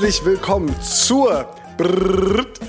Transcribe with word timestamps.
Herzlich 0.00 0.24
willkommen 0.24 0.72
zur 0.80 1.44
Brrrt 1.76 2.60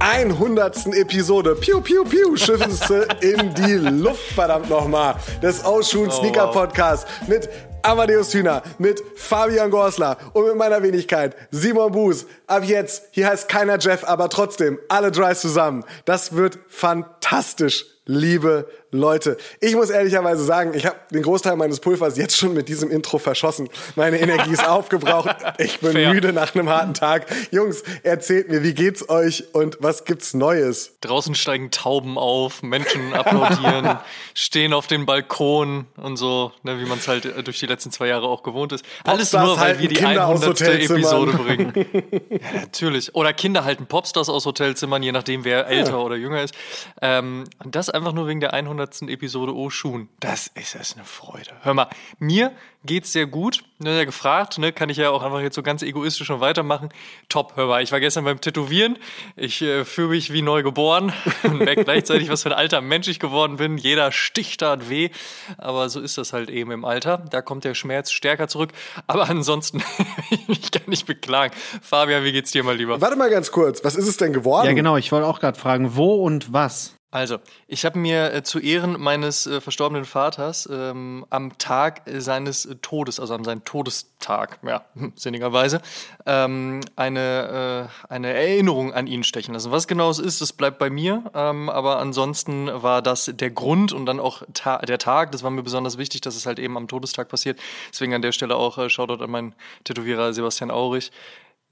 100. 0.00 0.88
Episode. 0.88 1.54
Piu, 1.54 1.80
piu, 1.80 2.04
piu, 2.04 2.36
schiffen 2.36 2.72
sie 2.72 3.06
in 3.22 3.54
die 3.54 3.76
Luft, 3.76 4.20
verdammt 4.34 4.68
nochmal. 4.68 5.14
Des 5.42 5.64
Oshun 5.64 6.10
Sneaker 6.10 6.48
Podcast 6.48 7.08
mit 7.26 7.48
Amadeus 7.80 8.34
Hühner, 8.34 8.62
mit 8.76 9.02
Fabian 9.16 9.70
Gorsler 9.70 10.18
und 10.34 10.46
mit 10.46 10.56
meiner 10.56 10.82
Wenigkeit 10.82 11.34
Simon 11.50 11.90
Buß. 11.90 12.26
Ab 12.46 12.64
jetzt, 12.64 13.04
hier 13.12 13.28
heißt 13.28 13.48
keiner 13.48 13.78
Jeff, 13.78 14.04
aber 14.04 14.28
trotzdem 14.28 14.78
alle 14.90 15.10
Dries 15.10 15.40
zusammen. 15.40 15.84
Das 16.04 16.36
wird 16.36 16.58
fantastisch, 16.68 17.86
liebe 18.04 18.68
Leute, 18.94 19.36
ich 19.60 19.74
muss 19.74 19.90
ehrlicherweise 19.90 20.44
sagen, 20.44 20.72
ich 20.74 20.86
habe 20.86 20.96
den 21.10 21.22
Großteil 21.22 21.56
meines 21.56 21.80
Pulvers 21.80 22.16
jetzt 22.16 22.36
schon 22.36 22.54
mit 22.54 22.68
diesem 22.68 22.90
Intro 22.90 23.18
verschossen. 23.18 23.68
Meine 23.96 24.20
Energie 24.20 24.52
ist 24.52 24.66
aufgebraucht. 24.68 25.34
Ich 25.58 25.80
bin 25.80 25.92
Fair. 25.92 26.12
müde 26.12 26.32
nach 26.32 26.54
einem 26.54 26.68
harten 26.68 26.94
Tag. 26.94 27.26
Jungs, 27.50 27.82
erzählt 28.04 28.48
mir, 28.48 28.62
wie 28.62 28.72
geht's 28.72 29.08
euch 29.08 29.52
und 29.52 29.78
was 29.80 30.04
gibt's 30.04 30.32
Neues? 30.32 30.96
Draußen 31.00 31.34
steigen 31.34 31.72
Tauben 31.72 32.18
auf, 32.18 32.62
Menschen 32.62 33.12
applaudieren, 33.14 33.98
stehen 34.34 34.72
auf 34.72 34.86
den 34.86 35.06
Balkon 35.06 35.86
und 35.96 36.16
so, 36.16 36.52
ne, 36.62 36.78
wie 36.78 36.84
man 36.84 36.98
es 36.98 37.08
halt 37.08 37.46
durch 37.46 37.58
die 37.58 37.66
letzten 37.66 37.90
zwei 37.90 38.06
Jahre 38.06 38.28
auch 38.28 38.44
gewohnt 38.44 38.72
ist. 38.72 38.84
Alles 39.02 39.32
nur, 39.32 39.58
weil 39.58 39.80
wir 39.80 39.88
die 39.88 39.96
Kinder 39.96 40.28
100. 40.28 40.60
Episode 40.60 41.32
bringen. 41.32 41.72
ja, 42.30 42.60
natürlich. 42.60 43.14
Oder 43.14 43.32
Kinder 43.32 43.64
halten 43.64 43.86
Popstars 43.86 44.28
aus 44.28 44.46
Hotelzimmern, 44.46 45.02
je 45.02 45.12
nachdem, 45.12 45.44
wer 45.44 45.66
älter 45.66 45.92
ja. 45.92 45.98
oder 45.98 46.14
jünger 46.16 46.42
ist. 46.42 46.54
Ähm, 47.02 47.44
das 47.64 47.90
einfach 47.90 48.12
nur 48.12 48.28
wegen 48.28 48.40
der 48.40 48.54
100 48.54 48.83
100. 48.84 49.10
Episode 49.10 49.54
Oshun. 49.54 50.08
Das 50.20 50.48
ist 50.48 50.74
es 50.74 50.94
eine 50.94 51.04
Freude. 51.04 51.50
Hör 51.62 51.74
mal, 51.74 51.88
mir 52.18 52.52
geht's 52.84 53.12
sehr 53.12 53.26
gut. 53.26 53.64
Ne, 53.78 53.96
ja 53.96 54.04
gefragt, 54.04 54.58
ne, 54.58 54.72
kann 54.72 54.88
ich 54.88 54.98
ja 54.98 55.10
auch 55.10 55.22
einfach 55.22 55.40
jetzt 55.40 55.56
so 55.56 55.62
ganz 55.62 55.82
egoistisch 55.82 56.26
schon 56.26 56.40
weitermachen. 56.40 56.90
Top, 57.28 57.54
hör 57.56 57.66
mal, 57.66 57.82
ich 57.82 57.92
war 57.92 58.00
gestern 58.00 58.24
beim 58.24 58.40
Tätowieren. 58.40 58.98
Ich 59.36 59.62
äh, 59.62 59.84
fühle 59.84 60.08
mich 60.08 60.32
wie 60.32 60.42
neu 60.42 60.62
geboren 60.62 61.12
und 61.42 61.58
merke 61.58 61.84
gleichzeitig, 61.84 62.28
was 62.28 62.42
für 62.42 62.50
ein 62.50 62.56
alter 62.56 62.80
Mensch 62.80 63.08
ich 63.08 63.18
geworden 63.18 63.56
bin. 63.56 63.78
Jeder 63.78 64.12
Stich 64.12 64.56
tat 64.56 64.88
weh. 64.88 65.10
Aber 65.58 65.88
so 65.88 66.00
ist 66.00 66.18
das 66.18 66.32
halt 66.32 66.50
eben 66.50 66.70
im 66.70 66.84
Alter. 66.84 67.18
Da 67.30 67.42
kommt 67.42 67.64
der 67.64 67.74
Schmerz 67.74 68.12
stärker 68.12 68.48
zurück. 68.48 68.70
Aber 69.06 69.28
ansonsten, 69.28 69.82
ich 70.48 70.70
kann 70.70 70.82
nicht 70.86 71.06
beklagen. 71.06 71.54
Fabian, 71.82 72.24
wie 72.24 72.32
geht's 72.32 72.50
dir 72.50 72.62
mal 72.64 72.76
lieber? 72.76 73.00
Warte 73.00 73.16
mal 73.16 73.30
ganz 73.30 73.50
kurz. 73.50 73.82
Was 73.84 73.96
ist 73.96 74.08
es 74.08 74.16
denn 74.16 74.32
geworden? 74.32 74.66
Ja, 74.66 74.72
genau. 74.72 74.96
Ich 74.96 75.10
wollte 75.10 75.26
auch 75.26 75.40
gerade 75.40 75.58
fragen, 75.58 75.96
wo 75.96 76.14
und 76.14 76.52
was? 76.52 76.93
Also, 77.14 77.38
ich 77.68 77.84
habe 77.84 77.96
mir 77.96 78.34
äh, 78.34 78.42
zu 78.42 78.58
Ehren 78.58 79.00
meines 79.00 79.46
äh, 79.46 79.60
verstorbenen 79.60 80.04
Vaters 80.04 80.68
ähm, 80.68 81.24
am 81.30 81.56
Tag 81.58 82.02
seines 82.12 82.66
äh, 82.66 82.74
Todes, 82.82 83.20
also 83.20 83.34
an 83.34 83.44
seinem 83.44 83.64
Todestag, 83.64 84.58
ja, 84.66 84.84
sinnigerweise, 85.14 85.80
ähm, 86.26 86.80
eine, 86.96 87.88
äh, 87.88 88.12
eine 88.12 88.32
Erinnerung 88.32 88.92
an 88.92 89.06
ihn 89.06 89.22
stechen 89.22 89.54
lassen. 89.54 89.70
Was 89.70 89.86
genau 89.86 90.10
es 90.10 90.18
ist, 90.18 90.40
das 90.40 90.52
bleibt 90.52 90.80
bei 90.80 90.90
mir, 90.90 91.30
ähm, 91.34 91.70
aber 91.70 92.00
ansonsten 92.00 92.68
war 92.82 93.00
das 93.00 93.30
der 93.32 93.50
Grund 93.50 93.92
und 93.92 94.06
dann 94.06 94.18
auch 94.18 94.42
ta 94.52 94.78
der 94.78 94.98
Tag, 94.98 95.30
das 95.30 95.44
war 95.44 95.52
mir 95.52 95.62
besonders 95.62 95.98
wichtig, 95.98 96.20
dass 96.22 96.34
es 96.34 96.46
halt 96.46 96.58
eben 96.58 96.76
am 96.76 96.88
Todestag 96.88 97.28
passiert. 97.28 97.60
Deswegen 97.92 98.12
an 98.14 98.22
der 98.22 98.32
Stelle 98.32 98.56
auch 98.56 98.76
äh, 98.76 98.90
Shoutout 98.90 99.22
an 99.22 99.30
meinen 99.30 99.54
Tätowierer 99.84 100.32
Sebastian 100.32 100.72
Aurich 100.72 101.12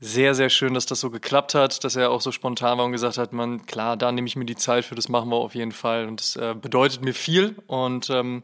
sehr, 0.05 0.35
sehr 0.35 0.51
schön, 0.51 0.75
dass 0.75 0.85
das 0.85 0.99
so 0.99 1.11
geklappt 1.11 1.55
hat, 1.55 1.85
dass 1.85 1.95
er 1.95 2.11
auch 2.11 2.21
so 2.21 2.33
spontan 2.33 2.77
war 2.77 2.85
und 2.85 2.91
gesagt 2.91 3.19
hat, 3.19 3.33
man, 3.33 3.67
klar, 3.67 3.97
da 3.97 4.11
nehme 4.11 4.27
ich 4.27 4.35
mir 4.35 4.45
die 4.45 4.57
Zeit 4.57 4.85
für, 4.85 4.97
das 4.97 5.09
machen 5.09 5.31
wir 5.31 5.37
auf 5.37 5.55
jeden 5.55 5.71
Fall. 5.71 6.09
Und 6.09 6.21
das 6.21 6.35
äh, 6.35 6.57
bedeutet 6.61 7.05
mir 7.05 7.15
viel. 7.15 7.55
Und 7.69 8.11
ähm, 8.11 8.43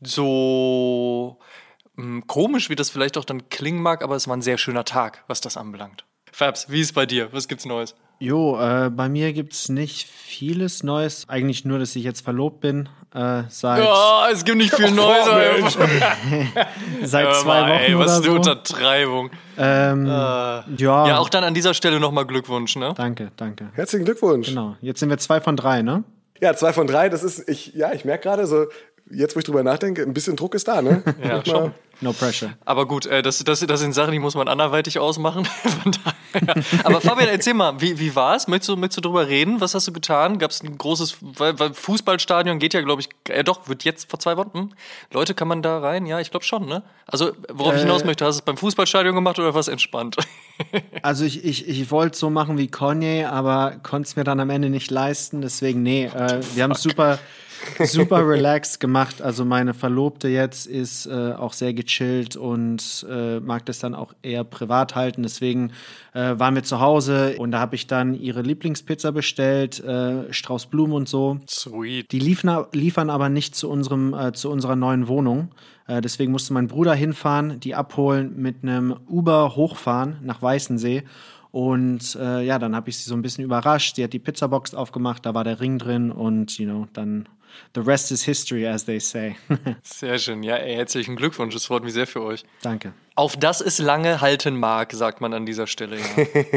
so 0.00 1.40
ähm, 1.98 2.28
komisch, 2.28 2.70
wie 2.70 2.76
das 2.76 2.90
vielleicht 2.90 3.18
auch 3.18 3.24
dann 3.24 3.48
klingen 3.48 3.82
mag, 3.82 4.04
aber 4.04 4.14
es 4.14 4.28
war 4.28 4.36
ein 4.36 4.42
sehr 4.42 4.56
schöner 4.56 4.84
Tag, 4.84 5.24
was 5.26 5.40
das 5.40 5.56
anbelangt. 5.56 6.04
Fabs, 6.30 6.70
wie 6.70 6.80
ist 6.80 6.92
bei 6.92 7.06
dir? 7.06 7.32
Was 7.32 7.48
gibt's 7.48 7.64
Neues? 7.64 7.96
Jo, 8.18 8.58
äh, 8.58 8.90
bei 8.90 9.08
mir 9.08 9.32
gibt's 9.32 9.68
nicht 9.68 10.06
vieles 10.08 10.82
Neues. 10.82 11.28
Eigentlich 11.28 11.64
nur, 11.64 11.78
dass 11.78 11.94
ich 11.96 12.04
jetzt 12.04 12.22
verlobt 12.22 12.60
bin. 12.60 12.88
Äh, 13.14 13.42
seit 13.48 13.82
ja, 13.82 14.28
es 14.32 14.44
gibt 14.44 14.58
nicht 14.58 14.74
viel 14.74 14.90
Neues. 14.92 15.76
Oh, 15.76 15.80
seit 17.02 17.34
zwei 17.36 17.62
Wochen 17.62 17.70
ey, 17.70 17.98
was 17.98 18.06
oder 18.06 18.06
ist 18.06 18.16
so. 18.16 18.22
eine 18.22 18.32
Untertreibung. 18.34 19.30
Ähm, 19.58 20.06
äh, 20.06 20.08
ja. 20.08 20.64
ja, 20.78 21.18
auch 21.18 21.28
dann 21.28 21.44
an 21.44 21.54
dieser 21.54 21.74
Stelle 21.74 22.00
nochmal 22.00 22.26
Glückwunsch, 22.26 22.76
ne? 22.76 22.94
Danke, 22.96 23.30
danke. 23.36 23.70
Herzlichen 23.74 24.04
Glückwunsch. 24.04 24.48
Genau. 24.48 24.76
Jetzt 24.80 25.00
sind 25.00 25.10
wir 25.10 25.18
zwei 25.18 25.40
von 25.40 25.56
drei, 25.56 25.82
ne? 25.82 26.04
Ja, 26.40 26.54
zwei 26.56 26.72
von 26.72 26.86
drei. 26.86 27.08
Das 27.08 27.22
ist, 27.22 27.48
ich, 27.48 27.74
ja, 27.74 27.92
ich 27.92 28.04
merke 28.04 28.24
gerade 28.24 28.46
so, 28.46 28.66
jetzt 29.10 29.36
wo 29.36 29.38
ich 29.38 29.44
drüber 29.44 29.62
nachdenke, 29.62 30.02
ein 30.02 30.14
bisschen 30.14 30.36
Druck 30.36 30.54
ist 30.54 30.68
da, 30.68 30.82
ne? 30.82 31.02
ja, 31.22 31.44
schon. 31.44 31.72
No 32.00 32.12
pressure. 32.12 32.54
Aber 32.64 32.86
gut, 32.86 33.06
äh, 33.06 33.22
das, 33.22 33.38
das, 33.44 33.60
das 33.60 33.80
sind 33.80 33.92
Sachen, 33.92 34.12
die 34.12 34.18
muss 34.18 34.34
man 34.34 34.48
anderweitig 34.48 34.98
ausmachen. 34.98 35.48
Aber 36.84 37.00
Fabian, 37.00 37.28
erzähl 37.28 37.54
mal, 37.54 37.80
wie, 37.80 37.98
wie 37.98 38.14
war 38.14 38.36
es? 38.36 38.48
Möchtest 38.48 38.70
du, 38.70 38.76
möchtest 38.76 38.98
du 38.98 39.00
drüber 39.02 39.28
reden? 39.28 39.60
Was 39.60 39.74
hast 39.74 39.86
du 39.86 39.92
getan? 39.92 40.38
Gab 40.38 40.50
es 40.50 40.62
ein 40.62 40.76
großes 40.76 41.16
Fußballstadion? 41.72 42.58
Geht 42.58 42.74
ja, 42.74 42.82
glaube 42.82 43.02
ich, 43.02 43.08
äh, 43.28 43.44
doch, 43.44 43.68
wird 43.68 43.84
jetzt 43.84 44.10
vor 44.10 44.18
zwei 44.18 44.36
Wochen. 44.36 44.50
Hm? 44.54 44.72
Leute, 45.12 45.34
kann 45.34 45.48
man 45.48 45.62
da 45.62 45.78
rein? 45.78 46.06
Ja, 46.06 46.20
ich 46.20 46.30
glaube 46.30 46.44
schon, 46.44 46.66
ne? 46.66 46.82
Also, 47.06 47.32
worauf 47.52 47.74
äh, 47.74 47.76
ich 47.76 47.82
hinaus 47.82 48.04
möchte, 48.04 48.24
hast 48.24 48.36
du 48.36 48.40
es 48.40 48.44
beim 48.44 48.56
Fußballstadion 48.56 49.14
gemacht 49.14 49.38
oder 49.38 49.54
was 49.54 49.68
entspannt? 49.68 50.16
also, 51.02 51.24
ich, 51.24 51.44
ich, 51.44 51.68
ich 51.68 51.90
wollte 51.90 52.16
so 52.16 52.30
machen 52.30 52.58
wie 52.58 52.68
Kanye, 52.68 53.26
aber 53.26 53.76
konnte 53.82 54.08
es 54.08 54.16
mir 54.16 54.24
dann 54.24 54.40
am 54.40 54.50
Ende 54.50 54.70
nicht 54.70 54.90
leisten. 54.90 55.40
Deswegen, 55.40 55.82
nee, 55.82 56.06
äh, 56.06 56.40
wir 56.54 56.64
haben 56.64 56.72
es 56.72 56.82
super 56.82 57.18
super 57.84 58.26
relaxed 58.26 58.80
gemacht. 58.80 59.22
Also 59.22 59.44
meine 59.44 59.74
Verlobte 59.74 60.28
jetzt 60.28 60.66
ist 60.66 61.06
äh, 61.06 61.32
auch 61.32 61.52
sehr 61.52 61.74
gechillt 61.74 62.36
und 62.36 63.06
äh, 63.10 63.40
mag 63.40 63.66
das 63.66 63.78
dann 63.78 63.94
auch 63.94 64.14
eher 64.22 64.44
privat 64.44 64.94
halten. 64.94 65.22
Deswegen 65.22 65.72
äh, 66.12 66.38
waren 66.38 66.54
wir 66.54 66.62
zu 66.62 66.80
Hause 66.80 67.36
und 67.38 67.52
da 67.52 67.60
habe 67.60 67.74
ich 67.74 67.86
dann 67.86 68.14
ihre 68.14 68.42
Lieblingspizza 68.42 69.10
bestellt, 69.10 69.82
äh, 69.82 70.32
Strauß 70.32 70.66
Blumen 70.66 70.92
und 70.92 71.08
so. 71.08 71.40
Sweet. 71.48 72.10
Die 72.12 72.18
liefern, 72.18 72.66
liefern 72.72 73.10
aber 73.10 73.28
nicht 73.28 73.54
zu 73.54 73.68
unserem 73.70 74.14
äh, 74.14 74.32
zu 74.32 74.50
unserer 74.50 74.76
neuen 74.76 75.08
Wohnung. 75.08 75.48
Äh, 75.86 76.00
deswegen 76.00 76.32
musste 76.32 76.52
mein 76.54 76.68
Bruder 76.68 76.94
hinfahren, 76.94 77.60
die 77.60 77.74
abholen, 77.74 78.34
mit 78.36 78.62
einem 78.62 78.96
Uber 79.08 79.56
hochfahren 79.56 80.18
nach 80.22 80.40
Weißensee. 80.40 81.04
Und 81.50 82.16
äh, 82.20 82.44
ja, 82.44 82.58
dann 82.58 82.74
habe 82.74 82.90
ich 82.90 82.98
sie 82.98 83.08
so 83.08 83.14
ein 83.14 83.22
bisschen 83.22 83.44
überrascht. 83.44 83.94
Sie 83.94 84.02
hat 84.02 84.12
die 84.12 84.18
Pizzabox 84.18 84.74
aufgemacht, 84.74 85.24
da 85.24 85.34
war 85.34 85.44
der 85.44 85.60
Ring 85.60 85.78
drin 85.78 86.10
und 86.10 86.58
you 86.58 86.66
know, 86.66 86.88
dann 86.92 87.28
the 87.74 87.80
rest 87.80 88.10
is 88.10 88.22
history, 88.22 88.66
as 88.66 88.84
they 88.84 89.00
say. 89.00 89.36
sehr 89.82 90.18
schön. 90.18 90.42
Ja, 90.42 90.56
ey, 90.56 90.74
herzlichen 90.76 91.16
Glückwunsch. 91.16 91.54
Das 91.54 91.66
freut 91.66 91.82
mich 91.84 91.92
sehr 91.92 92.06
für 92.06 92.22
euch. 92.22 92.44
Danke. 92.62 92.92
Auf 93.16 93.36
das 93.36 93.60
es 93.60 93.78
lange 93.78 94.20
halten 94.20 94.56
mag, 94.56 94.92
sagt 94.92 95.20
man 95.20 95.32
an 95.34 95.46
dieser 95.46 95.66
Stelle. 95.66 95.98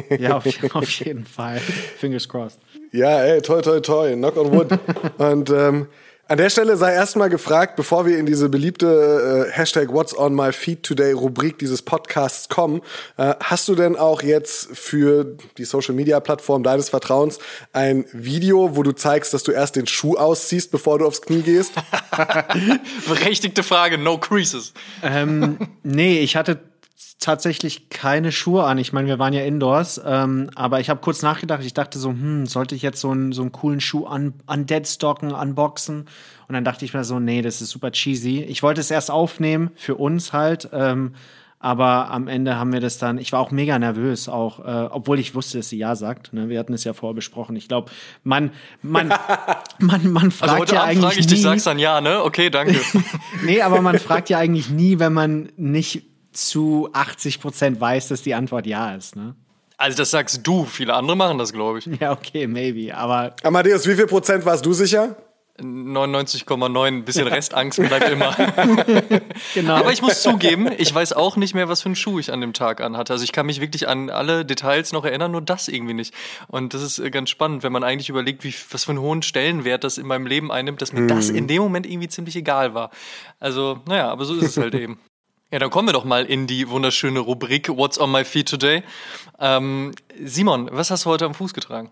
Ja, 0.10 0.18
ja 0.18 0.38
auf, 0.38 0.46
auf, 0.76 0.90
jeden 1.00 1.26
Fall. 1.26 1.60
Fingers 1.60 2.28
crossed. 2.28 2.60
Ja, 2.92 3.22
ey, 3.22 3.42
toll, 3.42 3.62
toll, 3.62 3.82
toll. 3.82 4.16
Knock 4.16 4.38
on 4.38 4.52
wood. 4.52 4.80
Und 5.18 5.50
ähm, 5.50 5.88
an 6.28 6.38
der 6.38 6.50
Stelle 6.50 6.76
sei 6.78 6.94
erstmal 6.94 7.30
gefragt, 7.30 7.76
bevor 7.76 8.06
wir 8.06 8.18
in 8.18 8.26
diese 8.26 8.50
beliebte 8.50 9.48
äh, 9.48 9.52
Hashtag 9.52 9.94
What's 9.94 10.18
on 10.18 10.36
my 10.36 10.52
feed 10.52 10.84
today 10.84 11.14
Rubrik 11.14 11.58
dieses 11.60 11.82
Podcasts 11.82 12.50
kommen, 12.50 12.82
äh, 13.18 13.36
hast 13.42 13.68
du 13.68 13.76
denn 13.76 13.96
auch 13.96 14.22
jetzt 14.22 14.76
für 14.76 15.38
die 15.58 15.66
Social 15.66 15.96
Media 15.96 16.20
Plattform 16.20 16.64
deines 16.64 16.90
Vertrauens 16.90 17.40
ein 17.72 18.06
Video, 18.12 18.76
wo 18.76 18.84
du 18.84 18.92
zeigst, 18.92 19.34
dass 19.34 19.44
du 19.44 19.52
erst 19.52 19.76
den 19.76 19.88
Schuh 19.88 20.18
ausziehst, 20.18 20.72
bevor 20.72 21.00
du 21.00 21.06
aufs 21.06 21.22
Knie 21.22 21.42
gehst? 21.42 21.72
Berechtigte 23.08 23.64
Frage, 23.64 23.98
no 23.98 24.18
creases. 24.18 24.74
Ähm, 25.04 25.58
nee, 25.84 26.20
ich 26.20 26.36
hatte 26.36 26.60
tatsächlich 27.28 27.90
keine 27.90 28.32
Schuhe 28.32 28.64
an. 28.64 28.78
Ich 28.78 28.94
meine, 28.94 29.10
wir 29.10 29.20
waren 29.20 29.34
ja 29.34 29.42
indoors, 29.42 30.00
ähm, 30.06 30.50
aber 30.56 30.80
ich 30.80 30.90
habe 30.90 31.02
kurz 31.02 31.24
nachgedacht. 31.24 31.62
Ich 31.66 31.74
dachte 31.74 32.00
so, 32.00 32.12
hm, 32.12 32.46
sollte 32.46 32.74
ich 32.74 32.82
jetzt 32.82 33.02
so 33.02 33.10
einen, 33.10 33.34
so 33.34 33.42
einen 33.42 33.52
coolen 33.52 33.82
Schuh 33.82 34.06
an, 34.06 34.34
an 34.46 34.66
Deadstocken, 34.66 35.34
unboxen? 35.34 36.06
Und 36.48 36.54
dann 36.54 36.64
dachte 36.64 36.86
ich 36.86 36.94
mir 36.94 37.04
so, 37.04 37.20
nee, 37.20 37.42
das 37.42 37.62
ist 37.62 37.72
super 37.72 37.92
cheesy. 37.92 38.44
Ich 38.44 38.64
wollte 38.64 38.80
es 38.80 38.92
erst 38.92 39.12
aufnehmen, 39.12 39.72
für 39.76 39.96
uns 39.96 40.32
halt. 40.32 40.70
Ähm, 40.72 41.16
aber 41.60 42.12
am 42.12 42.30
Ende 42.30 42.56
haben 42.56 42.72
wir 42.72 42.80
das 42.80 42.98
dann, 42.98 43.18
ich 43.18 43.34
war 43.34 43.42
auch 43.42 43.52
mega 43.52 43.78
nervös, 43.78 44.30
auch, 44.30 44.60
äh, 44.60 44.88
obwohl 44.90 45.20
ich 45.20 45.36
wusste, 45.36 45.58
dass 45.58 45.68
sie 45.68 45.78
ja 45.78 45.98
sagt. 45.98 46.32
Ne? 46.32 46.48
Wir 46.48 46.60
hatten 46.60 46.74
es 46.74 46.86
ja 46.86 46.94
vorbesprochen. 46.94 47.58
Ich 47.58 47.68
glaube, 47.68 47.92
man, 48.24 48.52
man, 48.82 49.14
man, 49.80 50.14
man 50.14 50.32
fragt 50.32 50.52
also 50.52 50.62
heute 50.62 50.76
ja 50.76 50.84
Abend 50.84 50.92
eigentlich. 50.92 51.04
Frage 51.04 51.20
ich 51.20 51.26
nie, 51.26 51.34
dich, 51.34 51.42
sagst 51.42 51.68
dann 51.68 51.80
ja, 51.80 52.00
ne? 52.00 52.24
Okay, 52.24 52.50
danke. 52.50 52.80
nee, 53.44 53.62
aber 53.62 53.82
man 53.82 54.00
fragt 54.00 54.30
ja 54.30 54.38
eigentlich 54.38 54.70
nie, 54.70 55.00
wenn 55.00 55.12
man 55.12 55.50
nicht 55.58 56.04
zu 56.38 56.90
80 56.94 57.40
Prozent 57.40 57.82
weiß, 57.82 58.10
dass 58.10 58.22
die 58.22 58.36
Antwort 58.36 58.66
ja 58.66 58.96
ist. 58.96 59.16
Ne? 59.16 59.36
Also 59.78 59.98
das 59.98 60.12
sagst 60.12 60.46
du, 60.46 60.66
viele 60.66 60.94
andere 60.94 61.16
machen 61.16 61.38
das, 61.38 61.54
glaube 61.54 61.80
ich. 61.80 61.86
Ja, 62.00 62.12
okay, 62.12 62.48
maybe, 62.48 62.96
aber... 62.96 63.36
Amadeus, 63.44 63.88
wie 63.88 63.96
viel 63.96 64.08
Prozent 64.08 64.46
warst 64.46 64.66
du 64.66 64.74
sicher? 64.74 65.16
99,9, 65.60 66.86
ein 66.86 67.04
bisschen 67.04 67.28
Restangst 67.28 67.80
bleibt 67.82 68.10
immer. 68.10 68.36
genau. 69.56 69.76
Aber 69.76 69.92
ich 69.92 70.04
muss 70.04 70.22
zugeben, 70.22 70.70
ich 70.78 70.94
weiß 70.94 71.14
auch 71.14 71.36
nicht 71.36 71.56
mehr, 71.56 71.68
was 71.68 71.82
für 71.82 71.88
einen 71.88 71.96
Schuh 71.96 72.20
ich 72.20 72.32
an 72.32 72.42
dem 72.42 72.54
Tag 72.54 72.80
anhatte. 72.80 73.14
Also 73.14 73.24
ich 73.24 73.32
kann 73.32 73.48
mich 73.48 73.60
wirklich 73.60 73.88
an 73.88 74.12
alle 74.12 74.46
Details 74.46 74.94
noch 74.94 75.04
erinnern, 75.04 75.32
nur 75.32 75.42
das 75.42 75.68
irgendwie 75.68 75.96
nicht. 75.96 76.14
Und 76.48 76.76
das 76.76 76.84
ist 76.84 77.00
äh, 77.00 77.10
ganz 77.10 77.32
spannend, 77.32 77.64
wenn 77.64 77.72
man 77.72 77.84
eigentlich 77.84 78.10
überlegt, 78.10 78.44
wie, 78.44 78.54
was 78.70 78.84
für 78.84 78.92
einen 78.92 79.02
hohen 79.02 79.24
Stellenwert 79.24 79.84
das 79.84 79.98
in 79.98 80.06
meinem 80.06 80.28
Leben 80.28 80.52
einnimmt, 80.52 80.82
dass 80.82 80.94
mir 80.94 81.02
hm. 81.02 81.08
das 81.08 81.30
in 81.30 81.48
dem 81.48 81.64
Moment 81.64 81.88
irgendwie 81.88 82.08
ziemlich 82.08 82.36
egal 82.36 82.76
war. 82.76 82.92
Also, 83.40 83.80
naja, 83.88 84.10
aber 84.10 84.26
so 84.26 84.36
ist 84.36 84.44
es 84.44 84.58
halt 84.58 84.76
eben. 84.76 85.00
Ja, 85.50 85.60
dann 85.60 85.70
kommen 85.70 85.88
wir 85.88 85.94
doch 85.94 86.04
mal 86.04 86.26
in 86.26 86.46
die 86.46 86.68
wunderschöne 86.68 87.20
Rubrik 87.20 87.70
What's 87.70 87.98
on 87.98 88.12
my 88.12 88.26
feet 88.26 88.50
today. 88.50 88.84
Ähm, 89.40 89.94
Simon, 90.22 90.68
was 90.74 90.92
hast 90.92 91.06
du 91.06 91.10
heute 91.10 91.24
am 91.24 91.34
Fuß 91.34 91.54
getragen? 91.54 91.90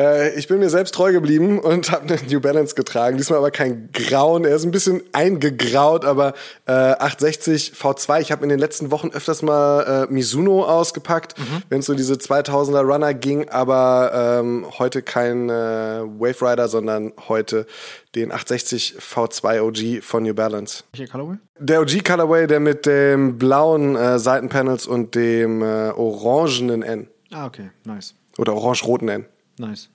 Äh, 0.00 0.38
ich 0.38 0.48
bin 0.48 0.58
mir 0.58 0.70
selbst 0.70 0.94
treu 0.94 1.12
geblieben 1.12 1.58
und 1.58 1.90
habe 1.92 2.08
eine 2.08 2.22
New 2.30 2.40
Balance 2.40 2.74
getragen. 2.74 3.16
Diesmal 3.18 3.38
aber 3.38 3.50
kein 3.50 3.90
Grauen. 3.92 4.44
Er 4.44 4.56
ist 4.56 4.64
ein 4.64 4.70
bisschen 4.70 5.02
eingegraut, 5.12 6.04
aber 6.04 6.34
äh, 6.66 6.72
860 6.72 7.72
V2. 7.74 8.20
Ich 8.20 8.32
habe 8.32 8.42
in 8.42 8.48
den 8.48 8.58
letzten 8.58 8.90
Wochen 8.90 9.10
öfters 9.10 9.42
mal 9.42 10.06
äh, 10.08 10.12
Mizuno 10.12 10.64
ausgepackt, 10.64 11.38
mhm. 11.38 11.62
wenn 11.68 11.80
es 11.80 11.86
so 11.86 11.94
diese 11.94 12.14
2000er 12.14 12.80
Runner 12.80 13.12
ging. 13.12 13.48
Aber 13.50 14.40
ähm, 14.40 14.66
heute 14.78 15.02
kein 15.02 15.50
äh, 15.50 15.52
Wave 15.52 16.50
Rider, 16.50 16.68
sondern 16.68 17.12
heute 17.28 17.66
den 18.14 18.32
860 18.32 18.96
V2 18.98 19.60
OG 19.60 20.02
von 20.02 20.22
New 20.22 20.34
Balance. 20.34 20.84
Welcher 20.92 21.12
Colorway? 21.12 21.36
Der 21.58 21.80
OG 21.80 22.04
Colorway, 22.04 22.46
der 22.46 22.60
mit 22.60 22.86
dem 22.86 23.38
blauen 23.38 23.96
äh, 23.96 24.18
Seitenpanels 24.18 24.86
und 24.86 25.14
dem 25.14 25.62
äh, 25.62 25.90
orangenen 25.90 26.82
N. 26.82 27.08
Ah, 27.32 27.46
okay, 27.46 27.70
nice. 27.84 28.14
Oder 28.38 28.54
orange-roten 28.54 29.08
N. 29.08 29.26
Nice. 29.60 29.90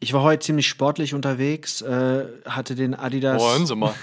Ich 0.00 0.12
war 0.12 0.22
heute 0.22 0.44
ziemlich 0.44 0.66
sportlich 0.66 1.14
unterwegs, 1.14 1.80
äh, 1.82 2.24
hatte 2.44 2.74
den 2.74 2.94
Adidas. 2.94 3.40
Hören 3.40 3.66
Sie 3.66 3.76
mal. 3.76 3.94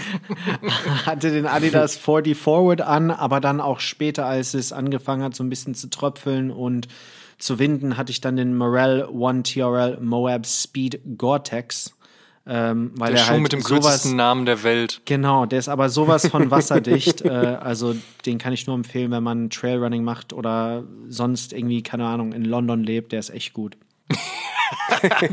hatte 1.04 1.30
den 1.30 1.44
Adidas 1.44 1.96
40 1.96 2.34
Forward 2.34 2.80
an, 2.80 3.10
aber 3.10 3.40
dann 3.40 3.60
auch 3.60 3.80
später, 3.80 4.24
als 4.24 4.54
es 4.54 4.72
angefangen 4.72 5.22
hat, 5.22 5.34
so 5.34 5.44
ein 5.44 5.50
bisschen 5.50 5.74
zu 5.74 5.90
tröpfeln 5.90 6.50
und 6.50 6.88
zu 7.38 7.58
winden, 7.58 7.98
hatte 7.98 8.10
ich 8.10 8.22
dann 8.22 8.36
den 8.36 8.56
Morel 8.56 9.04
One 9.04 9.42
TRL 9.42 9.98
Moab 10.00 10.46
Speed 10.46 11.00
Gore-Tex. 11.18 11.94
Ähm, 12.50 12.92
weil 12.94 13.12
der, 13.12 13.16
der 13.16 13.24
Schuh 13.24 13.32
halt 13.32 13.42
mit 13.42 13.52
dem 13.52 13.60
sowas, 13.60 13.84
kürzesten 13.84 14.16
Namen 14.16 14.46
der 14.46 14.62
Welt. 14.62 15.02
Genau, 15.04 15.44
der 15.44 15.58
ist 15.58 15.68
aber 15.68 15.90
sowas 15.90 16.26
von 16.28 16.50
wasserdicht. 16.50 17.22
äh, 17.22 17.28
also 17.28 17.94
den 18.24 18.38
kann 18.38 18.54
ich 18.54 18.66
nur 18.66 18.74
empfehlen, 18.74 19.10
wenn 19.10 19.22
man 19.22 19.50
Trailrunning 19.50 20.02
macht 20.02 20.32
oder 20.32 20.84
sonst 21.08 21.52
irgendwie, 21.52 21.82
keine 21.82 22.06
Ahnung, 22.06 22.32
in 22.32 22.46
London 22.46 22.82
lebt. 22.82 23.12
Der 23.12 23.18
ist 23.18 23.28
echt 23.28 23.52
gut. 23.52 23.76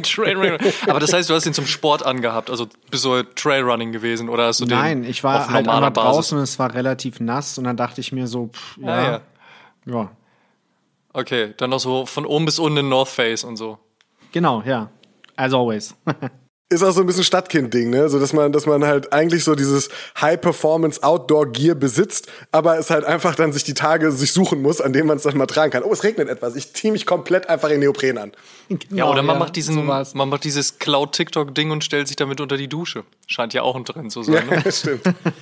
Trailrunning. 0.04 0.60
Aber 0.88 1.00
das 1.00 1.14
heißt, 1.14 1.30
du 1.30 1.34
hast 1.36 1.46
ihn 1.46 1.54
zum 1.54 1.66
Sport 1.66 2.06
angehabt, 2.06 2.50
also 2.50 2.68
bist 2.92 3.06
du 3.06 3.24
Trailrunning 3.24 3.94
gewesen 3.94 4.28
oder 4.28 4.48
hast 4.48 4.60
du 4.60 4.66
den 4.66 4.78
Nein, 4.78 5.04
ich 5.06 5.24
war 5.24 5.50
halt 5.50 5.70
einmal 5.70 5.94
draußen 5.94 6.38
und 6.38 6.44
es 6.44 6.60
war 6.60 6.74
relativ 6.74 7.22
nass 7.22 7.58
und 7.58 7.64
dann 7.64 7.78
dachte 7.78 8.02
ich 8.02 8.12
mir 8.12 8.28
so, 8.28 8.48
pff, 8.48 8.78
ja, 8.82 8.88
ah, 8.88 9.22
ja. 9.86 9.94
ja. 9.94 10.12
Okay, 11.14 11.54
dann 11.56 11.70
noch 11.70 11.80
so 11.80 12.06
von 12.06 12.26
oben 12.26 12.44
bis 12.44 12.60
unten 12.60 12.80
in 12.80 12.90
North 12.90 13.08
Face 13.08 13.46
und 13.46 13.56
so. 13.56 13.80
Genau, 14.34 14.62
ja. 14.66 14.90
As 15.38 15.54
always. 15.54 15.96
ist 16.70 16.82
auch 16.82 16.92
so 16.92 17.02
ein 17.02 17.06
bisschen 17.06 17.24
Stadtkind-Ding, 17.24 17.92
ne? 17.92 18.10
So 18.10 18.20
dass 18.20 18.34
man, 18.34 18.52
dass 18.52 18.66
man 18.66 18.84
halt 18.84 19.14
eigentlich 19.14 19.44
so 19.44 19.54
dieses 19.54 19.90
High-Performance-Outdoor-Gear 20.20 21.76
besitzt, 21.76 22.28
aber 22.52 22.80
es 22.80 22.90
halt 22.90 23.06
einfach 23.06 23.36
dann 23.36 23.54
sich 23.54 23.64
die 23.64 23.76
Tage 23.76 24.12
sich 24.12 24.34
suchen 24.34 24.64
muss, 24.64 24.82
an 24.82 24.92
denen 24.92 25.06
man 25.06 25.18
es 25.18 25.24
dann 25.24 25.38
mal 25.38 25.46
tragen 25.46 25.72
kann. 25.72 25.84
Oh, 25.84 25.94
es 25.94 26.04
regnet 26.04 26.28
etwas. 26.28 26.56
Ich 26.56 26.74
ziehe 26.74 26.92
mich 26.92 27.06
komplett 27.06 27.50
einfach 27.50 27.70
in 27.70 27.82
Neopren 27.82 28.18
an. 28.18 28.32
Genau, 28.70 28.84
ja, 28.92 29.06
oder 29.08 29.22
man 29.22 29.36
ja, 29.36 29.40
macht 29.42 29.56
diesen, 29.56 29.76
sowas. 29.76 30.16
man 30.16 30.28
macht 30.28 30.44
dieses 30.44 30.80
Cloud-TikTok-Ding 30.80 31.70
und 31.70 31.84
stellt 31.84 32.08
sich 32.08 32.16
damit 32.16 32.42
unter 32.42 32.58
die 32.58 32.68
Dusche. 32.68 33.04
Scheint 33.28 33.54
ja 33.54 33.62
auch 33.62 33.76
ein 33.76 33.86
Trend 33.86 34.12
zu 34.12 34.24
sein. 34.24 34.36
Ja, 34.50 34.62
ne? 34.62 34.72
stimmt. 34.72 35.02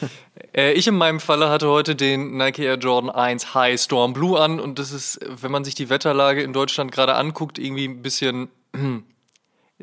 äh, 0.55 0.73
ich 0.73 0.87
in 0.87 0.95
meinem 0.95 1.19
Falle 1.19 1.49
hatte 1.49 1.67
heute 1.69 1.95
den 1.95 2.37
Nike 2.37 2.63
Air 2.63 2.75
Jordan 2.75 3.09
1 3.09 3.53
High 3.53 3.79
Storm 3.79 4.13
Blue 4.13 4.39
an 4.39 4.59
und 4.59 4.77
das 4.77 4.91
ist, 4.91 5.19
wenn 5.41 5.51
man 5.51 5.63
sich 5.63 5.75
die 5.75 5.89
Wetterlage 5.89 6.43
in 6.43 6.53
Deutschland 6.53 6.91
gerade 6.91 7.15
anguckt, 7.15 7.57
irgendwie 7.57 7.85
ein 7.85 8.01
bisschen 8.01 8.49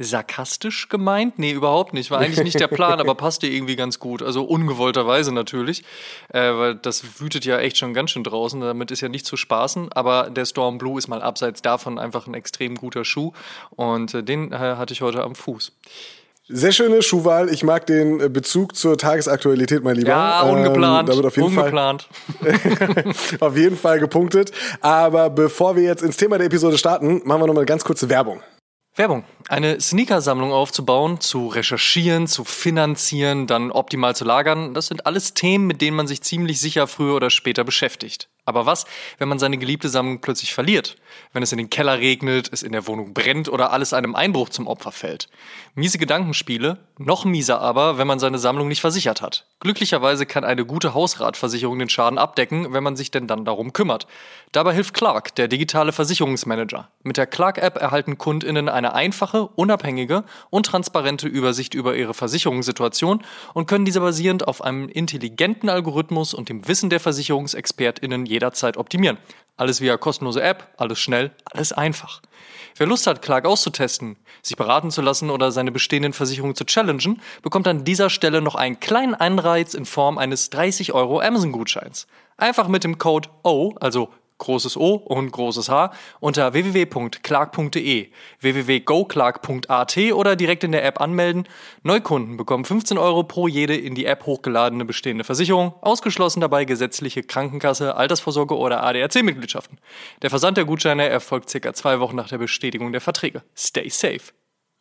sarkastisch 0.05 0.89
gemeint? 0.89 1.39
Nee, 1.39 1.53
überhaupt 1.53 1.93
nicht. 1.95 2.11
War 2.11 2.19
eigentlich 2.19 2.43
nicht 2.43 2.59
der 2.59 2.69
Plan, 2.69 3.01
aber 3.01 3.15
passte 3.17 3.47
irgendwie 3.47 3.77
ganz 3.77 3.99
gut. 3.99 4.23
Also 4.23 4.45
ungewollterweise 4.45 5.33
natürlich, 5.33 5.85
äh, 6.33 6.41
weil 6.41 6.75
das 6.77 7.21
wütet 7.21 7.45
ja 7.45 7.59
echt 7.59 7.77
schon 7.77 7.95
ganz 7.95 8.11
schön 8.11 8.25
draußen. 8.25 8.61
Damit 8.61 8.91
ist 8.91 9.01
ja 9.01 9.09
nicht 9.09 9.27
zu 9.27 9.37
spaßen. 9.37 9.93
Aber 9.93 10.31
der 10.31 10.47
Storm 10.47 10.79
Blue 10.79 10.99
ist 10.99 11.09
mal 11.09 11.23
abseits 11.23 11.63
davon 11.63 11.99
einfach 11.99 12.27
ein 12.27 12.35
extrem 12.35 12.77
guter 12.77 13.05
Schuh. 13.05 13.33
Und 13.71 14.15
äh, 14.15 14.23
den 14.23 14.53
äh, 14.53 14.57
hatte 14.57 14.93
ich 14.93 15.03
heute 15.03 15.23
am 15.23 15.35
Fuß. 15.35 15.73
Sehr 16.53 16.73
schöne 16.73 17.01
Schuhwahl. 17.03 17.49
Ich 17.49 17.63
mag 17.63 17.87
den 17.87 18.21
äh, 18.21 18.29
Bezug 18.29 18.75
zur 18.75 18.99
Tagesaktualität, 18.99 19.85
mein 19.85 19.95
Lieber. 19.95 20.09
Ja, 20.09 20.43
ungeplant. 20.43 21.09
Ähm, 21.09 21.15
damit 21.15 21.27
auf 21.27 21.37
jeden 21.37 21.57
ungeplant. 21.57 22.09
Fall, 22.41 23.15
auf 23.41 23.57
jeden 23.57 23.77
Fall 23.77 24.01
gepunktet. 24.01 24.51
Aber 24.81 25.31
bevor 25.31 25.77
wir 25.77 25.85
jetzt 25.85 26.03
ins 26.03 26.17
Thema 26.17 26.39
der 26.39 26.49
Episode 26.49 26.77
starten, 26.77 27.23
machen 27.25 27.43
wir 27.43 27.47
noch 27.47 27.55
mal 27.55 27.61
eine 27.61 27.67
ganz 27.67 27.85
kurze 27.85 28.09
Werbung. 28.09 28.43
Werbung. 28.97 29.25
Eine 29.49 29.81
Sneakersammlung 29.81 30.53
aufzubauen, 30.53 31.21
zu 31.21 31.47
recherchieren, 31.47 32.27
zu 32.27 32.45
finanzieren, 32.45 33.47
dann 33.47 33.71
optimal 33.71 34.17
zu 34.17 34.25
lagern, 34.25 34.75
das 34.75 34.87
sind 34.87 35.07
alles 35.07 35.35
Themen, 35.35 35.67
mit 35.67 35.81
denen 35.81 35.97
man 35.97 36.07
sich 36.07 36.23
ziemlich 36.23 36.61
sicher 36.61 36.87
früher 36.87 37.15
oder 37.15 37.31
später 37.31 37.65
beschäftigt. 37.65 38.29
Aber 38.45 38.67
was, 38.67 38.87
wenn 39.19 39.29
man 39.29 39.39
seine 39.39 39.59
geliebte 39.59 39.89
Sammlung 39.89 40.21
plötzlich 40.21 40.55
verliert? 40.55 40.97
Wenn 41.33 41.43
es 41.43 41.53
in 41.53 41.59
den 41.59 41.71
Keller 41.71 41.99
regnet, 41.99 42.49
es 42.53 42.63
in 42.63 42.73
der 42.73 42.87
Wohnung 42.87 43.15
brennt 43.15 43.49
oder 43.49 43.73
alles 43.73 43.93
einem 43.93 44.15
Einbruch 44.15 44.49
zum 44.49 44.67
Opfer 44.67 44.93
fällt? 44.93 45.29
Miese 45.75 45.99
Gedankenspiele, 45.99 46.79
noch 46.99 47.25
mieser 47.25 47.61
aber, 47.61 47.99
wenn 47.99 48.07
man 48.07 48.19
seine 48.19 48.39
Sammlung 48.39 48.69
nicht 48.69 48.81
versichert 48.81 49.23
hat. 49.23 49.47
Glücklicherweise 49.61 50.27
kann 50.27 50.45
eine 50.45 50.65
gute 50.65 50.95
Hausratversicherung 50.95 51.79
den 51.79 51.89
Schaden 51.89 52.19
abdecken, 52.19 52.73
wenn 52.73 52.83
man 52.83 52.97
sich 52.97 53.11
denn 53.11 53.27
dann 53.27 53.45
darum 53.45 53.73
kümmert. 53.73 54.07
Dabei 54.53 54.75
hilft 54.75 54.95
Clark, 54.95 55.35
der 55.35 55.49
digitale 55.49 55.93
Versicherungsmanager. 55.93 56.89
Mit 57.03 57.17
der 57.17 57.27
Clark-App 57.27 57.77
erhalten 57.77 58.19
KundInnen 58.19 58.69
eine 58.69 58.95
einfache, 58.95 59.47
unabhängige 59.47 60.25
und 60.51 60.67
transparente 60.67 61.29
Übersicht 61.29 61.75
über 61.75 61.95
ihre 61.95 62.15
Versicherungssituation 62.15 63.23
und 63.55 63.67
können 63.67 63.85
diese 63.85 64.01
basierend 64.01 64.49
auf 64.49 64.63
einem 64.63 64.89
intelligenten 64.89 65.69
Algorithmus 65.69 66.35
und 66.35 66.49
dem 66.49 66.67
Wissen 66.67 66.91
der 66.91 67.01
VersicherungsexpertInnen 67.01 68.27
jederzeit 68.31 68.77
optimieren. 68.77 69.19
Alles 69.57 69.83
via 69.83 69.99
kostenlose 69.99 70.43
App, 70.43 70.69
alles 70.79 70.99
schnell, 70.99 71.33
alles 71.45 71.73
einfach. 71.73 72.23
Wer 72.77 72.87
Lust 72.87 73.07
hat, 73.07 73.21
Clark 73.21 73.45
auszutesten, 73.45 74.17
sich 74.43 74.57
beraten 74.57 74.91
zu 74.91 75.03
lassen 75.03 75.29
oder 75.29 75.53
seine 75.53 75.71
bestehenden 75.71 76.15
Versicherungen 76.15 76.57
zu 76.57 76.65
challengen, 76.65 77.21
bekommt 77.43 77.69
an 77.69 77.85
dieser 77.85 78.09
Stelle 78.09 78.41
noch 78.41 78.55
einen 78.55 78.81
kleinen 78.81 79.15
Anreiz 79.15 79.75
in 79.75 79.85
Form 79.85 80.17
eines 80.17 80.49
30 80.49 80.95
Euro 80.95 81.21
Amazon-Gutscheins. 81.21 82.07
Einfach 82.39 82.69
mit 82.69 82.85
dem 82.85 82.97
Code 82.97 83.29
O, 83.43 83.75
also 83.81 84.09
großes 84.41 84.77
O 84.77 84.95
und 84.95 85.31
großes 85.31 85.69
H, 85.69 85.93
unter 86.19 86.53
www.clark.de, 86.53 88.09
www.goclark.at 88.41 89.97
oder 90.13 90.35
direkt 90.35 90.65
in 90.65 90.73
der 90.73 90.85
App 90.85 91.01
anmelden. 91.01 91.47
Neukunden 91.85 92.37
bekommen 92.37 92.65
15 92.65 92.99
Euro 92.99 93.23
pro 93.23 93.47
jede 93.47 93.77
in 93.77 93.95
die 93.95 94.07
App 94.07 94.27
hochgeladene 94.27 94.85
bestehende 94.85 95.23
Versicherung, 95.23 95.75
ausgeschlossen 95.81 96.41
dabei 96.41 96.65
gesetzliche 96.65 97.23
Krankenkasse, 97.23 97.95
Altersvorsorge 97.95 98.57
oder 98.57 98.83
ADAC-Mitgliedschaften. 98.83 99.79
Der 100.23 100.31
Versand 100.31 100.57
der 100.57 100.65
Gutscheine 100.65 101.09
erfolgt 101.09 101.49
circa 101.51 101.73
zwei 101.73 102.01
Wochen 102.01 102.17
nach 102.17 102.29
der 102.29 102.39
Bestätigung 102.39 102.91
der 102.91 103.01
Verträge. 103.01 103.43
Stay 103.57 103.89
safe. 103.89 104.33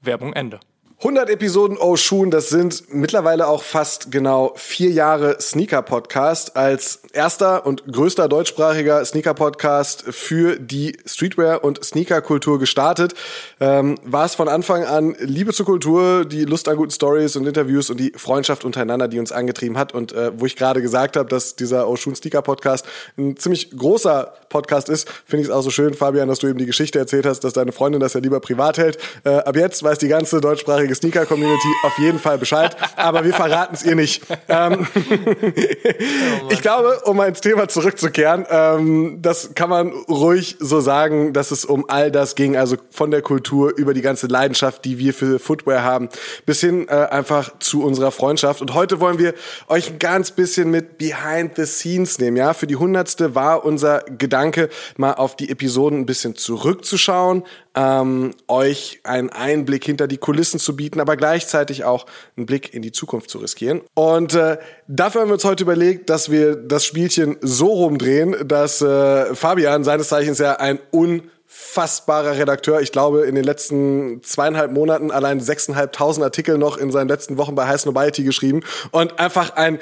Werbung 0.02 0.34
Ende. 0.34 0.60
100 1.02 1.30
Episoden 1.30 1.78
Oshun, 1.78 2.30
das 2.30 2.50
sind 2.50 2.94
mittlerweile 2.94 3.48
auch 3.48 3.64
fast 3.64 4.12
genau 4.12 4.52
vier 4.58 4.90
Jahre 4.90 5.40
Sneaker-Podcast 5.40 6.58
als 6.58 7.00
erster 7.14 7.66
und 7.66 7.88
größter 7.90 8.28
deutschsprachiger 8.28 9.06
Sneaker-Podcast 9.06 10.04
für 10.10 10.60
die 10.60 10.98
Streetwear- 11.06 11.64
und 11.64 11.82
Sneaker-Kultur 11.82 12.60
gestartet. 12.60 13.14
Ähm, 13.62 13.96
war 14.04 14.26
es 14.26 14.36
von 14.36 14.50
Anfang 14.50 14.84
an 14.84 15.16
Liebe 15.20 15.54
zur 15.54 15.66
Kultur, 15.66 16.26
die 16.26 16.44
Lust 16.44 16.68
an 16.68 16.76
guten 16.76 16.92
Stories 16.92 17.38
und 17.38 17.48
Interviews 17.48 17.90
und 17.90 17.98
die 17.98 18.12
Freundschaft 18.18 18.66
untereinander, 18.66 19.08
die 19.08 19.20
uns 19.20 19.32
angetrieben 19.32 19.78
hat. 19.78 19.94
Und 19.94 20.12
äh, 20.12 20.38
wo 20.38 20.46
ich 20.46 20.58
gerade 20.58 20.82
gesagt 20.82 21.16
habe, 21.16 21.30
dass 21.30 21.56
dieser 21.56 21.88
Oshun 21.88 22.14
Sneaker-Podcast 22.14 22.86
ein 23.18 23.38
ziemlich 23.38 23.72
großer 23.72 24.34
Podcast 24.50 24.90
ist, 24.90 25.10
finde 25.26 25.44
ich 25.44 25.48
es 25.48 25.54
auch 25.54 25.62
so 25.62 25.70
schön, 25.70 25.94
Fabian, 25.94 26.28
dass 26.28 26.40
du 26.40 26.48
eben 26.48 26.60
die 26.60 26.66
Geschichte 26.66 27.00
erzählt 27.00 27.26
hast, 27.26 27.46
dass 27.46 27.54
deine 27.54 27.72
Freundin 27.72 28.02
das 28.02 28.16
ja 28.16 28.20
lieber 28.20 28.42
privat 28.42 28.78
hält. 28.78 28.98
Äh, 29.24 29.30
ab 29.30 29.56
jetzt 29.56 29.82
weiß 29.82 29.98
die 30.00 30.10
ganze 30.10 30.42
deutschsprachige 30.42 30.89
deutschsprachige 30.90 30.96
Sneaker-Community 30.96 31.68
auf 31.84 31.98
jeden 31.98 32.20
Fall 32.20 32.38
Bescheid, 32.38 32.76
aber 32.96 33.24
wir 33.24 33.34
verraten 33.34 33.76
es 33.76 33.84
ihr 33.84 33.96
nicht. 33.96 34.24
Ähm, 34.48 34.88
oh 34.96 36.48
ich 36.50 36.62
glaube, 36.62 37.02
um 37.06 37.18
mal 37.18 37.28
ins 37.28 37.42
Thema 37.42 37.68
zurückzukehren, 37.68 38.46
ähm, 38.50 39.22
das 39.22 39.54
kann 39.56 39.70
man 39.70 39.92
ruhig 40.08 40.58
so 40.60 40.80
sagen, 40.80 41.34
dass 41.34 41.52
es 41.52 41.66
um 41.66 41.90
all 41.90 42.12
das 42.12 42.36
ging, 42.36 42.58
also 42.58 42.78
von 42.90 43.12
der 43.12 43.22
Kultur 43.22 43.76
über 43.76 43.94
die 43.94 44.02
ganze 44.02 44.28
Leidenschaft, 44.28 44.86
die 44.86 44.98
wir 44.98 45.14
für 45.14 45.40
Footwear 45.40 45.84
haben, 45.84 46.10
bis 46.46 46.62
hin 46.62 46.88
äh, 46.88 46.94
einfach 46.94 47.60
zu 47.60 47.84
unserer 47.84 48.12
Freundschaft. 48.12 48.62
Und 48.62 48.74
heute 48.74 49.00
wollen 49.00 49.20
wir 49.20 49.34
euch 49.68 49.92
ein 49.92 50.00
ganz 50.00 50.32
bisschen 50.32 50.72
mit 50.72 50.98
Behind 50.98 51.56
the 51.56 51.66
Scenes 51.66 52.20
nehmen. 52.20 52.38
Ja, 52.38 52.54
für 52.54 52.68
die 52.68 52.76
hundertste 52.76 53.36
war 53.36 53.66
unser 53.66 54.04
Gedanke, 54.18 54.70
mal 54.98 55.14
auf 55.14 55.36
die 55.36 55.50
Episoden 55.50 56.00
ein 56.00 56.06
bisschen 56.06 56.36
zurückzuschauen, 56.36 57.44
ähm, 57.76 58.34
euch 58.48 59.00
einen 59.04 59.30
Einblick 59.30 59.86
hinter 59.86 60.08
die 60.08 60.18
Kulissen 60.18 60.60
zu 60.60 60.76
bieten, 60.76 61.00
aber 61.00 61.16
gleichzeitig 61.16 61.84
auch 61.84 62.06
einen 62.36 62.46
Blick 62.46 62.74
in 62.74 62.82
die 62.82 62.92
Zukunft 62.92 63.30
zu 63.30 63.38
riskieren. 63.38 63.82
Und 63.94 64.34
äh, 64.34 64.58
dafür 64.88 65.22
haben 65.22 65.30
wir 65.30 65.36
uns 65.36 65.46
heute 65.46 65.64
überlegt, 65.64 66.10
dass 66.10 66.32
wir 66.32 66.56
das 66.56 66.86
Spielchen 66.86 67.38
so 67.42 67.68
rumdrehen, 67.68 68.36
dass 68.48 68.82
äh, 68.82 69.36
Fabian 69.36 69.84
seines 69.84 70.10
Zeichens 70.10 70.40
ja 70.40 70.54
ein 70.56 70.80
unfassbarer 70.92 72.38
Redakteur. 72.38 72.82
Ich 72.82 72.92
glaube, 72.92 73.22
in 73.22 73.36
den 73.36 73.44
letzten 73.44 74.24
zweieinhalb 74.24 74.72
Monaten 74.72 75.12
allein 75.12 75.40
sechseinhalbtausend 75.40 76.24
Artikel 76.24 76.58
noch 76.58 76.78
in 76.78 76.92
seinen 76.92 77.08
letzten 77.08 77.38
Wochen 77.38 77.56
bei 77.56 77.68
High 77.68 77.82
Snobiety 77.82 78.24
geschrieben 78.24 78.62
und 78.92 79.20
einfach 79.20 79.56
ein 79.56 79.80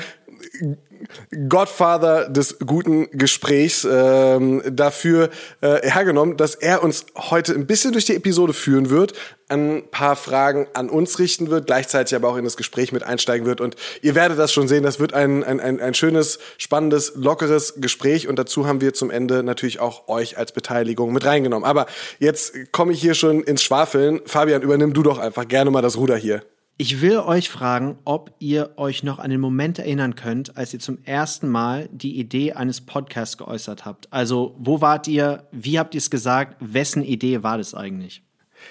Godfather 1.50 2.30
des 2.30 2.60
guten 2.60 3.10
Gesprächs 3.12 3.88
ähm, 3.90 4.62
dafür 4.70 5.30
äh, 5.62 5.88
hergenommen, 5.90 6.38
dass 6.38 6.56
er 6.56 6.84
uns 6.84 7.06
heute 7.16 7.54
ein 7.54 7.68
bisschen 7.68 7.92
durch 7.92 8.06
die 8.06 8.16
Episode 8.16 8.54
führen 8.54 8.90
wird, 8.90 9.14
ein 9.50 9.84
paar 9.92 10.16
Fragen 10.16 10.68
an 10.74 10.90
uns 10.90 11.20
richten 11.20 11.50
wird, 11.50 11.68
gleichzeitig 11.68 12.16
aber 12.16 12.30
auch 12.30 12.38
in 12.38 12.44
das 12.44 12.58
Gespräch 12.58 12.92
mit 12.92 13.04
einsteigen 13.04 13.46
wird. 13.46 13.62
Und 13.62 13.76
ihr 14.02 14.16
werdet 14.16 14.40
das 14.40 14.52
schon 14.52 14.68
sehen, 14.68 14.84
das 14.84 15.00
wird 15.00 15.14
ein, 15.14 15.44
ein, 15.44 15.60
ein, 15.60 15.80
ein 15.80 15.94
schönes, 15.94 16.40
spannendes, 16.58 17.14
lockeres 17.16 17.76
Gespräch. 17.78 18.28
Und 18.28 18.38
dazu 18.38 18.68
haben 18.68 18.82
wir 18.82 18.94
zum 18.94 19.10
Ende 19.10 19.44
natürlich 19.44 19.80
auch 19.80 20.08
euch 20.08 20.38
als 20.38 20.52
Beteiligung 20.52 21.14
mit 21.14 21.26
reingenommen. 21.26 21.68
Aber 21.68 21.86
jetzt 22.20 22.72
komme 22.72 22.92
ich 22.92 23.00
hier 23.00 23.14
schon 23.14 23.44
ins 23.44 23.64
Schwafeln. 23.64 24.22
Fabian, 24.26 24.62
übernimm 24.62 24.94
du 24.94 25.04
doch 25.04 25.20
einfach 25.20 25.48
gerne 25.48 25.72
mal 25.72 25.82
das 25.82 25.98
Ruder 25.98 26.18
hier. 26.18 26.42
Ich 26.80 27.02
will 27.02 27.18
euch 27.18 27.50
fragen, 27.50 27.98
ob 28.06 28.36
ihr 28.38 28.70
euch 28.78 29.02
noch 29.02 29.18
an 29.18 29.32
den 29.32 29.40
Moment 29.40 29.80
erinnern 29.80 30.14
könnt, 30.14 30.58
als 30.58 30.76
ihr 30.76 30.80
zum 30.80 31.00
ersten 31.06 31.48
Mal 31.48 31.90
die 31.92 32.20
Idee 32.20 32.54
eines 32.54 32.82
Podcasts 32.82 33.36
geäußert 33.36 33.84
habt. 33.84 34.08
Also, 34.14 34.56
wo 34.60 34.80
wart 34.80 35.08
ihr? 35.08 35.48
Wie 35.52 35.80
habt 35.80 35.96
ihr 35.96 35.98
es 35.98 36.12
gesagt? 36.12 36.56
Wessen 36.60 37.02
Idee 37.02 37.42
war 37.42 37.58
das 37.58 37.74
eigentlich? 37.74 38.22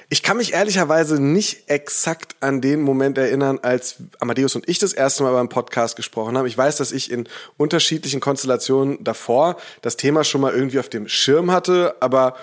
Ich 0.08 0.22
kann 0.22 0.36
mich 0.36 0.52
ehrlicherweise 0.52 1.20
nicht 1.20 1.68
exakt 1.68 2.36
an 2.38 2.60
den 2.60 2.80
Moment 2.80 3.18
erinnern, 3.18 3.58
als 3.62 3.96
Amadeus 4.20 4.54
und 4.54 4.68
ich 4.68 4.78
das 4.78 4.92
erste 4.92 5.25
Mal 5.25 5.32
beim 5.32 5.48
Podcast 5.48 5.96
gesprochen 5.96 6.38
haben. 6.38 6.46
Ich 6.46 6.56
weiß, 6.56 6.76
dass 6.76 6.92
ich 6.92 7.10
in 7.10 7.28
unterschiedlichen 7.56 8.20
Konstellationen 8.20 9.02
davor 9.02 9.56
das 9.82 9.96
Thema 9.96 10.22
schon 10.22 10.42
mal 10.42 10.52
irgendwie 10.52 10.78
auf 10.78 10.88
dem 10.88 11.08
Schirm 11.08 11.50
hatte, 11.50 11.96
aber 11.98 12.36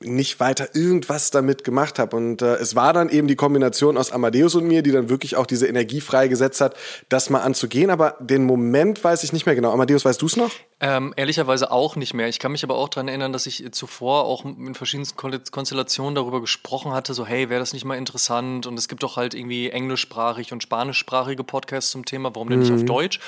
nicht 0.00 0.40
weiter 0.40 0.74
irgendwas 0.74 1.30
damit 1.30 1.64
gemacht 1.64 1.98
habe. 1.98 2.16
Und 2.16 2.42
äh, 2.42 2.54
es 2.56 2.74
war 2.74 2.92
dann 2.92 3.08
eben 3.08 3.28
die 3.28 3.36
Kombination 3.36 3.96
aus 3.96 4.12
Amadeus 4.12 4.54
und 4.54 4.66
mir, 4.66 4.82
die 4.82 4.92
dann 4.92 5.08
wirklich 5.08 5.36
auch 5.36 5.46
diese 5.46 5.66
Energie 5.66 6.00
freigesetzt 6.00 6.60
hat, 6.60 6.74
das 7.08 7.30
mal 7.30 7.40
anzugehen. 7.40 7.90
Aber 7.90 8.16
den 8.20 8.44
Moment 8.44 9.02
weiß 9.02 9.24
ich 9.24 9.32
nicht 9.32 9.46
mehr 9.46 9.54
genau. 9.54 9.72
Amadeus, 9.72 10.04
weißt 10.04 10.20
du 10.20 10.26
es 10.26 10.36
noch? 10.36 10.50
Ähm, 10.80 11.14
ehrlicherweise 11.16 11.70
auch 11.70 11.96
nicht 11.96 12.14
mehr. 12.14 12.28
Ich 12.28 12.38
kann 12.38 12.52
mich 12.52 12.64
aber 12.64 12.76
auch 12.76 12.88
daran 12.88 13.08
erinnern, 13.08 13.32
dass 13.32 13.46
ich 13.46 13.64
zuvor 13.72 14.24
auch 14.24 14.44
in 14.44 14.74
verschiedensten 14.74 15.16
Konstellationen 15.16 16.14
darüber 16.14 16.40
gesprochen 16.40 16.92
hatte, 16.92 17.14
so 17.14 17.26
hey, 17.26 17.48
wäre 17.48 17.60
das 17.60 17.72
nicht 17.72 17.84
mal 17.84 17.96
interessant? 17.96 18.66
Und 18.66 18.78
es 18.78 18.88
gibt 18.88 19.02
doch 19.02 19.16
halt 19.16 19.34
irgendwie 19.34 19.70
englischsprachig 19.70 20.52
und 20.52 20.62
spanischsprachige 20.62 21.44
Podcasts 21.44 21.90
zum 21.90 22.04
Thema, 22.04 22.34
warum 22.34 22.48
denn 22.48 22.60
nicht 22.60 22.72
auf 22.72 22.80
mhm. 22.80 22.86
Deutsch? 22.86 23.20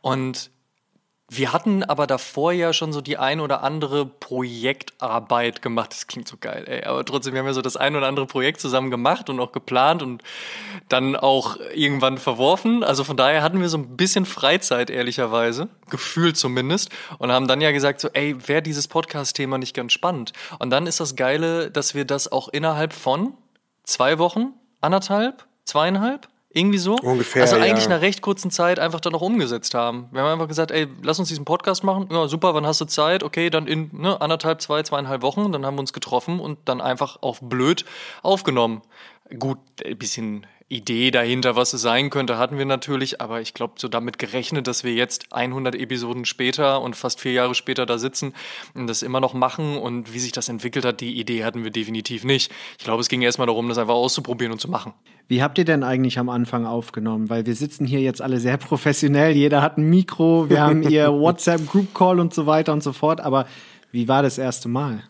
Und 0.00 0.50
wir 1.36 1.52
hatten 1.52 1.82
aber 1.82 2.06
davor 2.06 2.52
ja 2.52 2.74
schon 2.74 2.92
so 2.92 3.00
die 3.00 3.16
ein 3.16 3.40
oder 3.40 3.62
andere 3.62 4.04
Projektarbeit 4.04 5.62
gemacht. 5.62 5.92
Das 5.92 6.06
klingt 6.06 6.28
so 6.28 6.36
geil, 6.38 6.64
ey. 6.66 6.84
Aber 6.84 7.04
trotzdem, 7.04 7.32
wir 7.32 7.40
haben 7.40 7.46
ja 7.46 7.54
so 7.54 7.62
das 7.62 7.76
ein 7.76 7.96
oder 7.96 8.06
andere 8.06 8.26
Projekt 8.26 8.60
zusammen 8.60 8.90
gemacht 8.90 9.30
und 9.30 9.40
auch 9.40 9.52
geplant 9.52 10.02
und 10.02 10.22
dann 10.90 11.16
auch 11.16 11.56
irgendwann 11.74 12.18
verworfen. 12.18 12.84
Also 12.84 13.02
von 13.02 13.16
daher 13.16 13.42
hatten 13.42 13.60
wir 13.60 13.70
so 13.70 13.78
ein 13.78 13.96
bisschen 13.96 14.26
Freizeit, 14.26 14.90
ehrlicherweise. 14.90 15.68
Gefühlt 15.88 16.36
zumindest. 16.36 16.90
Und 17.18 17.32
haben 17.32 17.48
dann 17.48 17.62
ja 17.62 17.72
gesagt 17.72 18.00
so, 18.00 18.08
ey, 18.12 18.36
wäre 18.46 18.60
dieses 18.60 18.86
Podcast-Thema 18.86 19.56
nicht 19.56 19.74
ganz 19.74 19.94
spannend? 19.94 20.32
Und 20.58 20.68
dann 20.68 20.86
ist 20.86 21.00
das 21.00 21.16
Geile, 21.16 21.70
dass 21.70 21.94
wir 21.94 22.04
das 22.04 22.30
auch 22.30 22.48
innerhalb 22.48 22.92
von 22.92 23.32
zwei 23.84 24.18
Wochen, 24.18 24.52
anderthalb, 24.82 25.46
zweieinhalb, 25.64 26.28
irgendwie 26.54 26.78
so. 26.78 26.96
Ungefähr. 26.96 27.42
Also 27.42 27.56
eigentlich 27.56 27.84
ja. 27.84 27.90
einer 27.90 28.00
recht 28.00 28.22
kurzen 28.22 28.50
Zeit 28.50 28.78
einfach 28.78 29.00
dann 29.00 29.14
auch 29.14 29.22
umgesetzt 29.22 29.74
haben. 29.74 30.08
Wir 30.12 30.22
haben 30.22 30.32
einfach 30.32 30.48
gesagt, 30.48 30.70
ey, 30.70 30.86
lass 31.02 31.18
uns 31.18 31.28
diesen 31.28 31.44
Podcast 31.44 31.84
machen. 31.84 32.08
Ja, 32.10 32.28
super, 32.28 32.54
wann 32.54 32.66
hast 32.66 32.80
du 32.80 32.84
Zeit? 32.84 33.22
Okay, 33.22 33.50
dann 33.50 33.66
in 33.66 33.90
ne, 33.92 34.20
anderthalb, 34.20 34.60
zwei, 34.60 34.82
zweieinhalb 34.82 35.22
Wochen. 35.22 35.52
Dann 35.52 35.64
haben 35.64 35.76
wir 35.76 35.80
uns 35.80 35.92
getroffen 35.92 36.40
und 36.40 36.58
dann 36.66 36.80
einfach 36.80 37.18
auf 37.22 37.40
blöd 37.40 37.84
aufgenommen. 38.22 38.82
Gut, 39.38 39.58
ein 39.84 39.96
bisschen 39.96 40.46
Idee 40.72 41.10
dahinter, 41.10 41.54
was 41.54 41.72
es 41.74 41.82
sein 41.82 42.08
könnte, 42.08 42.38
hatten 42.38 42.56
wir 42.56 42.64
natürlich, 42.64 43.20
aber 43.20 43.40
ich 43.40 43.52
glaube, 43.52 43.74
so 43.76 43.88
damit 43.88 44.18
gerechnet, 44.18 44.66
dass 44.66 44.84
wir 44.84 44.94
jetzt 44.94 45.32
100 45.32 45.74
Episoden 45.74 46.24
später 46.24 46.80
und 46.80 46.96
fast 46.96 47.20
vier 47.20 47.32
Jahre 47.32 47.54
später 47.54 47.84
da 47.84 47.98
sitzen 47.98 48.32
und 48.74 48.86
das 48.86 49.02
immer 49.02 49.20
noch 49.20 49.34
machen 49.34 49.76
und 49.76 50.14
wie 50.14 50.18
sich 50.18 50.32
das 50.32 50.48
entwickelt 50.48 50.84
hat, 50.84 51.00
die 51.00 51.20
Idee 51.20 51.44
hatten 51.44 51.62
wir 51.62 51.70
definitiv 51.70 52.24
nicht. 52.24 52.50
Ich 52.78 52.84
glaube, 52.84 53.02
es 53.02 53.08
ging 53.08 53.20
erstmal 53.20 53.46
darum, 53.46 53.68
das 53.68 53.78
einfach 53.78 53.94
auszuprobieren 53.94 54.52
und 54.52 54.58
zu 54.58 54.70
machen. 54.70 54.94
Wie 55.28 55.42
habt 55.42 55.58
ihr 55.58 55.64
denn 55.64 55.84
eigentlich 55.84 56.18
am 56.18 56.28
Anfang 56.28 56.66
aufgenommen? 56.66 57.28
Weil 57.30 57.46
wir 57.46 57.54
sitzen 57.54 57.86
hier 57.86 58.00
jetzt 58.00 58.22
alle 58.22 58.40
sehr 58.40 58.56
professionell, 58.56 59.36
jeder 59.36 59.60
hat 59.60 59.76
ein 59.76 59.88
Mikro, 59.90 60.48
wir 60.48 60.62
haben 60.62 60.82
hier 60.88 61.12
WhatsApp 61.12 61.66
Group 61.66 61.94
Call 61.94 62.18
und 62.18 62.32
so 62.32 62.46
weiter 62.46 62.72
und 62.72 62.82
so 62.82 62.92
fort, 62.92 63.20
aber 63.20 63.46
wie 63.90 64.08
war 64.08 64.22
das 64.22 64.38
erste 64.38 64.68
Mal? 64.68 65.02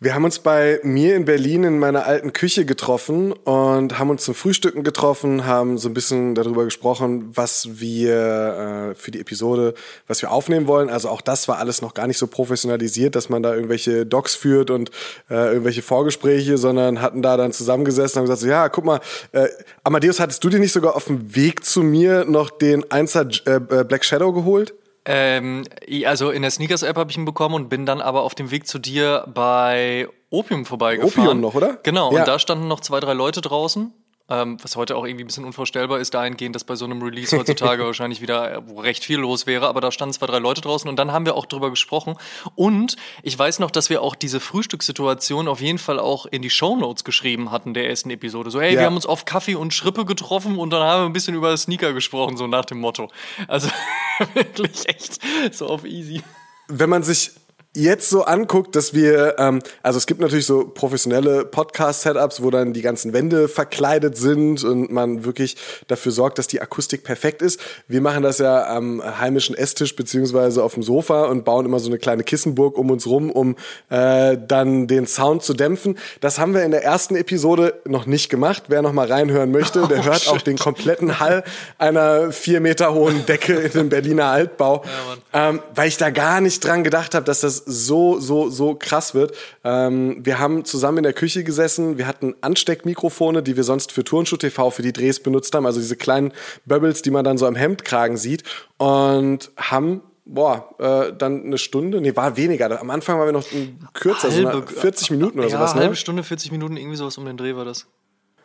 Wir 0.00 0.14
haben 0.14 0.24
uns 0.24 0.40
bei 0.40 0.80
mir 0.82 1.14
in 1.14 1.24
Berlin 1.24 1.62
in 1.62 1.78
meiner 1.78 2.04
alten 2.04 2.32
Küche 2.32 2.66
getroffen 2.66 3.32
und 3.32 3.98
haben 3.98 4.10
uns 4.10 4.24
zum 4.24 4.34
Frühstücken 4.34 4.82
getroffen, 4.82 5.46
haben 5.46 5.78
so 5.78 5.88
ein 5.88 5.94
bisschen 5.94 6.34
darüber 6.34 6.64
gesprochen, 6.64 7.30
was 7.34 7.80
wir 7.80 8.90
äh, 8.90 8.94
für 8.96 9.12
die 9.12 9.20
Episode, 9.20 9.72
was 10.08 10.20
wir 10.20 10.32
aufnehmen 10.32 10.66
wollen. 10.66 10.90
Also 10.90 11.08
auch 11.08 11.20
das 11.20 11.46
war 11.46 11.58
alles 11.58 11.80
noch 11.80 11.94
gar 11.94 12.08
nicht 12.08 12.18
so 12.18 12.26
professionalisiert, 12.26 13.14
dass 13.14 13.28
man 13.28 13.42
da 13.44 13.54
irgendwelche 13.54 14.04
Docs 14.04 14.34
führt 14.34 14.70
und 14.70 14.90
äh, 15.30 15.52
irgendwelche 15.52 15.80
Vorgespräche, 15.80 16.58
sondern 16.58 17.00
hatten 17.00 17.22
da 17.22 17.36
dann 17.36 17.52
zusammengesessen 17.52 18.18
und 18.18 18.24
gesagt, 18.24 18.40
so, 18.40 18.48
ja, 18.48 18.68
guck 18.68 18.84
mal, 18.84 19.00
äh, 19.30 19.48
Amadeus, 19.84 20.18
hattest 20.18 20.42
du 20.42 20.50
dir 20.50 20.58
nicht 20.58 20.72
sogar 20.72 20.96
auf 20.96 21.04
dem 21.04 21.34
Weg 21.36 21.64
zu 21.64 21.82
mir 21.82 22.24
noch 22.24 22.50
den 22.50 22.90
Einser 22.90 23.28
äh, 23.46 23.84
Black 23.84 24.04
Shadow 24.04 24.32
geholt? 24.32 24.74
Ähm, 25.06 25.64
also 26.06 26.30
in 26.30 26.42
der 26.42 26.50
Sneakers-App 26.50 26.96
habe 26.96 27.10
ich 27.10 27.16
ihn 27.16 27.24
bekommen 27.24 27.54
und 27.54 27.68
bin 27.68 27.84
dann 27.84 28.00
aber 28.00 28.22
auf 28.22 28.34
dem 28.34 28.50
Weg 28.50 28.66
zu 28.66 28.78
dir 28.78 29.26
bei 29.32 30.08
Opium 30.30 30.64
vorbeigefahren. 30.64 31.28
Opium 31.28 31.40
noch, 31.40 31.54
oder? 31.54 31.78
Genau, 31.82 32.12
ja. 32.12 32.20
und 32.20 32.28
da 32.28 32.38
standen 32.38 32.68
noch 32.68 32.80
zwei, 32.80 33.00
drei 33.00 33.12
Leute 33.12 33.40
draußen 33.40 33.92
ähm, 34.30 34.56
was 34.62 34.76
heute 34.76 34.96
auch 34.96 35.04
irgendwie 35.04 35.24
ein 35.24 35.26
bisschen 35.26 35.44
unvorstellbar 35.44 35.98
ist, 35.98 36.14
dahingehend, 36.14 36.54
dass 36.54 36.64
bei 36.64 36.76
so 36.76 36.84
einem 36.84 37.02
Release 37.02 37.36
heutzutage 37.38 37.84
wahrscheinlich 37.84 38.20
wieder 38.20 38.62
recht 38.78 39.04
viel 39.04 39.18
los 39.18 39.46
wäre. 39.46 39.68
Aber 39.68 39.80
da 39.80 39.92
standen 39.92 40.14
zwei, 40.14 40.26
drei 40.26 40.38
Leute 40.38 40.60
draußen 40.60 40.88
und 40.88 40.96
dann 40.96 41.12
haben 41.12 41.26
wir 41.26 41.34
auch 41.34 41.46
drüber 41.46 41.70
gesprochen. 41.70 42.16
Und 42.54 42.96
ich 43.22 43.38
weiß 43.38 43.58
noch, 43.58 43.70
dass 43.70 43.90
wir 43.90 44.02
auch 44.02 44.14
diese 44.14 44.40
Frühstückssituation 44.40 45.48
auf 45.48 45.60
jeden 45.60 45.78
Fall 45.78 45.98
auch 45.98 46.26
in 46.26 46.42
die 46.42 46.50
Shownotes 46.50 47.04
geschrieben 47.04 47.50
hatten 47.50 47.74
der 47.74 47.88
ersten 47.88 48.10
Episode. 48.10 48.50
So, 48.50 48.60
hey, 48.60 48.74
ja. 48.74 48.80
wir 48.80 48.86
haben 48.86 48.96
uns 48.96 49.06
auf 49.06 49.24
Kaffee 49.24 49.56
und 49.56 49.74
Schrippe 49.74 50.04
getroffen 50.04 50.58
und 50.58 50.70
dann 50.70 50.82
haben 50.82 51.02
wir 51.02 51.06
ein 51.06 51.12
bisschen 51.12 51.34
über 51.34 51.54
Sneaker 51.56 51.92
gesprochen, 51.92 52.36
so 52.36 52.46
nach 52.46 52.64
dem 52.64 52.80
Motto. 52.80 53.10
Also 53.46 53.68
wirklich 54.34 54.88
echt 54.88 55.20
so 55.52 55.66
auf 55.66 55.84
easy. 55.84 56.22
Wenn 56.68 56.88
man 56.88 57.02
sich 57.02 57.32
jetzt 57.74 58.08
so 58.08 58.24
anguckt, 58.24 58.76
dass 58.76 58.94
wir, 58.94 59.34
ähm, 59.38 59.60
also 59.82 59.98
es 59.98 60.06
gibt 60.06 60.20
natürlich 60.20 60.46
so 60.46 60.66
professionelle 60.66 61.44
Podcast-Setups, 61.44 62.42
wo 62.42 62.50
dann 62.50 62.72
die 62.72 62.82
ganzen 62.82 63.12
Wände 63.12 63.48
verkleidet 63.48 64.16
sind 64.16 64.62
und 64.62 64.92
man 64.92 65.24
wirklich 65.24 65.56
dafür 65.88 66.12
sorgt, 66.12 66.38
dass 66.38 66.46
die 66.46 66.60
Akustik 66.60 67.02
perfekt 67.02 67.42
ist. 67.42 67.60
Wir 67.88 68.00
machen 68.00 68.22
das 68.22 68.38
ja 68.38 68.66
am 68.68 69.02
heimischen 69.02 69.56
Esstisch 69.56 69.96
beziehungsweise 69.96 70.62
auf 70.62 70.74
dem 70.74 70.84
Sofa 70.84 71.24
und 71.24 71.44
bauen 71.44 71.66
immer 71.66 71.80
so 71.80 71.88
eine 71.88 71.98
kleine 71.98 72.22
Kissenburg 72.22 72.78
um 72.78 72.90
uns 72.90 73.06
rum, 73.06 73.30
um 73.30 73.56
äh, 73.90 74.38
dann 74.46 74.86
den 74.86 75.06
Sound 75.06 75.42
zu 75.42 75.52
dämpfen. 75.52 75.98
Das 76.20 76.38
haben 76.38 76.54
wir 76.54 76.62
in 76.62 76.70
der 76.70 76.84
ersten 76.84 77.16
Episode 77.16 77.74
noch 77.84 78.06
nicht 78.06 78.30
gemacht. 78.30 78.64
Wer 78.68 78.82
noch 78.82 78.92
mal 78.92 79.10
reinhören 79.10 79.50
möchte, 79.50 79.88
der 79.88 79.98
oh, 80.00 80.04
hört 80.04 80.20
shit. 80.20 80.32
auch 80.32 80.42
den 80.42 80.58
kompletten 80.58 81.18
Hall 81.18 81.42
einer 81.78 82.30
vier 82.30 82.60
Meter 82.60 82.94
hohen 82.94 83.26
Decke 83.26 83.54
in 83.54 83.72
dem 83.72 83.88
Berliner 83.88 84.26
Altbau, 84.26 84.84
ja, 85.32 85.48
ähm, 85.48 85.60
weil 85.74 85.88
ich 85.88 85.96
da 85.96 86.10
gar 86.10 86.40
nicht 86.40 86.64
dran 86.64 86.84
gedacht 86.84 87.14
habe, 87.14 87.24
dass 87.24 87.40
das 87.40 87.63
so, 87.66 88.20
so, 88.20 88.50
so 88.50 88.74
krass 88.74 89.14
wird. 89.14 89.34
Ähm, 89.62 90.24
wir 90.24 90.38
haben 90.38 90.64
zusammen 90.64 90.98
in 90.98 91.04
der 91.04 91.12
Küche 91.12 91.44
gesessen, 91.44 91.98
wir 91.98 92.06
hatten 92.06 92.34
Ansteckmikrofone, 92.40 93.42
die 93.42 93.56
wir 93.56 93.64
sonst 93.64 93.92
für 93.92 94.04
Turnschuh 94.04 94.36
TV 94.36 94.70
für 94.70 94.82
die 94.82 94.92
Drehs 94.92 95.20
benutzt 95.20 95.54
haben, 95.54 95.66
also 95.66 95.80
diese 95.80 95.96
kleinen 95.96 96.32
Bubbles, 96.66 97.02
die 97.02 97.10
man 97.10 97.24
dann 97.24 97.38
so 97.38 97.46
am 97.46 97.54
Hemdkragen 97.54 98.16
sieht 98.16 98.44
und 98.78 99.50
haben 99.56 100.02
boah, 100.24 100.74
äh, 100.78 101.12
dann 101.16 101.44
eine 101.44 101.58
Stunde, 101.58 102.00
nee, 102.00 102.16
war 102.16 102.36
weniger. 102.36 102.80
Am 102.80 102.90
Anfang 102.90 103.18
waren 103.18 103.28
wir 103.28 103.32
noch 103.32 103.46
kürzer, 103.92 104.30
halbe, 104.30 104.64
so 104.68 104.80
40 104.80 105.10
Minuten 105.10 105.38
oder 105.38 105.48
ja, 105.48 105.56
sowas. 105.56 105.74
Ne? 105.74 105.82
halbe 105.82 105.96
Stunde, 105.96 106.22
40 106.22 106.52
Minuten, 106.52 106.76
irgendwie 106.76 106.96
sowas 106.96 107.18
um 107.18 107.26
den 107.26 107.36
Dreh 107.36 107.54
war 107.56 107.64
das. 107.64 107.86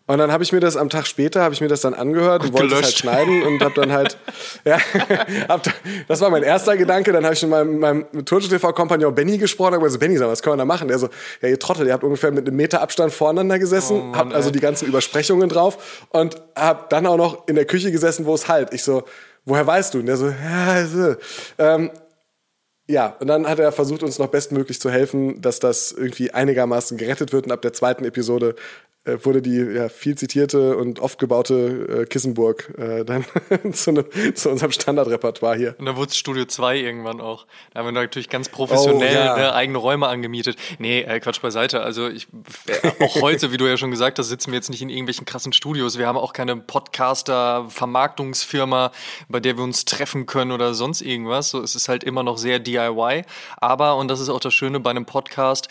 Und 0.10 0.18
dann 0.18 0.32
habe 0.32 0.44
ich 0.44 0.52
mir 0.52 0.60
das 0.60 0.76
am 0.76 0.90
Tag 0.90 1.06
später, 1.06 1.44
habe 1.44 1.54
ich 1.54 1.62
mir 1.62 1.68
das 1.68 1.82
dann 1.82 1.94
angehört 1.94 2.42
und, 2.42 2.48
und 2.48 2.60
wollte 2.60 2.74
es 2.74 2.82
halt 2.82 2.98
schneiden 2.98 3.44
und 3.44 3.62
habe 3.62 3.76
dann 3.76 3.92
halt, 3.92 4.18
ja, 4.66 4.80
hab, 5.48 5.62
das 6.08 6.20
war 6.20 6.32
mein 6.32 6.42
erster 6.42 6.76
Gedanke. 6.78 7.12
Dann 7.12 7.26
habe 7.26 7.36
ich 7.36 7.44
mit 7.44 7.52
meinem, 7.52 7.78
meinem 7.78 8.26
Turnschuh-TV-Kompagnon 8.26 9.14
Benny 9.14 9.38
gesprochen 9.38 9.76
und 9.76 9.84
gesagt, 9.84 10.00
Benny, 10.00 10.18
sag, 10.18 10.28
was 10.28 10.42
können 10.42 10.54
wir 10.54 10.58
da 10.58 10.66
machen? 10.66 10.88
Der 10.88 10.98
so, 10.98 11.10
ja, 11.44 11.50
ihr 11.50 11.60
Trottel, 11.60 11.86
ihr 11.86 11.94
habt 11.94 12.04
ungefähr 12.04 12.32
mit 12.32 12.48
einem 12.48 12.56
Meter 12.56 12.82
Abstand 12.82 13.14
voreinander 13.14 13.60
gesessen, 13.60 13.98
oh 13.98 14.04
Mann, 14.06 14.18
habt 14.18 14.34
also 14.34 14.50
ey. 14.50 14.54
die 14.54 14.60
ganzen 14.62 14.88
Übersprechungen 14.88 15.48
drauf 15.48 16.08
und 16.10 16.42
hab 16.56 16.90
dann 16.90 17.06
auch 17.06 17.18
noch 17.18 17.48
in 17.48 17.54
der 17.54 17.66
Küche 17.66 17.92
gesessen, 17.92 18.26
wo 18.26 18.34
es 18.34 18.48
halt. 18.48 18.74
Ich 18.74 18.82
so, 18.82 19.04
woher 19.46 19.68
weißt 19.68 19.94
du? 19.94 20.00
Und 20.00 20.08
der 20.08 20.18
so, 20.18 20.30
ja, 20.30 20.88
so. 20.88 21.16
Ähm, 21.60 21.92
ja, 22.90 23.16
und 23.20 23.28
dann 23.28 23.48
hat 23.48 23.60
er 23.60 23.72
versucht, 23.72 24.02
uns 24.02 24.18
noch 24.18 24.30
bestmöglich 24.30 24.82
zu 24.82 24.90
helfen, 24.90 25.40
dass 25.40 25.60
das 25.60 25.92
irgendwie 25.92 26.32
einigermaßen 26.32 26.98
gerettet 26.98 27.32
wird. 27.32 27.46
Und 27.46 27.52
ab 27.52 27.62
der 27.62 27.74
zweiten 27.74 28.04
Episode 28.04 28.56
wurde 29.24 29.42
die 29.42 29.58
ja, 29.58 29.90
viel 29.90 30.16
zitierte 30.16 30.78
und 30.78 31.00
oft 31.00 31.20
gebaute 31.20 32.02
äh, 32.02 32.06
Kissenburg 32.06 32.74
äh, 32.78 33.04
dann 33.06 33.26
zu, 33.74 33.92
ne, 33.92 34.06
zu, 34.34 34.50
unserem 34.50 34.72
Standardrepertoire 34.72 35.56
hier. 35.56 35.76
Und 35.78 35.86
dann 35.86 35.96
wurde 35.96 36.10
es 36.10 36.18
Studio 36.18 36.46
2 36.46 36.78
irgendwann 36.78 37.22
auch. 37.22 37.46
Da 37.74 37.80
haben 37.80 37.88
wir 37.88 37.92
natürlich 37.92 38.30
ganz 38.30 38.50
professionell 38.50 39.16
oh, 39.16 39.26
ja. 39.26 39.38
ne, 39.38 39.54
eigene 39.54 39.78
Räume 39.78 40.08
angemietet. 40.08 40.58
Nee, 40.78 41.02
äh, 41.02 41.20
Quatsch 41.20 41.42
beiseite. 41.42 41.82
Also 41.82 42.08
ich, 42.08 42.28
äh, 42.68 43.04
auch 43.04 43.22
heute, 43.22 43.52
wie 43.52 43.58
du 43.58 43.68
ja 43.68 43.78
schon 43.78 43.92
gesagt 43.92 44.18
hast, 44.20 44.30
sitzen 44.30 44.52
wir 44.52 44.58
jetzt 44.58 44.70
nicht 44.70 44.82
in 44.82 44.90
irgendwelchen 44.90 45.26
krassen 45.26 45.54
Studios. 45.54 45.98
Wir 45.98 46.08
haben 46.08 46.18
auch 46.18 46.34
keine 46.34 46.56
Podcaster-Vermarktungsfirma, 46.56 48.92
bei 49.28 49.40
der 49.40 49.58
wir 49.58 49.64
uns 49.64 49.86
treffen 49.86 50.26
können 50.26 50.52
oder 50.52 50.74
sonst 50.74 51.02
irgendwas. 51.02 51.52
So, 51.52 51.62
es 51.62 51.76
ist 51.76 51.90
halt 51.90 52.04
immer 52.04 52.24
noch 52.24 52.38
sehr 52.38 52.60
DIY. 52.60 53.24
Aber, 53.58 53.98
und 53.98 54.10
das 54.10 54.20
ist 54.20 54.30
auch 54.30 54.40
das 54.40 54.54
Schöne 54.54 54.80
bei 54.80 54.90
einem 54.90 55.06
Podcast, 55.06 55.68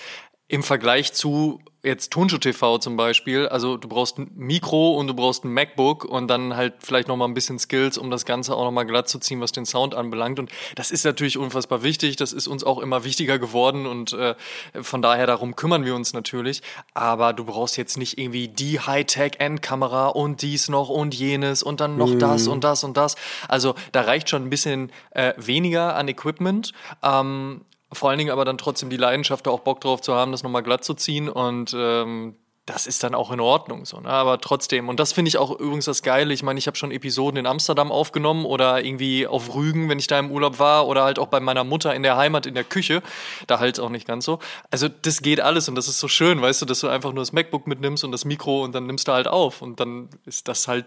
im 0.49 0.63
Vergleich 0.63 1.13
zu 1.13 1.61
jetzt 1.85 2.13
Tonschuh 2.13 2.39
TV 2.39 2.79
zum 2.79 2.97
Beispiel, 2.97 3.47
also 3.49 3.77
du 3.77 3.89
brauchst 3.89 4.19
ein 4.19 4.31
Mikro 4.35 4.95
und 4.95 5.07
du 5.07 5.15
brauchst 5.15 5.45
ein 5.45 5.53
MacBook 5.53 6.05
und 6.05 6.29
dann 6.29 6.57
halt 6.57 6.75
vielleicht 6.81 7.07
noch 7.07 7.17
mal 7.17 7.27
ein 7.27 7.35
bisschen 7.35 7.59
Skills, 7.59 7.99
um 7.99 8.11
das 8.11 8.25
Ganze 8.25 8.57
auch 8.57 8.65
noch 8.65 8.73
mal 8.73 8.85
glatt 8.85 9.09
zu 9.09 9.19
ziehen, 9.19 9.41
was 9.41 9.53
den 9.53 9.65
Sound 9.65 9.95
anbelangt. 9.95 10.39
Und 10.39 10.51
das 10.75 10.91
ist 10.91 11.05
natürlich 11.05 11.39
unfassbar 11.39 11.83
wichtig. 11.83 12.17
Das 12.17 12.33
ist 12.33 12.49
uns 12.49 12.65
auch 12.65 12.79
immer 12.79 13.05
wichtiger 13.05 13.39
geworden 13.39 13.87
und 13.87 14.13
äh, 14.13 14.35
von 14.81 15.03
daher 15.03 15.27
darum 15.27 15.55
kümmern 15.55 15.85
wir 15.85 15.95
uns 15.95 16.13
natürlich. 16.13 16.63
Aber 16.95 17.33
du 17.33 17.45
brauchst 17.45 17.77
jetzt 17.77 17.97
nicht 17.97 18.19
irgendwie 18.19 18.49
die 18.49 18.81
Hightech-Endkamera 18.81 20.09
und 20.09 20.43
dies 20.43 20.69
noch 20.69 20.89
und 20.89 21.15
jenes 21.15 21.63
und 21.63 21.81
dann 21.81 21.97
noch 21.97 22.11
mhm. 22.15 22.19
das 22.19 22.49
und 22.49 22.65
das 22.65 22.83
und 22.83 22.97
das. 22.97 23.15
Also 23.47 23.75
da 23.93 24.03
reicht 24.03 24.29
schon 24.31 24.43
ein 24.43 24.51
bisschen 24.51 24.91
äh, 25.11 25.33
weniger 25.37 25.95
an 25.95 26.09
Equipment. 26.09 26.73
Ähm, 27.03 27.61
vor 27.93 28.11
allen 28.11 28.19
Dingen 28.19 28.31
aber 28.31 28.45
dann 28.45 28.59
trotzdem 28.59 28.91
die 28.91 28.97
Leidenschaft, 28.97 29.47
da 29.47 29.51
auch 29.51 29.61
Bock 29.61 29.81
drauf 29.81 30.01
zu 30.01 30.15
haben, 30.15 30.33
das 30.33 30.43
nochmal 30.43 30.63
glatt 30.63 30.85
zu 30.85 30.95
ziehen 30.95 31.29
und 31.29 31.75
ähm, 31.77 32.37
das 32.69 32.87
ist 32.87 33.03
dann 33.03 33.15
auch 33.15 33.31
in 33.31 33.41
Ordnung 33.41 33.87
so, 33.87 33.99
ne? 34.01 34.11
aber 34.11 34.41
trotzdem. 34.41 34.89
Und 34.89 35.01
das 35.01 35.15
finde 35.15 35.31
ich 35.31 35.39
auch 35.39 35.51
übrigens 35.59 35.87
das 35.87 36.03
Geile. 36.03 36.35
Ich 36.35 36.43
meine, 36.43 36.59
ich 36.59 36.67
habe 36.67 36.77
schon 36.77 36.91
Episoden 36.91 37.39
in 37.39 37.47
Amsterdam 37.47 37.91
aufgenommen 37.91 38.45
oder 38.45 38.85
irgendwie 38.85 39.27
auf 39.27 39.55
Rügen, 39.55 39.89
wenn 39.89 39.99
ich 39.99 40.07
da 40.07 40.19
im 40.19 40.31
Urlaub 40.31 40.59
war 40.59 40.87
oder 40.87 41.03
halt 41.03 41.19
auch 41.19 41.29
bei 41.29 41.41
meiner 41.41 41.65
Mutter 41.65 41.95
in 41.95 42.03
der 42.03 42.19
Heimat 42.19 42.45
in 42.45 42.55
der 42.55 42.65
Küche. 42.65 43.03
Da 43.47 43.59
halt 43.59 43.81
auch 43.81 43.89
nicht 43.89 44.07
ganz 44.07 44.27
so. 44.27 44.39
Also 44.71 44.89
das 44.89 45.23
geht 45.23 45.41
alles 45.41 45.69
und 45.69 45.77
das 45.77 45.89
ist 45.89 45.99
so 45.99 46.09
schön, 46.09 46.43
weißt 46.43 46.61
du, 46.61 46.67
dass 46.67 46.81
du 46.81 46.89
einfach 46.89 47.13
nur 47.13 47.23
das 47.23 47.33
MacBook 47.33 47.67
mitnimmst 47.67 48.05
und 48.05 48.13
das 48.13 48.27
Mikro 48.27 48.63
und 48.63 48.75
dann 48.75 48.87
nimmst 48.87 49.09
du 49.09 49.13
halt 49.13 49.29
auf 49.29 49.63
und 49.63 49.81
dann 49.81 50.11
ist 50.27 50.47
das 50.49 50.69
halt 50.69 50.85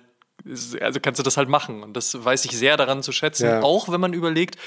also 0.80 1.00
kannst 1.00 1.20
du 1.20 1.24
das 1.24 1.38
halt 1.38 1.50
machen. 1.50 1.84
Und 1.84 1.96
das 1.96 2.24
weiß 2.24 2.46
ich 2.46 2.58
sehr 2.58 2.78
daran 2.78 3.04
zu 3.04 3.12
schätzen. 3.12 3.46
Ja. 3.46 3.64
Auch 3.64 3.90
wenn 3.90 4.02
man 4.02 4.14
überlegt, 4.14 4.58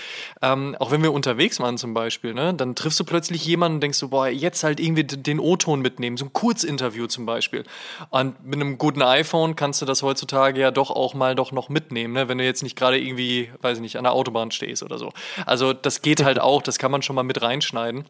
ähm, 0.42 0.76
auch 0.78 0.90
wenn 0.90 1.02
wir 1.02 1.12
unterwegs 1.12 1.60
waren 1.60 1.78
zum 1.78 1.94
Beispiel, 1.94 2.34
ne, 2.34 2.54
dann 2.54 2.74
triffst 2.74 2.98
du 3.00 3.04
plötzlich 3.04 3.44
jemanden 3.44 3.76
und 3.76 3.80
denkst 3.80 4.00
du, 4.00 4.08
boah, 4.08 4.28
jetzt 4.28 4.64
halt 4.64 4.80
irgendwie 4.80 5.04
den 5.04 5.40
O-Ton 5.40 5.80
mitnehmen, 5.80 6.16
so 6.16 6.26
ein 6.26 6.32
Kurzinterview 6.32 7.06
zum 7.06 7.26
Beispiel. 7.26 7.64
Und 8.10 8.44
mit 8.44 8.60
einem 8.60 8.78
guten 8.78 9.02
iPhone 9.02 9.56
kannst 9.56 9.82
du 9.82 9.86
das 9.86 10.02
heutzutage 10.02 10.60
ja 10.60 10.70
doch 10.70 10.90
auch 10.90 11.14
mal 11.14 11.34
doch 11.34 11.52
noch 11.52 11.68
mitnehmen, 11.68 12.14
ne, 12.14 12.28
wenn 12.28 12.38
du 12.38 12.44
jetzt 12.44 12.62
nicht 12.62 12.76
gerade 12.76 12.98
irgendwie, 12.98 13.50
weiß 13.60 13.78
ich 13.78 13.82
nicht, 13.82 13.96
an 13.96 14.04
der 14.04 14.12
Autobahn 14.12 14.50
stehst 14.50 14.82
oder 14.82 14.98
so. 14.98 15.12
Also 15.46 15.72
das 15.72 16.02
geht 16.02 16.24
halt 16.24 16.38
auch, 16.40 16.62
das 16.62 16.78
kann 16.78 16.90
man 16.90 17.02
schon 17.02 17.16
mal 17.16 17.22
mit 17.22 17.42
reinschneiden. 17.42 18.04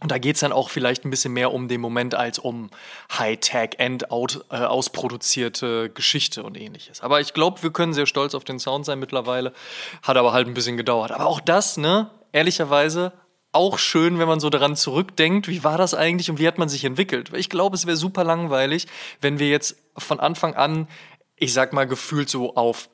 Und 0.00 0.10
da 0.10 0.18
geht's 0.18 0.40
dann 0.40 0.52
auch 0.52 0.68
vielleicht 0.68 1.06
ein 1.06 1.10
bisschen 1.10 1.32
mehr 1.32 1.54
um 1.54 1.68
den 1.68 1.80
Moment 1.80 2.14
als 2.14 2.38
um 2.38 2.70
High-Tech, 3.16 3.70
end 3.78 4.10
out, 4.10 4.44
äh, 4.50 4.56
ausproduzierte 4.56 5.88
Geschichte 5.88 6.42
und 6.42 6.56
ähnliches. 6.56 7.00
Aber 7.00 7.20
ich 7.20 7.32
glaube, 7.32 7.62
wir 7.62 7.70
können 7.70 7.94
sehr 7.94 8.04
stolz 8.04 8.34
auf 8.34 8.44
den 8.44 8.58
Sound 8.58 8.84
sein 8.84 8.98
mittlerweile. 8.98 9.54
Hat 10.02 10.18
aber 10.18 10.34
halt 10.34 10.48
ein 10.48 10.54
bisschen 10.54 10.76
gedauert. 10.76 11.12
Aber 11.12 11.26
auch 11.26 11.40
das, 11.40 11.78
ne, 11.78 12.10
ehrlicherweise, 12.32 13.12
auch 13.52 13.78
schön, 13.78 14.18
wenn 14.18 14.28
man 14.28 14.38
so 14.38 14.50
daran 14.50 14.76
zurückdenkt, 14.76 15.48
wie 15.48 15.64
war 15.64 15.78
das 15.78 15.94
eigentlich 15.94 16.28
und 16.30 16.38
wie 16.38 16.46
hat 16.46 16.58
man 16.58 16.68
sich 16.68 16.84
entwickelt. 16.84 17.32
Ich 17.34 17.48
glaube, 17.48 17.74
es 17.74 17.86
wäre 17.86 17.96
super 17.96 18.22
langweilig, 18.22 18.86
wenn 19.22 19.38
wir 19.38 19.48
jetzt 19.48 19.76
von 19.96 20.20
Anfang 20.20 20.54
an, 20.54 20.88
ich 21.36 21.54
sag 21.54 21.72
mal, 21.72 21.86
gefühlt 21.86 22.28
so 22.28 22.54
auf 22.54 22.90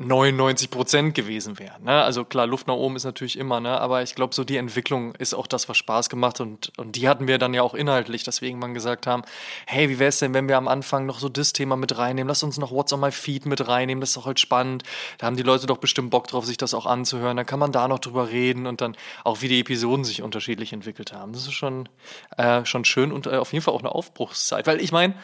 99 0.00 0.70
Prozent 0.70 1.14
gewesen 1.14 1.58
wären. 1.58 1.84
Ne? 1.84 2.02
Also 2.02 2.24
klar, 2.24 2.46
Luft 2.46 2.66
nach 2.66 2.74
oben 2.74 2.96
ist 2.96 3.04
natürlich 3.04 3.38
immer, 3.38 3.60
ne? 3.60 3.78
aber 3.78 4.02
ich 4.02 4.14
glaube, 4.14 4.34
so 4.34 4.44
die 4.44 4.56
Entwicklung 4.56 5.14
ist 5.16 5.34
auch 5.34 5.46
das, 5.46 5.68
was 5.68 5.76
Spaß 5.76 6.08
gemacht 6.08 6.40
und, 6.40 6.72
und 6.78 6.96
die 6.96 7.06
hatten 7.06 7.28
wir 7.28 7.36
dann 7.36 7.52
ja 7.52 7.62
auch 7.62 7.74
inhaltlich, 7.74 8.24
deswegen 8.24 8.58
man 8.58 8.72
gesagt 8.72 9.06
haben, 9.06 9.22
hey, 9.66 9.90
wie 9.90 9.98
wäre 9.98 10.08
es 10.08 10.18
denn, 10.18 10.32
wenn 10.32 10.48
wir 10.48 10.56
am 10.56 10.68
Anfang 10.68 11.04
noch 11.04 11.18
so 11.18 11.28
das 11.28 11.52
Thema 11.52 11.76
mit 11.76 11.98
reinnehmen, 11.98 12.28
lass 12.28 12.42
uns 12.42 12.56
noch 12.56 12.72
What's 12.72 12.94
on 12.94 13.00
my 13.00 13.12
feed 13.12 13.44
mit 13.44 13.68
reinnehmen, 13.68 14.00
das 14.00 14.10
ist 14.10 14.16
doch 14.16 14.26
halt 14.26 14.40
spannend, 14.40 14.84
da 15.18 15.26
haben 15.26 15.36
die 15.36 15.42
Leute 15.42 15.66
doch 15.66 15.78
bestimmt 15.78 16.10
Bock 16.10 16.28
drauf, 16.28 16.46
sich 16.46 16.56
das 16.56 16.72
auch 16.72 16.86
anzuhören, 16.86 17.36
dann 17.36 17.46
kann 17.46 17.58
man 17.58 17.70
da 17.70 17.86
noch 17.86 17.98
drüber 17.98 18.30
reden 18.30 18.66
und 18.66 18.80
dann 18.80 18.96
auch, 19.24 19.42
wie 19.42 19.48
die 19.48 19.60
Episoden 19.60 20.04
sich 20.04 20.22
unterschiedlich 20.22 20.72
entwickelt 20.72 21.12
haben. 21.12 21.32
Das 21.32 21.42
ist 21.42 21.52
schon, 21.52 21.90
äh, 22.38 22.64
schon 22.64 22.86
schön 22.86 23.12
und 23.12 23.26
äh, 23.26 23.36
auf 23.36 23.52
jeden 23.52 23.62
Fall 23.62 23.74
auch 23.74 23.80
eine 23.80 23.94
Aufbruchszeit, 23.94 24.66
weil 24.66 24.80
ich 24.80 24.92
meine, 24.92 25.14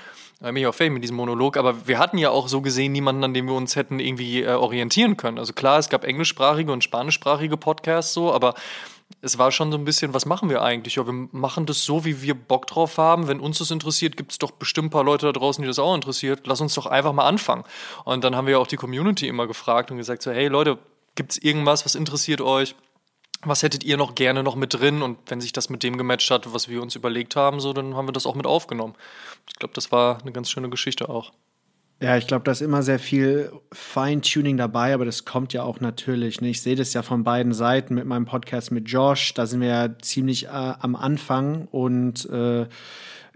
da 0.41 0.47
bin 0.49 0.57
ich 0.57 0.67
auch 0.67 0.75
fame 0.75 0.95
mit 0.95 1.03
diesem 1.03 1.17
Monolog, 1.17 1.57
aber 1.57 1.87
wir 1.87 1.99
hatten 1.99 2.19
ja 2.19 2.31
auch 2.31 2.49
so 2.49 2.61
gesehen 2.61 2.93
niemanden, 2.93 3.25
an 3.25 3.35
dem 3.35 3.47
wir 3.47 3.55
uns 3.55 3.75
hätten 3.75 4.01
irgendwie 4.01 4.43
äh, 4.43 4.53
orientieren 4.53 5.17
können. 5.17 5.39
Also 5.39 5.55
klar, 5.55 5.79
es 5.79 5.89
gab 5.89 6.05
englischsprachige 6.05 6.71
und 6.73 6.85
spanischsprachige 6.85 7.57
Podcasts 7.57 8.13
so, 8.13 8.33
aber 8.33 8.55
es 9.23 9.39
war 9.39 9.51
schon 9.51 9.71
so 9.73 9.79
ein 9.79 9.85
bisschen, 9.85 10.15
was 10.15 10.27
machen 10.27 10.51
wir 10.51 10.63
eigentlich? 10.63 10.97
Ja, 10.97 11.07
wir 11.07 11.29
machen 11.33 11.65
das 11.65 11.85
so, 11.85 12.05
wie 12.05 12.23
wir 12.23 12.35
Bock 12.35 12.67
drauf 12.67 12.99
haben. 12.99 13.29
Wenn 13.29 13.41
uns 13.41 13.59
das 13.59 13.71
interessiert, 13.71 14.17
gibt 14.17 14.33
es 14.33 14.39
doch 14.39 14.51
bestimmt 14.51 14.89
ein 14.89 14.91
paar 14.91 15.05
Leute 15.05 15.27
da 15.27 15.33
draußen, 15.33 15.63
die 15.63 15.69
das 15.69 15.79
auch 15.79 15.95
interessiert. 15.95 16.47
Lass 16.47 16.61
uns 16.61 16.75
doch 16.75 16.87
einfach 16.87 17.13
mal 17.13 17.27
anfangen. 17.27 17.65
Und 18.05 18.25
dann 18.25 18.37
haben 18.37 18.47
wir 18.47 18.61
auch 18.61 18.67
die 18.67 18.77
Community 18.77 19.29
immer 19.29 19.47
gefragt 19.47 19.91
und 19.91 19.97
gesagt 19.97 20.23
so, 20.23 20.33
hey 20.33 20.49
Leute, 20.49 20.79
gibt 21.15 21.33
es 21.33 21.39
irgendwas, 21.39 21.85
was 21.85 21.95
interessiert 21.95 22.41
euch? 22.41 22.75
Was 23.47 23.63
hättet 23.63 23.85
ihr 23.85 23.97
noch 23.97 24.15
gerne 24.15 24.43
noch 24.43 24.57
mit 24.57 24.75
drin? 24.75 25.03
Und 25.03 25.19
wenn 25.29 25.41
sich 25.41 25.53
das 25.53 25.71
mit 25.71 25.83
dem 25.83 25.97
gematcht 25.97 26.31
hat, 26.31 26.53
was 26.53 26.69
wir 26.69 26.83
uns 26.83 26.95
überlegt 26.95 27.37
haben, 27.37 27.61
so, 27.61 27.73
dann 27.73 27.95
haben 27.95 28.09
wir 28.09 28.13
das 28.13 28.27
auch 28.27 28.35
mit 28.35 28.47
aufgenommen. 28.47 28.95
Ich 29.49 29.57
glaube, 29.57 29.75
das 29.75 29.93
war 29.93 30.21
eine 30.21 30.33
ganz 30.33 30.51
schöne 30.51 30.69
Geschichte 30.69 31.09
auch. 31.09 31.33
Ja, 32.03 32.19
ich 32.19 32.27
glaube, 32.27 32.45
da 32.45 32.53
ist 32.53 32.61
immer 32.61 32.83
sehr 32.83 32.99
viel 32.99 33.51
Feintuning 33.73 34.59
dabei, 34.59 34.93
aber 34.93 35.07
das 35.07 35.25
kommt 35.25 35.55
ja 35.55 35.63
auch 35.63 35.81
natürlich. 35.81 36.43
Ne? 36.43 36.51
Ich 36.51 36.61
sehe 36.61 36.77
das 36.77 36.93
ja 36.93 37.03
von 37.03 37.25
beiden 37.25 37.55
Seiten 37.55 37.95
mit 37.95 38.05
meinem 38.05 38.27
Podcast 38.27 38.71
mit 38.71 38.91
Josh. 38.91 39.33
Da 39.33 39.47
sind 39.47 39.63
wir 39.63 39.69
ja 39.69 39.99
ziemlich 40.01 40.45
äh, 40.45 40.49
am 40.49 40.95
Anfang 40.95 41.69
und 41.71 42.29
äh, 42.29 42.67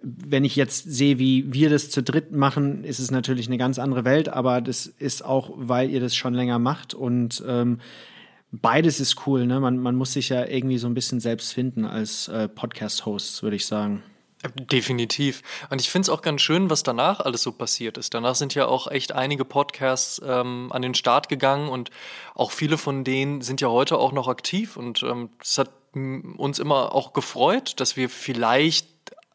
wenn 0.02 0.44
ich 0.44 0.56
jetzt 0.56 0.90
sehe, 0.90 1.18
wie 1.18 1.52
wir 1.52 1.70
das 1.70 1.90
zu 1.90 2.02
dritt 2.02 2.32
machen, 2.32 2.84
ist 2.84 2.98
es 2.98 3.10
natürlich 3.10 3.46
eine 3.46 3.58
ganz 3.58 3.78
andere 3.78 4.04
Welt, 4.04 4.28
aber 4.28 4.60
das 4.60 4.86
ist 4.86 5.24
auch, 5.24 5.52
weil 5.54 5.90
ihr 5.90 6.00
das 6.00 6.14
schon 6.14 6.34
länger 6.34 6.58
macht 6.58 6.94
und 6.94 7.42
ähm, 7.46 7.78
beides 8.52 9.00
ist 9.00 9.26
cool. 9.26 9.46
Ne? 9.46 9.60
Man, 9.60 9.78
man 9.78 9.94
muss 9.94 10.12
sich 10.12 10.28
ja 10.28 10.46
irgendwie 10.46 10.78
so 10.78 10.86
ein 10.86 10.94
bisschen 10.94 11.20
selbst 11.20 11.52
finden 11.52 11.84
als 11.84 12.28
äh, 12.28 12.48
Podcast-Host, 12.48 13.42
würde 13.42 13.56
ich 13.56 13.66
sagen. 13.66 14.02
Definitiv. 14.56 15.42
Und 15.68 15.82
ich 15.82 15.90
finde 15.90 16.04
es 16.04 16.08
auch 16.08 16.22
ganz 16.22 16.40
schön, 16.40 16.70
was 16.70 16.82
danach 16.82 17.20
alles 17.20 17.42
so 17.42 17.52
passiert 17.52 17.98
ist. 17.98 18.14
Danach 18.14 18.34
sind 18.34 18.54
ja 18.54 18.66
auch 18.66 18.90
echt 18.90 19.12
einige 19.12 19.44
Podcasts 19.44 20.20
ähm, 20.24 20.68
an 20.72 20.80
den 20.80 20.94
Start 20.94 21.28
gegangen 21.28 21.68
und 21.68 21.90
auch 22.34 22.50
viele 22.50 22.78
von 22.78 23.04
denen 23.04 23.42
sind 23.42 23.60
ja 23.60 23.68
heute 23.68 23.98
auch 23.98 24.12
noch 24.12 24.28
aktiv. 24.28 24.78
Und 24.78 25.02
ähm, 25.02 25.28
es 25.42 25.58
ähm, 25.58 25.64
hat 25.64 25.70
uns 26.38 26.58
immer 26.58 26.94
auch 26.94 27.12
gefreut, 27.12 27.80
dass 27.80 27.96
wir 27.96 28.08
vielleicht 28.08 28.89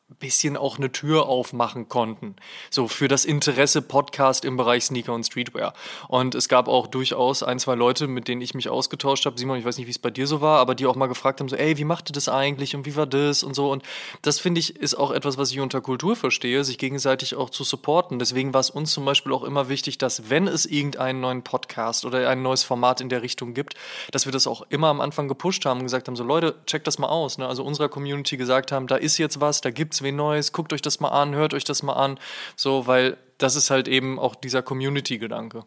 bisschen 0.08 0.56
auch 0.56 0.78
eine 0.78 0.92
Tür 0.92 1.28
aufmachen 1.28 1.90
konnten. 1.90 2.36
So 2.70 2.88
für 2.88 3.08
das 3.08 3.26
Interesse 3.26 3.82
Podcast 3.82 4.46
im 4.46 4.56
Bereich 4.56 4.86
Sneaker 4.86 5.14
und 5.14 5.24
Streetwear. 5.24 5.74
Und 6.08 6.36
es 6.36 6.48
gab 6.48 6.68
auch 6.68 6.86
durchaus 6.86 7.42
ein, 7.42 7.58
zwei 7.58 7.74
Leute, 7.74 8.08
mit 8.08 8.28
denen 8.28 8.42
ich 8.42 8.54
mich 8.54 8.70
ausgetauscht 8.70 9.26
habe. 9.26 9.38
Simon, 9.40 9.58
ich 9.58 9.66
weiß 9.66 9.80
nicht, 9.80 9.88
wie 9.88 9.92
es 9.92 10.00
bei 10.00 10.12
dir 10.12 10.28
so 10.28 10.42
war, 10.42 10.60
aber 10.60 10.76
die 10.76 10.86
auch 10.86 10.96
mal 10.96 11.08
gefragt 11.08 11.40
haben, 11.40 11.50
so, 11.50 11.56
ey, 11.56 11.78
wie 11.80 11.86
macht 11.86 12.12
ihr 12.12 12.14
das 12.14 12.30
eigentlich 12.30 12.76
und 12.76 12.86
wie 12.86 12.96
war 12.96 13.08
das 13.08 13.42
und 13.42 13.56
so. 13.56 13.72
Und 13.72 13.84
das 14.22 14.40
finde 14.40 14.60
ich 14.60 14.76
ist 14.76 14.94
auch 14.94 15.10
etwas, 15.10 15.40
was 15.40 15.50
ich 15.52 15.60
unter 15.60 15.82
Kultur 15.82 16.16
verstehe, 16.16 16.64
sich 16.64 16.78
gegenseitig 16.78 17.36
auch 17.36 17.50
zu 17.50 17.64
supporten. 17.64 18.20
Deswegen 18.20 18.54
war 18.54 18.62
es 18.62 18.70
uns 18.70 18.92
zum 18.92 19.06
Beispiel 19.06 19.34
auch 19.34 19.44
immer 19.44 19.70
wichtig, 19.70 19.98
dass 19.98 20.30
wenn 20.30 20.48
es 20.48 20.68
irgendeinen 20.68 21.20
neuen 21.20 21.44
Podcast 21.44 22.06
oder 22.06 22.30
ein 22.30 22.44
neues 22.44 22.64
Format 22.64 23.02
in 23.02 23.10
der 23.10 23.24
Richtung 23.24 23.56
gibt, 23.56 23.74
dass 24.12 24.26
wir 24.26 24.32
das 24.32 24.46
auch 24.46 24.68
immer 24.70 24.90
am 24.90 25.02
Anfang 25.02 25.28
gepusht 25.28 25.66
haben 25.66 25.80
und 25.80 25.86
gesagt 25.86 26.08
haben, 26.08 26.16
so 26.16 26.24
Leute, 26.24 26.56
checkt 26.68 26.86
das 26.86 27.00
mal 27.00 27.08
aus. 27.08 27.40
Ne? 27.40 27.48
Also 27.48 27.64
unserer 27.64 27.90
Community 27.90 28.38
gesagt 28.38 28.72
haben, 28.72 28.86
da 28.86 28.98
ist 28.98 29.18
jetzt 29.18 29.42
was, 29.42 29.62
da 29.62 29.72
gibt 29.72 29.95
gibt's 29.96 30.04
wen 30.04 30.16
Neues, 30.16 30.52
guckt 30.52 30.74
euch 30.74 30.82
das 30.82 31.00
mal 31.00 31.10
an, 31.10 31.36
hört 31.36 31.54
euch 31.54 31.64
das 31.64 31.84
mal 31.84 31.94
an, 31.94 32.20
so, 32.56 32.88
weil 32.88 33.18
das 33.38 33.56
ist 33.56 33.70
halt 33.70 33.88
eben 33.88 34.20
auch 34.20 34.36
dieser 34.36 34.62
Community-Gedanke. 34.62 35.64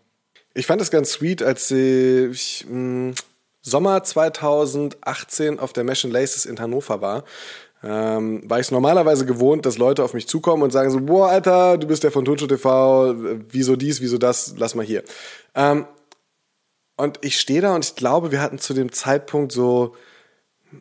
Ich 0.54 0.66
fand 0.66 0.82
es 0.82 0.90
ganz 0.90 1.12
sweet, 1.12 1.42
als 1.42 1.70
ich 1.70 2.66
im 2.68 3.14
Sommer 3.62 4.02
2018 4.02 5.58
auf 5.58 5.72
der 5.72 5.84
Mesh 5.84 6.04
Laces 6.04 6.46
in 6.46 6.58
Hannover 6.60 7.00
war. 7.00 7.24
Ähm, 7.82 8.42
war 8.50 8.58
ich 8.58 8.66
es 8.66 8.70
normalerweise 8.72 9.24
gewohnt, 9.24 9.64
dass 9.64 9.78
Leute 9.78 10.02
auf 10.02 10.12
mich 10.12 10.26
zukommen 10.26 10.64
und 10.64 10.72
sagen 10.72 10.90
so, 10.90 11.00
boah, 11.00 11.28
Alter, 11.28 11.78
du 11.78 11.86
bist 11.86 12.02
der 12.02 12.10
von 12.10 12.24
Tuncho 12.24 12.48
TV, 12.48 13.14
wieso 13.50 13.76
dies, 13.76 14.00
wieso 14.00 14.18
das, 14.18 14.54
lass 14.58 14.74
mal 14.74 14.84
hier. 14.84 15.04
Ähm, 15.54 15.86
und 16.96 17.20
ich 17.22 17.38
stehe 17.38 17.60
da 17.60 17.74
und 17.76 17.84
ich 17.84 17.94
glaube, 17.94 18.32
wir 18.32 18.42
hatten 18.42 18.58
zu 18.58 18.74
dem 18.74 18.90
Zeitpunkt 18.90 19.52
so 19.52 19.94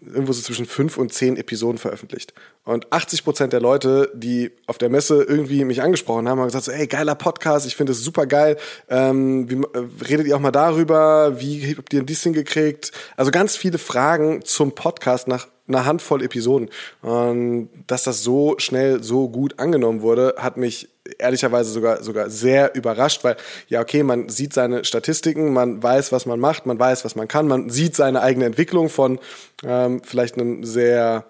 irgendwo 0.02 0.34
so 0.34 0.42
zwischen 0.42 0.66
fünf 0.66 0.98
und 0.98 1.14
zehn 1.14 1.38
Episoden 1.38 1.78
veröffentlicht. 1.78 2.34
Und 2.64 2.92
80 2.92 3.24
Prozent 3.24 3.54
der 3.54 3.62
Leute, 3.62 4.12
die 4.14 4.52
auf 4.68 4.78
der 4.78 4.90
Messe 4.90 5.24
irgendwie 5.24 5.64
mich 5.64 5.82
angesprochen 5.82 6.28
haben, 6.28 6.40
haben 6.40 6.48
gesagt 6.48 6.66
so, 6.66 6.72
ey, 6.72 6.88
geiler 6.88 7.16
Podcast, 7.16 7.66
ich 7.66 7.76
finde 7.76 7.94
es 7.94 8.04
super 8.04 8.26
geil. 8.26 8.58
Ähm, 8.90 9.50
wie, 9.50 9.56
äh, 9.56 9.88
redet 10.08 10.28
ihr 10.28 10.36
auch 10.36 10.42
mal 10.42 10.52
darüber? 10.52 11.40
Wie 11.40 11.76
habt 11.78 11.94
ihr 11.94 12.04
dies 12.04 12.24
hingekriegt? 12.24 12.92
Also 13.16 13.32
ganz 13.32 13.56
viele 13.56 13.78
Fragen 13.78 14.44
zum 14.44 14.74
Podcast 14.74 15.28
nach 15.28 15.48
einer 15.68 15.86
Handvoll 15.86 16.24
Episoden. 16.24 16.70
Und 17.02 17.70
dass 17.88 18.04
das 18.04 18.24
so 18.24 18.56
schnell, 18.58 19.04
so 19.04 19.30
gut 19.30 19.60
angenommen 19.60 20.02
wurde, 20.02 20.36
hat 20.38 20.58
mich 20.58 20.90
ehrlicherweise 21.18 21.72
sogar, 21.72 22.04
sogar 22.04 22.30
sehr 22.30 22.76
überrascht, 22.76 23.24
weil 23.24 23.38
ja, 23.68 23.82
okay, 23.82 24.04
man 24.04 24.30
sieht 24.30 24.54
seine 24.54 24.86
Statistiken, 24.86 25.54
man 25.54 25.82
weiß, 25.82 26.12
was 26.12 26.26
man 26.26 26.40
macht, 26.40 26.66
man 26.66 26.80
weiß, 26.80 27.06
was 27.06 27.16
man 27.16 27.28
kann, 27.28 27.48
man 27.48 27.70
sieht 27.70 27.96
seine 27.96 28.22
eigene 28.22 28.46
Entwicklung 28.46 28.90
von 28.90 29.20
ähm, 29.64 30.02
vielleicht 30.04 30.36
einem 30.36 30.64
sehr 30.64 31.26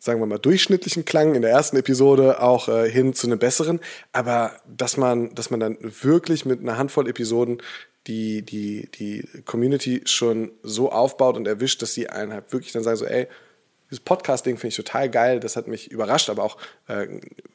sagen 0.00 0.20
wir 0.20 0.26
mal, 0.26 0.38
durchschnittlichen 0.38 1.04
Klang 1.04 1.34
in 1.34 1.42
der 1.42 1.50
ersten 1.50 1.76
Episode 1.76 2.40
auch 2.40 2.68
äh, 2.68 2.88
hin 2.88 3.14
zu 3.14 3.26
einem 3.26 3.40
besseren. 3.40 3.80
Aber 4.12 4.52
dass 4.64 4.96
man, 4.96 5.34
dass 5.34 5.50
man 5.50 5.58
dann 5.58 5.76
wirklich 5.80 6.44
mit 6.44 6.60
einer 6.60 6.78
Handvoll 6.78 7.08
Episoden 7.08 7.60
die, 8.06 8.42
die, 8.42 8.88
die 8.94 9.28
Community 9.44 10.02
schon 10.04 10.52
so 10.62 10.90
aufbaut 10.90 11.36
und 11.36 11.46
erwischt, 11.46 11.82
dass 11.82 11.94
sie 11.94 12.08
einen 12.08 12.32
halt 12.32 12.52
wirklich 12.52 12.72
dann 12.72 12.82
sagen 12.82 12.96
so, 12.96 13.04
ey, 13.04 13.28
dieses 13.90 14.00
Podcast-Ding 14.00 14.56
finde 14.56 14.68
ich 14.68 14.76
total 14.76 15.08
geil, 15.08 15.40
das 15.40 15.56
hat 15.56 15.66
mich 15.66 15.90
überrascht, 15.90 16.30
aber 16.30 16.42
auch 16.44 16.58
äh, 16.88 17.06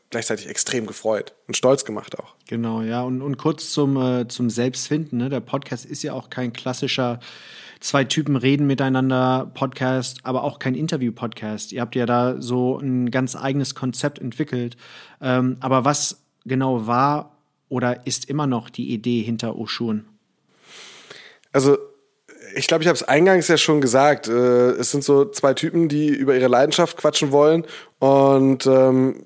gleichzeitig 0.09 0.47
extrem 0.47 0.87
gefreut 0.87 1.33
und 1.47 1.55
stolz 1.55 1.85
gemacht 1.85 2.17
auch. 2.17 2.35
Genau, 2.47 2.81
ja, 2.81 3.01
und, 3.01 3.21
und 3.21 3.37
kurz 3.37 3.71
zum, 3.71 3.97
äh, 3.97 4.27
zum 4.27 4.49
Selbstfinden, 4.49 5.19
ne? 5.19 5.29
der 5.29 5.41
Podcast 5.41 5.85
ist 5.85 6.03
ja 6.03 6.13
auch 6.13 6.29
kein 6.29 6.53
klassischer 6.53 7.19
zwei 7.83 8.03
Typen 8.03 8.35
reden 8.35 8.65
miteinander 8.65 9.51
Podcast, 9.53 10.19
aber 10.23 10.43
auch 10.43 10.59
kein 10.59 10.75
Interview-Podcast. 10.75 11.71
Ihr 11.71 11.81
habt 11.81 11.95
ja 11.95 12.05
da 12.05 12.41
so 12.41 12.79
ein 12.79 13.11
ganz 13.11 13.35
eigenes 13.35 13.75
Konzept 13.75 14.19
entwickelt. 14.19 14.77
Ähm, 15.21 15.57
aber 15.59 15.85
was 15.85 16.23
genau 16.45 16.87
war 16.87 17.37
oder 17.69 18.07
ist 18.07 18.29
immer 18.29 18.47
noch 18.47 18.69
die 18.69 18.93
Idee 18.93 19.21
hinter 19.21 19.57
Oshun? 19.57 20.05
Also 21.51 21.77
ich 22.55 22.67
glaube, 22.67 22.83
ich 22.83 22.87
habe 22.87 22.95
es 22.95 23.03
eingangs 23.03 23.47
ja 23.47 23.57
schon 23.57 23.81
gesagt. 23.81 24.27
Äh, 24.27 24.71
es 24.71 24.91
sind 24.91 25.03
so 25.03 25.25
zwei 25.25 25.53
Typen, 25.53 25.89
die 25.89 26.07
über 26.09 26.35
ihre 26.35 26.47
Leidenschaft 26.47 26.97
quatschen 26.97 27.31
wollen. 27.31 27.65
Und 27.99 28.65
ähm, 28.65 29.23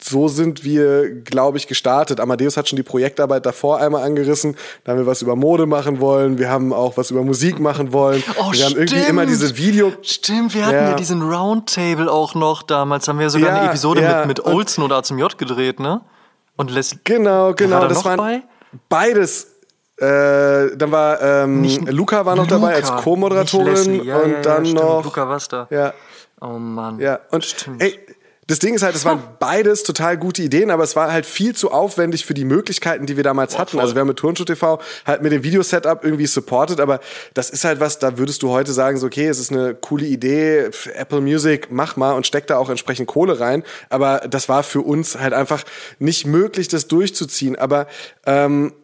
so 0.00 0.28
sind 0.28 0.62
wir, 0.64 1.22
glaube 1.22 1.58
ich, 1.58 1.66
gestartet. 1.66 2.20
Amadeus 2.20 2.56
hat 2.56 2.68
schon 2.68 2.76
die 2.76 2.82
Projektarbeit 2.82 3.46
davor 3.46 3.78
einmal 3.78 4.04
angerissen. 4.04 4.56
Da 4.84 4.92
haben 4.92 4.98
wir 4.98 5.06
was 5.06 5.22
über 5.22 5.36
Mode 5.36 5.66
machen 5.66 6.00
wollen. 6.00 6.38
Wir 6.38 6.50
haben 6.50 6.72
auch 6.72 6.96
was 6.96 7.10
über 7.10 7.22
Musik 7.22 7.58
machen 7.58 7.92
wollen. 7.92 8.22
Oh, 8.38 8.50
wir 8.50 8.54
stimmt. 8.54 8.70
haben 8.70 8.76
irgendwie 8.82 9.08
immer 9.08 9.26
diese 9.26 9.56
Video. 9.56 9.92
Stimmt, 10.02 10.54
wir 10.54 10.66
hatten 10.66 10.76
ja, 10.76 10.90
ja 10.90 10.96
diesen 10.96 11.22
Roundtable 11.22 12.10
auch 12.10 12.34
noch 12.34 12.62
damals. 12.62 13.08
Haben 13.08 13.18
wir 13.18 13.30
sogar 13.30 13.48
ja, 13.48 13.56
eine 13.56 13.68
Episode 13.68 14.02
ja. 14.02 14.18
mit, 14.18 14.38
mit 14.38 14.44
Olsen 14.44 14.84
oder 14.84 15.02
zum 15.02 15.18
J 15.18 15.36
gedreht, 15.38 15.80
ne? 15.80 16.02
Und 16.56 16.70
Leslie. 16.70 17.00
Genau, 17.04 17.54
genau. 17.54 17.76
War 17.76 17.80
da 17.82 17.88
das 17.88 18.04
waren 18.04 18.16
bei? 18.16 18.42
beides. 18.88 19.55
Äh, 19.98 20.76
dann 20.76 20.92
war 20.92 21.22
ähm, 21.22 21.62
nicht, 21.62 21.90
Luca 21.90 22.26
war 22.26 22.36
noch 22.36 22.44
Luca, 22.44 22.58
dabei 22.58 22.74
als 22.74 22.92
Co-Moderatorin 23.02 24.04
ja, 24.04 24.18
und 24.18 24.44
dann 24.44 24.72
noch 24.74 25.04
Luca 25.04 25.28
was 25.28 25.48
da. 25.48 25.66
Ja. 25.70 25.94
Oh 26.40 26.58
Mann. 26.58 26.98
Ja, 26.98 27.20
und 27.30 27.44
stimmt. 27.44 27.82
ey, 27.82 27.98
das 28.48 28.60
Ding 28.60 28.74
ist 28.74 28.82
halt, 28.82 28.94
es 28.94 29.04
waren 29.04 29.20
beides 29.40 29.82
total 29.82 30.16
gute 30.16 30.40
Ideen, 30.42 30.70
aber 30.70 30.84
es 30.84 30.94
war 30.94 31.10
halt 31.10 31.26
viel 31.26 31.56
zu 31.56 31.72
aufwendig 31.72 32.24
für 32.24 32.34
die 32.34 32.44
Möglichkeiten, 32.44 33.04
die 33.06 33.16
wir 33.16 33.24
damals 33.24 33.54
Boah, 33.54 33.60
hatten. 33.60 33.72
Voll. 33.72 33.80
Also 33.80 33.94
wir 33.96 34.00
haben 34.00 34.08
mit 34.08 34.18
Turnschuh 34.18 34.44
TV 34.44 34.78
halt 35.04 35.22
mit 35.22 35.32
dem 35.32 35.42
Videosetup 35.42 36.04
irgendwie 36.04 36.26
supported, 36.26 36.78
aber 36.78 37.00
das 37.34 37.50
ist 37.50 37.64
halt 37.64 37.80
was, 37.80 37.98
da 37.98 38.18
würdest 38.18 38.42
du 38.42 38.50
heute 38.50 38.72
sagen, 38.72 38.98
so 38.98 39.06
okay, 39.06 39.26
es 39.26 39.40
ist 39.40 39.50
eine 39.50 39.74
coole 39.74 40.06
Idee, 40.06 40.70
Apple 40.94 41.22
Music, 41.22 41.68
mach 41.70 41.96
mal 41.96 42.12
und 42.12 42.24
steck 42.24 42.46
da 42.46 42.58
auch 42.58 42.70
entsprechend 42.70 43.08
Kohle 43.08 43.40
rein. 43.40 43.64
Aber 43.88 44.20
das 44.30 44.48
war 44.48 44.62
für 44.62 44.82
uns 44.82 45.18
halt 45.18 45.32
einfach 45.32 45.64
nicht 45.98 46.26
möglich, 46.26 46.68
das 46.68 46.86
durchzuziehen. 46.86 47.56
Aber 47.56 47.88
ähm, 48.26 48.74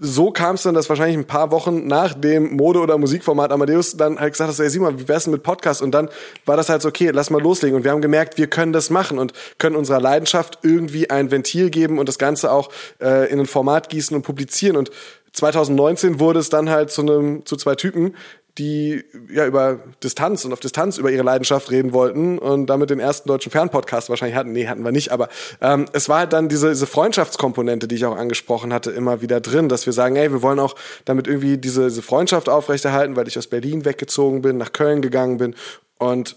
so 0.00 0.30
kam 0.30 0.54
es 0.54 0.62
dann, 0.62 0.74
dass 0.74 0.88
wahrscheinlich 0.88 1.16
ein 1.16 1.26
paar 1.26 1.50
Wochen 1.50 1.86
nach 1.86 2.14
dem 2.14 2.56
Mode- 2.56 2.80
oder 2.80 2.98
Musikformat 2.98 3.50
Amadeus 3.50 3.96
dann 3.96 4.18
halt 4.18 4.32
gesagt 4.34 4.50
hast, 4.50 4.60
ey 4.60 4.70
Simon, 4.70 4.98
wie 5.00 5.08
wär's 5.08 5.24
denn 5.24 5.32
mit 5.32 5.42
Podcast? 5.42 5.82
Und 5.82 5.92
dann 5.92 6.08
war 6.46 6.56
das 6.56 6.68
halt 6.68 6.82
so, 6.82 6.88
okay, 6.88 7.10
lass 7.12 7.30
mal 7.30 7.42
loslegen. 7.42 7.76
Und 7.76 7.84
wir 7.84 7.90
haben 7.90 8.00
gemerkt, 8.00 8.38
wir 8.38 8.46
können 8.46 8.72
das 8.72 8.90
machen 8.90 9.18
und 9.18 9.32
können 9.58 9.76
unserer 9.76 10.00
Leidenschaft 10.00 10.60
irgendwie 10.62 11.10
ein 11.10 11.30
Ventil 11.30 11.70
geben 11.70 11.98
und 11.98 12.08
das 12.08 12.18
Ganze 12.18 12.52
auch 12.52 12.70
äh, 13.00 13.30
in 13.30 13.40
ein 13.40 13.46
Format 13.46 13.88
gießen 13.88 14.16
und 14.16 14.22
publizieren. 14.22 14.76
Und 14.76 14.90
2019 15.32 16.20
wurde 16.20 16.38
es 16.38 16.48
dann 16.48 16.70
halt 16.70 16.90
zu 16.90 17.02
einem 17.02 17.44
zu 17.44 17.56
zwei 17.56 17.74
Typen, 17.74 18.14
die 18.58 19.04
ja 19.32 19.46
über 19.46 19.78
Distanz 20.02 20.44
und 20.44 20.52
auf 20.52 20.60
Distanz 20.60 20.98
über 20.98 21.10
ihre 21.10 21.22
Leidenschaft 21.22 21.70
reden 21.70 21.92
wollten 21.92 22.38
und 22.38 22.66
damit 22.66 22.90
den 22.90 23.00
ersten 23.00 23.28
deutschen 23.28 23.52
Fernpodcast 23.52 24.10
wahrscheinlich 24.10 24.36
hatten. 24.36 24.52
Nee, 24.52 24.66
hatten 24.66 24.82
wir 24.82 24.92
nicht, 24.92 25.12
aber 25.12 25.28
ähm, 25.60 25.86
es 25.92 26.08
war 26.08 26.18
halt 26.20 26.32
dann 26.32 26.48
diese, 26.48 26.68
diese 26.70 26.86
Freundschaftskomponente, 26.86 27.88
die 27.88 27.94
ich 27.94 28.04
auch 28.04 28.16
angesprochen 28.16 28.72
hatte, 28.72 28.90
immer 28.90 29.22
wieder 29.22 29.40
drin, 29.40 29.68
dass 29.68 29.86
wir 29.86 29.92
sagen, 29.92 30.16
ey, 30.16 30.32
wir 30.32 30.42
wollen 30.42 30.58
auch 30.58 30.74
damit 31.04 31.28
irgendwie 31.28 31.56
diese, 31.56 31.84
diese 31.88 32.02
Freundschaft 32.02 32.48
aufrechterhalten, 32.48 33.16
weil 33.16 33.28
ich 33.28 33.38
aus 33.38 33.46
Berlin 33.46 33.84
weggezogen 33.84 34.42
bin, 34.42 34.58
nach 34.58 34.72
Köln 34.72 35.00
gegangen 35.00 35.38
bin 35.38 35.54
und 35.98 36.36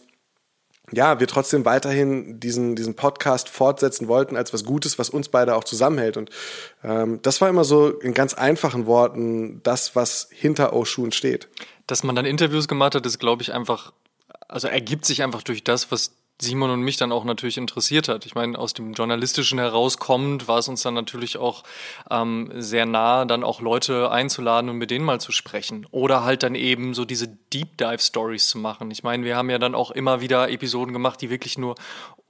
ja, 0.94 1.20
wir 1.20 1.28
trotzdem 1.28 1.64
weiterhin 1.66 2.40
diesen, 2.40 2.76
diesen 2.76 2.96
Podcast 2.96 3.50
fortsetzen 3.50 4.08
wollten 4.08 4.36
als 4.36 4.54
was 4.54 4.66
Gutes, 4.66 5.00
was 5.00 5.10
uns 5.10 5.30
beide 5.30 5.56
auch 5.56 5.64
zusammenhält. 5.64 6.18
Und 6.18 6.30
ähm, 6.84 7.20
das 7.22 7.40
war 7.40 7.50
immer 7.50 7.64
so 7.64 7.90
in 7.90 8.14
ganz 8.14 8.34
einfachen 8.34 8.86
Worten 8.86 9.62
das, 9.64 9.96
was 9.96 10.28
hinter 10.32 10.74
Oshun 10.74 11.12
steht. 11.12 11.48
Dass 11.92 12.04
man 12.04 12.16
dann 12.16 12.24
Interviews 12.24 12.70
gemacht 12.70 12.96
hat, 12.96 13.06
ist, 13.06 13.20
glaube 13.20 13.42
ich, 13.42 13.52
einfach, 13.52 13.92
also 14.48 14.70
ergibt 14.70 15.04
sich 15.04 15.24
einfach 15.24 15.44
durch 15.44 15.62
das, 15.62 15.92
was 15.92 16.16
Simon 16.42 16.70
und 16.70 16.84
mich 16.84 16.96
dann 16.96 17.12
auch 17.12 17.26
natürlich 17.26 17.58
interessiert 17.58 18.08
hat. 18.08 18.26
Ich 18.26 18.34
meine, 18.34 18.58
aus 18.58 18.74
dem 18.74 18.94
Journalistischen 18.94 19.60
herauskommend 19.60 20.48
war 20.48 20.60
es 20.60 20.70
uns 20.70 20.84
dann 20.84 20.94
natürlich 20.94 21.36
auch 21.36 21.64
ähm, 22.10 22.50
sehr 22.56 22.86
nah, 22.86 23.26
dann 23.26 23.44
auch 23.44 23.60
Leute 23.60 24.10
einzuladen 24.10 24.70
und 24.70 24.78
mit 24.78 24.90
denen 24.90 25.04
mal 25.04 25.20
zu 25.20 25.34
sprechen. 25.34 25.86
Oder 25.92 26.24
halt 26.24 26.44
dann 26.44 26.56
eben 26.56 26.94
so 26.94 27.04
diese 27.04 27.28
Deep 27.28 27.78
Dive 27.78 28.00
Stories 28.00 28.48
zu 28.48 28.58
machen. 28.58 28.90
Ich 28.90 29.04
meine, 29.04 29.26
wir 29.26 29.36
haben 29.36 29.50
ja 29.50 29.60
dann 29.60 29.76
auch 29.76 29.92
immer 29.92 30.22
wieder 30.22 30.50
Episoden 30.50 30.94
gemacht, 30.94 31.20
die 31.20 31.30
wirklich 31.30 31.58
nur 31.58 31.76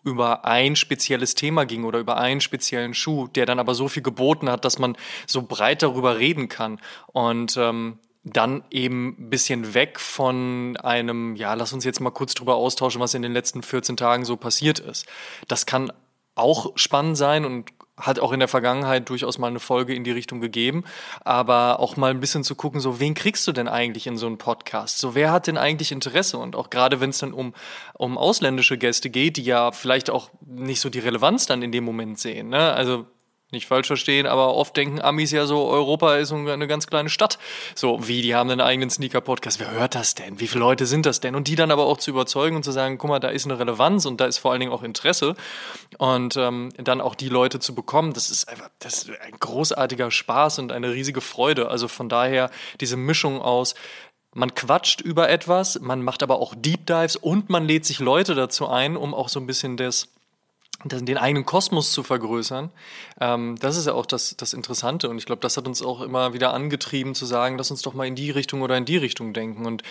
über 0.04 0.44
ein 0.44 0.76
spezielles 0.76 1.36
Thema 1.36 1.66
ging 1.66 1.84
oder 1.84 2.00
über 2.00 2.18
einen 2.18 2.42
speziellen 2.42 2.96
Schuh, 2.96 3.28
der 3.28 3.46
dann 3.46 3.60
aber 3.60 3.76
so 3.76 3.88
viel 3.90 4.02
geboten 4.02 4.50
hat, 4.50 4.66
dass 4.66 4.80
man 4.80 4.98
so 5.28 5.44
breit 5.44 5.84
darüber 5.84 6.18
reden 6.18 6.50
kann. 6.50 6.80
Und 7.14 7.58
ähm, 7.58 8.00
dann 8.24 8.64
eben 8.70 9.16
ein 9.18 9.30
bisschen 9.30 9.74
weg 9.74 10.00
von 10.00 10.78
einem, 10.78 11.36
ja, 11.36 11.54
lass 11.56 11.74
uns 11.74 11.84
jetzt 11.86 12.00
mal 12.00 12.12
kurz 12.12 12.36
drüber 12.36 12.56
austauschen, 12.56 13.02
was 13.02 13.14
in 13.14 13.24
den 13.24 13.34
letzten 13.34 13.64
14 13.64 13.98
Tagen 13.98 14.26
so 14.26 14.38
passiert 14.38 14.80
ist. 14.80 15.08
Das 15.48 15.66
kann 15.66 15.92
auch 16.36 16.72
spannend 16.76 17.18
sein 17.18 17.46
und 17.46 17.72
hat 17.98 18.20
auch 18.20 18.32
in 18.32 18.40
der 18.40 18.48
Vergangenheit 18.48 19.10
durchaus 19.10 19.38
mal 19.38 19.48
eine 19.48 19.60
Folge 19.60 19.94
in 19.94 20.04
die 20.04 20.12
Richtung 20.12 20.42
gegeben, 20.42 20.84
aber 21.24 21.80
auch 21.80 21.98
mal 21.98 22.12
ein 22.12 22.20
bisschen 22.20 22.44
zu 22.44 22.56
gucken, 22.56 22.80
so 22.80 23.00
wen 23.00 23.14
kriegst 23.14 23.48
du 23.48 23.52
denn 23.52 23.68
eigentlich 23.68 24.08
in 24.08 24.18
so 24.18 24.28
einen 24.28 24.38
Podcast? 24.38 24.98
So 24.98 25.14
wer 25.14 25.32
hat 25.32 25.48
denn 25.48 25.58
eigentlich 25.58 25.92
Interesse? 25.92 26.38
Und 26.38 26.56
auch 26.56 26.70
gerade 26.70 27.00
wenn 27.00 27.12
es 27.12 27.20
dann 27.20 27.34
um, 27.34 27.54
um 27.94 28.18
ausländische 28.18 28.78
Gäste 28.78 29.10
geht, 29.10 29.38
die 29.38 29.44
ja 29.44 29.72
vielleicht 29.72 30.10
auch 30.10 30.30
nicht 30.46 30.80
so 30.80 30.90
die 30.90 31.00
Relevanz 31.00 31.46
dann 31.46 31.62
in 31.62 31.72
dem 31.72 31.84
Moment 31.84 32.20
sehen. 32.20 32.50
Ne? 32.50 32.74
Also 32.74 33.06
nicht 33.52 33.68
falsch 33.68 33.88
verstehen, 33.88 34.28
aber 34.28 34.56
oft 34.56 34.76
denken 34.78 35.02
Amis 35.02 35.32
ja 35.32 35.46
so, 35.46 35.68
Europa 35.68 36.16
ist 36.16 36.32
eine 36.32 36.68
ganz 36.68 36.88
kleine 36.88 37.10
Stadt. 37.10 37.38
So, 37.76 38.08
wie, 38.08 38.22
die 38.22 38.34
haben 38.34 38.50
einen 38.50 38.62
eigenen 38.62 38.90
Sneaker-Podcast. 38.90 39.60
Wer 39.60 39.72
hört 39.72 39.96
das 39.96 40.16
denn? 40.16 40.40
Wie 40.40 40.48
viele 40.48 40.62
Leute 40.62 40.86
sind 40.86 41.06
das 41.06 41.20
denn? 41.20 41.36
Und 41.36 41.48
die 41.48 41.56
dann 41.56 41.72
aber 41.72 41.86
auch 41.86 41.98
zu 41.98 42.12
überzeugen 42.12 42.56
und 42.56 42.64
zu 42.64 42.72
sagen, 42.72 42.98
guck 42.98 43.10
mal, 43.10 43.20
da 43.20 43.30
ist 43.30 43.46
eine 43.46 43.60
Relevanz 43.60 44.06
und 44.06 44.22
da 44.22 44.26
ist 44.26 44.38
vor 44.38 44.52
allen 44.52 44.62
Dingen 44.62 44.72
auch 44.72 44.84
Interesse. 44.84 45.36
Und 45.98 46.38
ähm, 46.38 46.70
dann 46.78 47.02
auch 47.02 47.16
die 47.16 47.30
Leute 47.30 47.60
zu 47.60 47.76
bekommen, 47.76 48.14
das 48.14 48.30
ist 48.30 48.48
einfach, 48.48 48.70
das 48.80 49.04
ist 49.04 49.12
ein 49.22 49.34
großartiger 49.40 50.12
Spaß 50.12 50.60
und 50.60 50.72
eine 50.72 50.94
riesige 50.94 51.22
Freude. 51.22 51.70
Also 51.70 51.88
von 51.88 52.10
daher 52.10 52.50
diese 52.80 52.96
Mischung 52.96 53.42
aus, 53.42 53.76
man 54.34 54.56
quatscht 54.56 55.02
über 55.02 55.30
etwas, 55.30 55.82
man 55.82 56.02
macht 56.02 56.24
aber 56.24 56.40
auch 56.40 56.56
Deep 56.56 56.86
Dives 56.86 57.18
und 57.18 57.50
man 57.50 57.68
lädt 57.68 57.86
sich 57.86 58.00
Leute 58.00 58.34
dazu 58.34 58.68
ein, 58.70 58.96
um 58.96 59.14
auch 59.14 59.28
so 59.28 59.42
ein 59.42 59.46
bisschen 59.46 59.76
das 59.76 60.08
den 60.84 61.18
eigenen 61.18 61.46
Kosmos 61.46 61.92
zu 61.92 62.04
vergrößern. 62.04 62.72
Ähm, 63.20 63.56
das 63.60 63.78
ist 63.78 63.88
ja 63.88 63.94
auch 63.94 64.06
das, 64.06 64.36
das 64.38 64.54
Interessante. 64.54 65.10
Und 65.10 65.18
ich 65.18 65.26
glaube, 65.26 65.42
das 65.42 65.58
hat 65.58 65.68
uns 65.68 65.82
auch 65.82 66.02
immer 66.02 66.34
wieder 66.34 66.54
angetrieben 66.54 67.16
zu 67.16 67.26
sagen, 67.26 67.58
lass 67.58 67.72
uns 67.72 67.82
doch 67.82 67.94
mal 67.94 68.08
in 68.08 68.16
die 68.16 68.32
Richtung 68.32 68.62
oder 68.62 68.78
in 68.78 68.86
die 68.86 68.98
Richtung 68.98 69.34
denken. 69.34 69.66
Und 69.66 69.84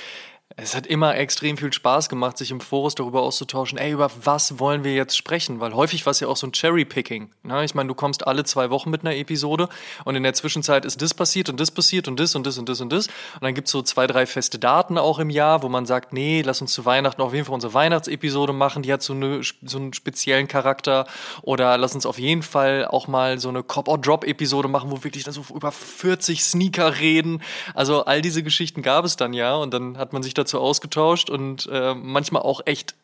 es 0.57 0.75
hat 0.75 0.87
immer 0.87 1.17
extrem 1.17 1.57
viel 1.57 1.73
Spaß 1.73 2.09
gemacht, 2.09 2.37
sich 2.37 2.51
im 2.51 2.61
Forus 2.61 2.97
darüber 2.97 3.23
auszutauschen, 3.23 3.79
ey, 3.79 3.93
über 3.93 4.11
was 4.25 4.59
wollen 4.59 4.83
wir 4.83 4.95
jetzt 4.95 5.17
sprechen? 5.17 5.61
Weil 5.61 5.75
häufig 5.75 6.05
war 6.07 6.11
es 6.11 6.21
ja 6.21 6.27
auch 6.27 6.37
so 6.37 6.47
ein 6.47 6.53
Cherry-Picking. 6.53 7.31
Ne? 7.45 7.65
Ich 7.65 7.75
meine, 7.75 7.87
du 7.87 7.95
kommst 7.95 8.27
alle 8.27 8.45
zwei 8.45 8.69
Wochen 8.71 8.91
mit 8.91 9.03
einer 9.03 9.15
Episode 9.15 9.69
und 10.05 10.17
in 10.17 10.25
der 10.25 10.35
Zwischenzeit 10.35 10.85
ist 10.85 11.01
das 11.01 11.15
passiert 11.15 11.49
und 11.49 11.61
das 11.61 11.71
passiert 11.71 12.09
und 12.09 12.19
das 12.19 12.35
und 12.35 12.47
das 12.47 12.59
und 12.59 12.69
das 12.69 12.81
und 12.81 12.93
das. 12.93 13.07
Und 13.07 13.43
dann 13.43 13.55
gibt 13.55 13.69
es 13.69 13.73
so 13.73 13.81
zwei, 13.83 14.09
drei 14.09 14.27
feste 14.27 14.59
Daten 14.59 14.99
auch 14.99 15.21
im 15.21 15.31
Jahr, 15.31 15.63
wo 15.63 15.69
man 15.69 15.87
sagt, 15.87 16.13
nee, 16.13 16.43
lass 16.45 16.61
uns 16.61 16.73
zu 16.73 16.85
Weihnachten 16.85 17.23
auf 17.23 17.33
jeden 17.33 17.45
Fall 17.45 17.55
unsere 17.55 17.73
Weihnachtsepisode 17.73 18.53
machen, 18.53 18.83
die 18.83 18.93
hat 18.93 19.03
so, 19.03 19.13
eine, 19.13 19.43
so 19.63 19.79
einen 19.79 19.93
speziellen 19.93 20.49
Charakter. 20.49 21.07
Oder 21.43 21.79
lass 21.79 21.95
uns 21.95 22.07
auf 22.07 22.19
jeden 22.19 22.43
Fall 22.43 22.87
auch 22.87 23.07
mal 23.07 23.39
so 23.39 23.49
eine 23.49 23.63
Cop-or-Drop-Episode 23.63 24.69
machen, 24.69 24.91
wo 24.91 25.05
wirklich 25.05 25.23
dann 25.23 25.33
so 25.33 25.45
über 25.55 25.71
40 25.71 26.43
Sneaker 26.43 26.99
reden. 26.99 27.41
Also 27.75 28.05
all 28.05 28.21
diese 28.21 28.43
Geschichten 28.43 28.83
gab 28.83 29.05
es 29.05 29.17
dann 29.17 29.33
ja 29.33 29.55
und 29.55 29.73
dann 29.73 29.97
hat 29.97 30.13
man 30.13 30.25
sich 30.25 30.35
dazu 30.41 30.61
ausgetauscht 30.61 31.31
und 31.31 31.69
äh, 31.71 31.95
manchmal 31.95 32.43
auch 32.43 32.63
echt 32.67 32.95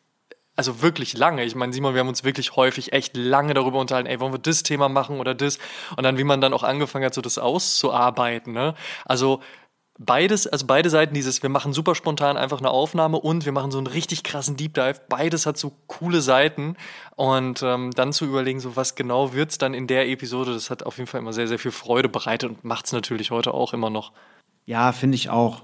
also 0.57 0.81
wirklich 0.81 1.15
lange. 1.15 1.43
Ich 1.45 1.55
meine, 1.55 1.71
Simon, 1.71 1.93
wir 1.93 2.01
haben 2.01 2.07
uns 2.07 2.23
wirklich 2.23 2.55
häufig 2.55 2.91
echt 2.91 3.15
lange 3.15 3.53
darüber 3.53 3.79
unterhalten, 3.79 4.09
ey, 4.09 4.19
wollen 4.19 4.33
wir 4.33 4.39
das 4.39 4.63
Thema 4.63 4.89
machen 4.89 5.19
oder 5.19 5.35
das? 5.35 5.59
Und 5.95 6.03
dann, 6.03 6.17
wie 6.17 6.23
man 6.23 6.41
dann 6.41 6.51
auch 6.51 6.63
angefangen 6.63 7.05
hat, 7.05 7.13
so 7.13 7.21
das 7.21 7.37
auszuarbeiten. 7.37 8.53
Ne? 8.53 8.73
Also 9.05 9.39
beides, 9.99 10.47
also 10.47 10.65
beide 10.65 10.89
Seiten 10.89 11.13
dieses, 11.13 11.43
wir 11.43 11.49
machen 11.49 11.73
super 11.73 11.93
spontan 11.93 12.37
einfach 12.37 12.57
eine 12.57 12.71
Aufnahme 12.71 13.19
und 13.19 13.45
wir 13.45 13.51
machen 13.51 13.69
so 13.69 13.77
einen 13.77 13.85
richtig 13.85 14.23
krassen 14.23 14.57
Deep 14.57 14.73
Dive. 14.73 14.99
Beides 15.09 15.45
hat 15.45 15.59
so 15.59 15.73
coole 15.85 16.21
Seiten 16.21 16.75
und 17.15 17.61
ähm, 17.61 17.91
dann 17.91 18.11
zu 18.11 18.25
überlegen, 18.25 18.59
so 18.59 18.75
was 18.75 18.95
genau 18.95 19.33
wird's 19.33 19.59
dann 19.59 19.75
in 19.75 19.85
der 19.85 20.09
Episode, 20.09 20.53
das 20.53 20.71
hat 20.71 20.81
auf 20.81 20.97
jeden 20.97 21.07
Fall 21.07 21.21
immer 21.21 21.33
sehr, 21.33 21.47
sehr 21.47 21.59
viel 21.59 21.71
Freude 21.71 22.09
bereitet 22.09 22.49
und 22.49 22.63
macht's 22.63 22.91
natürlich 22.93 23.29
heute 23.29 23.53
auch 23.53 23.73
immer 23.73 23.91
noch. 23.91 24.11
Ja, 24.65 24.91
finde 24.91 25.15
ich 25.15 25.29
auch. 25.29 25.61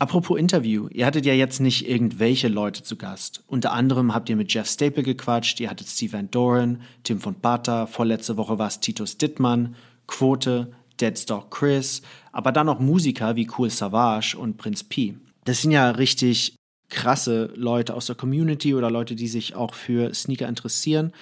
Apropos 0.00 0.38
Interview, 0.38 0.88
ihr 0.88 1.04
hattet 1.04 1.26
ja 1.26 1.34
jetzt 1.34 1.60
nicht 1.60 1.86
irgendwelche 1.86 2.48
Leute 2.48 2.82
zu 2.82 2.96
Gast. 2.96 3.44
Unter 3.46 3.72
anderem 3.72 4.14
habt 4.14 4.30
ihr 4.30 4.36
mit 4.36 4.50
Jeff 4.50 4.66
Staple 4.66 5.02
gequatscht, 5.02 5.60
ihr 5.60 5.68
hattet 5.68 5.88
Steve 5.88 6.14
Van 6.14 6.30
Doren, 6.30 6.80
Tim 7.04 7.20
von 7.20 7.34
Bata, 7.38 7.84
vorletzte 7.84 8.38
Woche 8.38 8.58
war 8.58 8.68
es 8.68 8.80
Titus 8.80 9.18
Dittmann, 9.18 9.76
Quote, 10.06 10.72
Deadstock 10.98 11.50
Chris, 11.50 12.00
aber 12.32 12.50
dann 12.50 12.70
auch 12.70 12.80
Musiker 12.80 13.36
wie 13.36 13.46
Cool 13.58 13.68
Savage 13.68 14.38
und 14.38 14.56
Prinz 14.56 14.84
P. 14.84 15.18
Das 15.44 15.60
sind 15.60 15.70
ja 15.70 15.90
richtig 15.90 16.56
krasse 16.88 17.52
Leute 17.54 17.92
aus 17.92 18.06
der 18.06 18.16
Community 18.16 18.74
oder 18.74 18.90
Leute, 18.90 19.14
die 19.14 19.28
sich 19.28 19.54
auch 19.54 19.74
für 19.74 20.14
Sneaker 20.14 20.48
interessieren. 20.48 21.12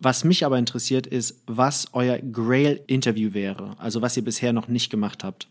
Was 0.00 0.24
mich 0.24 0.44
aber 0.44 0.58
interessiert 0.58 1.06
ist, 1.06 1.40
was 1.46 1.86
euer 1.92 2.18
Grail-Interview 2.18 3.32
wäre, 3.32 3.76
also 3.78 4.02
was 4.02 4.16
ihr 4.16 4.24
bisher 4.24 4.52
noch 4.52 4.66
nicht 4.66 4.90
gemacht 4.90 5.22
habt. 5.22 5.46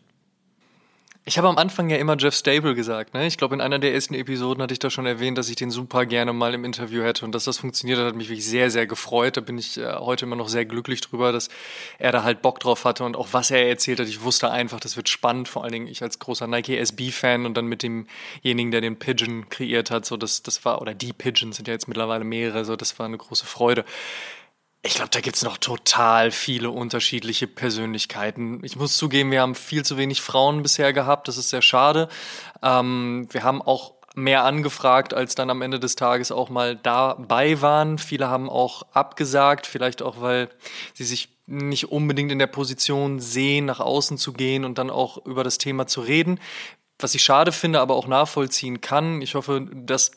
Ich 1.25 1.37
habe 1.37 1.47
am 1.47 1.57
Anfang 1.57 1.89
ja 1.89 1.95
immer 1.95 2.17
Jeff 2.17 2.35
Stable 2.35 2.75
gesagt. 2.75 3.13
Ne? 3.13 3.25
Ich 3.25 3.37
glaube, 3.37 3.55
in 3.55 3.61
einer 3.61 3.79
der 3.79 3.93
ersten 3.93 4.13
Episoden 4.13 4.61
hatte 4.61 4.73
ich 4.73 4.79
da 4.79 4.89
schon 4.89 5.05
erwähnt, 5.05 5.37
dass 5.37 5.47
ich 5.47 5.55
den 5.55 5.71
super 5.71 6.05
gerne 6.05 6.33
mal 6.33 6.53
im 6.53 6.65
Interview 6.65 7.01
hätte. 7.01 7.23
Und 7.23 7.33
dass 7.33 7.45
das 7.45 7.59
funktioniert 7.59 7.97
hat, 7.97 8.07
hat 8.07 8.15
mich 8.15 8.27
wirklich 8.27 8.45
sehr, 8.45 8.69
sehr 8.69 8.87
gefreut. 8.87 9.37
Da 9.37 9.41
bin 9.41 9.57
ich 9.57 9.77
äh, 9.77 9.93
heute 9.93 10.25
immer 10.25 10.35
noch 10.35 10.49
sehr 10.49 10.65
glücklich 10.65 10.99
drüber, 10.99 11.31
dass 11.31 11.47
er 11.97 12.11
da 12.11 12.23
halt 12.23 12.41
Bock 12.41 12.59
drauf 12.59 12.83
hatte 12.83 13.05
und 13.05 13.15
auch 13.15 13.29
was 13.31 13.51
er 13.51 13.69
erzählt 13.69 14.01
hat. 14.01 14.09
Ich 14.09 14.21
wusste 14.21 14.51
einfach, 14.51 14.81
das 14.81 14.97
wird 14.97 15.07
spannend. 15.07 15.47
Vor 15.47 15.63
allen 15.63 15.71
Dingen 15.71 15.87
ich 15.87 16.03
als 16.03 16.19
großer 16.19 16.45
Nike 16.45 16.77
SB-Fan 16.77 17.45
und 17.45 17.55
dann 17.55 17.67
mit 17.67 17.83
demjenigen, 17.83 18.71
der 18.71 18.81
den 18.81 18.99
Pigeon 18.99 19.47
kreiert 19.47 19.91
hat. 19.91 20.05
So, 20.05 20.17
das, 20.17 20.43
das 20.43 20.65
war, 20.65 20.81
oder 20.81 20.93
die 20.93 21.13
Pigeons 21.13 21.55
sind 21.55 21.69
ja 21.69 21.73
jetzt 21.73 21.87
mittlerweile 21.87 22.25
mehrere. 22.25 22.65
So, 22.65 22.75
das 22.75 22.99
war 22.99 23.05
eine 23.05 23.17
große 23.17 23.45
Freude. 23.45 23.85
Ich 24.85 24.95
glaube, 24.95 25.11
da 25.11 25.21
gibt's 25.21 25.43
noch 25.43 25.57
total 25.57 26.29
viele 26.29 26.69
unterschiedliche 26.69 27.47
Persönlichkeiten. 27.47 28.61
Ich 28.65 28.75
muss 28.75 28.97
zugeben, 28.97 29.31
wir 29.31 29.41
haben 29.41 29.55
viel 29.55 29.85
zu 29.85 29.95
wenig 29.95 30.21
Frauen 30.21 30.61
bisher 30.61 30.91
gehabt. 30.91 31.29
Das 31.29 31.37
ist 31.37 31.49
sehr 31.49 31.61
schade. 31.61 32.09
Ähm, 32.61 33.27
wir 33.31 33.43
haben 33.43 33.61
auch 33.61 33.93
mehr 34.13 34.43
angefragt, 34.43 35.13
als 35.13 35.35
dann 35.35 35.49
am 35.49 35.61
Ende 35.61 35.79
des 35.79 35.95
Tages 35.95 36.33
auch 36.33 36.49
mal 36.49 36.75
dabei 36.75 37.61
waren. 37.61 37.97
Viele 37.97 38.27
haben 38.27 38.49
auch 38.49 38.83
abgesagt, 38.91 39.67
vielleicht 39.67 40.01
auch, 40.01 40.19
weil 40.19 40.49
sie 40.93 41.05
sich 41.05 41.29
nicht 41.45 41.89
unbedingt 41.89 42.33
in 42.33 42.39
der 42.39 42.47
Position 42.47 43.21
sehen, 43.21 43.65
nach 43.65 43.79
außen 43.79 44.17
zu 44.17 44.33
gehen 44.33 44.65
und 44.65 44.77
dann 44.77 44.89
auch 44.89 45.25
über 45.25 45.45
das 45.45 45.59
Thema 45.59 45.87
zu 45.87 46.01
reden. 46.01 46.41
Was 46.99 47.15
ich 47.15 47.23
schade 47.23 47.53
finde, 47.53 47.79
aber 47.79 47.95
auch 47.95 48.07
nachvollziehen 48.07 48.81
kann. 48.81 49.21
Ich 49.21 49.35
hoffe, 49.35 49.65
dass 49.73 50.11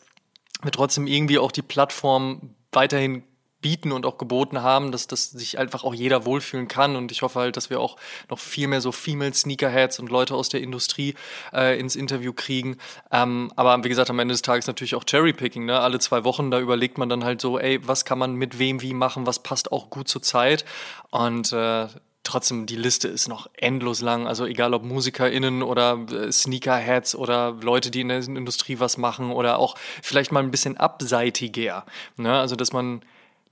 wir 0.63 0.73
trotzdem 0.73 1.07
irgendwie 1.07 1.39
auch 1.39 1.53
die 1.53 1.63
Plattform 1.63 2.57
weiterhin 2.73 3.23
bieten 3.67 3.91
und 3.91 4.07
auch 4.07 4.17
geboten 4.17 4.63
haben, 4.63 4.93
dass, 4.93 5.09
dass 5.09 5.33
sich 5.33 5.59
einfach 5.59 5.83
auch 5.83 5.93
jeder 5.93 6.25
wohlfühlen 6.25 6.69
kann. 6.69 6.95
Und 6.95 7.11
ich 7.11 7.23
hoffe 7.23 7.41
halt, 7.41 7.57
dass 7.57 7.69
wir 7.69 7.81
auch 7.81 7.97
noch 8.31 8.39
viel 8.39 8.69
mehr 8.69 8.81
so 8.81 8.93
Female 8.93 9.35
Sneakerheads 9.35 9.99
und 9.99 10.09
Leute 10.09 10.37
aus 10.37 10.49
der 10.49 10.61
Industrie 10.61 11.17
äh, 11.53 11.77
ins 11.77 11.97
Interview 11.97 12.33
kriegen. 12.33 12.77
Ähm, 13.11 13.51
aber 13.57 13.83
wie 13.83 13.89
gesagt, 13.89 14.09
am 14.09 14.21
Ende 14.21 14.35
des 14.35 14.43
Tages 14.43 14.69
natürlich 14.69 14.95
auch 14.95 15.03
Cherrypicking. 15.05 15.65
Ne? 15.65 15.81
Alle 15.81 15.99
zwei 15.99 16.23
Wochen, 16.23 16.53
da 16.53 16.61
überlegt 16.61 16.97
man 16.97 17.09
dann 17.09 17.25
halt 17.25 17.41
so, 17.41 17.59
ey, 17.59 17.81
was 17.85 18.05
kann 18.05 18.21
man 18.21 18.37
mit 18.37 18.61
wem 18.61 18.83
wie 18.83 18.95
machen, 18.95 19.27
was 19.27 19.43
passt 19.43 19.73
auch 19.73 19.91
gut 19.91 20.07
zur 20.07 20.23
Zeit. 20.23 20.65
Und 21.11 21.53
äh, 21.53 21.89
trotzdem, 22.23 22.67
die 22.67 22.77
Liste 22.77 23.09
ist 23.09 23.27
noch 23.27 23.51
endlos 23.55 24.01
lang. 24.01 24.29
Also 24.29 24.47
egal 24.47 24.75
ob 24.75 24.85
MusikerInnen 24.85 25.65
oder 25.65 25.99
äh, 26.13 26.31
Sneakerheads 26.31 27.17
oder 27.17 27.57
Leute, 27.61 27.91
die 27.91 28.03
in 28.03 28.11
der 28.11 28.23
Industrie 28.23 28.79
was 28.79 28.97
machen 28.97 29.33
oder 29.33 29.59
auch 29.59 29.75
vielleicht 30.05 30.31
mal 30.31 30.45
ein 30.45 30.53
bisschen 30.53 30.77
abseitiger. 30.77 31.85
Ne? 32.17 32.33
Also 32.33 32.55
dass 32.55 32.73
man 32.73 33.03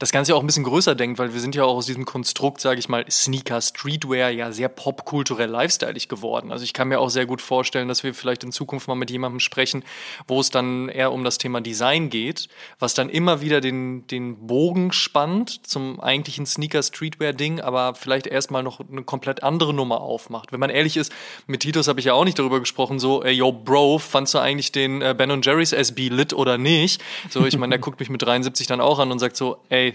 das 0.05 0.13
Ganze 0.13 0.37
auch 0.37 0.41
ein 0.41 0.47
bisschen 0.47 0.65
größer 0.65 0.95
denkt, 0.95 1.19
weil 1.19 1.33
wir 1.33 1.41
sind 1.41 1.55
ja 1.55 1.65
auch 1.65 1.77
aus 1.77 1.87
diesem 1.87 2.05
Konstrukt, 2.05 2.61
sage 2.61 2.79
ich 2.79 2.91
mal, 2.91 3.07
Sneaker, 3.11 3.63
Streetwear 3.63 4.29
ja 4.29 4.53
sehr 4.53 4.69
popkulturell 4.69 5.49
lifestyleig 5.49 6.11
geworden. 6.11 6.53
Also 6.53 6.63
ich 6.63 6.75
kann 6.75 6.89
mir 6.89 7.01
auch 7.01 7.09
sehr 7.09 7.25
gut 7.25 7.41
vorstellen, 7.41 7.89
dass 7.89 8.03
wir 8.03 8.13
vielleicht 8.13 8.45
in 8.45 8.53
Zukunft 8.53 8.87
mal 8.87 8.97
mit 8.97 9.11
jemandem 9.11 9.41
sprechen, 9.41 9.83
wo 10.29 10.41
es 10.41 10.51
dann 10.51 10.91
eher 10.91 11.11
um 11.11 11.25
das 11.25 11.39
Thema 11.39 11.63
Design 11.63 12.11
geht, 12.11 12.49
was 12.79 12.93
dann 12.93 13.09
immer 13.09 13.41
wieder 13.41 13.63
den, 13.63 14.07
den 14.09 14.47
Bogen 14.47 14.93
spannt 14.93 15.67
zum 15.67 15.99
eigentlichen 16.01 16.45
Sneaker-Streetwear-Ding, 16.45 17.63
aber 17.63 17.95
vielleicht 17.95 18.27
erstmal 18.27 18.63
noch 18.63 18.81
eine 18.81 19.05
komplett 19.05 19.43
andere 19.43 19.73
Nummer 19.73 20.03
aufmacht. 20.03 20.53
Wenn 20.53 20.61
man 20.61 20.69
ehrlich 20.69 20.99
ist, 20.99 21.13
mit 21.47 21.61
Titus 21.61 21.89
habe 21.89 21.99
ich 21.99 22.05
ja 22.05 22.13
auch 22.13 22.25
nicht 22.25 22.39
darüber 22.39 22.61
gesprochen, 22.61 22.99
so, 22.99 23.23
ey, 23.23 23.33
yo, 23.33 23.53
Bro, 23.53 24.01
fandst 24.01 24.35
du 24.35 24.39
eigentlich 24.39 24.71
den 24.71 25.01
äh, 25.01 25.15
Ben 25.17 25.41
Jerry's 25.41 25.73
SB 25.73 26.11
lit 26.11 26.35
oder 26.35 26.59
nicht? 26.59 27.03
So, 27.31 27.47
ich 27.47 27.57
meine, 27.57 27.71
der 27.71 27.79
guckt 27.81 28.01
mich 28.01 28.11
mit 28.11 28.21
73 28.21 28.67
dann 28.67 28.83
auch 28.83 28.99
an 28.99 29.11
und 29.11 29.19
sagt 29.19 29.39
so, 29.39 29.57
ey, 29.71 29.94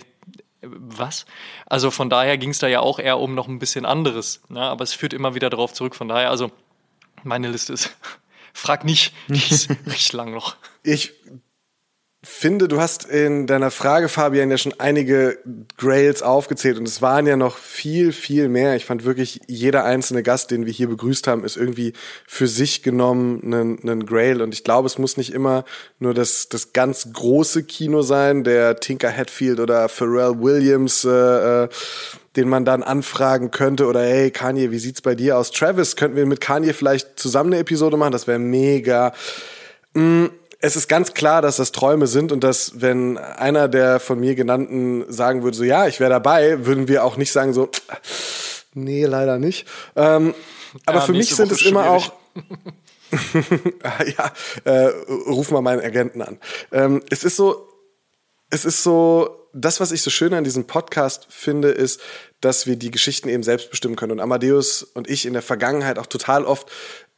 was? 0.61 1.25
Also 1.65 1.91
von 1.91 2.09
daher 2.09 2.37
ging 2.37 2.49
es 2.49 2.59
da 2.59 2.67
ja 2.67 2.81
auch 2.81 2.99
eher 2.99 3.19
um 3.19 3.33
noch 3.33 3.47
ein 3.47 3.59
bisschen 3.59 3.85
anderes. 3.85 4.41
Ne? 4.49 4.61
Aber 4.61 4.83
es 4.83 4.93
führt 4.93 5.13
immer 5.13 5.35
wieder 5.35 5.49
darauf 5.49 5.73
zurück. 5.73 5.95
Von 5.95 6.07
daher, 6.07 6.29
also 6.29 6.51
meine 7.23 7.49
Liste 7.49 7.73
ist, 7.73 7.95
frag 8.53 8.83
nicht, 8.83 9.13
die 9.27 9.35
ist 9.53 9.69
richtig 9.69 10.13
lang 10.13 10.31
noch. 10.31 10.55
Ich 10.83 11.13
finde, 12.21 12.67
du 12.67 12.81
hast 12.81 13.05
in 13.05 13.47
deiner 13.47 13.71
Frage, 13.71 14.09
Fabian, 14.09 14.51
ja 14.51 14.57
schon 14.57 14.73
einige 14.77 15.37
Grails 15.77 16.21
aufgezählt 16.21 16.77
und 16.77 16.85
es 16.85 17.01
waren 17.01 17.25
ja 17.25 17.37
noch 17.37 17.57
viel, 17.57 18.11
viel 18.11 18.49
mehr. 18.49 18.75
Ich 18.75 18.85
fand 18.85 19.05
wirklich, 19.05 19.39
jeder 19.47 19.85
einzelne 19.85 20.21
Gast, 20.21 20.51
den 20.51 20.65
wir 20.65 20.73
hier 20.73 20.89
begrüßt 20.89 21.27
haben, 21.27 21.45
ist 21.45 21.55
irgendwie 21.55 21.93
für 22.27 22.47
sich 22.47 22.83
genommen 22.83 23.53
ein, 23.53 23.89
ein 23.89 24.05
Grail 24.05 24.41
und 24.41 24.53
ich 24.53 24.65
glaube, 24.65 24.87
es 24.87 24.97
muss 24.97 25.15
nicht 25.15 25.33
immer 25.33 25.63
nur 25.99 26.13
das, 26.13 26.49
das 26.49 26.73
ganz 26.73 27.13
große 27.13 27.63
Kino 27.63 28.01
sein, 28.01 28.43
der 28.43 28.81
Tinker 28.81 29.11
Hatfield 29.11 29.61
oder 29.61 29.87
Pharrell 29.87 30.41
Williams, 30.41 31.05
äh, 31.05 31.63
äh, 31.63 31.69
den 32.35 32.49
man 32.49 32.65
dann 32.65 32.83
anfragen 32.83 33.49
könnte 33.49 33.87
oder 33.87 34.01
hey 34.01 34.29
Kanye, 34.29 34.71
wie 34.71 34.79
sieht's 34.79 35.01
bei 35.01 35.15
dir 35.15 35.37
aus? 35.37 35.51
Travis, 35.51 35.95
könnten 35.95 36.17
wir 36.17 36.25
mit 36.25 36.41
Kanye 36.41 36.73
vielleicht 36.73 37.17
zusammen 37.17 37.53
eine 37.53 37.61
Episode 37.61 37.95
machen? 37.95 38.11
Das 38.11 38.27
wäre 38.27 38.39
mega. 38.39 39.13
Mm, 39.93 40.25
es 40.59 40.75
ist 40.75 40.89
ganz 40.89 41.13
klar, 41.13 41.41
dass 41.41 41.55
das 41.55 41.71
Träume 41.71 42.07
sind 42.07 42.31
und 42.31 42.43
dass, 42.43 42.81
wenn 42.81 43.17
einer 43.17 43.67
der 43.69 43.99
von 43.99 44.19
mir 44.19 44.35
genannten 44.35 45.05
sagen 45.11 45.43
würde, 45.43 45.55
so 45.55 45.63
ja, 45.63 45.87
ich 45.87 45.99
wäre 45.99 46.09
dabei, 46.09 46.65
würden 46.65 46.87
wir 46.87 47.05
auch 47.05 47.15
nicht 47.15 47.31
sagen, 47.31 47.53
so, 47.53 47.69
nee, 48.73 49.05
leider 49.05 49.39
nicht. 49.39 49.67
Ähm, 49.95 50.33
aber 50.85 50.99
ja, 50.99 51.05
für 51.05 51.13
mich 51.13 51.33
sind 51.33 51.49
Woche 51.49 51.55
es 51.55 51.65
immer 51.65 51.89
auch. 51.89 52.13
ja, 54.17 54.31
äh, 54.65 54.87
ruf 55.27 55.49
mal 55.49 55.61
meinen 55.61 55.81
Agenten 55.81 56.21
an. 56.21 56.39
Ähm, 56.71 57.01
es 57.09 57.23
ist 57.23 57.37
so, 57.37 57.67
es 58.49 58.65
ist 58.65 58.83
so, 58.83 59.47
das, 59.53 59.79
was 59.79 59.91
ich 59.91 60.01
so 60.01 60.09
schön 60.09 60.33
an 60.33 60.43
diesem 60.43 60.65
Podcast 60.65 61.27
finde, 61.29 61.69
ist, 61.69 62.01
dass 62.41 62.67
wir 62.67 62.75
die 62.75 62.91
Geschichten 62.91 63.29
eben 63.29 63.43
selbst 63.43 63.71
bestimmen 63.71 63.95
können. 63.95 64.11
Und 64.11 64.19
Amadeus 64.19 64.83
und 64.83 65.09
ich 65.09 65.25
in 65.25 65.33
der 65.33 65.41
Vergangenheit 65.41 65.97
auch 65.97 66.05
total 66.05 66.45
oft 66.45 66.69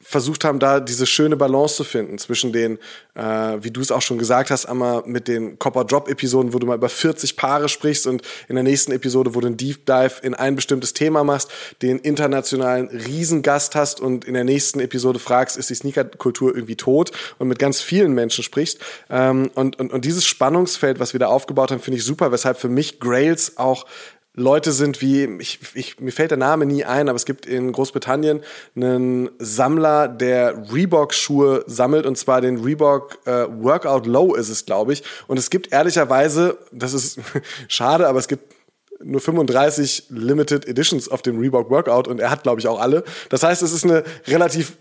versucht 0.02 0.44
haben, 0.44 0.60
da 0.60 0.80
diese 0.80 1.06
schöne 1.06 1.38
Balance 1.38 1.76
zu 1.76 1.84
finden 1.84 2.18
zwischen 2.18 2.52
den, 2.52 2.78
äh, 3.16 3.22
wie 3.62 3.72
du 3.72 3.82
es 3.82 3.92
auch 3.92 4.02
schon 4.02 4.18
gesagt 4.18 4.52
hast, 4.52 4.66
einmal 4.66 5.04
mit 5.06 5.28
den 5.28 5.60
Copper 5.60 5.86
Drop 5.86 6.10
Episoden, 6.10 6.54
wo 6.54 6.60
du 6.60 6.68
mal 6.68 6.76
über 6.76 6.90
40 6.90 7.36
Paare 7.36 7.70
sprichst 7.70 8.08
und 8.08 8.22
in 8.48 8.56
der 8.56 8.64
nächsten 8.64 8.92
Episode, 8.92 9.36
wo 9.36 9.42
du 9.42 9.48
einen 9.48 9.58
Deep 9.58 9.86
Dive 9.86 10.14
in 10.22 10.34
ein 10.34 10.56
bestimmtes 10.56 10.94
Thema 10.94 11.24
machst, 11.24 11.50
den 11.82 12.00
internationalen 12.00 12.88
Riesengast 12.88 13.76
hast 13.76 14.00
und 14.00 14.26
in 14.26 14.34
der 14.34 14.44
nächsten 14.44 14.80
Episode 14.80 15.20
fragst, 15.20 15.58
ist 15.58 15.70
die 15.70 15.76
Sneakerkultur 15.76 16.54
irgendwie 16.56 16.76
tot 16.76 17.12
und 17.38 17.48
mit 17.48 17.60
ganz 17.60 17.82
vielen 17.82 18.14
Menschen 18.14 18.44
sprichst. 18.44 18.80
Ähm, 19.10 19.52
und, 19.56 19.80
und, 19.80 19.92
und 19.92 20.06
dieses 20.06 20.26
Spannungsfeld, 20.26 21.00
was 21.00 21.14
wir 21.14 21.20
da 21.20 21.28
aufgebaut 21.28 21.72
haben, 21.72 21.82
finde 21.82 21.98
ich 21.98 22.06
super, 22.06 22.32
weshalb 22.32 22.60
für 22.60 22.70
mich 22.70 23.00
Grails 23.00 23.58
auch 23.58 23.86
Leute 24.34 24.72
sind 24.72 25.02
wie, 25.02 25.26
ich, 25.40 25.60
ich, 25.74 26.00
mir 26.00 26.12
fällt 26.12 26.32
der 26.32 26.38
Name 26.38 26.66
nie 26.66 26.86
ein, 26.86 27.10
aber 27.10 27.18
es 27.18 27.26
gibt 27.26 27.46
in 27.46 27.74
Großbritannien 27.74 28.42
einen 28.76 29.30
Sammler, 29.40 30.08
der 30.08 30.72
Reebok-Schuhe 30.72 31.66
sammelt 31.68 32.06
und 32.06 32.18
zwar 32.18 32.40
den 32.40 32.64
Reebok 32.64 33.20
äh, 33.26 33.48
Workout 33.50 34.06
Low 34.06 34.34
ist 34.34 34.48
es, 34.48 34.66
glaube 34.66 34.94
ich. 34.94 35.04
Und 35.28 35.38
es 35.38 35.50
gibt 35.50 35.74
ehrlicherweise, 35.74 36.58
das 36.72 36.94
ist 36.94 37.20
schade, 37.68 38.08
aber 38.08 38.20
es 38.20 38.30
gibt 38.30 38.56
nur 39.04 39.20
35 39.20 40.06
Limited 40.10 40.66
Editions 40.66 41.10
auf 41.10 41.22
dem 41.22 41.38
Reebok 41.38 41.70
Workout 41.70 42.08
und 42.08 42.20
er 42.22 42.30
hat, 42.30 42.44
glaube 42.44 42.62
ich, 42.62 42.68
auch 42.68 42.80
alle. 42.80 43.04
Das 43.30 43.44
heißt, 43.44 43.62
es 43.64 43.74
ist 43.74 43.84
eine 43.84 44.04
relativ 44.28 44.78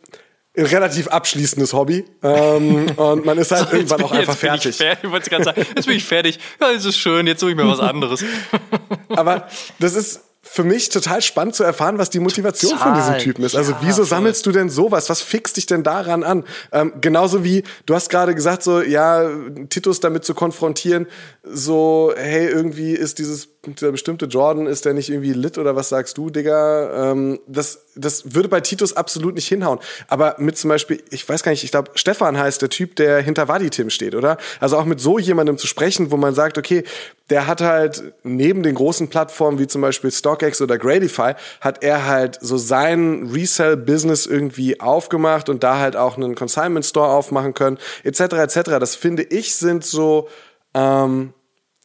relativ 0.57 1.09
abschließendes 1.09 1.73
Hobby. 1.73 2.05
Ähm, 2.23 2.91
und 2.97 3.25
man 3.25 3.39
ist 3.39 3.53
halt 3.53 3.69
so, 3.71 3.77
irgendwann 3.77 4.03
auch 4.03 4.13
einfach 4.13 4.37
fertig. 4.37 4.77
fertig. 4.77 5.05
Ich 5.05 5.11
wollte 5.11 5.31
gerade 5.31 5.45
sagen, 5.45 5.67
jetzt 5.77 5.87
bin 5.87 5.97
ich 5.97 6.05
fertig. 6.05 6.39
Ja, 6.61 6.71
es 6.71 6.85
ist 6.85 6.99
schön, 6.99 7.27
jetzt 7.27 7.41
suche 7.41 7.53
ich 7.53 7.57
mir 7.57 7.67
was 7.67 7.81
anderes. 7.81 8.25
Aber 9.09 9.49
das 9.79 9.95
ist 9.95 10.23
für 10.43 10.65
mich 10.65 10.89
total 10.89 11.21
spannend 11.21 11.55
zu 11.55 11.63
erfahren, 11.65 11.99
was 11.99 12.09
die 12.11 12.19
Motivation 12.19 12.73
total. 12.73 12.95
von 12.95 12.95
diesem 12.95 13.19
Typen 13.19 13.45
ist. 13.45 13.55
Also 13.55 13.73
ja, 13.73 13.79
wieso 13.83 13.97
voll. 13.99 14.07
sammelst 14.07 14.47
du 14.47 14.53
denn 14.53 14.71
sowas? 14.71 15.11
Was 15.11 15.21
fixt 15.21 15.59
dich 15.59 15.67
denn 15.67 15.83
daran 15.83 16.25
an? 16.25 16.45
Ähm, 16.73 16.95
genauso 17.01 17.45
wie, 17.45 17.63
du 17.87 17.95
hast 17.95 18.09
gerade 18.09 18.35
gesagt, 18.35 18.63
so, 18.63 18.81
ja, 18.81 19.31
Titus 19.69 20.01
damit 20.01 20.25
zu 20.25 20.35
konfrontieren, 20.35 21.07
so, 21.45 22.13
hey, 22.17 22.49
irgendwie 22.49 22.93
ist 22.93 23.19
dieses 23.19 23.60
der 23.67 23.93
bestimmte 23.93 24.25
Jordan, 24.25 24.67
ist 24.67 24.87
der 24.87 24.95
nicht 24.95 25.11
irgendwie 25.11 25.35
lit 25.35 25.59
oder 25.59 25.77
was 25.77 25.91
sagst 25.91 26.17
du, 26.17 26.31
Digga? 26.31 27.11
Ähm, 27.13 27.41
das, 27.47 27.87
das 27.95 28.35
würde 28.35 28.49
bei 28.49 28.61
Titus 28.61 28.97
absolut 28.97 29.35
nicht 29.35 29.49
hinhauen. 29.49 29.81
Aber 30.09 30.37
mit 30.39 30.57
zum 30.57 30.69
Beispiel, 30.69 31.03
ich 31.11 31.29
weiß 31.29 31.43
gar 31.43 31.51
nicht, 31.51 31.63
ich 31.63 31.71
glaube, 31.71 31.91
Stefan 31.95 32.39
heißt 32.39 32.63
der 32.63 32.71
Typ, 32.71 32.97
der 32.97 33.21
hinter 33.21 33.49
Wadi-Tim 33.49 33.91
steht, 33.91 34.15
oder? 34.15 34.39
Also 34.61 34.79
auch 34.79 34.87
mit 34.87 35.01
so 35.01 35.19
jemandem 35.19 35.59
zu 35.59 35.67
sprechen, 35.67 36.11
wo 36.11 36.17
man 36.17 36.35
sagt, 36.35 36.57
okay, 36.57 36.85
der 37.29 37.47
hat 37.47 37.61
halt 37.61 38.15
neben 38.23 38.63
den 38.63 38.75
großen 38.75 39.09
Plattformen 39.09 39.59
wie 39.59 39.67
zum 39.67 39.83
Beispiel 39.83 40.11
StockX 40.11 40.63
oder 40.63 40.79
Gradify, 40.79 41.35
hat 41.61 41.83
er 41.83 42.07
halt 42.07 42.39
so 42.41 42.57
sein 42.57 43.31
Resell-Business 43.31 44.25
irgendwie 44.25 44.81
aufgemacht 44.81 45.51
und 45.51 45.63
da 45.63 45.79
halt 45.79 45.97
auch 45.97 46.17
einen 46.17 46.35
Consignment 46.35 46.87
Store 46.87 47.09
aufmachen 47.09 47.53
können, 47.53 47.79
etc. 48.05 48.21
etc. 48.21 48.61
Das 48.81 48.95
finde 48.95 49.23
ich 49.23 49.55
sind 49.55 49.85
so 49.85 50.29
ähm, 50.73 51.35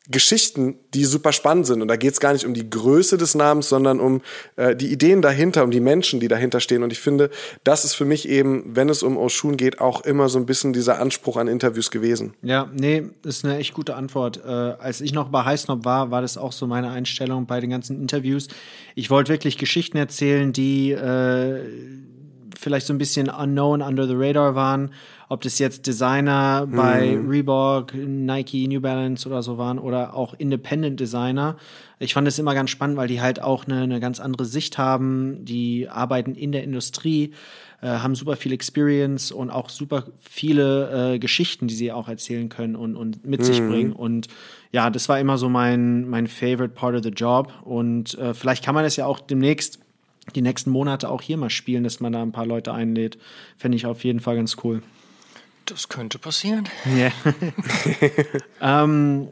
Geschichten, 0.07 0.75
die 0.93 1.05
super 1.05 1.31
spannend 1.31 1.65
sind. 1.65 1.81
Und 1.81 1.87
da 1.87 1.95
geht 1.95 2.13
es 2.13 2.19
gar 2.19 2.33
nicht 2.33 2.45
um 2.45 2.53
die 2.53 2.69
Größe 2.69 3.17
des 3.17 3.33
Namens, 3.33 3.69
sondern 3.69 3.99
um 3.99 4.21
äh, 4.55 4.75
die 4.75 4.91
Ideen 4.91 5.21
dahinter, 5.21 5.63
um 5.63 5.71
die 5.71 5.79
Menschen, 5.79 6.19
die 6.19 6.27
dahinter 6.27 6.59
stehen. 6.59 6.83
Und 6.83 6.91
ich 6.91 6.99
finde, 6.99 7.31
das 7.63 7.85
ist 7.85 7.95
für 7.95 8.05
mich 8.05 8.29
eben, 8.29 8.75
wenn 8.75 8.89
es 8.89 9.01
um 9.01 9.17
Oshun 9.17 9.57
geht, 9.57 9.81
auch 9.81 10.01
immer 10.01 10.29
so 10.29 10.37
ein 10.37 10.45
bisschen 10.45 10.73
dieser 10.73 10.99
Anspruch 10.99 11.37
an 11.37 11.47
Interviews 11.47 11.89
gewesen. 11.89 12.33
Ja, 12.43 12.69
nee, 12.73 13.03
ist 13.23 13.45
eine 13.45 13.57
echt 13.57 13.73
gute 13.73 13.95
Antwort. 13.95 14.41
Äh, 14.45 14.49
als 14.49 15.01
ich 15.01 15.13
noch 15.13 15.29
bei 15.29 15.43
Highsnob 15.43 15.85
war, 15.85 16.11
war 16.11 16.21
das 16.21 16.37
auch 16.37 16.51
so 16.51 16.67
meine 16.67 16.91
Einstellung 16.91 17.47
bei 17.47 17.59
den 17.59 17.71
ganzen 17.71 17.99
Interviews. 17.99 18.47
Ich 18.93 19.09
wollte 19.09 19.31
wirklich 19.31 19.57
Geschichten 19.57 19.97
erzählen, 19.97 20.53
die 20.53 20.91
äh, 20.91 21.61
vielleicht 22.59 22.87
so 22.87 22.93
ein 22.93 22.97
bisschen 22.97 23.29
unknown 23.29 23.81
under 23.81 24.07
the 24.07 24.15
radar 24.15 24.55
waren 24.55 24.91
ob 25.29 25.41
das 25.41 25.59
jetzt 25.59 25.87
Designer 25.87 26.67
bei 26.69 27.15
mhm. 27.15 27.29
Reebok, 27.29 27.93
Nike, 27.95 28.67
New 28.67 28.81
Balance 28.81 29.27
oder 29.27 29.41
so 29.41 29.57
waren 29.57 29.79
oder 29.79 30.15
auch 30.15 30.33
Independent 30.35 30.99
Designer. 30.99 31.57
Ich 31.99 32.13
fand 32.13 32.27
es 32.27 32.37
immer 32.37 32.53
ganz 32.53 32.69
spannend, 32.69 32.97
weil 32.97 33.07
die 33.07 33.21
halt 33.21 33.41
auch 33.41 33.65
eine, 33.65 33.81
eine 33.81 33.99
ganz 33.99 34.19
andere 34.19 34.45
Sicht 34.45 34.77
haben. 34.77 35.43
Die 35.45 35.87
arbeiten 35.89 36.35
in 36.35 36.51
der 36.51 36.63
Industrie, 36.63 37.33
äh, 37.81 37.87
haben 37.87 38.13
super 38.13 38.35
viel 38.35 38.53
Experience 38.53 39.31
und 39.31 39.49
auch 39.49 39.69
super 39.69 40.03
viele 40.21 41.13
äh, 41.13 41.19
Geschichten, 41.19 41.67
die 41.67 41.75
sie 41.75 41.91
auch 41.91 42.07
erzählen 42.07 42.49
können 42.49 42.75
und, 42.75 42.95
und 42.95 43.25
mit 43.25 43.39
mhm. 43.39 43.43
sich 43.45 43.59
bringen. 43.59 43.93
Und 43.93 44.27
ja, 44.71 44.89
das 44.89 45.09
war 45.09 45.19
immer 45.19 45.37
so 45.37 45.49
mein, 45.49 46.07
mein 46.07 46.27
favorite 46.27 46.75
part 46.75 46.95
of 46.95 47.03
the 47.03 47.09
job. 47.09 47.51
Und 47.63 48.15
äh, 48.19 48.33
vielleicht 48.33 48.63
kann 48.63 48.75
man 48.75 48.83
das 48.83 48.97
ja 48.97 49.05
auch 49.05 49.19
demnächst 49.19 49.79
die 50.33 50.41
nächsten 50.41 50.71
Monate 50.71 51.09
auch 51.09 51.21
hier 51.21 51.37
mal 51.37 51.49
spielen, 51.49 51.83
dass 51.83 51.99
man 51.99 52.13
da 52.13 52.21
ein 52.21 52.31
paar 52.31 52.45
Leute 52.45 52.73
einlädt. 52.73 53.17
Fände 53.57 53.75
ich 53.75 53.85
auf 53.85 54.03
jeden 54.03 54.19
Fall 54.19 54.35
ganz 54.35 54.57
cool. 54.63 54.81
Das 55.65 55.89
könnte 55.89 56.19
passieren. 56.19 56.69
Ja. 56.95 57.11
ähm, 58.85 59.27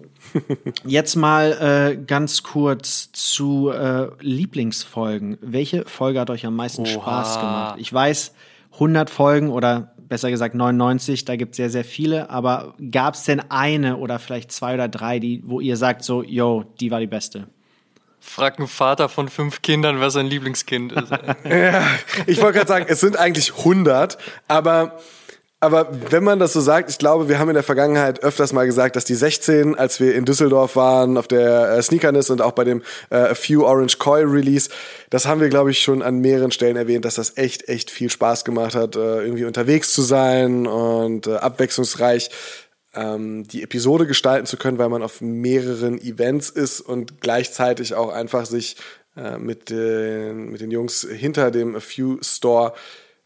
jetzt 0.86 1.16
mal 1.16 1.94
äh, 1.94 2.04
ganz 2.04 2.42
kurz 2.42 3.12
zu 3.12 3.70
äh, 3.70 4.08
Lieblingsfolgen. 4.20 5.38
Welche 5.42 5.86
Folge 5.86 6.20
hat 6.20 6.32
euch 6.32 6.46
am 6.46 6.56
meisten 6.56 6.82
Oha. 6.82 6.90
Spaß 6.90 7.40
gemacht? 7.40 7.76
Ich 7.80 7.94
weiß, 7.94 8.34
100 8.74 9.12
Folgen 9.12 9.50
oder 9.50 9.94
besser 10.08 10.32
gesagt 10.32 10.56
99, 10.56 11.26
da 11.26 11.36
gibt 11.36 11.52
es 11.52 11.58
sehr, 11.58 11.70
sehr 11.70 11.86
viele. 11.86 12.32
Aber 12.32 12.74
gab 12.92 13.14
es 13.14 13.26
denn 13.26 13.40
eine 13.52 13.98
oder 13.98 14.18
vielleicht 14.18 14.52
zwei 14.52 14.74
oder 14.74 14.88
drei, 14.88 15.20
die, 15.20 15.44
wo 15.46 15.60
ihr 15.60 15.78
sagt 15.78 16.04
so, 16.04 16.24
yo, 16.24 16.64
die 16.80 16.90
war 16.90 17.00
die 17.00 17.08
beste? 17.08 17.48
Frag 18.26 18.58
einen 18.58 18.68
Vater 18.68 19.10
von 19.10 19.30
fünf 19.30 19.62
Kindern, 19.62 20.00
wer 20.00 20.10
sein 20.10 20.26
Lieblingskind 20.26 20.94
ist. 20.94 21.12
ja, 21.44 21.86
ich 22.26 22.42
wollte 22.42 22.60
gerade 22.60 22.68
sagen, 22.68 22.86
es 22.88 23.00
sind 23.00 23.18
eigentlich 23.18 23.58
100, 23.58 24.18
aber 24.48 24.98
aber 25.64 25.88
wenn 26.12 26.26
man 26.26 26.40
das 26.40 26.52
so 26.52 26.60
sagt, 26.60 26.90
ich 26.90 26.98
glaube, 26.98 27.30
wir 27.30 27.40
haben 27.40 27.48
in 27.48 27.54
der 27.54 27.64
Vergangenheit 27.64 28.22
öfters 28.22 28.52
mal 28.52 28.66
gesagt, 28.66 28.98
dass 28.98 29.06
die 29.06 29.16
16, 29.16 29.76
als 29.76 30.02
wir 30.02 30.14
in 30.14 30.26
Düsseldorf 30.26 30.76
waren, 30.76 31.18
auf 31.18 31.30
der 31.30 31.78
äh, 31.78 31.82
Sneakerness 31.82 32.30
und 32.30 32.42
auch 32.42 32.52
bei 32.52 32.66
dem 32.66 32.82
äh, 33.10 33.16
A 33.16 33.34
Few 33.34 33.64
Orange 33.64 33.98
Koi 33.98 34.24
Release, 34.24 34.70
das 35.10 35.26
haben 35.26 35.40
wir, 35.40 35.48
glaube 35.48 35.72
ich, 35.72 35.80
schon 35.80 36.02
an 36.02 36.20
mehreren 36.20 36.52
Stellen 36.52 36.76
erwähnt, 36.76 37.06
dass 37.06 37.16
das 37.16 37.38
echt, 37.38 37.70
echt 37.70 37.92
viel 37.92 38.10
Spaß 38.10 38.44
gemacht 38.44 38.76
hat, 38.76 38.98
äh, 38.98 39.22
irgendwie 39.22 39.46
unterwegs 39.46 39.94
zu 39.94 40.02
sein 40.02 40.68
und 40.68 41.28
äh, 41.28 41.36
abwechslungsreich 41.36 42.30
ähm, 42.96 43.48
die 43.48 43.64
Episode 43.64 44.08
gestalten 44.08 44.46
zu 44.46 44.58
können, 44.58 44.78
weil 44.78 44.90
man 44.90 45.04
auf 45.04 45.22
mehreren 45.22 46.00
Events 46.00 46.50
ist 46.50 46.82
und 46.82 47.22
gleichzeitig 47.22 47.96
auch 47.96 48.10
einfach 48.10 48.46
sich 48.46 48.78
äh, 49.16 49.38
mit, 49.38 49.70
den, 49.70 50.52
mit 50.52 50.62
den 50.62 50.72
Jungs 50.72 51.08
hinter 51.10 51.52
dem 51.52 51.76
A 51.76 51.80
Few 51.80 52.18
Store 52.22 52.74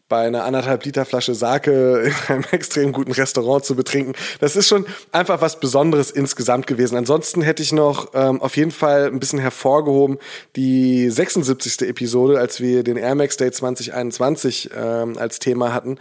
bei 0.08 0.26
einer 0.26 0.44
anderthalb 0.44 0.84
Liter 0.84 1.04
Flasche 1.04 1.34
Sake 1.34 1.70
in 2.00 2.14
einem 2.34 2.44
extrem 2.50 2.92
guten 2.92 3.12
Restaurant 3.12 3.64
zu 3.64 3.76
betrinken. 3.76 4.14
Das 4.40 4.56
ist 4.56 4.68
schon 4.68 4.86
einfach 5.12 5.40
was 5.40 5.60
Besonderes 5.60 6.10
insgesamt 6.10 6.66
gewesen. 6.66 6.96
Ansonsten 6.96 7.42
hätte 7.42 7.62
ich 7.62 7.72
noch 7.72 8.12
ähm, 8.14 8.40
auf 8.40 8.56
jeden 8.56 8.70
Fall 8.70 9.06
ein 9.06 9.20
bisschen 9.20 9.38
hervorgehoben 9.38 10.18
die 10.56 11.10
76. 11.10 11.88
Episode, 11.88 12.38
als 12.38 12.60
wir 12.60 12.82
den 12.82 12.96
Air 12.96 13.14
Max 13.14 13.36
Day 13.36 13.50
2021 13.50 14.70
ähm, 14.74 15.18
als 15.18 15.38
Thema 15.38 15.74
hatten. 15.74 15.98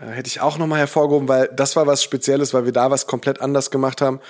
Äh, 0.00 0.10
hätte 0.12 0.28
ich 0.28 0.40
auch 0.40 0.58
nochmal 0.58 0.78
hervorgehoben, 0.78 1.28
weil 1.28 1.48
das 1.54 1.76
war 1.76 1.86
was 1.86 2.02
Spezielles, 2.02 2.54
weil 2.54 2.64
wir 2.64 2.72
da 2.72 2.90
was 2.90 3.06
komplett 3.06 3.40
anders 3.40 3.70
gemacht 3.70 4.00
haben. 4.00 4.20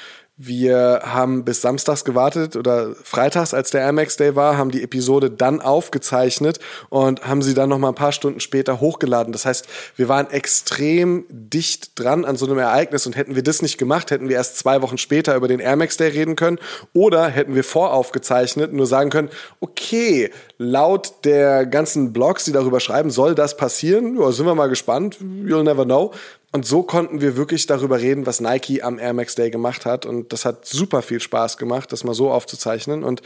Wir 0.40 1.00
haben 1.02 1.44
bis 1.44 1.62
samstags 1.62 2.04
gewartet 2.04 2.54
oder 2.54 2.94
freitags, 3.02 3.54
als 3.54 3.72
der 3.72 3.80
Air 3.80 3.90
Max 3.90 4.16
Day 4.16 4.36
war, 4.36 4.56
haben 4.56 4.70
die 4.70 4.84
Episode 4.84 5.32
dann 5.32 5.60
aufgezeichnet 5.60 6.60
und 6.90 7.26
haben 7.26 7.42
sie 7.42 7.54
dann 7.54 7.68
noch 7.68 7.78
mal 7.78 7.88
ein 7.88 7.96
paar 7.96 8.12
Stunden 8.12 8.38
später 8.38 8.78
hochgeladen. 8.78 9.32
Das 9.32 9.44
heißt, 9.44 9.66
wir 9.96 10.08
waren 10.08 10.30
extrem 10.30 11.24
dicht 11.28 11.98
dran 11.98 12.24
an 12.24 12.36
so 12.36 12.46
einem 12.46 12.58
Ereignis 12.58 13.04
und 13.04 13.16
hätten 13.16 13.34
wir 13.34 13.42
das 13.42 13.62
nicht 13.62 13.78
gemacht, 13.78 14.12
hätten 14.12 14.28
wir 14.28 14.36
erst 14.36 14.58
zwei 14.58 14.80
Wochen 14.80 14.96
später 14.96 15.34
über 15.34 15.48
den 15.48 15.58
Air 15.58 15.74
Max 15.74 15.96
Day 15.96 16.10
reden 16.10 16.36
können 16.36 16.60
oder 16.92 17.26
hätten 17.26 17.56
wir 17.56 17.64
voraufgezeichnet 17.64 18.72
nur 18.72 18.86
sagen 18.86 19.10
können, 19.10 19.30
okay, 19.58 20.30
laut 20.56 21.24
der 21.24 21.66
ganzen 21.66 22.12
Blogs, 22.12 22.44
die 22.44 22.52
darüber 22.52 22.78
schreiben, 22.78 23.10
soll 23.10 23.34
das 23.34 23.56
passieren. 23.56 24.16
Ja, 24.16 24.30
sind 24.30 24.46
wir 24.46 24.54
mal 24.54 24.68
gespannt. 24.68 25.18
You'll 25.20 25.64
never 25.64 25.84
know. 25.84 26.12
Und 26.50 26.66
so 26.66 26.82
konnten 26.82 27.20
wir 27.20 27.36
wirklich 27.36 27.66
darüber 27.66 28.00
reden, 28.00 28.24
was 28.26 28.40
Nike 28.40 28.82
am 28.82 28.98
Air 28.98 29.12
Max 29.12 29.34
Day 29.34 29.50
gemacht 29.50 29.84
hat. 29.84 30.06
Und 30.06 30.32
das 30.32 30.44
hat 30.44 30.66
super 30.66 31.02
viel 31.02 31.20
Spaß 31.20 31.58
gemacht, 31.58 31.92
das 31.92 32.04
mal 32.04 32.14
so 32.14 32.30
aufzuzeichnen. 32.30 33.04
Und 33.04 33.20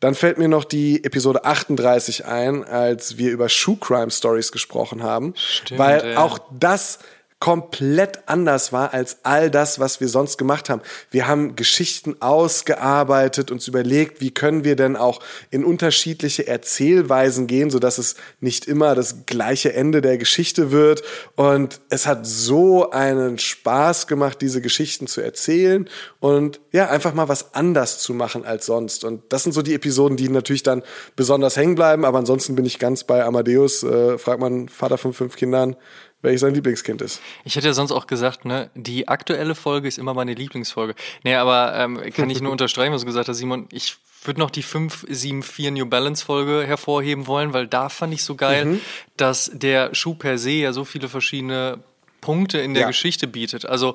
dann 0.00 0.14
fällt 0.14 0.36
mir 0.36 0.48
noch 0.48 0.64
die 0.64 1.04
Episode 1.04 1.44
38 1.44 2.26
ein, 2.26 2.64
als 2.64 3.18
wir 3.18 3.30
über 3.30 3.48
Shoe 3.48 3.76
Crime 3.76 4.10
Stories 4.10 4.52
gesprochen 4.52 5.02
haben. 5.02 5.34
Stimmt, 5.36 5.78
weil 5.78 6.16
auch 6.16 6.38
das 6.50 6.98
komplett 7.38 8.20
anders 8.26 8.72
war 8.72 8.94
als 8.94 9.18
all 9.22 9.50
das, 9.50 9.78
was 9.78 10.00
wir 10.00 10.08
sonst 10.08 10.38
gemacht 10.38 10.70
haben. 10.70 10.80
Wir 11.10 11.28
haben 11.28 11.54
Geschichten 11.54 12.16
ausgearbeitet, 12.20 13.50
uns 13.50 13.68
überlegt, 13.68 14.22
wie 14.22 14.30
können 14.30 14.64
wir 14.64 14.74
denn 14.74 14.96
auch 14.96 15.20
in 15.50 15.62
unterschiedliche 15.62 16.46
Erzählweisen 16.46 17.46
gehen, 17.46 17.68
so 17.68 17.78
dass 17.78 17.98
es 17.98 18.16
nicht 18.40 18.64
immer 18.64 18.94
das 18.94 19.26
gleiche 19.26 19.74
Ende 19.74 20.00
der 20.00 20.16
Geschichte 20.16 20.70
wird. 20.70 21.02
Und 21.34 21.80
es 21.90 22.06
hat 22.06 22.26
so 22.26 22.90
einen 22.90 23.38
Spaß 23.38 24.06
gemacht, 24.06 24.40
diese 24.40 24.62
Geschichten 24.62 25.06
zu 25.06 25.20
erzählen 25.20 25.90
und 26.20 26.58
ja, 26.72 26.88
einfach 26.88 27.12
mal 27.12 27.28
was 27.28 27.54
anders 27.54 27.98
zu 27.98 28.14
machen 28.14 28.46
als 28.46 28.64
sonst. 28.64 29.04
Und 29.04 29.22
das 29.28 29.42
sind 29.42 29.52
so 29.52 29.60
die 29.60 29.74
Episoden, 29.74 30.16
die 30.16 30.30
natürlich 30.30 30.62
dann 30.62 30.82
besonders 31.16 31.56
hängen 31.56 31.74
bleiben. 31.74 32.06
Aber 32.06 32.18
ansonsten 32.18 32.56
bin 32.56 32.64
ich 32.64 32.78
ganz 32.78 33.04
bei 33.04 33.22
Amadeus, 33.22 33.82
äh, 33.82 34.16
fragt 34.16 34.40
man 34.40 34.70
Vater 34.70 34.96
von 34.96 35.12
fünf 35.12 35.36
Kindern, 35.36 35.76
welches 36.22 36.40
sein 36.40 36.54
Lieblingskind 36.54 37.02
ist. 37.02 37.20
Ich 37.44 37.56
hätte 37.56 37.68
ja 37.68 37.72
sonst 37.72 37.92
auch 37.92 38.06
gesagt, 38.06 38.44
ne, 38.44 38.70
die 38.74 39.08
aktuelle 39.08 39.54
Folge 39.54 39.88
ist 39.88 39.98
immer 39.98 40.14
meine 40.14 40.34
Lieblingsfolge. 40.34 40.94
Nee, 41.22 41.34
aber 41.34 41.74
ähm, 41.76 42.00
kann 42.12 42.30
ich 42.30 42.40
nur 42.40 42.52
unterstreichen, 42.56 42.92
was 42.92 43.02
du 43.02 43.06
gesagt 43.06 43.28
hast, 43.28 43.36
Simon. 43.36 43.68
Ich 43.70 43.96
würde 44.24 44.40
noch 44.40 44.50
die 44.50 44.62
574 44.62 45.70
New 45.70 45.86
Balance 45.86 46.24
Folge 46.24 46.66
hervorheben 46.66 47.26
wollen, 47.26 47.52
weil 47.52 47.66
da 47.66 47.88
fand 47.88 48.12
ich 48.12 48.24
so 48.24 48.34
geil, 48.34 48.64
mhm. 48.64 48.80
dass 49.16 49.50
der 49.54 49.94
Schuh 49.94 50.14
per 50.14 50.38
se 50.38 50.50
ja 50.50 50.72
so 50.72 50.84
viele 50.84 51.08
verschiedene 51.08 51.78
Punkte 52.20 52.58
in 52.58 52.74
der 52.74 52.82
ja. 52.82 52.86
Geschichte 52.88 53.28
bietet. 53.28 53.66
Also, 53.66 53.94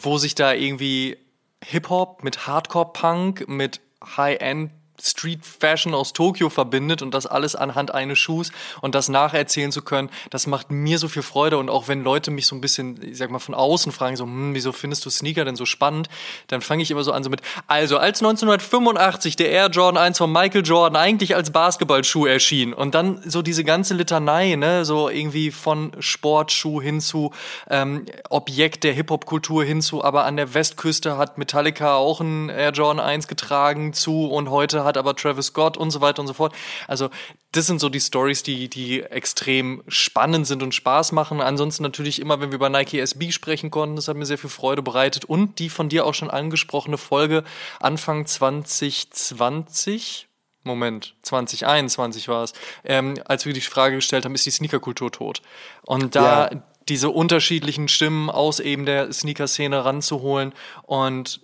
wo 0.00 0.18
sich 0.18 0.34
da 0.34 0.52
irgendwie 0.52 1.16
Hip-Hop 1.64 2.22
mit 2.22 2.46
Hardcore-Punk, 2.46 3.48
mit 3.48 3.80
High-End 4.16 4.70
Street 5.00 5.44
Fashion 5.44 5.94
aus 5.94 6.12
Tokio 6.12 6.50
verbindet 6.50 7.02
und 7.02 7.12
das 7.12 7.26
alles 7.26 7.54
anhand 7.54 7.92
eines 7.92 8.18
Schuhs 8.18 8.52
und 8.80 8.94
das 8.94 9.08
nacherzählen 9.08 9.72
zu 9.72 9.82
können, 9.82 10.10
das 10.30 10.46
macht 10.46 10.70
mir 10.70 10.98
so 10.98 11.08
viel 11.08 11.22
Freude. 11.22 11.58
Und 11.58 11.68
auch 11.68 11.88
wenn 11.88 12.02
Leute 12.02 12.30
mich 12.30 12.46
so 12.46 12.54
ein 12.54 12.60
bisschen, 12.60 13.00
ich 13.02 13.18
sag 13.18 13.30
mal, 13.30 13.38
von 13.38 13.54
außen 13.54 13.92
fragen, 13.92 14.16
so, 14.16 14.24
hm, 14.24 14.54
wieso 14.54 14.72
findest 14.72 15.04
du 15.04 15.10
Sneaker 15.10 15.44
denn 15.44 15.56
so 15.56 15.66
spannend, 15.66 16.08
dann 16.48 16.60
fange 16.60 16.82
ich 16.82 16.90
immer 16.90 17.04
so 17.04 17.12
an 17.12 17.22
so 17.22 17.30
mit, 17.30 17.42
also 17.66 17.98
als 17.98 18.20
1985 18.20 19.36
der 19.36 19.50
Air 19.50 19.68
Jordan 19.68 20.02
1 20.02 20.18
von 20.18 20.32
Michael 20.32 20.64
Jordan 20.64 20.96
eigentlich 20.96 21.34
als 21.34 21.50
Basketballschuh 21.50 22.26
erschien 22.26 22.72
und 22.72 22.94
dann 22.94 23.20
so 23.24 23.42
diese 23.42 23.64
ganze 23.64 23.94
Litanei, 23.94 24.54
ne, 24.56 24.84
so 24.84 25.08
irgendwie 25.08 25.50
von 25.50 25.92
Sportschuh 25.98 26.80
hin 26.80 27.00
zu 27.00 27.32
ähm, 27.68 28.06
Objekt 28.30 28.84
der 28.84 28.92
Hip-Hop-Kultur 28.92 29.64
hin 29.64 29.82
zu, 29.82 30.02
aber 30.02 30.24
an 30.24 30.36
der 30.36 30.54
Westküste 30.54 31.18
hat 31.18 31.38
Metallica 31.38 31.96
auch 31.96 32.20
einen 32.20 32.48
Air 32.48 32.70
Jordan 32.70 33.04
1 33.04 33.28
getragen 33.28 33.92
zu 33.92 34.26
und 34.26 34.50
heute 34.50 34.84
hat 34.86 34.96
aber 34.96 35.14
Travis 35.14 35.48
Scott 35.48 35.76
und 35.76 35.90
so 35.90 36.00
weiter 36.00 36.22
und 36.22 36.28
so 36.28 36.32
fort. 36.32 36.54
Also 36.88 37.10
das 37.52 37.66
sind 37.66 37.80
so 37.80 37.88
die 37.88 38.00
Stories, 38.00 38.42
die, 38.42 38.68
die 38.68 39.02
extrem 39.02 39.82
spannend 39.88 40.46
sind 40.46 40.62
und 40.62 40.74
Spaß 40.74 41.12
machen. 41.12 41.40
Ansonsten 41.40 41.82
natürlich 41.82 42.20
immer, 42.20 42.40
wenn 42.40 42.50
wir 42.50 42.56
über 42.56 42.70
Nike 42.70 43.00
SB 43.00 43.32
sprechen 43.32 43.70
konnten, 43.70 43.96
das 43.96 44.08
hat 44.08 44.16
mir 44.16 44.26
sehr 44.26 44.38
viel 44.38 44.50
Freude 44.50 44.82
bereitet. 44.82 45.24
Und 45.24 45.58
die 45.58 45.68
von 45.68 45.88
dir 45.88 46.06
auch 46.06 46.14
schon 46.14 46.30
angesprochene 46.30 46.98
Folge 46.98 47.44
Anfang 47.80 48.26
2020, 48.26 50.28
Moment, 50.64 51.14
2021 51.22 52.28
war 52.28 52.44
es, 52.44 52.52
ähm, 52.84 53.14
als 53.24 53.46
wir 53.46 53.52
die 53.52 53.60
Frage 53.60 53.96
gestellt 53.96 54.24
haben, 54.24 54.34
ist 54.34 54.46
die 54.46 54.50
Sneakerkultur 54.50 55.12
tot? 55.12 55.42
Und 55.82 56.16
da 56.16 56.50
ja. 56.50 56.62
diese 56.88 57.10
unterschiedlichen 57.10 57.88
Stimmen 57.88 58.30
aus 58.30 58.60
eben 58.60 58.84
der 58.84 59.12
Sneaker-Szene 59.12 59.84
ranzuholen 59.84 60.52
und 60.82 61.40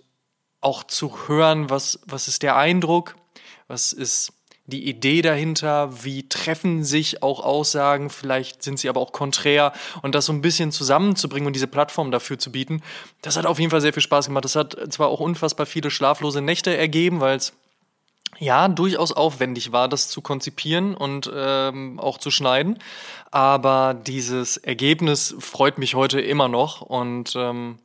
auch 0.61 0.83
zu 0.83 1.27
hören, 1.27 1.69
was, 1.69 1.99
was 2.05 2.27
ist 2.27 2.43
der 2.43 2.55
Eindruck, 2.55 3.15
was 3.73 3.91
ist 3.91 4.33
die 4.65 4.87
Idee 4.87 5.21
dahinter, 5.21 6.03
wie 6.05 6.29
treffen 6.29 6.85
sich 6.85 7.21
auch 7.21 7.43
Aussagen, 7.43 8.09
vielleicht 8.09 8.63
sind 8.63 8.79
sie 8.79 8.87
aber 8.87 9.01
auch 9.01 9.11
konträr 9.11 9.73
und 10.03 10.15
das 10.15 10.27
so 10.27 10.31
ein 10.31 10.41
bisschen 10.41 10.71
zusammenzubringen 10.71 11.47
und 11.47 11.53
diese 11.53 11.67
Plattform 11.67 12.11
dafür 12.11 12.39
zu 12.39 12.51
bieten, 12.51 12.81
das 13.23 13.35
hat 13.35 13.45
auf 13.45 13.59
jeden 13.59 13.71
Fall 13.71 13.81
sehr 13.81 13.91
viel 13.91 14.03
Spaß 14.03 14.27
gemacht. 14.27 14.45
Das 14.45 14.55
hat 14.55 14.77
zwar 14.93 15.09
auch 15.09 15.19
unfassbar 15.19 15.65
viele 15.65 15.91
schlaflose 15.91 16.41
Nächte 16.41 16.77
ergeben, 16.77 17.19
weil 17.19 17.35
es 17.35 17.53
ja 18.39 18.67
durchaus 18.69 19.11
aufwendig 19.11 19.71
war, 19.73 19.89
das 19.89 20.07
zu 20.07 20.21
konzipieren 20.21 20.95
und 20.95 21.29
ähm, 21.33 21.99
auch 21.99 22.17
zu 22.19 22.31
schneiden, 22.31 22.79
aber 23.31 23.95
dieses 23.95 24.57
Ergebnis 24.57 25.35
freut 25.39 25.77
mich 25.77 25.95
heute 25.95 26.21
immer 26.21 26.47
noch 26.47 26.81
und 26.81 27.33
ähm, 27.35 27.79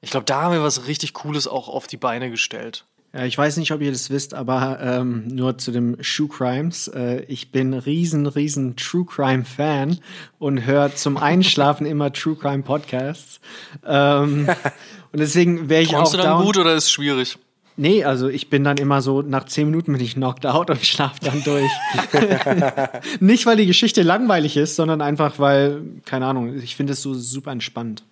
ich 0.00 0.10
glaube, 0.10 0.26
da 0.26 0.42
haben 0.42 0.54
wir 0.54 0.62
was 0.62 0.86
richtig 0.86 1.12
Cooles 1.12 1.46
auch 1.46 1.68
auf 1.68 1.86
die 1.86 1.96
Beine 1.98 2.30
gestellt. 2.30 2.84
Ja, 3.16 3.24
ich 3.24 3.38
weiß 3.38 3.56
nicht, 3.56 3.72
ob 3.72 3.80
ihr 3.80 3.92
das 3.92 4.10
wisst, 4.10 4.34
aber 4.34 4.78
ähm, 4.82 5.26
nur 5.28 5.56
zu 5.56 5.70
dem 5.70 5.96
Shoe 6.02 6.28
Crimes. 6.28 6.88
Äh, 6.88 7.22
ich 7.28 7.50
bin 7.50 7.72
riesen, 7.72 8.26
riesen 8.26 8.76
True 8.76 9.06
Crime 9.06 9.46
Fan 9.46 10.00
und 10.38 10.66
höre 10.66 10.94
zum 10.94 11.16
Einschlafen 11.16 11.86
immer 11.86 12.12
True 12.12 12.36
Crime 12.36 12.62
Podcasts. 12.62 13.40
Ähm, 13.86 14.46
und 15.12 15.18
deswegen 15.18 15.70
wäre 15.70 15.80
ich 15.80 15.92
Träumst 15.92 16.14
auch. 16.14 16.18
du 16.18 16.24
dann 16.24 16.44
gut 16.44 16.58
oder 16.58 16.74
ist 16.74 16.84
es 16.84 16.90
schwierig? 16.90 17.38
Nee, 17.78 18.04
also 18.04 18.28
ich 18.28 18.50
bin 18.50 18.64
dann 18.64 18.76
immer 18.76 19.00
so, 19.00 19.22
nach 19.22 19.44
zehn 19.44 19.64
Minuten 19.70 19.92
bin 19.92 20.02
ich 20.02 20.12
knocked 20.12 20.44
out 20.44 20.68
und 20.68 20.80
schlafe 20.84 21.20
dann 21.22 21.42
durch. 21.42 21.70
Nicht, 23.20 23.46
weil 23.46 23.56
die 23.56 23.66
Geschichte 23.66 24.02
langweilig 24.02 24.58
ist, 24.58 24.76
sondern 24.76 25.00
einfach, 25.00 25.38
weil, 25.38 25.80
keine 26.04 26.26
Ahnung, 26.26 26.54
ich 26.58 26.76
finde 26.76 26.92
es 26.92 27.00
so 27.00 27.14
super 27.14 27.50
entspannt. 27.50 28.02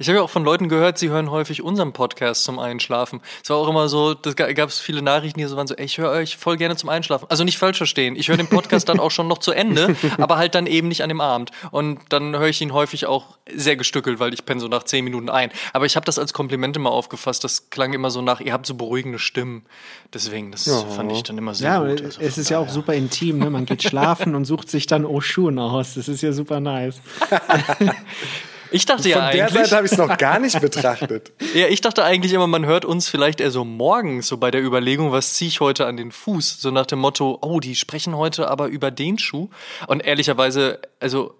Ich 0.00 0.08
habe 0.08 0.16
ja 0.16 0.24
auch 0.24 0.30
von 0.30 0.44
Leuten 0.44 0.70
gehört, 0.70 0.96
sie 0.96 1.10
hören 1.10 1.30
häufig 1.30 1.60
unseren 1.60 1.92
Podcast 1.92 2.44
zum 2.44 2.58
Einschlafen. 2.58 3.20
Es 3.44 3.50
war 3.50 3.58
auch 3.58 3.68
immer 3.68 3.86
so, 3.90 4.14
da 4.14 4.32
gab 4.32 4.70
es 4.70 4.78
viele 4.78 5.02
Nachrichten, 5.02 5.38
die 5.38 5.44
so 5.44 5.58
waren 5.58 5.66
so, 5.66 5.74
ey, 5.74 5.84
ich 5.84 5.98
höre 5.98 6.10
euch 6.10 6.38
voll 6.38 6.56
gerne 6.56 6.74
zum 6.74 6.88
Einschlafen. 6.88 7.26
Also 7.28 7.44
nicht 7.44 7.58
falsch 7.58 7.76
verstehen. 7.76 8.16
Ich 8.16 8.28
höre 8.28 8.38
den 8.38 8.46
Podcast 8.46 8.88
dann 8.88 8.98
auch 8.98 9.10
schon 9.10 9.28
noch 9.28 9.36
zu 9.36 9.52
Ende, 9.52 9.94
aber 10.16 10.38
halt 10.38 10.54
dann 10.54 10.66
eben 10.66 10.88
nicht 10.88 11.02
an 11.02 11.10
dem 11.10 11.20
Abend. 11.20 11.50
Und 11.70 12.00
dann 12.08 12.34
höre 12.34 12.48
ich 12.48 12.62
ihn 12.62 12.72
häufig 12.72 13.04
auch 13.04 13.36
sehr 13.54 13.76
gestückelt, 13.76 14.20
weil 14.20 14.32
ich 14.32 14.46
penne 14.46 14.62
so 14.62 14.68
nach 14.68 14.84
zehn 14.84 15.04
Minuten 15.04 15.28
ein. 15.28 15.50
Aber 15.74 15.84
ich 15.84 15.96
habe 15.96 16.06
das 16.06 16.18
als 16.18 16.32
Kompliment 16.32 16.78
immer 16.78 16.92
aufgefasst. 16.92 17.44
Das 17.44 17.68
klang 17.68 17.92
immer 17.92 18.10
so 18.10 18.22
nach, 18.22 18.40
ihr 18.40 18.54
habt 18.54 18.64
so 18.64 18.76
beruhigende 18.76 19.18
Stimmen. 19.18 19.66
Deswegen, 20.14 20.50
das 20.50 20.64
ja. 20.64 20.78
fand 20.78 21.12
ich 21.12 21.24
dann 21.24 21.36
immer 21.36 21.52
sehr 21.52 21.72
ja, 21.72 21.78
gut. 21.78 22.02
Also 22.02 22.22
es 22.22 22.38
ist 22.38 22.48
ja 22.48 22.58
auch 22.58 22.70
super 22.70 22.94
intim, 22.94 23.36
ne? 23.36 23.50
Man 23.50 23.66
geht 23.66 23.82
schlafen 23.82 24.34
und 24.34 24.46
sucht 24.46 24.70
sich 24.70 24.86
dann 24.86 25.04
O-Schuhen 25.04 25.58
aus. 25.58 25.92
Das 25.92 26.08
ist 26.08 26.22
ja 26.22 26.32
super 26.32 26.58
nice. 26.58 27.02
Ich 28.70 28.86
dachte 28.86 29.08
ja 29.08 29.26
eigentlich. 29.26 29.42
Von 29.44 29.54
der 29.54 29.64
Seite 29.64 29.76
habe 29.76 29.86
ich 29.86 29.92
es 29.92 29.98
noch 29.98 30.16
gar 30.16 30.38
nicht 30.38 30.60
betrachtet. 30.60 31.32
ja, 31.54 31.68
ich 31.68 31.80
dachte 31.80 32.04
eigentlich 32.04 32.32
immer, 32.32 32.46
man 32.46 32.66
hört 32.66 32.84
uns 32.84 33.08
vielleicht 33.08 33.40
eher 33.40 33.50
so 33.50 33.64
morgens, 33.64 34.28
so 34.28 34.36
bei 34.36 34.50
der 34.50 34.62
Überlegung, 34.62 35.12
was 35.12 35.34
ziehe 35.34 35.48
ich 35.48 35.60
heute 35.60 35.86
an 35.86 35.96
den 35.96 36.12
Fuß? 36.12 36.60
So 36.60 36.70
nach 36.70 36.86
dem 36.86 36.98
Motto, 36.98 37.38
oh, 37.42 37.60
die 37.60 37.74
sprechen 37.74 38.16
heute 38.16 38.48
aber 38.48 38.68
über 38.68 38.90
den 38.90 39.18
Schuh. 39.18 39.48
Und 39.86 40.04
ehrlicherweise, 40.04 40.80
also 41.00 41.38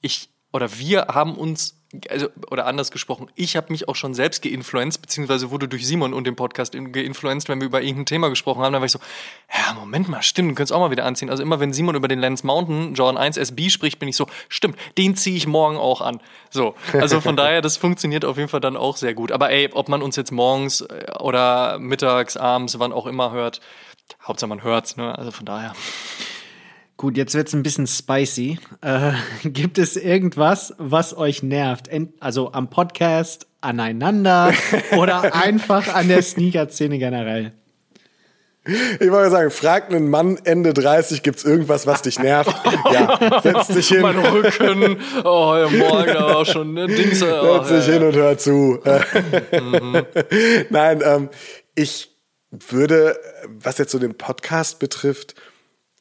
ich 0.00 0.30
oder 0.52 0.78
wir 0.78 1.06
haben 1.08 1.36
uns 1.36 1.79
also, 2.08 2.28
oder 2.50 2.66
anders 2.66 2.90
gesprochen, 2.90 3.28
ich 3.34 3.56
habe 3.56 3.72
mich 3.72 3.88
auch 3.88 3.96
schon 3.96 4.14
selbst 4.14 4.42
geinfluenced, 4.42 5.02
beziehungsweise 5.02 5.50
wurde 5.50 5.66
durch 5.66 5.86
Simon 5.86 6.14
und 6.14 6.24
den 6.24 6.36
Podcast 6.36 6.72
geinfluenced, 6.72 7.48
wenn 7.48 7.60
wir 7.60 7.66
über 7.66 7.82
irgendein 7.82 8.06
Thema 8.06 8.28
gesprochen 8.28 8.62
haben, 8.62 8.72
dann 8.72 8.80
war 8.80 8.86
ich 8.86 8.92
so, 8.92 9.00
ja, 9.52 9.74
Moment 9.74 10.08
mal, 10.08 10.22
stimmt, 10.22 10.52
du 10.52 10.54
könntest 10.54 10.72
auch 10.72 10.80
mal 10.80 10.90
wieder 10.92 11.04
anziehen. 11.04 11.30
Also 11.30 11.42
immer 11.42 11.58
wenn 11.58 11.72
Simon 11.72 11.96
über 11.96 12.06
den 12.06 12.20
Lens 12.20 12.44
Mountain 12.44 12.94
Jordan 12.94 13.16
1 13.16 13.36
SB 13.36 13.70
spricht, 13.70 13.98
bin 13.98 14.08
ich 14.08 14.16
so, 14.16 14.26
stimmt, 14.48 14.76
den 14.98 15.16
ziehe 15.16 15.36
ich 15.36 15.46
morgen 15.46 15.76
auch 15.76 16.00
an. 16.00 16.20
So, 16.50 16.74
also 16.92 17.20
von 17.20 17.36
daher, 17.36 17.60
das 17.60 17.76
funktioniert 17.76 18.24
auf 18.24 18.36
jeden 18.36 18.48
Fall 18.48 18.60
dann 18.60 18.76
auch 18.76 18.96
sehr 18.96 19.14
gut. 19.14 19.32
Aber 19.32 19.50
ey, 19.50 19.68
ob 19.72 19.88
man 19.88 20.02
uns 20.02 20.16
jetzt 20.16 20.30
morgens 20.30 20.82
äh, 20.82 21.12
oder 21.18 21.78
mittags, 21.78 22.36
abends, 22.36 22.78
wann 22.78 22.92
auch 22.92 23.06
immer 23.06 23.32
hört, 23.32 23.60
Hauptsache 24.22 24.48
man 24.48 24.62
hört's, 24.62 24.96
ne? 24.96 25.16
Also 25.16 25.30
von 25.30 25.46
daher. 25.46 25.72
Gut, 27.00 27.16
jetzt 27.16 27.34
wird's 27.34 27.54
ein 27.54 27.62
bisschen 27.62 27.86
spicy. 27.86 28.58
Äh, 28.82 29.12
gibt 29.48 29.78
es 29.78 29.96
irgendwas, 29.96 30.74
was 30.76 31.16
euch 31.16 31.42
nervt? 31.42 31.88
also 32.20 32.52
am 32.52 32.68
Podcast, 32.68 33.46
aneinander 33.62 34.52
oder 34.98 35.34
einfach 35.34 35.94
an 35.94 36.08
der 36.08 36.20
Sneaker-Szene 36.20 36.98
generell? 36.98 37.52
Ich 38.66 39.10
wollte 39.10 39.30
sagen, 39.30 39.50
frag 39.50 39.88
einen 39.88 40.10
Mann 40.10 40.40
Ende 40.44 40.74
30, 40.74 41.22
gibt's 41.22 41.42
irgendwas, 41.42 41.86
was 41.86 42.02
dich 42.02 42.18
nervt? 42.18 42.54
ja, 42.92 43.40
setz 43.42 43.68
dich 43.68 43.88
hin. 43.88 44.02
Mein 44.02 44.18
Rücken, 44.18 44.98
oh, 45.24 45.56
ja, 45.56 45.70
morgen 45.70 46.16
auch 46.18 46.44
schon, 46.44 46.74
ne, 46.74 46.86
Dings. 46.86 47.22
Oh, 47.22 47.64
setz 47.64 47.68
dich 47.68 47.86
ja. 47.86 47.92
hin 47.94 48.08
und 48.08 48.14
hör 48.14 48.36
zu. 48.36 48.78
mhm. 49.52 50.02
Nein, 50.68 51.00
ähm, 51.02 51.30
ich 51.74 52.14
würde, 52.50 53.18
was 53.48 53.78
jetzt 53.78 53.90
so 53.90 53.98
den 53.98 54.18
Podcast 54.18 54.80
betrifft, 54.80 55.34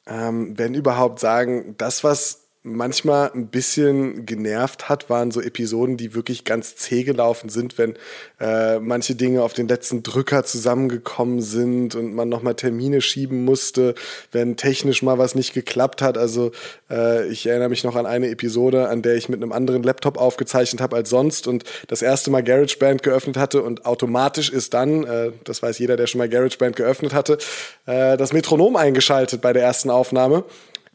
ähm, 0.10 0.58
wenn 0.58 0.74
überhaupt 0.74 1.20
sagen, 1.20 1.76
das, 1.78 2.04
was 2.04 2.39
manchmal 2.62 3.32
ein 3.34 3.48
bisschen 3.48 4.26
genervt 4.26 4.90
hat, 4.90 5.10
waren 5.10 5.32
so 5.32 5.40
Episoden, 5.40 5.96
die 5.96 6.14
wirklich 6.14 6.44
ganz 6.44 6.76
zäh 6.76 7.04
gelaufen 7.04 7.48
sind, 7.50 7.78
wenn 7.78 7.96
äh, 8.42 8.80
manche 8.80 9.16
Dinge 9.16 9.44
auf 9.44 9.54
den 9.54 9.70
letzten 9.70 10.04
Drücker 10.04 10.44
zusammengekommen 10.44 11.42
sind 11.42 11.96
und 11.96 12.14
man 12.14 12.28
nochmal 12.28 12.56
Termine 12.56 13.00
schieben 13.00 13.46
musste, 13.46 13.96
wenn 14.34 14.58
technisch 14.58 15.02
mal 15.04 15.18
was 15.18 15.36
nicht 15.36 15.54
geklappt 15.54 16.02
hat. 16.02 16.18
Also 16.18 16.52
äh, 16.90 17.28
ich 17.30 17.48
erinnere 17.48 17.70
mich 17.70 17.86
noch 17.86 17.96
an 17.96 18.06
eine 18.06 18.28
Episode, 18.28 18.90
an 18.90 19.04
der 19.04 19.16
ich 19.16 19.30
mit 19.30 19.42
einem 19.42 19.54
anderen 19.54 19.82
Laptop 19.82 20.18
aufgezeichnet 20.18 20.82
habe 20.82 20.98
als 20.98 21.10
sonst 21.10 21.48
und 21.48 21.64
das 21.88 22.02
erste 22.02 22.30
Mal 22.30 22.44
GarageBand 22.44 23.04
geöffnet 23.04 23.38
hatte 23.38 23.64
und 23.64 23.86
automatisch 23.86 24.50
ist 24.50 24.74
dann, 24.74 25.06
äh, 25.06 25.32
das 25.46 25.64
weiß 25.64 25.80
jeder, 25.80 25.96
der 25.96 26.08
schon 26.08 26.20
mal 26.20 26.28
GarageBand 26.28 26.76
geöffnet 26.76 27.14
hatte, 27.14 27.38
äh, 27.86 28.18
das 28.18 28.34
Metronom 28.34 28.76
eingeschaltet 28.76 29.40
bei 29.40 29.54
der 29.54 29.64
ersten 29.64 29.90
Aufnahme. 29.90 30.44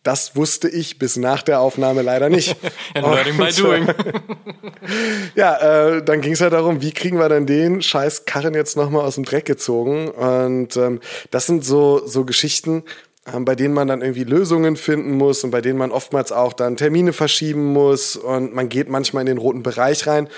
Das 0.04 0.36
wusste 0.36 0.68
ich 0.68 0.98
bis 0.98 1.16
nach 1.16 1.42
der 1.42 1.60
Aufnahme 1.60 2.02
leider 2.02 2.28
nicht. 2.28 2.56
And 2.94 3.06
learning 3.06 3.38
by 3.38 3.50
doing. 3.50 3.88
ja, 5.34 5.96
äh, 5.96 6.04
dann 6.04 6.20
ging 6.20 6.34
es 6.34 6.40
ja 6.40 6.50
darum, 6.50 6.82
wie 6.82 6.92
kriegen 6.92 7.18
wir 7.18 7.30
denn 7.30 7.46
den 7.46 7.80
scheiß 7.80 8.26
Karren 8.26 8.52
jetzt 8.52 8.76
nochmal 8.76 9.04
aus 9.04 9.14
dem 9.14 9.24
Dreck 9.24 9.46
gezogen? 9.46 10.08
Und 10.10 10.76
ähm, 10.76 11.00
das 11.30 11.46
sind 11.46 11.64
so, 11.64 12.06
so 12.06 12.26
Geschichten, 12.26 12.84
ähm, 13.26 13.46
bei 13.46 13.54
denen 13.54 13.72
man 13.72 13.88
dann 13.88 14.02
irgendwie 14.02 14.24
Lösungen 14.24 14.76
finden 14.76 15.12
muss 15.12 15.42
und 15.42 15.50
bei 15.50 15.62
denen 15.62 15.78
man 15.78 15.90
oftmals 15.90 16.32
auch 16.32 16.52
dann 16.52 16.76
Termine 16.76 17.14
verschieben 17.14 17.72
muss 17.72 18.16
und 18.16 18.54
man 18.54 18.68
geht 18.68 18.90
manchmal 18.90 19.22
in 19.22 19.26
den 19.26 19.38
roten 19.38 19.62
Bereich 19.62 20.06
rein. 20.06 20.28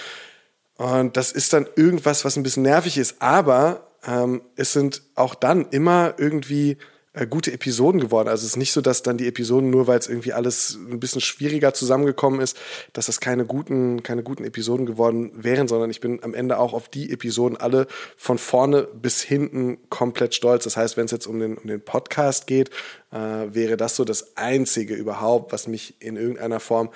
Und 0.77 1.17
das 1.17 1.33
ist 1.33 1.53
dann 1.53 1.67
irgendwas, 1.75 2.25
was 2.25 2.37
ein 2.37 2.45
bisschen 2.45 2.63
nervig 2.63 2.99
ist. 2.99 3.17
Aber 3.21 3.89
ähm, 4.07 4.43
es 4.55 4.73
sind 4.73 5.03
auch 5.17 5.35
dann 5.35 5.67
immer 5.71 6.15
irgendwie 6.19 6.79
äh, 7.17 7.27
gute 7.27 7.51
Episoden 7.51 8.01
geworden. 8.01 8.29
Also 8.29 8.43
es 8.43 8.51
ist 8.51 8.57
nicht 8.57 8.73
so, 8.73 8.83
dass 8.83 9.03
dann 9.03 9.17
die 9.17 9.27
Episoden, 9.27 9.71
nur 9.71 9.87
weil 9.87 9.99
es 9.99 10.07
irgendwie 10.07 10.35
alles 10.35 10.79
ein 10.91 11.01
bisschen 11.01 11.23
schwieriger 11.23 11.73
zusammengekommen 11.73 12.41
ist, 12.41 12.59
dass 12.93 13.07
das 13.07 13.21
keine 13.21 13.47
guten, 13.47 14.03
keine 14.03 14.23
guten 14.23 14.45
Episoden 14.45 14.85
geworden 14.85 15.33
wären, 15.35 15.67
sondern 15.67 15.89
ich 15.89 16.01
bin 16.01 16.23
am 16.23 16.35
Ende 16.35 16.59
auch 16.59 16.75
auf 16.75 16.91
die 16.91 17.11
Episoden 17.11 17.57
alle 17.57 17.87
von 18.19 18.37
vorne 18.37 18.83
bis 18.83 19.23
hinten 19.23 19.79
komplett 19.89 20.35
stolz. 20.35 20.65
Das 20.65 20.77
heißt, 20.77 20.99
wenn 20.99 21.07
es 21.07 21.11
jetzt 21.11 21.27
um 21.27 21.41
den, 21.41 21.57
um 21.57 21.67
den 21.67 21.81
Podcast 21.81 22.47
geht, 22.47 22.69
äh, 23.11 23.17
wäre 23.17 23.79
das 23.79 23.97
so 23.97 24.05
das 24.05 24.37
Einzige 24.37 24.95
überhaupt, 24.95 25.53
was 25.53 25.69
mich 25.69 25.97
in 26.01 26.17
irgendeiner 26.17 26.61
Form 26.61 26.91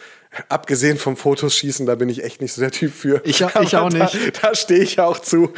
abgesehen 0.48 0.96
vom 0.96 1.16
Fotos 1.16 1.56
schießen, 1.56 1.86
da 1.86 1.94
bin 1.96 2.08
ich 2.08 2.22
echt 2.22 2.40
nicht 2.40 2.52
so 2.52 2.60
der 2.60 2.70
Typ 2.70 2.92
für. 2.92 3.20
Ich, 3.24 3.40
ich 3.40 3.76
auch 3.76 3.90
nicht. 3.90 4.14
Da, 4.14 4.48
da 4.48 4.54
stehe 4.54 4.80
ich 4.80 5.00
auch 5.00 5.18
zu. 5.18 5.52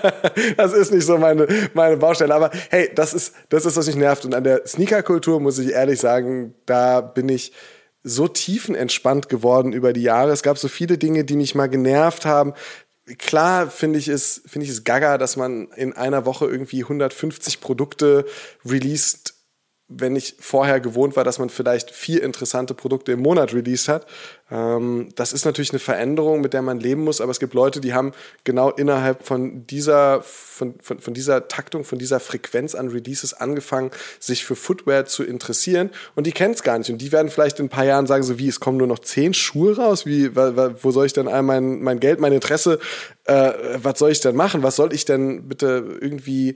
das 0.56 0.72
ist 0.72 0.92
nicht 0.92 1.04
so 1.04 1.18
meine, 1.18 1.46
meine 1.74 1.96
Baustelle. 1.96 2.34
Aber 2.34 2.50
hey, 2.70 2.90
das 2.94 3.12
ist, 3.12 3.34
das 3.50 3.66
ist, 3.66 3.76
was 3.76 3.86
mich 3.86 3.96
nervt. 3.96 4.24
Und 4.24 4.34
an 4.34 4.44
der 4.44 4.66
Sneaker-Kultur 4.66 5.40
muss 5.40 5.58
ich 5.58 5.72
ehrlich 5.72 6.00
sagen, 6.00 6.54
da 6.66 7.00
bin 7.00 7.28
ich 7.28 7.52
so 8.02 8.28
tiefenentspannt 8.28 9.28
geworden 9.28 9.72
über 9.72 9.92
die 9.92 10.02
Jahre. 10.02 10.32
Es 10.32 10.42
gab 10.42 10.58
so 10.58 10.68
viele 10.68 10.98
Dinge, 10.98 11.24
die 11.24 11.36
mich 11.36 11.54
mal 11.54 11.68
genervt 11.68 12.26
haben. 12.26 12.52
Klar 13.18 13.70
finde 13.70 13.98
ich 13.98 14.08
es, 14.08 14.42
finde 14.46 14.64
ich 14.64 14.70
es 14.70 14.84
gaga, 14.84 15.18
dass 15.18 15.36
man 15.36 15.68
in 15.76 15.92
einer 15.94 16.24
Woche 16.24 16.46
irgendwie 16.46 16.82
150 16.82 17.60
Produkte 17.60 18.24
released 18.64 19.23
wenn 19.88 20.16
ich 20.16 20.36
vorher 20.40 20.80
gewohnt 20.80 21.14
war, 21.14 21.24
dass 21.24 21.38
man 21.38 21.50
vielleicht 21.50 21.90
vier 21.90 22.22
interessante 22.22 22.72
Produkte 22.72 23.12
im 23.12 23.20
Monat 23.20 23.52
released 23.52 23.88
hat. 23.88 24.06
Ähm, 24.50 25.10
das 25.14 25.34
ist 25.34 25.44
natürlich 25.44 25.72
eine 25.72 25.78
Veränderung, 25.78 26.40
mit 26.40 26.54
der 26.54 26.62
man 26.62 26.80
leben 26.80 27.04
muss, 27.04 27.20
aber 27.20 27.30
es 27.30 27.38
gibt 27.38 27.52
Leute, 27.52 27.82
die 27.82 27.92
haben 27.92 28.12
genau 28.44 28.70
innerhalb 28.70 29.26
von 29.26 29.66
dieser, 29.66 30.22
von, 30.22 30.74
von, 30.80 31.00
von 31.00 31.12
dieser 31.12 31.48
Taktung, 31.48 31.84
von 31.84 31.98
dieser 31.98 32.18
Frequenz 32.18 32.74
an 32.74 32.88
Releases 32.88 33.34
angefangen, 33.34 33.90
sich 34.20 34.46
für 34.46 34.56
Footwear 34.56 35.04
zu 35.04 35.22
interessieren. 35.22 35.90
Und 36.14 36.26
die 36.26 36.32
kennen 36.32 36.54
es 36.54 36.62
gar 36.62 36.78
nicht. 36.78 36.88
Und 36.88 36.98
die 36.98 37.12
werden 37.12 37.28
vielleicht 37.28 37.58
in 37.58 37.66
ein 37.66 37.70
paar 37.70 37.84
Jahren 37.84 38.06
sagen, 38.06 38.22
so 38.22 38.38
wie, 38.38 38.48
es 38.48 38.60
kommen 38.60 38.78
nur 38.78 38.86
noch 38.86 39.00
zehn 39.00 39.34
Schuhe 39.34 39.76
raus, 39.76 40.06
wie, 40.06 40.34
wo 40.34 40.90
soll 40.92 41.04
ich 41.04 41.12
denn 41.12 41.28
all 41.28 41.42
mein, 41.42 41.82
mein 41.82 42.00
Geld, 42.00 42.20
mein 42.20 42.32
Interesse, 42.32 42.78
äh, 43.24 43.52
was 43.82 43.98
soll 43.98 44.12
ich 44.12 44.20
denn 44.20 44.34
machen, 44.34 44.62
was 44.62 44.76
soll 44.76 44.94
ich 44.94 45.04
denn 45.04 45.46
bitte 45.46 45.98
irgendwie 46.00 46.54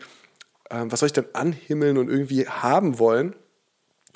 ähm, 0.71 0.91
was 0.93 1.01
soll 1.01 1.09
ich 1.09 1.13
denn 1.13 1.27
anhimmeln 1.33 1.99
und 1.99 2.09
irgendwie 2.09 2.47
haben 2.49 2.99
wollen? 2.99 3.35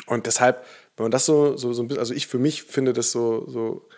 Und 0.06 0.26
deshalb, 0.26 0.64
wenn 0.96 1.04
man 1.04 1.10
das 1.10 1.26
so, 1.26 1.56
so, 1.56 1.72
so 1.72 1.82
ein 1.82 1.88
bisschen, 1.88 2.00
also 2.00 2.14
ich 2.14 2.26
für 2.26 2.38
mich 2.38 2.64
finde 2.64 2.92
das 2.92 3.12
so, 3.12 3.48
so 3.48 3.88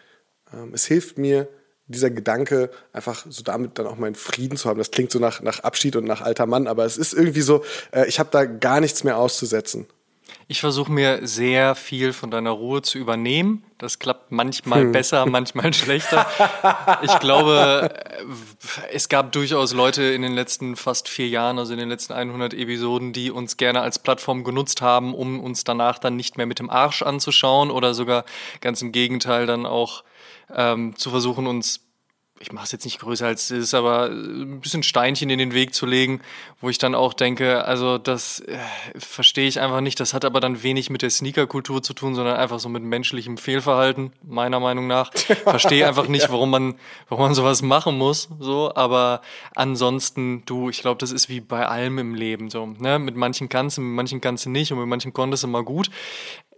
ähm, 0.52 0.72
es 0.74 0.84
hilft 0.86 1.18
mir, 1.18 1.48
dieser 1.86 2.10
Gedanke, 2.10 2.70
einfach 2.92 3.26
so 3.28 3.42
damit 3.42 3.78
dann 3.78 3.86
auch 3.86 3.96
meinen 3.96 4.14
Frieden 4.14 4.56
zu 4.56 4.68
haben. 4.68 4.78
Das 4.78 4.90
klingt 4.90 5.10
so 5.10 5.18
nach, 5.18 5.42
nach 5.42 5.60
Abschied 5.60 5.96
und 5.96 6.04
nach 6.04 6.22
alter 6.22 6.46
Mann, 6.46 6.66
aber 6.66 6.84
es 6.86 6.96
ist 6.96 7.12
irgendwie 7.12 7.42
so, 7.42 7.62
äh, 7.92 8.06
ich 8.06 8.18
habe 8.18 8.30
da 8.32 8.44
gar 8.44 8.80
nichts 8.80 9.04
mehr 9.04 9.18
auszusetzen. 9.18 9.86
Ich 10.46 10.60
versuche 10.60 10.92
mir 10.92 11.26
sehr 11.26 11.74
viel 11.74 12.12
von 12.12 12.30
deiner 12.30 12.50
Ruhe 12.50 12.82
zu 12.82 12.98
übernehmen. 12.98 13.64
Das 13.78 13.98
klappt 13.98 14.30
manchmal 14.30 14.82
hm. 14.82 14.92
besser, 14.92 15.26
manchmal 15.30 15.72
schlechter. 15.72 16.26
Ich 17.02 17.18
glaube, 17.18 17.94
es 18.92 19.08
gab 19.08 19.32
durchaus 19.32 19.72
Leute 19.72 20.02
in 20.02 20.22
den 20.22 20.32
letzten 20.32 20.76
fast 20.76 21.08
vier 21.08 21.28
Jahren, 21.28 21.58
also 21.58 21.72
in 21.72 21.78
den 21.78 21.88
letzten 21.88 22.12
100 22.12 22.54
Episoden, 22.54 23.12
die 23.12 23.30
uns 23.30 23.56
gerne 23.56 23.80
als 23.80 23.98
Plattform 23.98 24.44
genutzt 24.44 24.82
haben, 24.82 25.14
um 25.14 25.40
uns 25.40 25.64
danach 25.64 25.98
dann 25.98 26.16
nicht 26.16 26.36
mehr 26.36 26.46
mit 26.46 26.58
dem 26.58 26.70
Arsch 26.70 27.02
anzuschauen 27.02 27.70
oder 27.70 27.94
sogar 27.94 28.24
ganz 28.60 28.82
im 28.82 28.92
Gegenteil 28.92 29.46
dann 29.46 29.66
auch 29.66 30.04
ähm, 30.54 30.96
zu 30.96 31.10
versuchen, 31.10 31.46
uns 31.46 31.80
ich 32.40 32.52
mache 32.52 32.64
es 32.64 32.72
jetzt 32.72 32.84
nicht 32.84 32.98
größer 32.98 33.26
als 33.26 33.44
es 33.44 33.50
ist, 33.50 33.74
aber 33.74 34.06
ein 34.06 34.60
bisschen 34.60 34.82
Steinchen 34.82 35.30
in 35.30 35.38
den 35.38 35.54
Weg 35.54 35.72
zu 35.72 35.86
legen, 35.86 36.20
wo 36.60 36.68
ich 36.68 36.78
dann 36.78 36.96
auch 36.96 37.14
denke, 37.14 37.64
also 37.64 37.96
das 37.96 38.40
äh, 38.40 38.58
verstehe 38.98 39.46
ich 39.46 39.60
einfach 39.60 39.80
nicht. 39.80 40.00
Das 40.00 40.14
hat 40.14 40.24
aber 40.24 40.40
dann 40.40 40.64
wenig 40.64 40.90
mit 40.90 41.02
der 41.02 41.10
Sneakerkultur 41.10 41.82
zu 41.82 41.94
tun, 41.94 42.16
sondern 42.16 42.36
einfach 42.36 42.58
so 42.58 42.68
mit 42.68 42.82
menschlichem 42.82 43.38
Fehlverhalten, 43.38 44.12
meiner 44.22 44.58
Meinung 44.58 44.88
nach. 44.88 45.12
Verstehe 45.44 45.86
einfach 45.86 46.08
nicht, 46.08 46.28
warum 46.28 46.50
man, 46.50 46.74
warum 47.08 47.26
man 47.26 47.34
sowas 47.34 47.62
machen 47.62 47.96
muss. 47.96 48.28
So, 48.40 48.74
aber 48.74 49.20
ansonsten, 49.54 50.42
du, 50.44 50.70
ich 50.70 50.80
glaube, 50.80 50.98
das 50.98 51.12
ist 51.12 51.28
wie 51.28 51.40
bei 51.40 51.66
allem 51.66 51.98
im 51.98 52.14
Leben 52.16 52.50
so. 52.50 52.66
Ne? 52.66 52.98
Mit 52.98 53.14
manchen 53.14 53.48
kannst 53.48 53.78
du, 53.78 53.80
mit 53.80 53.94
manchen 53.94 54.20
kannst 54.20 54.44
du 54.44 54.50
nicht 54.50 54.72
und 54.72 54.80
mit 54.80 54.88
manchen 54.88 55.12
konntest 55.12 55.44
du 55.44 55.48
mal 55.48 55.62
gut 55.62 55.88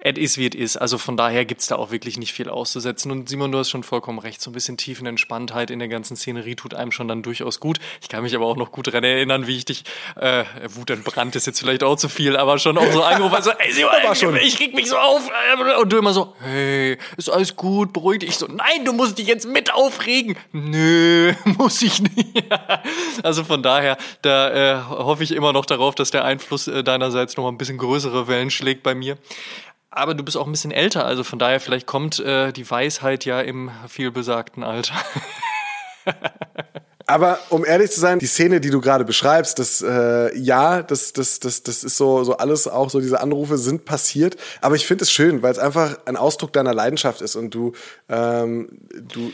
es 0.07 0.17
ist, 0.19 0.39
wie 0.39 0.47
es 0.47 0.55
ist. 0.55 0.77
Also 0.77 0.99
von 0.99 1.17
daher 1.17 1.45
gibt's 1.45 1.67
da 1.67 1.77
auch 1.77 1.91
wirklich 1.91 2.17
nicht 2.17 2.33
viel 2.33 2.49
auszusetzen. 2.49 3.11
Und 3.11 3.29
Simon, 3.29 3.51
du 3.51 3.59
hast 3.59 3.71
schon 3.71 3.83
vollkommen 3.83 4.21
recht. 4.21 4.41
So 4.41 4.51
ein 4.51 4.53
bisschen 4.53 4.77
Tiefenentspanntheit 4.77 5.71
in 5.71 5.81
der 5.81 5.89
ganzen 5.89 6.17
Szenerie 6.17 6.55
tut 6.55 6.75
einem 6.75 6.93
schon 6.93 7.09
dann 7.09 7.23
durchaus 7.23 7.59
gut. 7.59 7.79
Ich 8.01 8.09
kann 8.09 8.23
mich 8.23 8.37
aber 8.37 8.47
auch 8.47 8.57
noch 8.57 8.71
gut 8.71 8.87
daran 8.87 9.03
erinnern, 9.03 9.49
wie 9.49 9.57
ich 9.57 9.65
dich, 9.65 9.83
äh, 10.15 10.45
Wut 10.69 10.91
entbrannt 10.91 11.35
ist 11.35 11.47
jetzt 11.47 11.59
vielleicht 11.59 11.83
auch 11.83 11.97
zu 11.97 12.09
viel, 12.09 12.37
aber 12.37 12.59
schon 12.59 12.79
auch 12.79 12.91
so 12.93 13.03
angerufen, 13.03 13.35
also, 13.35 13.51
ey 13.51 13.73
Simon, 13.73 13.93
schon. 14.15 14.37
ich 14.37 14.57
krieg 14.57 14.75
mich 14.75 14.89
so 14.89 14.97
auf. 14.97 15.23
Und 15.81 15.93
du 15.93 15.99
immer 15.99 16.13
so, 16.13 16.35
hey, 16.41 16.99
ist 17.17 17.29
alles 17.29 17.57
gut, 17.57 17.93
beruhig 17.93 18.21
dich. 18.21 18.31
Ich 18.31 18.37
so, 18.37 18.47
nein, 18.47 18.85
du 18.85 18.93
musst 18.93 19.19
dich 19.19 19.27
jetzt 19.27 19.49
mit 19.49 19.75
aufregen. 19.75 20.37
Nö, 20.53 21.33
muss 21.45 21.83
ich 21.83 22.01
nicht. 22.01 22.45
also 23.25 23.43
von 23.43 23.63
daher, 23.63 23.97
da 24.23 24.77
äh, 24.77 24.83
hoffe 24.89 25.25
ich 25.25 25.33
immer 25.33 25.53
noch 25.53 25.67
darauf, 25.67 25.97
dass 25.97 26.13
der 26.13 26.25
Einfluss 26.25 26.69
äh, 26.69 26.85
deinerseits 26.85 27.37
noch 27.37 27.49
ein 27.49 27.59
bisschen 27.59 27.79
größere 27.79 28.29
Wellen 28.29 28.51
schlägt 28.51 28.85
bei 28.85 28.95
mir 28.95 29.19
aber 29.97 30.15
du 30.15 30.23
bist 30.23 30.37
auch 30.37 30.47
ein 30.47 30.53
bisschen 30.53 30.73
älter, 30.73 31.07
also 31.07 31.25
von 31.25 31.39
daher 31.39 31.61
vielleicht 31.61 31.87
kommt 31.87 32.19
äh, 32.19 32.53
die 32.53 32.69
Weisheit 32.71 33.25
ja 33.25 33.41
im 33.41 33.71
vielbesagten 33.89 34.63
Alter. 34.63 34.95
Aber 37.09 37.39
um 37.51 37.65
ehrlich 37.65 37.93
zu 37.93 38.01
sein, 38.01 38.19
die 38.19 38.27
Szene, 38.27 38.61
die 38.61 38.71
du 38.71 38.81
gerade 38.81 39.05
beschreibst, 39.05 39.61
das 39.61 39.81
äh, 39.81 40.37
ja, 40.37 40.83
das, 40.83 41.13
das, 41.13 41.39
das, 41.39 41.63
das 41.63 41.85
ist 41.85 41.97
so, 41.97 42.25
so 42.25 42.37
alles, 42.37 42.67
auch 42.67 42.91
so 42.91 43.01
diese 43.01 43.21
Anrufe 43.21 43.59
sind 43.59 43.85
passiert. 43.85 44.37
Aber 44.61 44.75
ich 44.75 44.87
finde 44.87 45.05
es 45.05 45.13
schön, 45.13 45.41
weil 45.41 45.53
es 45.53 45.61
einfach 45.61 45.99
ein 46.07 46.17
Ausdruck 46.17 46.53
deiner 46.53 46.75
Leidenschaft 46.75 47.23
ist 47.23 47.37
und 47.37 47.55
du, 47.55 47.73
ähm, 48.09 48.81
du 48.93 49.31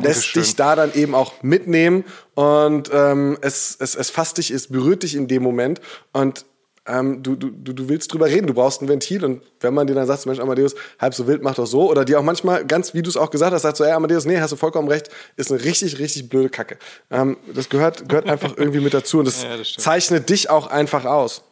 lässt 0.00 0.36
dich 0.36 0.54
da 0.54 0.76
dann 0.76 0.94
eben 0.94 1.16
auch 1.16 1.42
mitnehmen 1.42 2.04
und 2.34 2.90
ähm, 2.92 3.38
es, 3.40 3.76
es, 3.80 3.96
es 3.96 4.08
fasst 4.08 4.38
dich, 4.38 4.52
es 4.52 4.68
berührt 4.68 5.02
dich 5.02 5.16
in 5.16 5.26
dem 5.26 5.42
Moment 5.42 5.80
und 6.12 6.44
ähm, 6.86 7.22
du, 7.22 7.36
du, 7.36 7.50
du 7.50 7.88
willst 7.88 8.12
drüber 8.12 8.26
reden, 8.26 8.46
du 8.46 8.54
brauchst 8.54 8.82
ein 8.82 8.88
Ventil 8.88 9.24
und 9.24 9.42
wenn 9.60 9.74
man 9.74 9.86
dir 9.86 9.94
dann 9.94 10.06
sagt, 10.06 10.26
Mensch, 10.26 10.38
Amadeus, 10.38 10.74
halb 10.98 11.14
so 11.14 11.26
wild, 11.26 11.42
mach 11.42 11.54
doch 11.54 11.66
so, 11.66 11.90
oder 11.90 12.04
dir 12.04 12.18
auch 12.18 12.24
manchmal, 12.24 12.64
ganz 12.64 12.94
wie 12.94 13.02
du 13.02 13.10
es 13.10 13.16
auch 13.16 13.30
gesagt 13.30 13.52
hast, 13.52 13.62
sagst 13.62 13.78
so, 13.78 13.84
ey, 13.84 13.92
Amadeus, 13.92 14.24
nee, 14.24 14.38
hast 14.38 14.52
du 14.52 14.56
vollkommen 14.56 14.88
recht, 14.88 15.08
ist 15.36 15.50
eine 15.50 15.62
richtig, 15.62 15.98
richtig 15.98 16.28
blöde 16.28 16.48
Kacke. 16.48 16.78
Ähm, 17.10 17.36
das 17.52 17.68
gehört, 17.68 18.08
gehört 18.08 18.28
einfach 18.28 18.54
irgendwie 18.56 18.80
mit 18.80 18.94
dazu 18.94 19.18
und 19.18 19.26
das, 19.26 19.42
ja, 19.42 19.56
das 19.56 19.74
zeichnet 19.74 20.28
dich 20.28 20.50
auch 20.50 20.68
einfach 20.68 21.04
aus. 21.04 21.42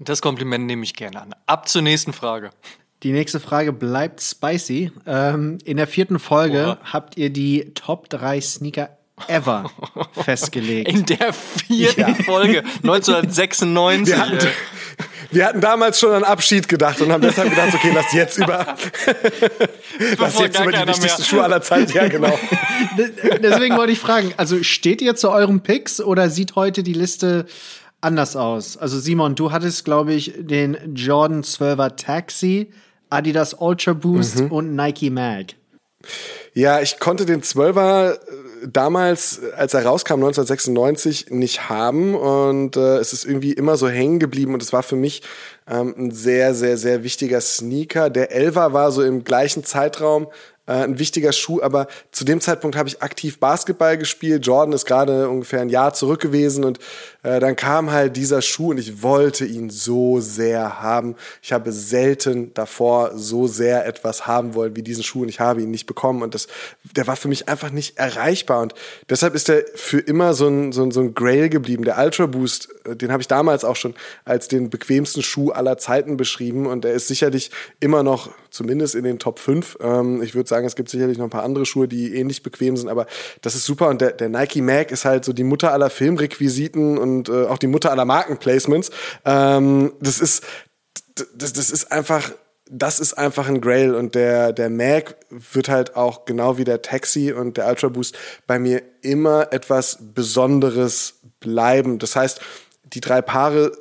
Das 0.00 0.22
Kompliment 0.22 0.66
nehme 0.66 0.84
ich 0.84 0.94
gerne 0.94 1.20
an. 1.20 1.34
Ab 1.46 1.68
zur 1.68 1.82
nächsten 1.82 2.12
Frage. 2.12 2.50
Die 3.04 3.12
nächste 3.12 3.38
Frage 3.38 3.72
bleibt 3.72 4.20
spicy. 4.20 4.90
Ähm, 5.06 5.58
in 5.64 5.76
der 5.76 5.86
vierten 5.86 6.18
Folge 6.18 6.62
Oha. 6.62 6.78
habt 6.92 7.16
ihr 7.16 7.30
die 7.30 7.72
Top 7.74 8.08
3 8.08 8.40
Sneaker 8.40 8.97
ever 9.26 9.70
festgelegt. 10.12 10.90
In 10.90 11.06
der 11.06 11.32
vierten 11.32 12.00
ja. 12.00 12.14
Folge 12.14 12.58
1996. 12.82 14.14
Wir 14.14 14.20
hatten, 14.20 14.38
wir 15.30 15.46
hatten, 15.46 15.60
damals 15.60 16.00
schon 16.00 16.12
an 16.12 16.24
Abschied 16.24 16.68
gedacht 16.68 17.00
und 17.00 17.12
haben 17.12 17.20
deshalb 17.20 17.50
gedacht, 17.50 17.74
okay, 17.74 17.92
lass 17.94 18.12
jetzt 18.12 18.38
über, 18.38 18.76
lass 20.18 20.38
jetzt 20.38 20.60
über 20.60 20.72
die 20.72 20.86
wichtigsten 20.86 21.24
Schuhe 21.24 21.42
aller 21.42 21.62
Zeit. 21.62 21.92
Ja, 21.92 22.08
genau. 22.08 22.38
Deswegen 23.42 23.76
wollte 23.76 23.92
ich 23.92 23.98
fragen, 23.98 24.32
also 24.36 24.62
steht 24.62 25.02
ihr 25.02 25.16
zu 25.16 25.30
eurem 25.30 25.60
Picks 25.60 26.00
oder 26.00 26.30
sieht 26.30 26.54
heute 26.54 26.82
die 26.82 26.94
Liste 26.94 27.46
anders 28.00 28.36
aus? 28.36 28.76
Also 28.76 28.98
Simon, 28.98 29.34
du 29.34 29.52
hattest, 29.52 29.84
glaube 29.84 30.14
ich, 30.14 30.34
den 30.36 30.76
Jordan 30.94 31.42
12er 31.42 31.96
Taxi, 31.96 32.70
Adidas 33.10 33.54
Ultra 33.54 33.92
Boost 33.92 34.40
mhm. 34.40 34.52
und 34.52 34.76
Nike 34.76 35.10
Mag. 35.10 35.54
Ja, 36.54 36.80
ich 36.80 36.98
konnte 36.98 37.26
den 37.26 37.42
12er 37.42 38.18
damals, 38.66 39.40
als 39.56 39.74
er 39.74 39.84
rauskam, 39.84 40.14
1996, 40.14 41.30
nicht 41.30 41.68
haben. 41.68 42.14
Und 42.14 42.76
äh, 42.76 42.98
es 42.98 43.12
ist 43.12 43.24
irgendwie 43.24 43.52
immer 43.52 43.76
so 43.76 43.88
hängen 43.88 44.18
geblieben. 44.18 44.54
Und 44.54 44.62
es 44.62 44.72
war 44.72 44.82
für 44.82 44.96
mich 44.96 45.22
ähm, 45.68 45.94
ein 45.96 46.10
sehr, 46.10 46.54
sehr, 46.54 46.76
sehr 46.76 47.02
wichtiger 47.02 47.40
Sneaker. 47.40 48.10
Der 48.10 48.32
Elva 48.32 48.72
war 48.72 48.92
so 48.92 49.02
im 49.02 49.24
gleichen 49.24 49.64
Zeitraum 49.64 50.28
äh, 50.68 50.84
ein 50.84 50.98
wichtiger 50.98 51.32
Schuh, 51.32 51.62
aber 51.62 51.86
zu 52.12 52.24
dem 52.24 52.40
Zeitpunkt 52.40 52.76
habe 52.76 52.88
ich 52.88 53.02
aktiv 53.02 53.40
Basketball 53.40 53.96
gespielt. 53.96 54.46
Jordan 54.46 54.74
ist 54.74 54.84
gerade 54.84 55.28
ungefähr 55.28 55.62
ein 55.62 55.70
Jahr 55.70 55.94
zurück 55.94 56.20
gewesen 56.20 56.64
und 56.64 56.78
äh, 57.22 57.40
dann 57.40 57.56
kam 57.56 57.90
halt 57.90 58.16
dieser 58.16 58.42
Schuh 58.42 58.70
und 58.70 58.78
ich 58.78 59.02
wollte 59.02 59.44
ihn 59.44 59.70
so 59.70 60.20
sehr 60.20 60.80
haben. 60.80 61.16
Ich 61.42 61.52
habe 61.52 61.72
selten 61.72 62.54
davor 62.54 63.12
so 63.16 63.48
sehr 63.48 63.86
etwas 63.86 64.26
haben 64.26 64.54
wollen 64.54 64.76
wie 64.76 64.82
diesen 64.82 65.02
Schuh 65.02 65.22
und 65.22 65.28
ich 65.28 65.40
habe 65.40 65.62
ihn 65.62 65.70
nicht 65.70 65.86
bekommen 65.86 66.22
und 66.22 66.34
das, 66.34 66.46
der 66.84 67.06
war 67.06 67.16
für 67.16 67.28
mich 67.28 67.48
einfach 67.48 67.70
nicht 67.70 67.98
erreichbar 67.98 68.62
und 68.62 68.74
deshalb 69.10 69.34
ist 69.34 69.48
er 69.48 69.64
für 69.74 69.98
immer 69.98 70.32
so 70.34 70.46
ein, 70.46 70.72
so 70.72 70.82
ein, 70.82 70.92
so 70.92 71.00
ein 71.00 71.14
Grail 71.14 71.48
geblieben. 71.48 71.84
Der 71.84 71.98
Ultra 71.98 72.26
Boost, 72.26 72.68
äh, 72.84 72.94
den 72.94 73.10
habe 73.10 73.20
ich 73.20 73.28
damals 73.28 73.64
auch 73.64 73.76
schon 73.76 73.94
als 74.24 74.46
den 74.48 74.70
bequemsten 74.70 75.22
Schuh 75.22 75.50
aller 75.50 75.76
Zeiten 75.76 76.16
beschrieben 76.16 76.66
und 76.66 76.84
er 76.84 76.92
ist 76.92 77.08
sicherlich 77.08 77.50
immer 77.80 78.02
noch 78.02 78.30
zumindest 78.50 78.94
in 78.94 79.04
den 79.04 79.18
Top 79.18 79.38
5. 79.38 79.78
Ähm, 79.80 80.22
ich 80.22 80.34
würde 80.34 80.48
sagen, 80.48 80.66
es 80.66 80.76
gibt 80.76 80.88
sicherlich 80.88 81.18
noch 81.18 81.24
ein 81.24 81.30
paar 81.30 81.44
andere 81.44 81.66
Schuhe, 81.66 81.88
die 81.88 82.14
ähnlich 82.14 82.42
bequem 82.42 82.76
sind, 82.76 82.88
aber 82.88 83.06
das 83.42 83.54
ist 83.54 83.64
super. 83.64 83.88
Und 83.88 84.00
der, 84.00 84.12
der 84.12 84.28
Nike 84.28 84.62
Mag 84.62 84.90
ist 84.90 85.04
halt 85.04 85.24
so 85.24 85.32
die 85.32 85.44
Mutter 85.44 85.72
aller 85.72 85.90
Filmrequisiten 85.90 86.98
und 86.98 87.17
äh, 87.26 87.46
auch 87.46 87.58
die 87.58 87.66
Mutter 87.66 87.90
aller 87.90 88.04
Markenplacements. 88.04 88.90
Ähm, 89.24 89.92
das 90.00 90.20
ist, 90.20 90.44
das, 91.34 91.52
das 91.52 91.70
ist 91.70 91.90
einfach 91.90 92.30
das 92.70 93.00
ist 93.00 93.14
einfach 93.14 93.48
ein 93.48 93.60
Grail 93.60 93.94
und 93.94 94.14
der, 94.14 94.52
der 94.52 94.70
Mag 94.70 95.16
wird 95.30 95.68
halt 95.68 95.96
auch 95.96 96.24
genau 96.24 96.58
wie 96.58 96.64
der 96.64 96.82
Taxi 96.82 97.32
und 97.32 97.56
der 97.56 97.66
Ultra 97.66 97.88
Boost 97.88 98.16
bei 98.46 98.58
mir 98.58 98.82
immer 99.00 99.52
etwas 99.52 99.98
Besonderes 100.14 101.14
bleiben. 101.40 101.98
Das 101.98 102.14
heißt, 102.14 102.40
die 102.84 103.00
drei 103.00 103.22
Paare 103.22 103.72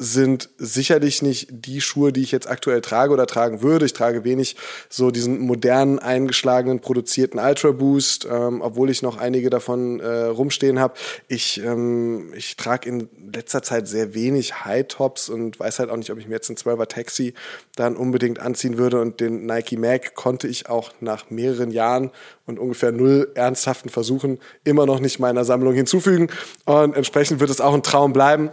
sind 0.00 0.48
sicherlich 0.58 1.22
nicht 1.22 1.48
die 1.50 1.80
Schuhe, 1.80 2.12
die 2.12 2.22
ich 2.22 2.30
jetzt 2.30 2.48
aktuell 2.48 2.80
trage 2.80 3.12
oder 3.12 3.26
tragen 3.26 3.62
würde. 3.62 3.84
Ich 3.84 3.94
trage 3.94 4.22
wenig 4.22 4.54
so 4.88 5.10
diesen 5.10 5.40
modernen, 5.40 5.98
eingeschlagenen, 5.98 6.78
produzierten 6.78 7.40
Ultra 7.40 7.72
Boost, 7.72 8.26
ähm, 8.30 8.60
obwohl 8.62 8.90
ich 8.90 9.02
noch 9.02 9.16
einige 9.16 9.50
davon 9.50 9.98
äh, 9.98 10.26
rumstehen 10.26 10.78
habe. 10.78 10.94
Ich, 11.26 11.60
ähm, 11.64 12.32
ich 12.36 12.56
trage 12.56 12.88
in 12.88 13.08
letzter 13.32 13.62
Zeit 13.64 13.88
sehr 13.88 14.14
wenig 14.14 14.64
High 14.64 14.86
Tops 14.86 15.28
und 15.28 15.58
weiß 15.58 15.80
halt 15.80 15.90
auch 15.90 15.96
nicht, 15.96 16.10
ob 16.10 16.18
ich 16.18 16.28
mir 16.28 16.34
jetzt 16.34 16.48
einen 16.48 16.58
12er 16.58 16.86
Taxi 16.86 17.34
dann 17.74 17.96
unbedingt 17.96 18.38
anziehen 18.38 18.78
würde. 18.78 19.00
Und 19.00 19.18
den 19.18 19.46
Nike 19.46 19.76
Mag 19.76 20.14
konnte 20.14 20.46
ich 20.46 20.68
auch 20.68 20.92
nach 21.00 21.28
mehreren 21.30 21.72
Jahren 21.72 22.12
und 22.46 22.60
ungefähr 22.60 22.92
null 22.92 23.32
ernsthaften 23.34 23.90
Versuchen 23.90 24.38
immer 24.62 24.86
noch 24.86 25.00
nicht 25.00 25.18
meiner 25.18 25.44
Sammlung 25.44 25.74
hinzufügen. 25.74 26.28
Und 26.66 26.94
entsprechend 26.94 27.40
wird 27.40 27.50
es 27.50 27.60
auch 27.60 27.74
ein 27.74 27.82
Traum 27.82 28.12
bleiben. 28.12 28.50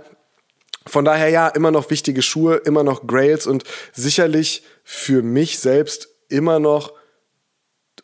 Von 0.88 1.06
daher 1.06 1.30
ja, 1.30 1.48
immer 1.48 1.72
noch 1.72 1.90
wichtige 1.90 2.22
Schuhe, 2.22 2.58
immer 2.58 2.84
noch 2.84 3.08
Grails 3.08 3.48
und 3.48 3.64
sicherlich 3.94 4.64
für 4.84 5.24
mich 5.24 5.60
selbst 5.60 6.10
immer 6.30 6.60
noch 6.60 6.94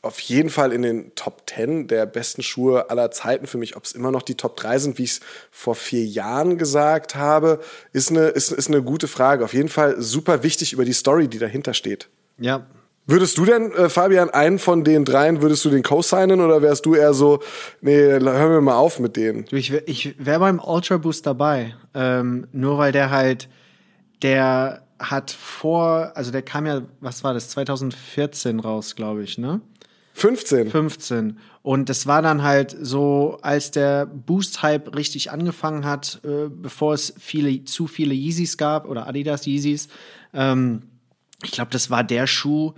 auf 0.03 0.19
jeden 0.19 0.49
Fall 0.49 0.73
in 0.73 0.81
den 0.81 1.13
Top 1.13 1.43
10 1.47 1.87
der 1.87 2.07
besten 2.07 2.41
Schuhe 2.41 2.89
aller 2.89 3.11
Zeiten 3.11 3.45
für 3.45 3.59
mich. 3.59 3.75
Ob 3.75 3.83
es 3.83 3.91
immer 3.91 4.11
noch 4.11 4.23
die 4.23 4.35
Top 4.35 4.57
3 4.57 4.79
sind, 4.79 4.97
wie 4.97 5.03
ich 5.03 5.11
es 5.11 5.19
vor 5.51 5.75
vier 5.75 6.03
Jahren 6.03 6.57
gesagt 6.57 7.13
habe, 7.13 7.59
ist 7.93 8.09
eine, 8.09 8.27
ist, 8.29 8.51
ist 8.51 8.67
eine 8.67 8.81
gute 8.81 9.07
Frage. 9.07 9.45
Auf 9.45 9.53
jeden 9.53 9.69
Fall 9.69 10.01
super 10.01 10.41
wichtig 10.41 10.73
über 10.73 10.85
die 10.85 10.93
Story, 10.93 11.27
die 11.27 11.37
dahinter 11.37 11.75
steht. 11.75 12.09
Ja. 12.39 12.65
Würdest 13.11 13.37
du 13.37 13.43
denn, 13.43 13.73
äh, 13.73 13.89
Fabian, 13.89 14.29
einen 14.29 14.57
von 14.57 14.85
den 14.85 15.03
dreien, 15.03 15.41
würdest 15.41 15.65
du 15.65 15.69
den 15.69 15.83
co-signen 15.83 16.39
oder 16.39 16.61
wärst 16.61 16.85
du 16.85 16.95
eher 16.95 17.13
so, 17.13 17.39
nee, 17.81 17.93
hören 17.97 18.51
wir 18.53 18.61
mal 18.61 18.77
auf 18.77 18.99
mit 18.99 19.17
denen? 19.17 19.45
Ich, 19.51 19.73
ich 19.73 20.15
wäre 20.17 20.39
beim 20.39 20.59
Ultra 20.59 20.97
Boost 20.97 21.25
dabei. 21.25 21.75
Ähm, 21.93 22.47
nur 22.53 22.77
weil 22.77 22.93
der 22.93 23.09
halt, 23.09 23.49
der 24.21 24.83
hat 24.97 25.31
vor, 25.31 26.13
also 26.15 26.31
der 26.31 26.41
kam 26.41 26.65
ja, 26.65 26.83
was 27.01 27.23
war 27.25 27.33
das, 27.33 27.49
2014 27.49 28.61
raus, 28.61 28.95
glaube 28.95 29.23
ich, 29.23 29.37
ne? 29.37 29.59
15. 30.13 30.69
15. 30.69 31.37
Und 31.63 31.89
das 31.89 32.07
war 32.07 32.21
dann 32.21 32.43
halt 32.43 32.75
so, 32.79 33.39
als 33.41 33.71
der 33.71 34.05
Boost-Hype 34.05 34.95
richtig 34.95 35.31
angefangen 35.31 35.85
hat, 35.85 36.21
äh, 36.23 36.47
bevor 36.49 36.93
es 36.93 37.13
viele, 37.19 37.65
zu 37.65 37.87
viele 37.87 38.13
Yeezys 38.13 38.57
gab 38.57 38.87
oder 38.87 39.07
Adidas 39.07 39.45
Yeezys. 39.45 39.89
Ähm, 40.33 40.83
ich 41.43 41.51
glaube, 41.51 41.71
das 41.71 41.89
war 41.89 42.03
der 42.03 42.27
Schuh, 42.27 42.73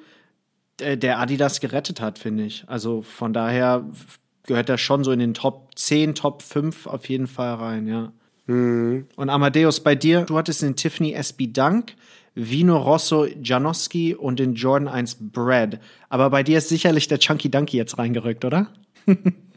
der, 0.80 0.98
der 0.98 1.20
Adidas 1.20 1.60
gerettet 1.60 2.02
hat, 2.02 2.20
finde 2.20 2.46
ich. 2.46 2.64
Also 2.68 3.02
von 3.02 3.34
daher 3.34 3.86
gehört 4.44 4.70
er 4.70 4.78
schon 4.78 5.04
so 5.04 5.12
in 5.12 5.20
den 5.20 5.34
Top 5.34 5.72
10, 5.76 6.16
Top 6.16 6.42
5 6.42 6.88
auf 6.88 7.08
jeden 7.08 7.28
Fall 7.28 7.56
rein, 7.56 7.88
ja. 7.88 8.12
Mhm. 8.48 9.08
Und 9.16 9.30
Amadeus, 9.30 9.80
bei 9.80 9.96
dir, 9.96 10.24
du 10.24 10.38
hattest 10.38 10.62
den 10.62 10.76
Tiffany 10.76 11.14
SB 11.14 11.48
Dunk. 11.48 11.96
Vino 12.36 12.78
Rosso 12.78 13.26
Janowski 13.26 14.16
und 14.16 14.40
den 14.40 14.56
Jordan 14.56 14.88
1 14.88 15.18
Brad. 15.32 15.80
Aber 16.10 16.30
bei 16.32 16.42
dir 16.42 16.58
ist 16.58 16.70
sicherlich 16.70 17.08
der 17.08 17.20
Chunky 17.20 17.50
Dunky 17.50 17.78
jetzt 17.78 17.98
reingerückt, 17.98 18.44
oder? 18.44 18.70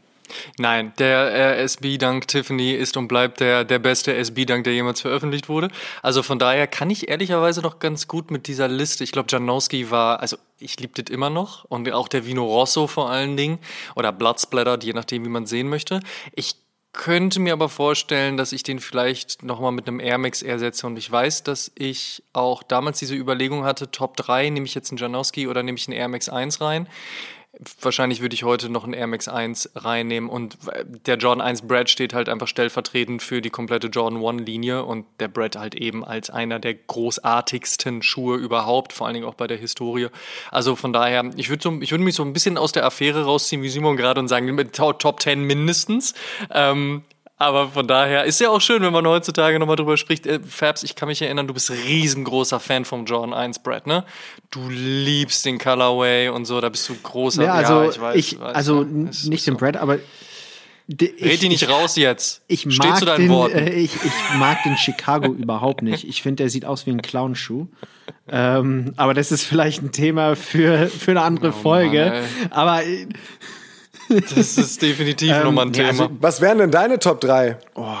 Nein, 0.57 0.93
der 0.97 1.57
äh, 1.57 1.63
SB-Dunk 1.63 2.27
Tiffany 2.27 2.73
ist 2.73 2.97
und 2.97 3.07
bleibt 3.07 3.39
der, 3.39 3.63
der 3.63 3.79
beste 3.79 4.13
SB-Dunk, 4.15 4.63
der 4.63 4.73
jemals 4.73 5.01
veröffentlicht 5.01 5.49
wurde. 5.49 5.69
Also 6.01 6.23
von 6.23 6.39
daher 6.39 6.67
kann 6.67 6.89
ich 6.89 7.09
ehrlicherweise 7.09 7.61
noch 7.61 7.79
ganz 7.79 8.07
gut 8.07 8.31
mit 8.31 8.47
dieser 8.47 8.67
Liste. 8.67 9.03
Ich 9.03 9.11
glaube, 9.11 9.27
Janowski 9.29 9.91
war, 9.91 10.19
also 10.19 10.37
ich 10.59 10.79
liebe 10.79 11.01
das 11.01 11.13
immer 11.13 11.29
noch 11.29 11.65
und 11.65 11.91
auch 11.91 12.07
der 12.07 12.25
Vino 12.25 12.45
Rosso 12.45 12.87
vor 12.87 13.09
allen 13.09 13.37
Dingen 13.37 13.59
oder 13.95 14.11
Bloodsplatter, 14.11 14.79
je 14.81 14.93
nachdem, 14.93 15.25
wie 15.25 15.29
man 15.29 15.45
sehen 15.45 15.69
möchte. 15.69 16.01
Ich 16.33 16.55
könnte 16.97 17.39
mir 17.39 17.53
aber 17.53 17.69
vorstellen, 17.69 18.37
dass 18.37 18.51
ich 18.51 18.63
den 18.63 18.79
vielleicht 18.79 19.43
nochmal 19.43 19.71
mit 19.71 19.87
einem 19.87 19.99
Air 19.99 20.17
Max 20.17 20.41
ersetze. 20.41 20.87
Und 20.87 20.97
ich 20.97 21.09
weiß, 21.09 21.43
dass 21.43 21.71
ich 21.75 22.23
auch 22.33 22.63
damals 22.63 22.97
diese 22.97 23.13
Überlegung 23.13 23.65
hatte, 23.65 23.91
Top 23.91 24.17
3, 24.17 24.49
nehme 24.49 24.65
ich 24.65 24.73
jetzt 24.73 24.89
einen 24.89 24.97
Janowski 24.97 25.47
oder 25.47 25.61
nehme 25.61 25.77
ich 25.77 25.87
einen 25.87 25.95
Air 25.95 26.07
Max 26.07 26.27
1 26.27 26.59
rein. 26.59 26.87
Wahrscheinlich 27.81 28.21
würde 28.21 28.35
ich 28.35 28.43
heute 28.43 28.69
noch 28.69 28.83
einen 28.83 28.93
Air 28.93 29.07
Max 29.07 29.27
1 29.27 29.71
reinnehmen 29.75 30.29
und 30.29 30.57
der 31.05 31.17
Jordan 31.17 31.41
1 31.41 31.63
Brad 31.63 31.89
steht 31.89 32.13
halt 32.13 32.29
einfach 32.29 32.47
stellvertretend 32.47 33.23
für 33.23 33.41
die 33.41 33.49
komplette 33.49 33.87
Jordan 33.87 34.23
1 34.23 34.45
Linie 34.45 34.83
und 34.83 35.05
der 35.19 35.27
Brad 35.27 35.55
halt 35.55 35.73
eben 35.73 36.05
als 36.05 36.29
einer 36.29 36.59
der 36.59 36.75
großartigsten 36.75 38.03
Schuhe 38.03 38.37
überhaupt, 38.37 38.93
vor 38.93 39.07
allen 39.07 39.15
Dingen 39.15 39.25
auch 39.25 39.33
bei 39.33 39.47
der 39.47 39.57
Historie. 39.57 40.07
Also 40.51 40.75
von 40.75 40.93
daher, 40.93 41.31
ich 41.35 41.49
würde 41.49 41.63
so, 41.63 41.81
ich 41.81 41.91
würde 41.91 42.03
mich 42.03 42.15
so 42.15 42.23
ein 42.23 42.33
bisschen 42.33 42.57
aus 42.57 42.73
der 42.73 42.85
Affäre 42.85 43.23
rausziehen, 43.23 43.63
wie 43.63 43.69
Simon 43.69 43.97
gerade 43.97 44.19
und 44.19 44.27
sagen, 44.27 44.55
Top 44.71 45.21
10 45.21 45.41
mindestens. 45.41 46.13
Ähm, 46.51 47.03
aber 47.37 47.69
von 47.69 47.87
daher 47.87 48.25
ist 48.25 48.41
ja 48.41 48.49
auch 48.49 48.61
schön, 48.61 48.81
wenn 48.81 48.93
man 48.93 49.05
heutzutage 49.05 49.59
nochmal 49.59 49.75
drüber 49.75 49.95
spricht. 49.97 50.25
Äh, 50.25 50.39
Fabs, 50.47 50.83
ich 50.83 50.95
kann 50.95 51.07
mich 51.07 51.21
erinnern, 51.21 51.47
du 51.47 51.53
bist 51.53 51.71
riesengroßer 51.71 52.59
Fan 52.59 52.83
vom 52.83 53.05
Jordan 53.05 53.33
1 53.33 53.59
Brad, 53.59 53.85
ne? 53.85 54.05
Du 54.49 54.67
liebst 54.69 55.45
den 55.45 55.59
Colorway 55.59 56.29
und 56.29 56.45
so, 56.45 56.59
da 56.61 56.69
bist 56.69 56.89
du 56.89 56.95
großer. 56.95 57.43
Ja, 57.43 57.53
also 57.53 57.83
ja, 57.83 57.89
ich 57.89 58.01
weiß, 58.01 58.15
ich, 58.15 58.39
weiß, 58.39 58.55
also 58.55 58.81
ja, 58.81 58.89
nicht 59.29 59.45
den 59.45 59.57
Brad, 59.57 59.77
aber 59.77 59.99
Red 60.89 61.41
die 61.41 61.49
nicht 61.49 61.67
raus 61.67 61.97
jetzt. 61.97 62.41
Ich 62.47 62.61
Steh 62.61 62.87
mag 62.87 62.97
zu 62.97 63.05
deinen 63.05 63.23
den, 63.23 63.29
Worten. 63.29 63.57
Äh, 63.57 63.71
ich, 63.71 63.93
ich 63.93 64.37
mag 64.39 64.63
den 64.63 64.77
Chicago 64.77 65.33
überhaupt 65.37 65.81
nicht. 65.81 66.07
Ich 66.07 66.21
finde, 66.21 66.43
der 66.43 66.49
sieht 66.49 66.63
aus 66.63 66.85
wie 66.85 66.91
ein 66.91 67.01
Clownschuh. 67.01 67.67
Ähm, 68.29 68.93
aber 68.95 69.13
das 69.13 69.33
ist 69.33 69.43
vielleicht 69.43 69.83
ein 69.83 69.91
Thema 69.91 70.37
für, 70.37 70.87
für 70.87 71.11
eine 71.11 71.23
andere 71.23 71.49
oh, 71.49 71.61
Folge. 71.61 72.23
Mann, 72.39 72.51
aber 72.51 72.83
äh, 72.85 73.07
das 74.09 74.57
ist 74.57 74.81
definitiv 74.81 75.31
ähm, 75.31 75.43
nochmal 75.43 75.67
ein 75.67 75.73
Thema. 75.73 75.89
Also, 75.89 76.09
was 76.19 76.41
wären 76.41 76.57
denn 76.57 76.71
deine 76.71 76.99
Top 76.99 77.21
3? 77.21 77.57
Oh. 77.75 77.95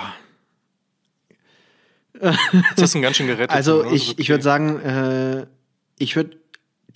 Das 2.19 2.35
hast 2.81 2.95
du 2.95 3.01
ganz 3.01 3.17
schön 3.17 3.27
gerettet. 3.27 3.51
Also 3.51 3.81
oder? 3.81 3.91
ich, 3.91 4.11
okay. 4.11 4.21
ich 4.21 4.29
würde 4.29 4.43
sagen, 4.43 4.79
äh, 4.79 5.45
ich 5.99 6.15
würde 6.15 6.37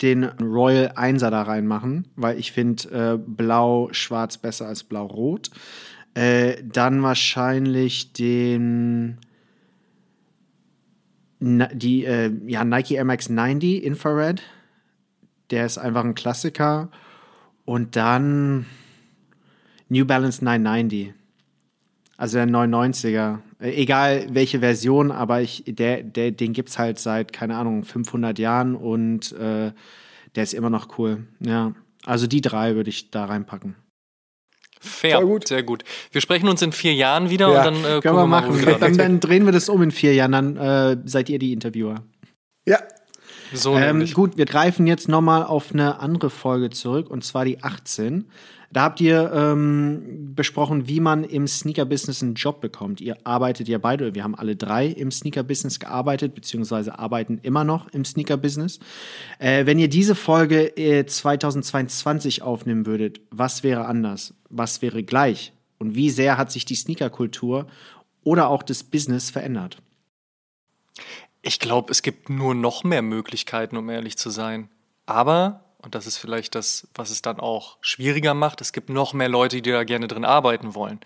den 0.00 0.24
Royal 0.24 0.92
1er 0.96 1.30
da 1.30 1.42
reinmachen, 1.42 2.08
weil 2.16 2.38
ich 2.38 2.52
finde 2.52 3.14
äh, 3.14 3.18
blau-schwarz 3.18 4.38
besser 4.38 4.66
als 4.66 4.82
blau-rot. 4.82 5.50
Äh, 6.14 6.62
dann 6.64 7.02
wahrscheinlich 7.02 8.12
den 8.12 9.18
die 11.40 12.04
äh, 12.04 12.30
ja, 12.46 12.64
Nike 12.64 12.94
Air 12.94 13.04
Max 13.04 13.28
90 13.28 13.82
Infrared. 13.82 14.42
Der 15.50 15.66
ist 15.66 15.78
einfach 15.78 16.04
ein 16.04 16.14
Klassiker. 16.14 16.88
Und 17.64 17.96
dann 17.96 18.66
New 19.92 20.06
Balance 20.06 20.42
990. 20.42 21.12
Also 22.16 22.38
der 22.38 22.46
990er. 22.46 23.38
Äh, 23.60 23.72
egal 23.74 24.26
welche 24.30 24.60
Version, 24.60 25.10
aber 25.10 25.42
ich, 25.42 25.64
der, 25.66 26.02
der, 26.02 26.30
den 26.30 26.54
gibt 26.54 26.70
es 26.70 26.78
halt 26.78 26.98
seit, 26.98 27.32
keine 27.32 27.56
Ahnung, 27.56 27.84
500 27.84 28.38
Jahren 28.38 28.74
und 28.74 29.32
äh, 29.32 29.72
der 30.34 30.42
ist 30.42 30.54
immer 30.54 30.70
noch 30.70 30.98
cool. 30.98 31.26
Ja. 31.40 31.74
Also 32.06 32.26
die 32.26 32.40
drei 32.40 32.74
würde 32.74 32.88
ich 32.88 33.10
da 33.10 33.26
reinpacken. 33.26 33.76
Fair, 34.80 35.18
sehr 35.18 35.26
gut. 35.26 35.48
sehr 35.48 35.62
gut. 35.62 35.84
Wir 36.10 36.20
sprechen 36.20 36.48
uns 36.48 36.62
in 36.62 36.72
vier 36.72 36.94
Jahren 36.94 37.30
wieder 37.30 37.52
ja, 37.52 37.58
und 37.58 37.82
dann 37.82 37.98
äh, 37.98 38.00
können 38.00 38.16
wir 38.16 38.26
machen. 38.26 38.64
Mal, 38.64 38.78
dann, 38.80 38.96
dann, 38.96 39.20
drehen 39.20 39.44
wir 39.44 39.52
das 39.52 39.68
um 39.68 39.82
in 39.82 39.90
vier 39.90 40.14
Jahren, 40.14 40.32
dann 40.32 40.56
äh, 40.56 40.96
seid 41.04 41.28
ihr 41.28 41.38
die 41.38 41.52
Interviewer. 41.52 42.02
Ja. 42.66 42.78
So 43.52 43.76
ähm, 43.76 44.10
gut, 44.14 44.38
wir 44.38 44.46
greifen 44.46 44.86
jetzt 44.86 45.08
nochmal 45.08 45.44
auf 45.44 45.72
eine 45.72 46.00
andere 46.00 46.30
Folge 46.30 46.70
zurück 46.70 47.10
und 47.10 47.22
zwar 47.22 47.44
die 47.44 47.62
18. 47.62 48.30
Da 48.72 48.84
habt 48.84 49.02
ihr 49.02 49.30
ähm, 49.34 50.34
besprochen, 50.34 50.88
wie 50.88 51.00
man 51.00 51.24
im 51.24 51.46
Sneaker-Business 51.46 52.22
einen 52.22 52.34
Job 52.34 52.62
bekommt. 52.62 53.02
Ihr 53.02 53.18
arbeitet 53.24 53.68
ja 53.68 53.76
beide, 53.76 54.14
wir 54.14 54.24
haben 54.24 54.34
alle 54.34 54.56
drei 54.56 54.86
im 54.86 55.10
Sneaker-Business 55.10 55.78
gearbeitet, 55.78 56.34
beziehungsweise 56.34 56.98
arbeiten 56.98 57.38
immer 57.42 57.64
noch 57.64 57.88
im 57.88 58.06
Sneaker-Business. 58.06 58.80
Äh, 59.38 59.66
wenn 59.66 59.78
ihr 59.78 59.88
diese 59.88 60.14
Folge 60.14 60.74
äh, 60.78 61.04
2022 61.04 62.40
aufnehmen 62.40 62.86
würdet, 62.86 63.20
was 63.30 63.62
wäre 63.62 63.84
anders? 63.84 64.34
Was 64.48 64.80
wäre 64.80 65.02
gleich? 65.02 65.52
Und 65.78 65.94
wie 65.94 66.08
sehr 66.08 66.38
hat 66.38 66.50
sich 66.50 66.64
die 66.64 66.76
Sneaker-Kultur 66.76 67.66
oder 68.24 68.48
auch 68.48 68.62
das 68.62 68.84
Business 68.84 69.28
verändert? 69.28 69.76
Ich 71.42 71.58
glaube, 71.58 71.90
es 71.90 72.00
gibt 72.00 72.30
nur 72.30 72.54
noch 72.54 72.84
mehr 72.84 73.02
Möglichkeiten, 73.02 73.76
um 73.76 73.90
ehrlich 73.90 74.16
zu 74.16 74.30
sein. 74.30 74.70
Aber 75.04 75.64
und 75.82 75.94
das 75.94 76.06
ist 76.06 76.16
vielleicht 76.16 76.54
das, 76.54 76.86
was 76.94 77.10
es 77.10 77.22
dann 77.22 77.40
auch 77.40 77.76
schwieriger 77.80 78.34
macht. 78.34 78.60
Es 78.60 78.72
gibt 78.72 78.88
noch 78.88 79.12
mehr 79.12 79.28
Leute, 79.28 79.60
die 79.60 79.70
da 79.70 79.82
gerne 79.84 80.06
drin 80.06 80.24
arbeiten 80.24 80.74
wollen. 80.74 81.00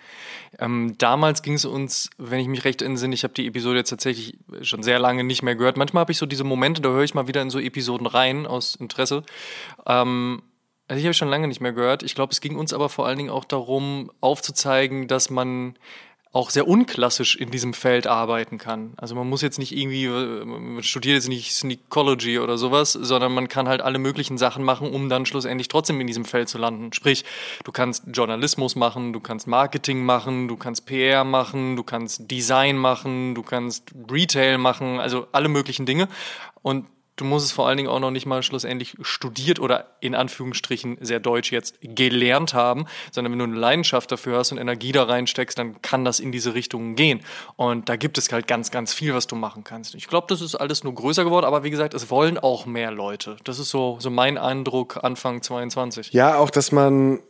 Ähm, 0.58 0.94
damals 0.98 1.42
ging 1.42 1.54
es 1.54 1.64
uns, 1.64 2.10
wenn 2.18 2.40
ich 2.40 2.46
mich 2.46 2.64
recht 2.64 2.82
entsinne, 2.82 3.14
ich 3.14 3.24
habe 3.24 3.34
die 3.34 3.46
Episode 3.46 3.78
jetzt 3.78 3.90
tatsächlich 3.90 4.38
schon 4.60 4.82
sehr 4.82 4.98
lange 4.98 5.24
nicht 5.24 5.42
mehr 5.42 5.56
gehört. 5.56 5.76
Manchmal 5.78 6.02
habe 6.02 6.12
ich 6.12 6.18
so 6.18 6.26
diese 6.26 6.44
Momente, 6.44 6.82
da 6.82 6.90
höre 6.90 7.04
ich 7.04 7.14
mal 7.14 7.26
wieder 7.26 7.40
in 7.40 7.50
so 7.50 7.58
Episoden 7.58 8.06
rein 8.06 8.46
aus 8.46 8.74
Interesse. 8.74 9.22
Ähm, 9.86 10.42
also 10.88 11.00
ich 11.00 11.06
habe 11.06 11.14
schon 11.14 11.28
lange 11.28 11.48
nicht 11.48 11.60
mehr 11.60 11.72
gehört. 11.72 12.02
Ich 12.02 12.14
glaube, 12.14 12.32
es 12.32 12.40
ging 12.40 12.56
uns 12.56 12.72
aber 12.72 12.88
vor 12.88 13.06
allen 13.06 13.18
Dingen 13.18 13.30
auch 13.30 13.44
darum, 13.44 14.12
aufzuzeigen, 14.20 15.08
dass 15.08 15.30
man 15.30 15.76
auch 16.36 16.50
sehr 16.50 16.68
unklassisch 16.68 17.34
in 17.34 17.50
diesem 17.50 17.72
Feld 17.72 18.06
arbeiten 18.06 18.58
kann. 18.58 18.92
Also 18.98 19.14
man 19.14 19.26
muss 19.26 19.40
jetzt 19.40 19.58
nicht 19.58 19.74
irgendwie, 19.74 20.04
äh, 20.04 20.44
man 20.44 20.82
studiert 20.82 21.14
jetzt 21.14 21.28
nicht 21.28 21.54
Sneakology 21.54 22.38
oder 22.38 22.58
sowas, 22.58 22.92
sondern 22.92 23.32
man 23.32 23.48
kann 23.48 23.68
halt 23.68 23.80
alle 23.80 23.98
möglichen 23.98 24.36
Sachen 24.36 24.62
machen, 24.62 24.92
um 24.92 25.08
dann 25.08 25.24
schlussendlich 25.24 25.68
trotzdem 25.68 25.98
in 25.98 26.06
diesem 26.06 26.26
Feld 26.26 26.50
zu 26.50 26.58
landen. 26.58 26.92
Sprich, 26.92 27.24
du 27.64 27.72
kannst 27.72 28.04
Journalismus 28.12 28.76
machen, 28.76 29.14
du 29.14 29.20
kannst 29.20 29.46
Marketing 29.46 30.04
machen, 30.04 30.46
du 30.46 30.56
kannst 30.58 30.84
PR 30.84 31.24
machen, 31.24 31.74
du 31.74 31.82
kannst 31.82 32.30
Design 32.30 32.76
machen, 32.76 33.34
du 33.34 33.42
kannst 33.42 33.94
Retail 34.10 34.58
machen, 34.58 35.00
also 35.00 35.28
alle 35.32 35.48
möglichen 35.48 35.86
Dinge. 35.86 36.06
Und 36.60 36.84
du 37.16 37.24
musst 37.24 37.46
es 37.46 37.52
vor 37.52 37.66
allen 37.66 37.78
Dingen 37.78 37.88
auch 37.88 37.98
noch 37.98 38.10
nicht 38.10 38.26
mal 38.26 38.42
schlussendlich 38.42 38.96
studiert 39.00 39.58
oder 39.58 39.96
in 40.00 40.14
Anführungsstrichen 40.14 40.98
sehr 41.00 41.18
deutsch 41.18 41.50
jetzt 41.50 41.78
gelernt 41.80 42.54
haben, 42.54 42.86
sondern 43.10 43.32
wenn 43.32 43.38
du 43.38 43.44
eine 43.46 43.56
Leidenschaft 43.56 44.12
dafür 44.12 44.38
hast 44.38 44.52
und 44.52 44.58
Energie 44.58 44.92
da 44.92 45.04
reinsteckst, 45.04 45.58
dann 45.58 45.80
kann 45.82 46.04
das 46.04 46.20
in 46.20 46.30
diese 46.30 46.54
Richtung 46.54 46.94
gehen. 46.94 47.20
Und 47.56 47.88
da 47.88 47.96
gibt 47.96 48.18
es 48.18 48.30
halt 48.30 48.46
ganz, 48.46 48.70
ganz 48.70 48.92
viel, 48.92 49.14
was 49.14 49.26
du 49.26 49.34
machen 49.34 49.64
kannst. 49.64 49.94
Ich 49.94 50.06
glaube, 50.06 50.26
das 50.28 50.40
ist 50.40 50.54
alles 50.54 50.84
nur 50.84 50.94
größer 50.94 51.24
geworden, 51.24 51.46
aber 51.46 51.64
wie 51.64 51.70
gesagt, 51.70 51.94
es 51.94 52.10
wollen 52.10 52.38
auch 52.38 52.66
mehr 52.66 52.90
Leute. 52.90 53.36
Das 53.44 53.58
ist 53.58 53.70
so, 53.70 53.96
so 53.98 54.10
mein 54.10 54.38
Eindruck 54.38 55.02
Anfang 55.02 55.42
22. 55.42 56.12
Ja, 56.12 56.36
auch, 56.36 56.50
dass 56.50 56.70
man 56.70 57.20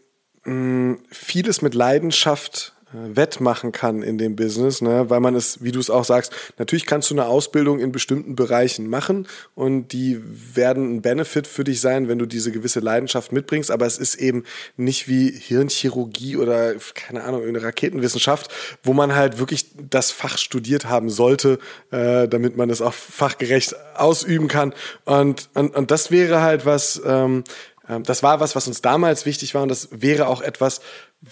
mh, 0.44 0.52
mm, 0.52 0.98
vieles 1.10 1.62
mit 1.62 1.74
Leidenschaft 1.74 2.75
wettmachen 2.92 3.72
kann 3.72 4.02
in 4.02 4.16
dem 4.16 4.36
Business, 4.36 4.80
ne? 4.80 5.10
weil 5.10 5.18
man 5.18 5.34
es, 5.34 5.62
wie 5.62 5.72
du 5.72 5.80
es 5.80 5.90
auch 5.90 6.04
sagst, 6.04 6.32
natürlich 6.56 6.86
kannst 6.86 7.10
du 7.10 7.14
eine 7.14 7.26
Ausbildung 7.26 7.80
in 7.80 7.90
bestimmten 7.90 8.36
Bereichen 8.36 8.88
machen 8.88 9.26
und 9.56 9.88
die 9.92 10.22
werden 10.54 10.96
ein 10.96 11.02
Benefit 11.02 11.48
für 11.48 11.64
dich 11.64 11.80
sein, 11.80 12.08
wenn 12.08 12.18
du 12.18 12.26
diese 12.26 12.52
gewisse 12.52 12.78
Leidenschaft 12.78 13.32
mitbringst, 13.32 13.72
aber 13.72 13.86
es 13.86 13.98
ist 13.98 14.14
eben 14.14 14.44
nicht 14.76 15.08
wie 15.08 15.30
Hirnchirurgie 15.30 16.36
oder 16.36 16.74
keine 16.94 17.24
Ahnung, 17.24 17.42
eine 17.44 17.60
Raketenwissenschaft, 17.60 18.52
wo 18.84 18.92
man 18.92 19.16
halt 19.16 19.38
wirklich 19.38 19.66
das 19.90 20.12
Fach 20.12 20.38
studiert 20.38 20.86
haben 20.86 21.10
sollte, 21.10 21.58
äh, 21.90 22.28
damit 22.28 22.56
man 22.56 22.70
es 22.70 22.80
auch 22.80 22.94
fachgerecht 22.94 23.74
ausüben 23.96 24.46
kann 24.46 24.72
und, 25.04 25.50
und, 25.54 25.74
und 25.74 25.90
das 25.90 26.12
wäre 26.12 26.40
halt 26.40 26.64
was, 26.64 27.02
ähm, 27.04 27.42
ähm 27.88 28.04
das 28.04 28.22
war 28.22 28.38
was, 28.38 28.54
was 28.54 28.68
uns 28.68 28.80
damals 28.80 29.26
wichtig 29.26 29.56
war 29.56 29.62
und 29.62 29.70
das 29.70 29.88
wäre 29.90 30.28
auch 30.28 30.40
etwas, 30.40 30.80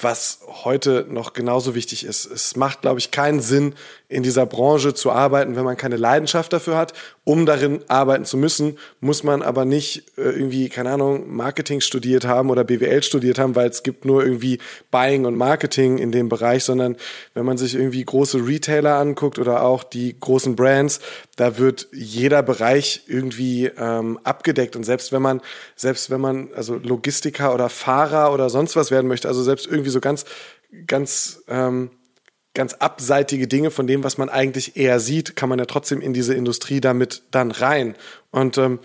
was 0.01 0.41
heute 0.65 1.07
noch 1.09 1.33
genauso 1.33 1.75
wichtig 1.75 2.05
ist. 2.05 2.27
Es 2.27 2.57
macht, 2.57 2.83
glaube 2.83 2.99
ich, 2.99 3.11
keinen 3.11 3.41
Sinn, 3.41 3.75
in 4.09 4.23
dieser 4.23 4.47
Branche 4.47 4.95
zu 4.95 5.13
arbeiten, 5.13 5.57
wenn 5.57 5.65
man 5.65 5.77
keine 5.77 5.97
Leidenschaft 5.97 6.53
dafür 6.53 6.77
hat. 6.77 6.93
Um 7.27 7.47
darin 7.47 7.81
arbeiten 7.89 8.27
zu 8.27 8.37
müssen, 8.37 8.77
muss 9.01 9.23
man 9.23 9.41
aber 9.41 9.65
nicht 9.65 10.19
äh, 10.19 10.25
irgendwie, 10.25 10.69
keine 10.69 10.91
Ahnung, 10.91 11.35
Marketing 11.35 11.81
studiert 11.81 12.27
haben 12.27 12.51
oder 12.51 12.65
BWL 12.65 13.03
studiert 13.03 13.39
haben, 13.39 13.55
weil 13.55 13.71
es 13.71 13.83
gibt 13.83 14.05
nur 14.05 14.23
irgendwie 14.23 14.59
Buying 14.91 15.25
und 15.25 15.35
Marketing 15.35 15.97
in 15.97 16.13
dem 16.13 16.29
Bereich, 16.29 16.65
sondern 16.65 16.97
wenn 17.33 17.47
man 17.47 17.57
sich 17.57 17.75
irgendwie 17.75 18.05
große 18.05 18.47
Retailer 18.47 18.97
anguckt 18.97 19.39
oder 19.39 19.63
auch 19.63 19.85
die 19.85 20.15
großen 20.21 20.55
Brands, 20.55 21.01
da 21.37 21.57
wird 21.57 21.89
jeder 21.93 22.43
Bereich 22.43 23.05
irgendwie 23.07 23.71
ähm, 23.79 24.19
abgedeckt. 24.23 24.77
Und 24.77 24.85
selbst 24.85 25.11
wenn 25.11 25.23
man, 25.23 25.41
selbst 25.77 26.11
wenn 26.11 26.21
man, 26.21 26.51
also 26.55 26.75
Logistiker 26.75 27.55
oder 27.55 27.71
Fahrer 27.71 28.35
oder 28.35 28.51
sonst 28.51 28.77
was 28.77 28.91
werden 28.91 29.09
möchte, 29.09 29.29
also 29.29 29.43
selbst 29.43 29.67
irgendwie 29.67 29.91
so 29.91 30.01
ganz, 30.01 30.27
ganz, 30.87 31.43
ähm, 31.49 31.89
ganz 32.55 32.75
abseitige 32.75 33.49
Dinge 33.49 33.71
von 33.71 33.87
dem, 33.87 34.05
was 34.05 34.17
man 34.17 34.29
eigentlich 34.29 34.77
eher 34.77 35.01
sieht, 35.01 35.37
kann 35.37 35.49
man 35.49 35.59
ja 35.59 35.67
trotzdem 35.67 36.01
in 36.01 36.15
diese 36.15 36.35
Industrie 36.35 36.81
damit 36.81 37.23
dann 37.31 37.51
rein. 37.51 37.97
Und 38.31 38.59
ähm, 38.59 38.79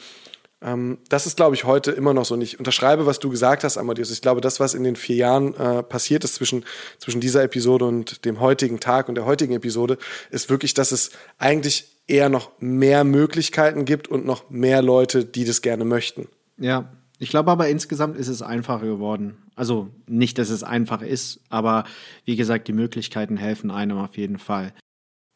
ähm, 0.61 0.97
das 1.07 1.26
ist, 1.26 1.38
glaube 1.38 1.55
ich, 1.55 1.63
heute 1.63 1.91
immer 1.91 2.13
noch 2.13 2.26
so. 2.26 2.34
Und 2.34 2.41
ich 2.41 2.59
unterschreibe, 2.59 3.05
was 3.05 3.20
du 3.20 3.30
gesagt 3.30 3.63
hast, 3.63 3.78
Amadeus. 3.78 4.11
Ich 4.11 4.22
glaube, 4.22 4.41
das, 4.41 4.59
was 4.59 4.74
in 4.74 4.84
den 4.84 4.95
vier 4.95 5.15
Jahren 5.15 5.53
äh, 5.55 5.84
passiert 5.84 6.24
ist 6.24 6.36
zwischen, 6.36 6.65
zwischen 6.97 7.22
dieser 7.22 7.43
Episode 7.43 7.86
und 7.86 8.26
dem 8.26 8.39
heutigen 8.39 8.80
Tag 8.80 9.07
und 9.07 9.15
der 9.15 9.26
heutigen 9.26 9.53
Episode, 9.53 9.97
ist 10.32 10.49
wirklich, 10.49 10.74
dass 10.74 10.91
es 10.91 11.11
eigentlich 11.38 11.88
eher 12.07 12.30
noch 12.30 12.51
mehr 12.59 13.03
Möglichkeiten 13.03 13.86
gibt 13.86 14.07
und 14.07 14.26
noch 14.26 14.49
mehr 14.49 14.82
Leute, 14.82 15.24
die 15.24 15.45
das 15.45 15.61
gerne 15.61 15.86
möchten. 15.86 16.28
Ja, 16.57 16.91
ich 17.20 17.30
glaube 17.30 17.51
aber 17.51 17.67
insgesamt 17.67 18.17
ist 18.17 18.30
es 18.30 18.41
einfacher 18.41 18.86
geworden. 18.86 19.38
Also 19.55 19.89
nicht, 20.07 20.38
dass 20.38 20.49
es 20.49 20.63
einfach 20.63 21.01
ist, 21.01 21.41
aber 21.49 21.84
wie 22.26 22.38
gesagt, 22.38 22.67
die 22.67 22.74
Möglichkeiten 22.74 23.38
helfen 23.38 23.72
einem 23.72 23.97
auf 23.97 24.17
jeden 24.17 24.39
Fall. 24.39 24.74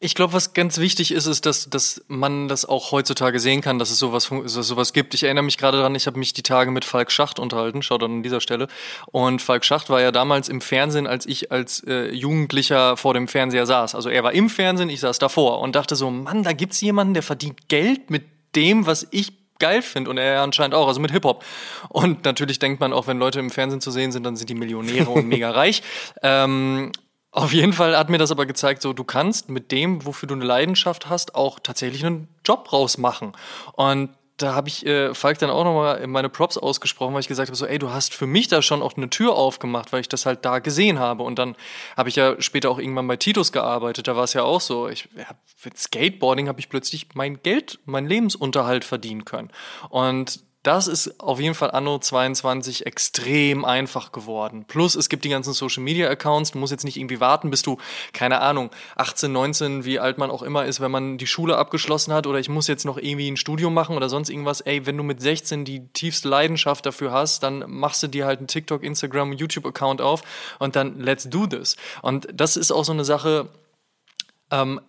Ich 0.00 0.14
glaube, 0.14 0.34
was 0.34 0.52
ganz 0.52 0.78
wichtig 0.78 1.12
ist, 1.12 1.26
ist, 1.26 1.46
dass, 1.46 1.70
dass 1.70 2.04
man 2.08 2.48
das 2.48 2.66
auch 2.66 2.92
heutzutage 2.92 3.40
sehen 3.40 3.62
kann, 3.62 3.78
dass 3.78 3.90
es 3.90 3.98
sowas, 3.98 4.28
dass 4.28 4.56
es 4.56 4.66
sowas 4.66 4.92
gibt. 4.92 5.14
Ich 5.14 5.22
erinnere 5.22 5.44
mich 5.44 5.56
gerade 5.56 5.78
daran, 5.78 5.94
ich 5.94 6.06
habe 6.06 6.18
mich 6.18 6.34
die 6.34 6.42
Tage 6.42 6.70
mit 6.70 6.84
Falk 6.84 7.10
Schacht 7.10 7.38
unterhalten, 7.38 7.80
schaut 7.80 8.02
dann 8.02 8.16
an 8.16 8.22
dieser 8.22 8.42
Stelle. 8.42 8.68
Und 9.06 9.40
Falk 9.40 9.64
Schacht 9.64 9.88
war 9.88 10.02
ja 10.02 10.12
damals 10.12 10.50
im 10.50 10.60
Fernsehen, 10.60 11.06
als 11.06 11.24
ich 11.24 11.52
als 11.52 11.84
äh, 11.86 12.12
Jugendlicher 12.12 12.98
vor 12.98 13.14
dem 13.14 13.28
Fernseher 13.28 13.64
saß. 13.64 13.94
Also 13.94 14.10
er 14.10 14.22
war 14.24 14.32
im 14.32 14.50
Fernsehen, 14.50 14.90
ich 14.90 15.00
saß 15.00 15.18
davor 15.18 15.60
und 15.60 15.74
dachte 15.74 15.96
so, 15.96 16.10
Mann, 16.10 16.42
da 16.42 16.52
gibt's 16.52 16.82
jemanden, 16.82 17.14
der 17.14 17.22
verdient 17.22 17.68
Geld 17.68 18.10
mit 18.10 18.24
dem, 18.56 18.86
was 18.86 19.06
ich 19.10 19.43
geil 19.58 19.82
finde 19.82 20.10
und 20.10 20.18
er 20.18 20.42
anscheinend 20.42 20.74
auch, 20.74 20.88
also 20.88 21.00
mit 21.00 21.10
Hip-Hop. 21.10 21.44
Und 21.88 22.24
natürlich 22.24 22.58
denkt 22.58 22.80
man 22.80 22.92
auch, 22.92 23.06
wenn 23.06 23.18
Leute 23.18 23.40
im 23.40 23.50
Fernsehen 23.50 23.80
zu 23.80 23.90
sehen 23.90 24.12
sind, 24.12 24.24
dann 24.24 24.36
sind 24.36 24.50
die 24.50 24.54
Millionäre 24.54 25.10
und 25.10 25.26
mega 25.28 25.50
reich. 25.50 25.82
Ähm, 26.22 26.92
auf 27.30 27.52
jeden 27.52 27.72
Fall 27.72 27.96
hat 27.96 28.10
mir 28.10 28.18
das 28.18 28.30
aber 28.30 28.46
gezeigt, 28.46 28.80
so 28.80 28.92
du 28.92 29.02
kannst 29.02 29.48
mit 29.48 29.72
dem, 29.72 30.06
wofür 30.06 30.28
du 30.28 30.34
eine 30.34 30.44
Leidenschaft 30.44 31.08
hast, 31.08 31.34
auch 31.34 31.58
tatsächlich 31.58 32.04
einen 32.04 32.28
Job 32.44 32.72
rausmachen. 32.72 33.32
Und 33.72 34.10
da 34.36 34.54
habe 34.54 34.68
ich 34.68 34.84
äh, 34.84 35.14
Falk 35.14 35.38
dann 35.38 35.50
auch 35.50 35.64
nochmal 35.64 36.04
meine 36.08 36.28
Props 36.28 36.58
ausgesprochen, 36.58 37.14
weil 37.14 37.20
ich 37.20 37.28
gesagt 37.28 37.48
habe, 37.48 37.56
so, 37.56 37.66
ey, 37.66 37.78
du 37.78 37.90
hast 37.90 38.14
für 38.14 38.26
mich 38.26 38.48
da 38.48 38.62
schon 38.62 38.82
auch 38.82 38.96
eine 38.96 39.08
Tür 39.08 39.34
aufgemacht, 39.34 39.92
weil 39.92 40.00
ich 40.00 40.08
das 40.08 40.26
halt 40.26 40.44
da 40.44 40.58
gesehen 40.58 40.98
habe. 40.98 41.22
Und 41.22 41.38
dann 41.38 41.56
habe 41.96 42.08
ich 42.08 42.16
ja 42.16 42.40
später 42.40 42.70
auch 42.70 42.78
irgendwann 42.78 43.06
bei 43.06 43.16
Titus 43.16 43.52
gearbeitet, 43.52 44.08
da 44.08 44.16
war 44.16 44.24
es 44.24 44.32
ja 44.32 44.42
auch 44.42 44.60
so. 44.60 44.88
Ich, 44.88 45.08
ja, 45.16 45.26
mit 45.64 45.78
Skateboarding 45.78 46.48
habe 46.48 46.58
ich 46.58 46.68
plötzlich 46.68 47.08
mein 47.14 47.42
Geld, 47.42 47.78
mein 47.84 48.06
Lebensunterhalt 48.06 48.84
verdienen 48.84 49.24
können. 49.24 49.50
Und 49.88 50.42
das 50.64 50.88
ist 50.88 51.20
auf 51.20 51.40
jeden 51.40 51.54
Fall 51.54 51.70
anno 51.72 51.98
22 51.98 52.86
extrem 52.86 53.66
einfach 53.66 54.12
geworden. 54.12 54.64
Plus 54.66 54.94
es 54.94 55.10
gibt 55.10 55.24
die 55.24 55.28
ganzen 55.28 55.52
Social 55.52 55.82
Media 55.82 56.08
Accounts. 56.08 56.52
Du 56.52 56.58
musst 56.58 56.72
jetzt 56.72 56.84
nicht 56.84 56.96
irgendwie 56.96 57.20
warten, 57.20 57.50
bis 57.50 57.60
du, 57.60 57.76
keine 58.14 58.40
Ahnung, 58.40 58.70
18, 58.96 59.30
19, 59.30 59.84
wie 59.84 60.00
alt 60.00 60.16
man 60.16 60.30
auch 60.30 60.42
immer 60.42 60.64
ist, 60.64 60.80
wenn 60.80 60.90
man 60.90 61.18
die 61.18 61.26
Schule 61.26 61.58
abgeschlossen 61.58 62.14
hat 62.14 62.26
oder 62.26 62.38
ich 62.38 62.48
muss 62.48 62.66
jetzt 62.66 62.86
noch 62.86 62.96
irgendwie 62.96 63.30
ein 63.30 63.36
Studium 63.36 63.74
machen 63.74 63.94
oder 63.94 64.08
sonst 64.08 64.30
irgendwas. 64.30 64.62
Ey, 64.62 64.86
wenn 64.86 64.96
du 64.96 65.02
mit 65.02 65.20
16 65.20 65.66
die 65.66 65.86
tiefste 65.88 66.30
Leidenschaft 66.30 66.86
dafür 66.86 67.12
hast, 67.12 67.42
dann 67.42 67.64
machst 67.68 68.02
du 68.02 68.08
dir 68.08 68.24
halt 68.24 68.38
einen 68.38 68.48
TikTok, 68.48 68.82
Instagram, 68.82 69.34
YouTube 69.34 69.66
Account 69.66 70.00
auf 70.00 70.22
und 70.58 70.76
dann 70.76 70.98
let's 70.98 71.28
do 71.28 71.46
this. 71.46 71.76
Und 72.00 72.26
das 72.32 72.56
ist 72.56 72.72
auch 72.72 72.86
so 72.86 72.92
eine 72.92 73.04
Sache, 73.04 73.50
ähm, 74.50 74.80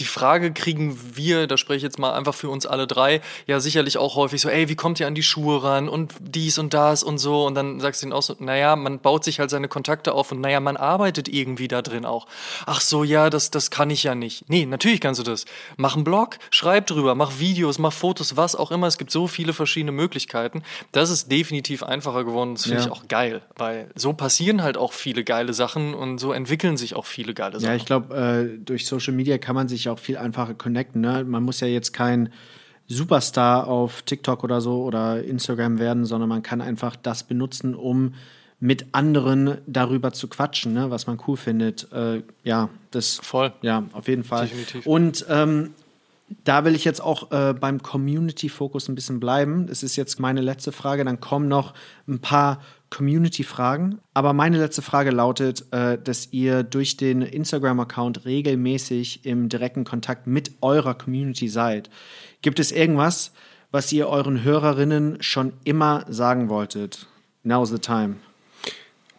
die 0.00 0.04
Frage 0.04 0.52
kriegen 0.52 0.98
wir, 1.14 1.46
da 1.46 1.56
spreche 1.56 1.78
ich 1.78 1.82
jetzt 1.84 1.98
mal 1.98 2.14
einfach 2.14 2.34
für 2.34 2.48
uns 2.48 2.66
alle 2.66 2.86
drei, 2.86 3.20
ja 3.46 3.60
sicherlich 3.60 3.96
auch 3.96 4.16
häufig 4.16 4.40
so, 4.40 4.48
ey, 4.48 4.68
wie 4.68 4.74
kommt 4.74 4.98
ihr 4.98 5.06
an 5.06 5.14
die 5.14 5.22
Schuhe 5.22 5.62
ran 5.62 5.88
und 5.88 6.14
dies 6.20 6.58
und 6.58 6.74
das 6.74 7.04
und 7.04 7.18
so 7.18 7.46
und 7.46 7.54
dann 7.54 7.78
sagst 7.78 8.02
du 8.02 8.06
ihnen 8.06 8.12
auch 8.12 8.22
so, 8.22 8.34
naja, 8.40 8.74
man 8.74 8.98
baut 8.98 9.22
sich 9.22 9.38
halt 9.38 9.50
seine 9.50 9.68
Kontakte 9.68 10.12
auf 10.12 10.32
und 10.32 10.40
naja, 10.40 10.58
man 10.58 10.76
arbeitet 10.76 11.28
irgendwie 11.28 11.68
da 11.68 11.80
drin 11.80 12.04
auch. 12.04 12.26
Ach 12.66 12.80
so, 12.80 13.04
ja, 13.04 13.30
das, 13.30 13.52
das 13.52 13.70
kann 13.70 13.90
ich 13.90 14.02
ja 14.02 14.16
nicht. 14.16 14.48
Nee, 14.48 14.66
natürlich 14.66 15.00
kannst 15.00 15.20
du 15.20 15.24
das. 15.24 15.44
Mach 15.76 15.94
einen 15.94 16.04
Blog, 16.04 16.38
schreib 16.50 16.88
drüber, 16.88 17.14
mach 17.14 17.38
Videos, 17.38 17.78
mach 17.78 17.92
Fotos, 17.92 18.36
was 18.36 18.56
auch 18.56 18.72
immer. 18.72 18.88
Es 18.88 18.98
gibt 18.98 19.12
so 19.12 19.28
viele 19.28 19.52
verschiedene 19.52 19.92
Möglichkeiten. 19.92 20.64
Das 20.90 21.10
ist 21.10 21.30
definitiv 21.30 21.84
einfacher 21.84 22.24
geworden. 22.24 22.54
Das 22.54 22.64
finde 22.64 22.78
ja. 22.78 22.86
ich 22.86 22.90
auch 22.90 23.06
geil, 23.06 23.42
weil 23.56 23.90
so 23.94 24.12
passieren 24.12 24.62
halt 24.64 24.76
auch 24.76 24.92
viele 24.92 25.22
geile 25.22 25.54
Sachen 25.54 25.94
und 25.94 26.18
so 26.18 26.32
entwickeln 26.32 26.76
sich 26.76 26.96
auch 26.96 27.06
viele 27.06 27.32
geile 27.32 27.60
Sachen. 27.60 27.70
Ja, 27.70 27.76
ich 27.76 27.84
glaube, 27.84 28.14
äh, 28.16 28.58
durch 28.58 28.86
Social 28.86 29.12
Media 29.12 29.38
kann 29.38 29.54
man 29.54 29.68
sich 29.68 29.83
sich 29.84 29.90
auch 29.90 29.98
viel 29.98 30.16
einfacher 30.16 30.54
connecten. 30.54 31.00
Ne? 31.00 31.24
Man 31.24 31.42
muss 31.42 31.60
ja 31.60 31.68
jetzt 31.68 31.92
kein 31.92 32.30
Superstar 32.86 33.66
auf 33.68 34.02
TikTok 34.02 34.44
oder 34.44 34.60
so 34.60 34.82
oder 34.82 35.22
Instagram 35.22 35.78
werden, 35.78 36.04
sondern 36.04 36.28
man 36.28 36.42
kann 36.42 36.60
einfach 36.60 36.96
das 36.96 37.22
benutzen, 37.22 37.74
um 37.74 38.14
mit 38.60 38.86
anderen 38.92 39.58
darüber 39.66 40.12
zu 40.12 40.28
quatschen, 40.28 40.72
ne? 40.72 40.90
was 40.90 41.06
man 41.06 41.18
cool 41.26 41.36
findet. 41.36 41.90
Äh, 41.92 42.22
ja, 42.44 42.70
das. 42.90 43.18
Voll. 43.22 43.52
Ja, 43.62 43.84
auf 43.92 44.08
jeden 44.08 44.24
Fall. 44.24 44.46
Definitiv. 44.46 44.86
Und 44.86 45.26
ähm, 45.28 45.74
da 46.44 46.64
will 46.64 46.74
ich 46.74 46.84
jetzt 46.84 47.00
auch 47.00 47.30
äh, 47.30 47.52
beim 47.52 47.82
Community-Fokus 47.82 48.88
ein 48.88 48.94
bisschen 48.94 49.20
bleiben. 49.20 49.66
Das 49.66 49.82
ist 49.82 49.96
jetzt 49.96 50.18
meine 50.18 50.40
letzte 50.40 50.72
Frage. 50.72 51.04
Dann 51.04 51.20
kommen 51.20 51.48
noch 51.48 51.74
ein 52.08 52.20
paar 52.20 52.60
Community-Fragen. 52.94 53.98
Aber 54.14 54.32
meine 54.32 54.58
letzte 54.58 54.80
Frage 54.80 55.10
lautet, 55.10 55.64
äh, 55.72 55.98
dass 55.98 56.28
ihr 56.32 56.62
durch 56.62 56.96
den 56.96 57.22
Instagram-Account 57.22 58.24
regelmäßig 58.24 59.26
im 59.26 59.48
direkten 59.48 59.84
Kontakt 59.84 60.26
mit 60.26 60.52
eurer 60.60 60.94
Community 60.94 61.48
seid. 61.48 61.90
Gibt 62.40 62.60
es 62.60 62.70
irgendwas, 62.70 63.32
was 63.72 63.90
ihr 63.92 64.08
euren 64.08 64.44
Hörerinnen 64.44 65.20
schon 65.20 65.52
immer 65.64 66.04
sagen 66.08 66.48
wolltet? 66.48 67.08
Now's 67.42 67.70
the 67.70 67.78
time. 67.78 68.16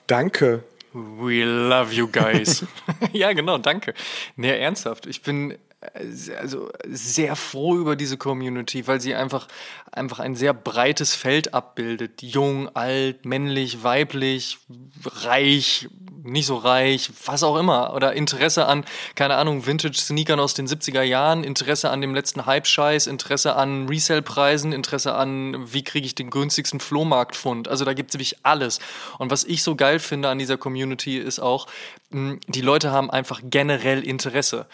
Danke. 0.07 0.63
We 0.93 1.43
love 1.43 1.93
you 1.93 2.07
guys. 2.07 2.65
ja, 3.11 3.33
genau, 3.33 3.57
danke. 3.57 3.93
Nee, 4.37 4.57
ernsthaft. 4.57 5.05
Ich 5.05 5.21
bin 5.21 5.55
also 5.93 6.71
sehr 6.85 7.35
froh 7.35 7.75
über 7.75 7.95
diese 7.95 8.17
Community, 8.17 8.87
weil 8.87 9.01
sie 9.01 9.15
einfach, 9.15 9.47
einfach 9.91 10.19
ein 10.19 10.35
sehr 10.35 10.53
breites 10.53 11.15
Feld 11.15 11.53
abbildet. 11.53 12.21
Jung, 12.21 12.75
alt, 12.75 13.25
männlich, 13.25 13.83
weiblich, 13.83 14.57
reich, 15.05 15.87
nicht 16.23 16.47
so 16.47 16.57
reich, 16.57 17.11
was 17.25 17.43
auch 17.43 17.57
immer. 17.57 17.93
Oder 17.93 18.13
Interesse 18.13 18.65
an, 18.65 18.85
keine 19.15 19.35
Ahnung, 19.35 19.65
Vintage-Sneakern 19.65 20.39
aus 20.39 20.53
den 20.53 20.67
70er 20.67 21.03
Jahren, 21.03 21.43
Interesse 21.43 21.89
an 21.89 22.01
dem 22.01 22.15
letzten 22.15 22.45
Hype-Scheiß, 22.45 23.07
Interesse 23.07 23.55
an 23.55 23.87
Resell-Preisen, 23.87 24.71
Interesse 24.71 25.13
an, 25.13 25.71
wie 25.71 25.83
kriege 25.83 26.05
ich 26.05 26.15
den 26.15 26.29
günstigsten 26.29 26.79
Flohmarktfund. 26.79 27.67
Also 27.67 27.85
da 27.85 27.93
gibt 27.93 28.09
es 28.09 28.15
wirklich 28.15 28.37
alles. 28.43 28.79
Und 29.19 29.29
was 29.29 29.43
ich 29.43 29.61
so 29.61 29.75
geil 29.75 29.99
finde 29.99 30.29
an 30.29 30.39
dieser 30.39 30.57
Community 30.57 31.17
ist 31.17 31.39
auch, 31.39 31.67
die 32.11 32.61
Leute 32.61 32.91
haben 32.91 33.11
einfach 33.11 33.41
generell 33.43 34.01
Interesse. 34.01 34.67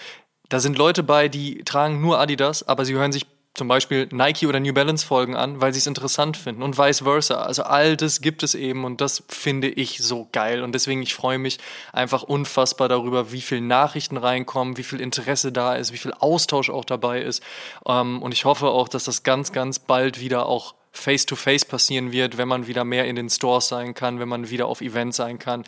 Da 0.51 0.59
sind 0.59 0.77
Leute 0.77 1.01
bei, 1.01 1.29
die 1.29 1.63
tragen 1.63 2.01
nur 2.01 2.19
Adidas, 2.19 2.67
aber 2.67 2.83
sie 2.83 2.93
hören 2.93 3.13
sich 3.13 3.25
zum 3.53 3.69
Beispiel 3.69 4.09
Nike 4.11 4.47
oder 4.47 4.59
New 4.59 4.73
Balance 4.73 5.05
Folgen 5.05 5.33
an, 5.33 5.61
weil 5.61 5.71
sie 5.71 5.79
es 5.79 5.87
interessant 5.87 6.35
finden 6.35 6.61
und 6.61 6.77
vice 6.77 7.03
versa. 7.03 7.41
Also 7.41 7.63
all 7.63 7.95
das 7.95 8.19
gibt 8.19 8.43
es 8.43 8.53
eben 8.53 8.83
und 8.83 8.99
das 8.99 9.23
finde 9.29 9.69
ich 9.69 9.99
so 9.99 10.27
geil 10.33 10.61
und 10.61 10.73
deswegen 10.73 11.01
ich 11.03 11.15
freue 11.15 11.37
mich 11.37 11.57
einfach 11.93 12.23
unfassbar 12.23 12.89
darüber, 12.89 13.31
wie 13.31 13.39
viel 13.39 13.61
Nachrichten 13.61 14.17
reinkommen, 14.17 14.75
wie 14.75 14.83
viel 14.83 14.99
Interesse 14.99 15.53
da 15.53 15.75
ist, 15.75 15.93
wie 15.93 15.97
viel 15.97 16.11
Austausch 16.19 16.69
auch 16.69 16.83
dabei 16.83 17.21
ist 17.21 17.41
ähm, 17.87 18.21
und 18.21 18.33
ich 18.33 18.43
hoffe 18.43 18.67
auch, 18.67 18.89
dass 18.89 19.05
das 19.05 19.23
ganz, 19.23 19.53
ganz 19.53 19.79
bald 19.79 20.19
wieder 20.19 20.47
auch 20.47 20.75
face-to-face 20.91 21.63
-face 21.63 21.69
passieren 21.69 22.11
wird, 22.11 22.37
wenn 22.37 22.49
man 22.49 22.67
wieder 22.67 22.83
mehr 22.83 23.05
in 23.05 23.15
den 23.15 23.29
Stores 23.29 23.69
sein 23.69 23.93
kann, 23.93 24.19
wenn 24.19 24.27
man 24.27 24.49
wieder 24.49 24.67
auf 24.67 24.81
Events 24.81 25.15
sein 25.15 25.39
kann. 25.39 25.63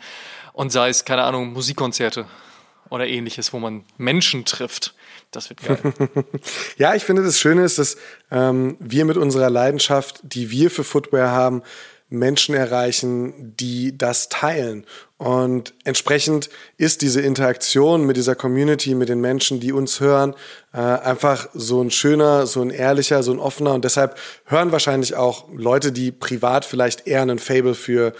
Und 0.52 0.72
sei 0.72 0.90
es, 0.90 1.06
keine 1.06 1.24
Ahnung, 1.24 1.54
Musikkonzerte 1.54 2.26
oder 2.94 3.06
ähnliches, 3.06 3.52
wo 3.52 3.58
man 3.58 3.84
Menschen 3.98 4.44
trifft. 4.44 4.94
Das 5.30 5.50
wird 5.50 5.62
geil. 5.62 5.78
ja, 6.78 6.94
ich 6.94 7.04
finde, 7.04 7.22
das 7.22 7.38
Schöne 7.38 7.64
ist, 7.64 7.78
dass 7.78 7.96
ähm, 8.30 8.76
wir 8.78 9.04
mit 9.04 9.16
unserer 9.16 9.50
Leidenschaft, 9.50 10.20
die 10.22 10.50
wir 10.50 10.70
für 10.70 10.84
Footwear 10.84 11.30
haben, 11.30 11.62
Menschen 12.08 12.54
erreichen, 12.54 13.56
die 13.56 13.96
das 13.96 14.28
teilen. 14.28 14.86
Und 15.16 15.74
entsprechend 15.84 16.50
ist 16.76 17.02
diese 17.02 17.20
Interaktion 17.20 18.06
mit 18.06 18.16
dieser 18.16 18.34
Community, 18.34 18.94
mit 18.94 19.08
den 19.08 19.20
Menschen, 19.20 19.58
die 19.58 19.72
uns 19.72 20.00
hören, 20.00 20.34
äh, 20.72 20.78
einfach 20.78 21.48
so 21.54 21.82
ein 21.82 21.90
schöner, 21.90 22.46
so 22.46 22.62
ein 22.62 22.70
ehrlicher, 22.70 23.22
so 23.22 23.32
ein 23.32 23.38
offener. 23.38 23.72
Und 23.72 23.84
deshalb 23.84 24.18
hören 24.44 24.70
wahrscheinlich 24.70 25.14
auch 25.16 25.48
Leute, 25.52 25.92
die 25.92 26.12
privat 26.12 26.64
vielleicht 26.64 27.06
eher 27.06 27.22
einen 27.22 27.38
Fable 27.38 27.74
für 27.74 28.12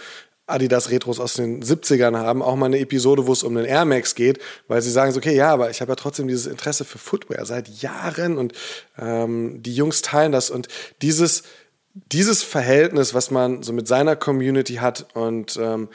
Adidas 0.47 0.91
Retros 0.91 1.19
aus 1.19 1.33
den 1.33 1.63
70ern 1.63 2.17
haben, 2.17 2.41
auch 2.41 2.55
mal 2.55 2.67
eine 2.67 2.79
Episode, 2.79 3.25
wo 3.25 3.33
es 3.33 3.43
um 3.43 3.55
den 3.55 3.65
Air 3.65 3.85
Max 3.85 4.15
geht, 4.15 4.39
weil 4.67 4.81
sie 4.81 4.91
sagen 4.91 5.11
so, 5.11 5.17
okay, 5.17 5.35
ja, 5.35 5.51
aber 5.51 5.69
ich 5.69 5.81
habe 5.81 5.91
ja 5.91 5.95
trotzdem 5.95 6.27
dieses 6.27 6.45
Interesse 6.45 6.85
für 6.85 6.99
Footwear 6.99 7.45
seit 7.45 7.67
Jahren 7.81 8.37
und 8.37 8.53
ähm, 8.99 9.63
die 9.63 9.75
Jungs 9.75 10.01
teilen 10.01 10.31
das 10.31 10.49
und 10.49 10.67
dieses 11.01 11.43
dieses 12.11 12.43
Verhältnis, 12.43 13.13
was 13.13 13.31
man 13.31 13.63
so 13.63 13.71
mit 13.71 13.87
seiner 13.87 14.17
Community 14.17 14.75
hat 14.75 15.07
und 15.13 15.57
ähm, 15.57 15.87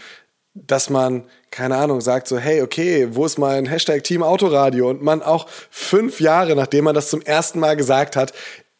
dass 0.54 0.90
man, 0.90 1.24
keine 1.50 1.76
Ahnung, 1.76 2.00
sagt 2.00 2.26
so, 2.26 2.38
hey, 2.38 2.62
okay, 2.62 3.08
wo 3.12 3.24
ist 3.24 3.38
mein 3.38 3.66
Hashtag 3.66 4.02
Team 4.02 4.22
Autoradio? 4.22 4.90
Und 4.90 5.02
man 5.02 5.22
auch 5.22 5.48
fünf 5.70 6.20
Jahre, 6.20 6.56
nachdem 6.56 6.84
man 6.84 6.94
das 6.94 7.10
zum 7.10 7.22
ersten 7.22 7.60
Mal 7.60 7.76
gesagt 7.76 8.16
hat, 8.16 8.32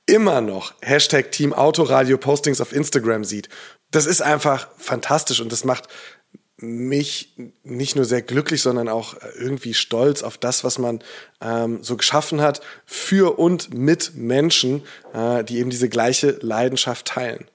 immer 0.07 0.41
noch 0.41 0.75
Hashtag 0.83 1.31
Team 1.31 1.53
Autoradio 1.53 2.19
Postings 2.19 2.61
auf 2.61 2.73
Instagram 2.73 3.25
sieht. 3.25 3.49
Das 3.91 4.07
ist 4.07 4.23
einfach 4.23 4.69
fantastisch 4.79 5.41
und 5.41 5.51
das 5.53 5.65
macht 5.65 5.89
mich 6.63 7.35
nicht 7.63 7.97
nur 7.97 8.05
sehr 8.05 8.23
glücklich, 8.23 8.63
sondern 8.63 8.89
auch 8.89 9.15
irgendwie 9.39 9.75
stolz 9.75 10.23
auf 10.23 10.37
das, 10.37 10.63
was 10.63 10.79
man 10.79 11.03
ähm, 11.41 11.83
so 11.83 11.97
geschaffen 11.97 12.41
hat 12.43 12.61
für 12.85 13.39
und 13.39 13.73
mit 13.73 14.15
Menschen, 14.15 14.83
äh, 15.15 15.43
die 15.43 15.59
eben 15.59 15.71
diese 15.71 15.89
gleiche 15.89 16.39
Leidenschaft 16.43 17.07
teilen. 17.07 17.47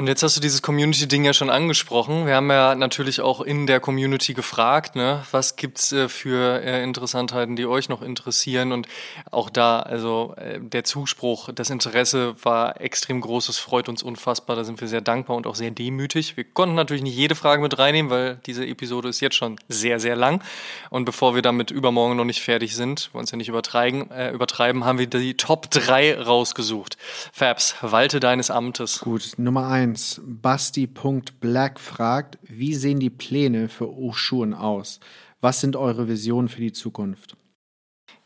Und 0.00 0.06
jetzt 0.06 0.22
hast 0.22 0.34
du 0.34 0.40
dieses 0.40 0.62
Community-Ding 0.62 1.26
ja 1.26 1.34
schon 1.34 1.50
angesprochen. 1.50 2.24
Wir 2.24 2.36
haben 2.36 2.50
ja 2.50 2.74
natürlich 2.74 3.20
auch 3.20 3.42
in 3.42 3.66
der 3.66 3.80
Community 3.80 4.32
gefragt, 4.32 4.96
ne, 4.96 5.22
was 5.30 5.56
gibt's 5.56 5.92
äh, 5.92 6.08
für 6.08 6.62
äh, 6.62 6.82
Interessantheiten, 6.82 7.54
die 7.54 7.66
euch 7.66 7.90
noch 7.90 8.00
interessieren? 8.00 8.72
Und 8.72 8.88
auch 9.30 9.50
da, 9.50 9.80
also 9.80 10.32
äh, 10.38 10.58
der 10.58 10.84
Zuspruch, 10.84 11.50
das 11.54 11.68
Interesse 11.68 12.34
war 12.42 12.80
extrem 12.80 13.20
groß. 13.20 13.50
Es 13.50 13.58
freut 13.58 13.90
uns 13.90 14.02
unfassbar. 14.02 14.56
Da 14.56 14.64
sind 14.64 14.80
wir 14.80 14.88
sehr 14.88 15.02
dankbar 15.02 15.36
und 15.36 15.46
auch 15.46 15.54
sehr 15.54 15.70
demütig. 15.70 16.34
Wir 16.38 16.44
konnten 16.44 16.76
natürlich 16.76 17.02
nicht 17.02 17.14
jede 17.14 17.34
Frage 17.34 17.60
mit 17.60 17.78
reinnehmen, 17.78 18.10
weil 18.10 18.40
diese 18.46 18.66
Episode 18.66 19.10
ist 19.10 19.20
jetzt 19.20 19.36
schon 19.36 19.56
sehr, 19.68 20.00
sehr 20.00 20.16
lang. 20.16 20.42
Und 20.88 21.04
bevor 21.04 21.34
wir 21.34 21.42
damit 21.42 21.70
übermorgen 21.70 22.16
noch 22.16 22.24
nicht 22.24 22.40
fertig 22.40 22.74
sind, 22.74 23.10
wollen 23.12 23.24
uns 23.24 23.32
ja 23.32 23.36
nicht 23.36 23.50
übertreiben, 23.50 24.10
äh, 24.10 24.30
übertreiben, 24.30 24.86
haben 24.86 24.98
wir 24.98 25.08
die 25.08 25.36
Top 25.36 25.70
3 25.70 26.22
rausgesucht. 26.22 26.96
Fabs, 27.34 27.74
walte 27.82 28.18
deines 28.18 28.50
Amtes. 28.50 29.00
Gut, 29.00 29.34
Nummer 29.36 29.68
1. 29.68 29.89
1 29.90 30.20
Basti.black 30.24 31.80
fragt, 31.80 32.38
wie 32.42 32.74
sehen 32.76 33.00
die 33.00 33.10
Pläne 33.10 33.68
für 33.68 33.92
Oschuren 33.92 34.54
aus? 34.54 35.00
Was 35.40 35.60
sind 35.60 35.74
eure 35.74 36.06
Visionen 36.06 36.48
für 36.48 36.60
die 36.60 36.72
Zukunft? 36.72 37.36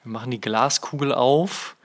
Wir 0.02 0.12
machen 0.12 0.30
die 0.30 0.42
Glaskugel 0.42 1.14
auf 1.14 1.78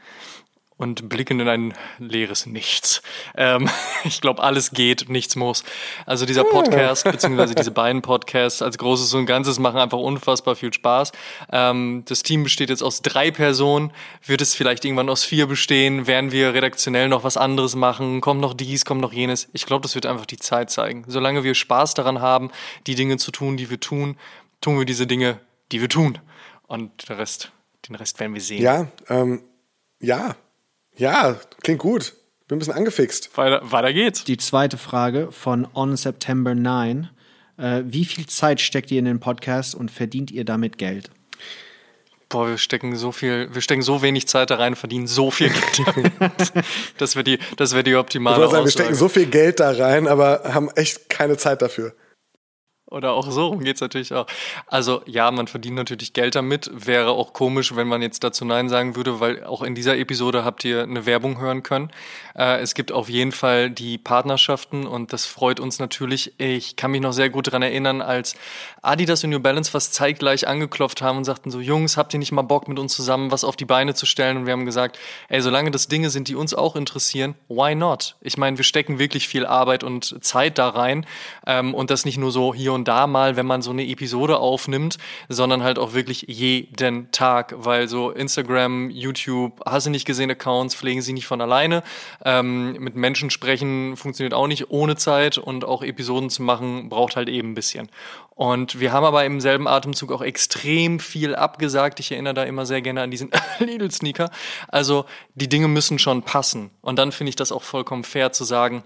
und 0.80 1.10
blicken 1.10 1.42
in 1.42 1.50
ein 1.50 1.74
leeres 2.00 2.46
Nichts. 2.46 3.02
Ähm, 3.36 3.70
ich 4.06 4.22
glaube, 4.22 4.42
alles 4.42 4.72
geht, 4.72 5.10
nichts 5.10 5.36
muss. 5.36 5.64
Also 6.06 6.26
dieser 6.26 6.46
Podcast, 6.46 7.04
beziehungsweise 7.04 7.54
diese 7.54 7.72
beiden 7.72 8.02
Podcasts 8.02 8.62
als 8.62 8.78
Großes 8.78 9.14
und 9.14 9.26
Ganzes 9.26 9.60
machen 9.60 9.78
einfach 9.78 9.98
unfassbar 9.98 10.56
viel 10.56 10.74
Spaß. 10.74 11.12
Ähm, 11.52 12.04
das 12.08 12.24
Team 12.24 12.44
besteht 12.44 12.70
jetzt 12.70 12.82
aus 12.82 13.02
drei 13.02 13.30
Personen. 13.30 13.92
Wird 14.26 14.42
es 14.42 14.56
vielleicht 14.56 14.86
irgendwann 14.86 15.10
aus 15.10 15.26
vier 15.26 15.48
bestehen? 15.48 16.08
Werden 16.08 16.32
wir 16.32 16.54
redaktionell 16.54 17.10
noch 17.10 17.26
was 17.26 17.36
anderes 17.36 17.76
machen? 17.76 18.22
Kommt 18.22 18.40
noch 18.40 18.54
dies, 18.54 18.86
kommt 18.86 19.02
noch 19.02 19.12
jenes? 19.12 19.50
Ich 19.52 19.66
glaube, 19.66 19.82
das 19.82 19.96
wird 19.96 20.06
einfach 20.06 20.26
die 20.26 20.38
Zeit 20.38 20.72
zeigen. 20.72 21.04
Solange 21.08 21.44
wir 21.44 21.56
Spaß 21.56 21.94
daran 21.94 22.22
haben, 22.22 22.52
die 22.88 22.96
Dinge 22.96 23.18
zu 23.18 23.32
tun, 23.32 23.58
die 23.58 23.70
wir 23.70 23.82
tun, 23.82 24.16
tun 24.62 24.80
wir 24.80 24.86
diese 24.86 25.06
Dinge, 25.06 25.42
die 25.74 25.82
wir 25.82 25.90
tun. 25.90 26.20
Und 26.68 27.10
der 27.10 27.18
Rest, 27.18 27.52
den 27.90 27.96
Rest 27.96 28.18
werden 28.22 28.34
wir 28.34 28.42
sehen. 28.42 28.62
Ja, 28.62 28.88
ähm, 29.10 29.42
ja, 30.00 30.38
ja, 31.00 31.40
klingt 31.64 31.80
gut. 31.80 32.14
Bin 32.48 32.58
ein 32.58 32.60
bisschen 32.60 32.74
angefixt. 32.74 33.36
Weiter, 33.38 33.62
weiter 33.64 33.94
geht's. 33.94 34.24
Die 34.24 34.38
zweite 34.38 34.78
Frage 34.78 35.32
von 35.32 35.68
On 35.74 35.96
September 35.96 36.56
9. 36.56 37.10
Äh, 37.58 37.84
wie 37.86 38.06
viel 38.06 38.26
Zeit 38.26 38.60
steckt 38.60 38.92
ihr 38.92 39.00
in 39.00 39.06
den 39.06 39.20
Podcast 39.20 39.76
und 39.76 39.92
verdient 39.92 40.32
ihr 40.32 40.46
damit 40.46 40.78
Geld? 40.78 41.10
Boah, 42.28 42.48
wir 42.48 42.58
stecken 42.58 42.96
so 42.96 43.12
viel, 43.12 43.50
wir 43.54 43.62
stecken 43.62 43.82
so 43.82 44.02
wenig 44.02 44.28
Zeit 44.28 44.52
da 44.52 44.56
rein, 44.56 44.76
verdienen 44.76 45.08
so 45.08 45.32
viel 45.32 45.50
Geld. 45.50 46.54
das 46.98 47.16
wäre 47.16 47.24
die, 47.24 47.40
das 47.58 47.74
wäre 47.74 47.84
die 47.84 47.96
optimale 47.96 48.46
ich 48.46 48.52
sagen, 48.52 48.66
Wir 48.66 48.72
stecken 48.72 48.96
so 48.96 49.10
viel 49.10 49.26
Geld 49.26 49.60
da 49.60 49.72
rein, 49.72 50.08
aber 50.08 50.42
haben 50.54 50.70
echt 50.76 51.10
keine 51.10 51.38
Zeit 51.38 51.62
dafür. 51.62 51.94
Oder 52.90 53.14
auch 53.14 53.30
so 53.30 53.48
rum 53.48 53.60
geht's 53.64 53.82
natürlich 53.82 54.14
auch. 54.14 54.26
Also 54.66 55.02
ja, 55.06 55.30
man 55.30 55.48
verdient 55.48 55.76
natürlich 55.76 56.14
Geld 56.14 56.36
damit. 56.36 56.72
Wäre 56.74 57.12
auch 57.12 57.34
komisch, 57.34 57.76
wenn 57.76 57.88
man 57.88 58.02
jetzt 58.02 58.24
dazu 58.24 58.46
Nein 58.46 58.68
sagen 58.68 58.96
würde, 58.96 59.20
weil 59.20 59.44
auch 59.44 59.62
in 59.62 59.76
dieser 59.76 59.98
Episode 59.98 60.44
habt 60.44 60.66
ihr 60.66 60.84
eine 60.84 61.06
Werbung 61.06 61.40
hören 61.40 61.62
können. 61.62 61.92
Äh, 62.40 62.62
es 62.62 62.74
gibt 62.74 62.92
auf 62.92 63.10
jeden 63.10 63.34
Fall 63.34 63.70
die 63.70 63.98
Partnerschaften 63.98 64.88
und 64.88 65.12
das 65.12 65.26
freut 65.26 65.60
uns 65.60 65.78
natürlich. 65.78 66.34
Ich 66.40 66.78
kann 66.78 66.92
mich 66.92 67.02
noch 67.02 67.12
sehr 67.12 67.30
gut 67.30 67.48
daran 67.48 67.62
erinnern, 67.62 68.02
als 68.02 68.36
Adidas 68.82 69.24
und 69.26 69.32
New 69.32 69.42
Balance 69.42 69.70
fast 69.70 69.94
zeitgleich 69.94 70.48
angeklopft 70.48 71.02
haben 71.02 71.18
und 71.18 71.26
sagten 71.26 71.52
so, 71.52 71.60
Jungs, 71.60 71.98
habt 71.98 72.14
ihr 72.14 72.20
nicht 72.20 72.32
mal 72.32 72.44
Bock 72.44 72.70
mit 72.70 72.80
uns 72.80 72.96
zusammen 72.96 73.32
was 73.32 73.44
auf 73.44 73.58
die 73.58 73.66
Beine 73.66 73.94
zu 73.94 74.06
stellen? 74.06 74.38
Und 74.38 74.46
wir 74.46 74.54
haben 74.54 74.66
gesagt, 74.66 74.98
ey, 75.28 75.42
solange 75.42 75.70
das 75.72 75.90
Dinge 75.90 76.10
sind, 76.10 76.30
die 76.30 76.36
uns 76.36 76.54
auch 76.54 76.78
interessieren, 76.78 77.36
why 77.50 77.76
not? 77.76 78.16
Ich 78.22 78.38
meine, 78.38 78.56
wir 78.56 78.64
stecken 78.64 79.00
wirklich 79.00 79.28
viel 79.28 79.46
Arbeit 79.46 79.84
und 79.84 80.24
Zeit 80.24 80.58
da 80.58 80.70
rein 80.70 81.06
ähm, 81.46 81.74
und 81.74 81.90
das 81.90 82.06
nicht 82.06 82.18
nur 82.18 82.32
so 82.32 82.54
hier 82.54 82.72
und 82.72 82.88
da 82.88 83.06
mal, 83.06 83.36
wenn 83.36 83.46
man 83.46 83.62
so 83.62 83.72
eine 83.72 83.86
Episode 83.86 84.38
aufnimmt, 84.38 84.98
sondern 85.28 85.64
halt 85.64 85.78
auch 85.78 85.94
wirklich 85.94 86.26
jeden 86.30 87.12
Tag, 87.12 87.54
weil 87.58 87.90
so 87.90 88.12
Instagram, 88.12 88.90
YouTube, 88.90 89.62
hast 89.66 89.88
du 89.88 89.90
nicht 89.90 90.06
gesehen, 90.06 90.32
Accounts 90.32 90.76
pflegen 90.76 91.02
sie 91.02 91.12
nicht 91.12 91.28
von 91.28 91.42
alleine. 91.42 91.84
Ähm, 92.30 92.74
mit 92.74 92.96
Menschen 92.96 93.32
sprechen 93.32 93.98
funktioniert 93.98 94.36
auch 94.36 94.46
nicht 94.46 94.70
ohne 94.70 94.96
Zeit 94.96 95.40
und 95.40 95.66
auch 95.66 95.82
Episoden 95.82 96.30
zu 96.30 96.44
machen 96.44 96.88
braucht 96.88 97.16
halt 97.16 97.28
eben 97.28 97.52
ein 97.52 97.54
bisschen. 97.56 97.90
Und 98.36 98.80
wir 98.80 98.92
haben 98.92 99.04
aber 99.04 99.26
im 99.26 99.42
selben 99.42 99.68
Atemzug 99.68 100.12
auch 100.12 100.22
extrem 100.22 101.00
viel 101.00 101.34
abgesagt. 101.34 102.00
Ich 102.00 102.12
erinnere 102.12 102.36
da 102.36 102.44
immer 102.44 102.68
sehr 102.68 102.84
gerne 102.84 103.02
an 103.02 103.10
diesen 103.10 103.32
Lidl-Sneaker. 103.60 104.30
Also 104.68 105.06
die 105.34 105.50
Dinge 105.50 105.68
müssen 105.68 105.98
schon 105.98 106.22
passen. 106.22 106.70
Und 106.82 107.00
dann 107.00 107.12
finde 107.12 107.30
ich 107.30 107.36
das 107.36 107.52
auch 107.52 107.64
vollkommen 107.64 108.04
fair 108.04 108.32
zu 108.32 108.44
sagen, 108.44 108.84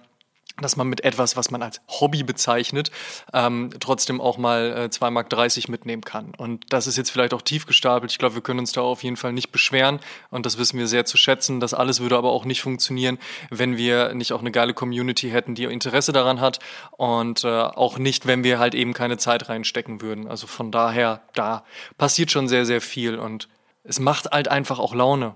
dass 0.62 0.76
man 0.76 0.88
mit 0.88 1.04
etwas, 1.04 1.36
was 1.36 1.50
man 1.50 1.64
als 1.64 1.82
Hobby 1.88 2.24
bezeichnet, 2.24 2.92
ähm, 3.34 3.72
trotzdem 3.80 4.22
auch 4.22 4.38
mal 4.38 4.90
äh, 4.92 4.96
2,30 4.96 5.10
Mark 5.12 5.70
mitnehmen 5.70 6.04
kann. 6.04 6.34
Und 6.38 6.72
das 6.72 6.86
ist 6.86 6.96
jetzt 6.96 7.10
vielleicht 7.10 7.34
auch 7.34 7.42
tief 7.42 7.66
gestapelt. 7.66 8.12
Ich 8.12 8.20
glaube, 8.20 8.36
wir 8.36 8.42
können 8.44 8.60
uns 8.60 8.72
da 8.72 8.82
auf 8.82 9.04
jeden 9.04 9.18
Fall 9.18 9.34
nicht 9.34 9.52
beschweren. 9.52 10.00
Und 10.30 10.46
das 10.46 10.60
wissen 10.60 10.78
wir 10.78 10.88
sehr 10.88 11.06
zu 11.06 11.18
schätzen. 11.18 11.60
Das 11.60 11.74
alles 11.74 12.02
würde 12.02 12.18
aber 12.18 12.32
auch 12.32 12.46
nicht 12.46 12.62
funktionieren, 12.62 13.18
wenn 13.50 13.78
wir 13.78 14.14
nicht 14.14 14.32
auch 14.32 14.42
eine 14.42 14.52
geile 14.52 14.76
Community 14.76 15.30
hätten, 15.30 15.56
die 15.56 15.64
Interesse 15.64 16.12
daran 16.12 16.40
hat. 16.40 16.60
Und 16.92 17.44
äh, 17.44 17.48
auch 17.48 17.98
nicht, 17.98 18.28
wenn 18.28 18.44
wir 18.44 18.60
halt 18.60 18.76
eben 18.76 18.94
keine 18.94 19.18
Zeit 19.18 19.50
reinstecken 19.50 20.02
würden. 20.02 20.28
Also 20.28 20.46
von 20.46 20.72
daher, 20.72 21.22
da 21.34 21.64
passiert 21.98 22.30
schon 22.30 22.48
sehr, 22.48 22.68
sehr 22.68 22.82
viel. 22.82 23.18
Und 23.18 23.50
es 23.84 24.00
macht 24.00 24.32
halt 24.32 24.50
einfach 24.50 24.78
auch 24.78 24.94
Laune. 24.94 25.36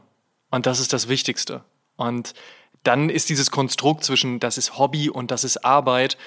Und 0.51 0.67
das 0.67 0.79
ist 0.79 0.93
das 0.93 1.09
Wichtigste. 1.09 1.63
Und 1.95 2.35
dann 2.83 3.09
ist 3.09 3.29
dieses 3.29 3.51
Konstrukt 3.51 4.03
zwischen 4.03 4.39
das 4.39 4.57
ist 4.57 4.77
Hobby 4.77 5.09
und 5.09 5.31
das 5.31 5.43
ist 5.43 5.65
Arbeit 5.65 6.17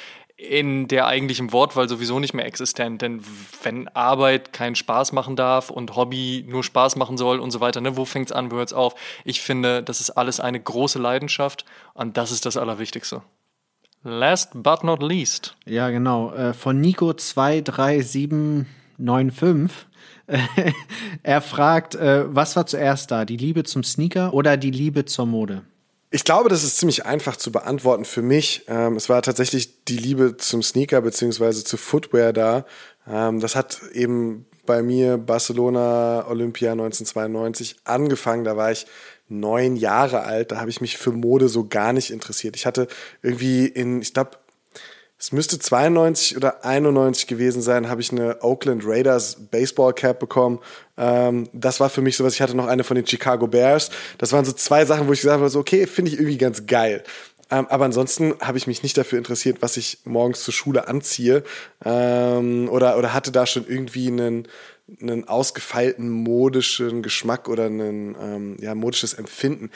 in 0.41 0.89
der 0.89 1.07
eigentlichen 1.07 1.53
Wortwahl 1.53 1.89
sowieso 1.89 2.19
nicht 2.19 2.33
mehr 2.33 2.47
existent. 2.47 3.03
Denn 3.03 3.21
wenn 3.63 3.89
Arbeit 3.89 4.55
keinen 4.55 4.75
Spaß 4.75 5.13
machen 5.13 5.37
darf 5.37 5.69
und 5.71 5.95
Hobby 5.97 6.47
nur 6.49 6.65
Spaß 6.65 6.97
machen 6.97 7.19
soll 7.19 7.41
und 7.41 7.51
so 7.51 7.61
weiter, 7.61 7.83
ne, 7.83 7.95
wo 7.97 8.07
fängt 8.07 8.31
es 8.31 8.33
an, 8.33 8.51
wo 8.51 8.57
hört 8.57 8.69
es 8.69 8.75
auf? 8.75 8.95
Ich 9.25 9.43
finde, 9.43 9.83
das 9.83 10.01
ist 10.01 10.11
alles 10.11 10.41
eine 10.41 10.59
große 10.59 10.99
Leidenschaft 10.99 11.67
und 11.93 12.17
das 12.17 12.33
ist 12.33 12.47
das 12.47 12.57
Allerwichtigste. 12.57 13.21
Last 14.03 14.53
but 14.55 14.83
not 14.83 15.03
least. 15.03 15.57
Ja, 15.67 15.91
genau. 15.91 16.33
Äh, 16.33 16.55
von 16.55 16.81
Nico 16.81 17.13
23795. 17.13 19.87
er 21.23 21.43
fragt, 21.43 21.97
äh, 21.97 22.35
was 22.35 22.57
war 22.57 22.65
zuerst 22.65 23.11
da? 23.11 23.27
Die 23.27 23.37
Liebe 23.37 23.65
zum 23.65 23.85
Sneaker 23.85 24.33
oder 24.33 24.57
die 24.57 24.71
Liebe 24.71 25.05
zur 25.05 25.27
Mode? 25.27 25.65
Ich 26.13 26.25
glaube, 26.25 26.49
das 26.49 26.65
ist 26.65 26.79
ziemlich 26.79 27.07
einfach 27.07 27.37
zu 27.37 27.53
beantworten 27.53 28.05
für 28.05 28.23
mich. 28.23 28.65
Ähm, 28.67 28.97
es 28.97 29.09
war 29.09 29.23
tatsächlich 29.23 29.85
die 29.85 29.97
Liebe 29.97 30.37
zum 30.37 30.61
Sneaker 30.61 31.01
beziehungsweise 31.03 31.63
zu 31.63 31.77
Footwear 31.77 32.33
da. 32.33 32.67
Ähm, 33.09 33.39
das 33.39 33.55
hat 33.55 33.81
eben 33.93 34.45
bei 34.67 34.83
mir 34.83 35.19
Barcelona 35.19 36.27
Olympia 36.29 36.73
1992 36.73 37.77
angefangen. 37.85 38.43
Da 38.43 38.57
war 38.57 38.73
ich 38.73 38.87
neun 39.29 39.77
Jahre 39.77 40.23
alt. 40.25 40.51
Da 40.51 40.59
habe 40.59 40.71
ich 40.71 40.81
mich 40.81 40.99
für 40.99 41.13
Mode 41.13 41.49
so 41.49 41.69
gar 41.69 41.93
nicht 41.93 42.11
interessiert. 42.11 42.57
Ich 42.57 42.67
hatte 42.67 42.89
irgendwie 43.23 43.67
in, 43.67 44.03
ich 44.03 44.13
glaube, 44.13 44.33
es 45.17 45.33
müsste 45.33 45.59
92 45.59 46.37
oder 46.37 46.65
91 46.65 47.27
gewesen 47.27 47.61
sein, 47.61 47.91
habe 47.91 48.01
ich 48.01 48.11
eine 48.11 48.43
Oakland 48.43 48.83
Raiders 48.87 49.37
Baseball 49.51 49.93
Cap 49.93 50.19
bekommen. 50.19 50.61
Ähm, 51.01 51.49
das 51.53 51.81
war 51.81 51.89
für 51.89 52.03
mich 52.03 52.17
sowas. 52.17 52.35
Ich 52.35 52.43
hatte 52.43 52.57
noch 52.57 52.67
eine 52.67 52.85
von 52.85 52.95
den 52.95 53.07
Chicago 53.07 53.47
Bears. 53.47 53.91
Das 54.19 54.33
waren 54.33 54.45
so 54.45 54.53
zwei 54.53 54.85
Sachen, 54.85 55.09
wo 55.09 55.13
ich 55.13 55.21
gesagt 55.21 55.39
habe, 55.39 55.49
so, 55.49 55.59
okay, 55.59 55.87
finde 55.87 56.11
ich 56.11 56.19
irgendwie 56.19 56.39
ganz 56.39 56.67
geil. 56.67 57.03
Ähm, 57.51 57.67
aber 57.69 57.87
ansonsten 57.87 58.35
habe 58.41 58.59
ich 58.59 58.67
mich 58.67 58.83
nicht 58.83 58.97
dafür 58.97 59.19
interessiert, 59.19 59.63
was 59.63 59.77
ich 59.79 59.99
morgens 60.05 60.45
zur 60.45 60.53
Schule 60.55 60.87
anziehe. 60.87 61.43
Ähm, 61.85 62.69
oder, 62.69 62.99
oder 62.99 63.15
hatte 63.15 63.33
da 63.33 63.47
schon 63.47 63.67
irgendwie 63.67 64.09
einen, 64.09 64.47
einen 65.01 65.27
ausgefeilten 65.27 66.09
modischen 66.11 67.03
Geschmack 67.03 67.49
oder 67.49 67.67
ein 67.67 68.15
ähm, 68.21 68.57
ja, 68.61 68.75
modisches 68.75 69.15
Empfinden 69.15 69.71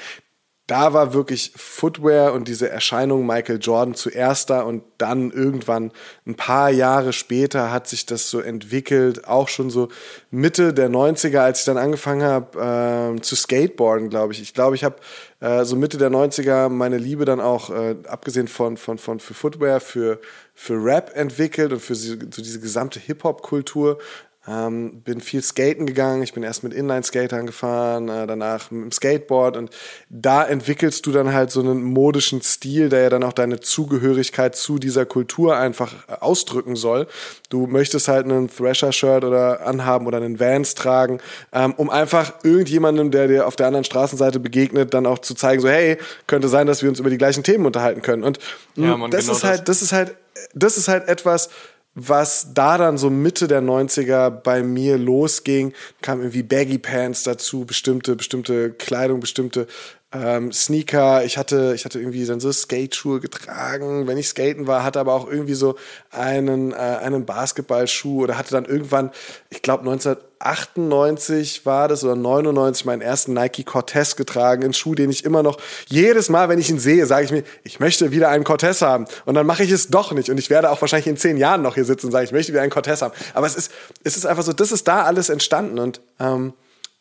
da 0.66 0.94
war 0.94 1.12
wirklich 1.12 1.52
Footwear 1.56 2.32
und 2.32 2.48
diese 2.48 2.70
Erscheinung 2.70 3.26
Michael 3.26 3.58
Jordan 3.60 3.94
zuerst 3.94 4.48
da 4.48 4.62
und 4.62 4.82
dann 4.96 5.30
irgendwann 5.30 5.92
ein 6.26 6.36
paar 6.36 6.70
Jahre 6.70 7.12
später 7.12 7.70
hat 7.70 7.86
sich 7.86 8.06
das 8.06 8.30
so 8.30 8.40
entwickelt, 8.40 9.28
auch 9.28 9.48
schon 9.48 9.68
so 9.68 9.88
Mitte 10.30 10.72
der 10.72 10.88
90er, 10.88 11.40
als 11.40 11.60
ich 11.60 11.64
dann 11.66 11.76
angefangen 11.76 12.22
habe 12.22 13.14
äh, 13.18 13.20
zu 13.20 13.36
skateboarden, 13.36 14.08
glaube 14.08 14.32
ich. 14.32 14.40
Ich 14.40 14.54
glaube, 14.54 14.74
ich 14.74 14.84
habe 14.84 14.96
äh, 15.40 15.64
so 15.64 15.76
Mitte 15.76 15.98
der 15.98 16.10
90er 16.10 16.70
meine 16.70 16.96
Liebe 16.96 17.26
dann 17.26 17.40
auch, 17.40 17.68
äh, 17.68 17.96
abgesehen 18.08 18.48
von, 18.48 18.78
von, 18.78 18.96
von 18.96 19.20
für 19.20 19.34
Footwear, 19.34 19.80
für, 19.80 20.18
für 20.54 20.82
Rap 20.82 21.14
entwickelt 21.14 21.74
und 21.74 21.80
für 21.80 21.94
so 21.94 22.16
diese 22.16 22.60
gesamte 22.60 23.00
Hip-Hop-Kultur. 23.00 23.98
Ähm, 24.46 25.00
bin 25.02 25.22
viel 25.22 25.42
skaten 25.42 25.86
gegangen. 25.86 26.22
Ich 26.22 26.34
bin 26.34 26.42
erst 26.42 26.64
mit 26.64 26.74
Inline-Skatern 26.74 27.46
gefahren, 27.46 28.10
äh, 28.10 28.26
danach 28.26 28.70
mit 28.70 28.82
dem 28.82 28.92
Skateboard. 28.92 29.56
Und 29.56 29.70
da 30.10 30.44
entwickelst 30.44 31.06
du 31.06 31.12
dann 31.12 31.32
halt 31.32 31.50
so 31.50 31.60
einen 31.60 31.82
modischen 31.82 32.42
Stil, 32.42 32.90
der 32.90 33.02
ja 33.02 33.08
dann 33.08 33.22
auch 33.22 33.32
deine 33.32 33.60
Zugehörigkeit 33.60 34.54
zu 34.54 34.78
dieser 34.78 35.06
Kultur 35.06 35.56
einfach 35.56 35.94
äh, 36.08 36.16
ausdrücken 36.20 36.76
soll. 36.76 37.06
Du 37.48 37.66
möchtest 37.66 38.08
halt 38.08 38.26
einen 38.26 38.50
Thrasher-Shirt 38.50 39.24
oder 39.24 39.66
anhaben 39.66 40.06
oder 40.06 40.18
einen 40.18 40.38
Vans 40.38 40.74
tragen, 40.74 41.20
ähm, 41.52 41.72
um 41.78 41.88
einfach 41.88 42.34
irgendjemandem, 42.42 43.10
der 43.10 43.28
dir 43.28 43.46
auf 43.46 43.56
der 43.56 43.66
anderen 43.66 43.84
Straßenseite 43.84 44.40
begegnet, 44.40 44.92
dann 44.92 45.06
auch 45.06 45.20
zu 45.20 45.34
zeigen, 45.34 45.62
so 45.62 45.68
hey, 45.68 45.96
könnte 46.26 46.48
sein, 46.48 46.66
dass 46.66 46.82
wir 46.82 46.90
uns 46.90 47.00
über 47.00 47.08
die 47.08 47.18
gleichen 47.18 47.44
Themen 47.44 47.64
unterhalten 47.64 48.02
können. 48.02 48.22
Und 48.22 48.38
ja, 48.76 48.94
man, 48.96 49.10
das 49.10 49.24
genau 49.24 49.36
ist 49.36 49.44
halt, 49.44 49.68
das 49.68 49.80
ist 49.80 49.92
halt, 49.92 50.16
das 50.52 50.76
ist 50.76 50.88
halt 50.88 51.08
etwas, 51.08 51.48
was 51.94 52.54
da 52.54 52.76
dann 52.76 52.98
so 52.98 53.08
Mitte 53.08 53.46
der 53.46 53.62
90er 53.62 54.30
bei 54.30 54.62
mir 54.62 54.98
losging, 54.98 55.72
kam 56.02 56.18
irgendwie 56.20 56.42
Baggy 56.42 56.78
Pants 56.78 57.22
dazu, 57.22 57.64
bestimmte, 57.64 58.16
bestimmte 58.16 58.72
Kleidung, 58.72 59.20
bestimmte 59.20 59.66
ähm, 60.14 60.52
Sneaker. 60.52 61.24
Ich 61.24 61.36
hatte, 61.36 61.72
ich 61.74 61.84
hatte 61.84 61.98
irgendwie 61.98 62.24
dann 62.24 62.40
so 62.40 62.52
Skate-Schuhe 62.52 63.20
getragen, 63.20 64.06
wenn 64.06 64.16
ich 64.16 64.28
skaten 64.28 64.66
war, 64.66 64.84
hatte 64.84 65.00
aber 65.00 65.12
auch 65.12 65.28
irgendwie 65.28 65.54
so 65.54 65.76
einen, 66.10 66.72
äh, 66.72 66.76
einen 66.76 67.26
Basketballschuh 67.26 68.22
oder 68.22 68.38
hatte 68.38 68.52
dann 68.52 68.64
irgendwann, 68.64 69.10
ich 69.50 69.62
glaube 69.62 69.80
1998 69.80 71.66
war 71.66 71.88
das 71.88 72.04
oder 72.04 72.14
99 72.14 72.84
meinen 72.84 73.02
ersten 73.02 73.32
Nike 73.32 73.64
Cortez 73.64 74.14
getragen, 74.16 74.62
einen 74.62 74.74
Schuh, 74.74 74.94
den 74.94 75.10
ich 75.10 75.24
immer 75.24 75.42
noch 75.42 75.58
jedes 75.86 76.28
Mal, 76.28 76.48
wenn 76.48 76.58
ich 76.58 76.70
ihn 76.70 76.78
sehe, 76.78 77.06
sage 77.06 77.24
ich 77.24 77.32
mir, 77.32 77.42
ich 77.64 77.80
möchte 77.80 78.12
wieder 78.12 78.28
einen 78.28 78.44
Cortez 78.44 78.82
haben 78.82 79.06
und 79.24 79.34
dann 79.34 79.46
mache 79.46 79.64
ich 79.64 79.70
es 79.70 79.88
doch 79.88 80.12
nicht 80.12 80.30
und 80.30 80.38
ich 80.38 80.50
werde 80.50 80.70
auch 80.70 80.80
wahrscheinlich 80.80 81.08
in 81.08 81.16
zehn 81.16 81.36
Jahren 81.36 81.62
noch 81.62 81.74
hier 81.74 81.84
sitzen 81.84 82.06
und 82.06 82.12
sagen, 82.12 82.24
ich 82.24 82.32
möchte 82.32 82.52
wieder 82.52 82.62
einen 82.62 82.70
Cortez 82.70 83.02
haben. 83.02 83.14
Aber 83.34 83.46
es 83.46 83.56
ist, 83.56 83.72
es 84.04 84.16
ist 84.16 84.26
einfach 84.26 84.44
so, 84.44 84.52
das 84.52 84.70
ist 84.70 84.86
da 84.86 85.02
alles 85.02 85.28
entstanden 85.28 85.78
und 85.78 86.00
ähm, 86.20 86.52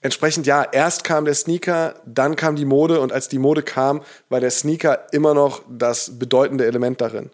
Entsprechend 0.03 0.45
ja, 0.45 0.63
erst 0.63 1.05
kam 1.05 1.23
der 1.23 1.33
Sneaker, 1.33 1.95
dann 2.05 2.35
kam 2.35 2.57
die 2.57 2.65
Mode 2.65 2.99
und 2.99 3.13
als 3.13 3.29
die 3.29 3.39
Mode 3.39 3.63
kam, 3.63 4.01
war 4.27 4.41
der 4.41 4.51
Sneaker 4.51 5.07
immer 5.13 5.33
noch 5.33 5.61
das 5.69 6.19
bedeutende 6.19 6.65
Element 6.65 6.99
darin. 6.99 7.31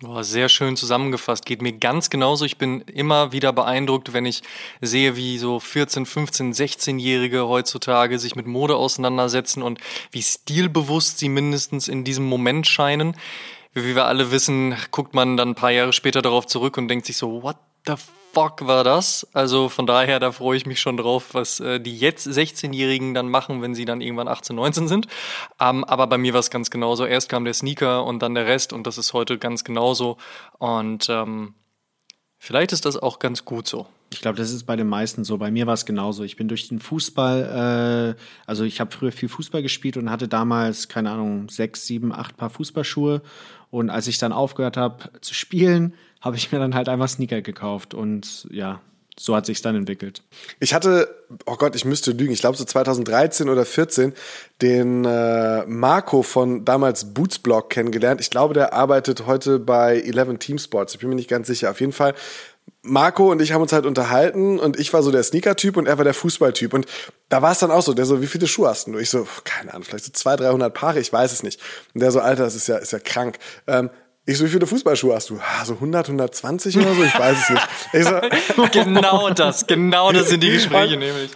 Boah, 0.00 0.24
sehr 0.24 0.48
schön 0.48 0.78
zusammengefasst. 0.78 1.44
Geht 1.44 1.60
mir 1.60 1.74
ganz 1.74 2.08
genauso. 2.08 2.46
Ich 2.46 2.56
bin 2.56 2.80
immer 2.80 3.32
wieder 3.32 3.52
beeindruckt, 3.52 4.14
wenn 4.14 4.24
ich 4.24 4.42
sehe, 4.80 5.14
wie 5.14 5.36
so 5.36 5.60
14, 5.60 6.06
15, 6.06 6.54
16-Jährige 6.54 7.46
heutzutage 7.46 8.18
sich 8.18 8.34
mit 8.34 8.46
Mode 8.46 8.76
auseinandersetzen 8.76 9.62
und 9.62 9.78
wie 10.10 10.22
stilbewusst 10.22 11.18
sie 11.18 11.28
mindestens 11.28 11.86
in 11.86 12.02
diesem 12.02 12.24
Moment 12.24 12.66
scheinen. 12.66 13.14
Wie 13.74 13.94
wir 13.94 14.06
alle 14.06 14.30
wissen, 14.30 14.74
guckt 14.90 15.14
man 15.14 15.36
dann 15.36 15.50
ein 15.50 15.54
paar 15.54 15.70
Jahre 15.70 15.92
später 15.92 16.22
darauf 16.22 16.46
zurück 16.46 16.78
und 16.78 16.88
denkt 16.88 17.04
sich 17.04 17.18
so, 17.18 17.42
what 17.42 17.56
the 17.86 17.92
fuck 18.32 18.66
war 18.66 18.84
das? 18.84 19.26
Also 19.32 19.68
von 19.68 19.86
daher, 19.86 20.20
da 20.20 20.32
freue 20.32 20.56
ich 20.56 20.66
mich 20.66 20.80
schon 20.80 20.96
drauf, 20.96 21.28
was 21.32 21.60
äh, 21.60 21.80
die 21.80 21.96
jetzt 21.96 22.26
16-Jährigen 22.26 23.14
dann 23.14 23.28
machen, 23.28 23.62
wenn 23.62 23.74
sie 23.74 23.84
dann 23.84 24.00
irgendwann 24.00 24.28
18, 24.28 24.56
19 24.56 24.88
sind. 24.88 25.06
Ähm, 25.58 25.84
aber 25.84 26.06
bei 26.06 26.18
mir 26.18 26.32
war 26.32 26.40
es 26.40 26.50
ganz 26.50 26.70
genauso. 26.70 27.04
Erst 27.04 27.28
kam 27.28 27.44
der 27.44 27.54
Sneaker 27.54 28.04
und 28.04 28.20
dann 28.20 28.34
der 28.34 28.46
Rest 28.46 28.72
und 28.72 28.86
das 28.86 28.98
ist 28.98 29.12
heute 29.12 29.38
ganz 29.38 29.64
genauso. 29.64 30.16
Und 30.58 31.08
ähm, 31.08 31.54
vielleicht 32.38 32.72
ist 32.72 32.84
das 32.84 32.96
auch 32.96 33.18
ganz 33.18 33.44
gut 33.44 33.66
so. 33.66 33.86
Ich 34.12 34.20
glaube, 34.20 34.38
das 34.38 34.50
ist 34.50 34.64
bei 34.64 34.74
den 34.74 34.88
meisten 34.88 35.22
so. 35.22 35.38
Bei 35.38 35.52
mir 35.52 35.66
war 35.68 35.74
es 35.74 35.86
genauso. 35.86 36.24
Ich 36.24 36.36
bin 36.36 36.48
durch 36.48 36.68
den 36.68 36.80
Fußball, 36.80 38.16
äh, 38.16 38.20
also 38.44 38.64
ich 38.64 38.80
habe 38.80 38.90
früher 38.90 39.12
viel 39.12 39.28
Fußball 39.28 39.62
gespielt 39.62 39.96
und 39.96 40.10
hatte 40.10 40.26
damals, 40.26 40.88
keine 40.88 41.12
Ahnung, 41.12 41.48
sechs, 41.48 41.86
sieben, 41.86 42.12
acht 42.12 42.36
Paar 42.36 42.50
Fußballschuhe. 42.50 43.22
Und 43.70 43.88
als 43.88 44.08
ich 44.08 44.18
dann 44.18 44.32
aufgehört 44.32 44.76
habe 44.76 45.10
zu 45.20 45.32
spielen, 45.32 45.94
habe 46.20 46.36
ich 46.36 46.52
mir 46.52 46.58
dann 46.58 46.74
halt 46.74 46.88
einfach 46.88 47.08
Sneaker 47.08 47.42
gekauft 47.42 47.94
und 47.94 48.46
ja, 48.50 48.80
so 49.18 49.36
hat 49.36 49.44
sich 49.44 49.60
dann 49.60 49.76
entwickelt. 49.76 50.22
Ich 50.60 50.72
hatte, 50.72 51.14
oh 51.44 51.56
Gott, 51.56 51.76
ich 51.76 51.84
müsste 51.84 52.12
lügen, 52.12 52.32
ich 52.32 52.40
glaube 52.40 52.56
so 52.56 52.64
2013 52.64 53.48
oder 53.48 53.66
14 53.66 54.14
den 54.62 55.04
äh, 55.04 55.66
Marco 55.66 56.22
von 56.22 56.64
damals 56.64 57.12
Bootsblog 57.12 57.68
kennengelernt. 57.68 58.20
Ich 58.20 58.30
glaube, 58.30 58.54
der 58.54 58.72
arbeitet 58.72 59.26
heute 59.26 59.58
bei 59.58 60.00
11 60.00 60.38
Team 60.38 60.58
Sports. 60.58 60.94
Ich 60.94 61.00
bin 61.00 61.10
mir 61.10 61.16
nicht 61.16 61.28
ganz 61.28 61.48
sicher. 61.48 61.70
Auf 61.70 61.80
jeden 61.80 61.92
Fall 61.92 62.14
Marco 62.82 63.30
und 63.30 63.42
ich 63.42 63.52
haben 63.52 63.60
uns 63.60 63.72
halt 63.72 63.84
unterhalten 63.84 64.58
und 64.58 64.78
ich 64.78 64.92
war 64.92 65.02
so 65.02 65.10
der 65.10 65.22
Sneaker-Typ 65.22 65.76
und 65.76 65.86
er 65.86 65.98
war 65.98 66.04
der 66.04 66.14
Fußball-Typ. 66.14 66.72
Und 66.72 66.86
da 67.28 67.42
war 67.42 67.52
es 67.52 67.58
dann 67.58 67.70
auch 67.70 67.82
so, 67.82 67.92
der 67.92 68.06
so, 68.06 68.22
wie 68.22 68.26
viele 68.26 68.46
Schuhe 68.46 68.68
hast 68.68 68.86
du? 68.86 68.96
Ich 68.96 69.10
so, 69.10 69.26
keine 69.44 69.72
Ahnung, 69.74 69.84
vielleicht 69.84 70.06
so 70.06 70.12
200, 70.12 70.46
300 70.46 70.72
Paare, 70.72 71.00
ich 71.00 71.12
weiß 71.12 71.32
es 71.32 71.42
nicht. 71.42 71.60
Und 71.94 72.00
der 72.00 72.10
so, 72.10 72.20
Alter, 72.20 72.44
das 72.44 72.54
ist 72.54 72.68
ja, 72.68 72.78
ist 72.78 72.92
ja 72.92 72.98
krank. 72.98 73.38
Ähm, 73.66 73.90
ich 74.26 74.38
so, 74.38 74.44
wie 74.44 74.48
viele 74.48 74.66
Fußballschuhe 74.66 75.14
hast 75.14 75.30
du? 75.30 75.40
Ah, 75.40 75.64
so 75.64 75.74
100, 75.74 76.06
120 76.08 76.76
oder 76.76 76.94
so? 76.94 77.02
Ich 77.02 77.18
weiß 77.18 77.38
es 77.38 77.50
nicht. 77.50 77.68
Ich 77.92 78.04
so, 78.04 78.68
genau 78.72 79.30
das, 79.30 79.66
genau 79.66 80.12
das 80.12 80.28
sind 80.28 80.42
die 80.42 80.50
Gespräche 80.50 80.96
nämlich. 80.96 81.30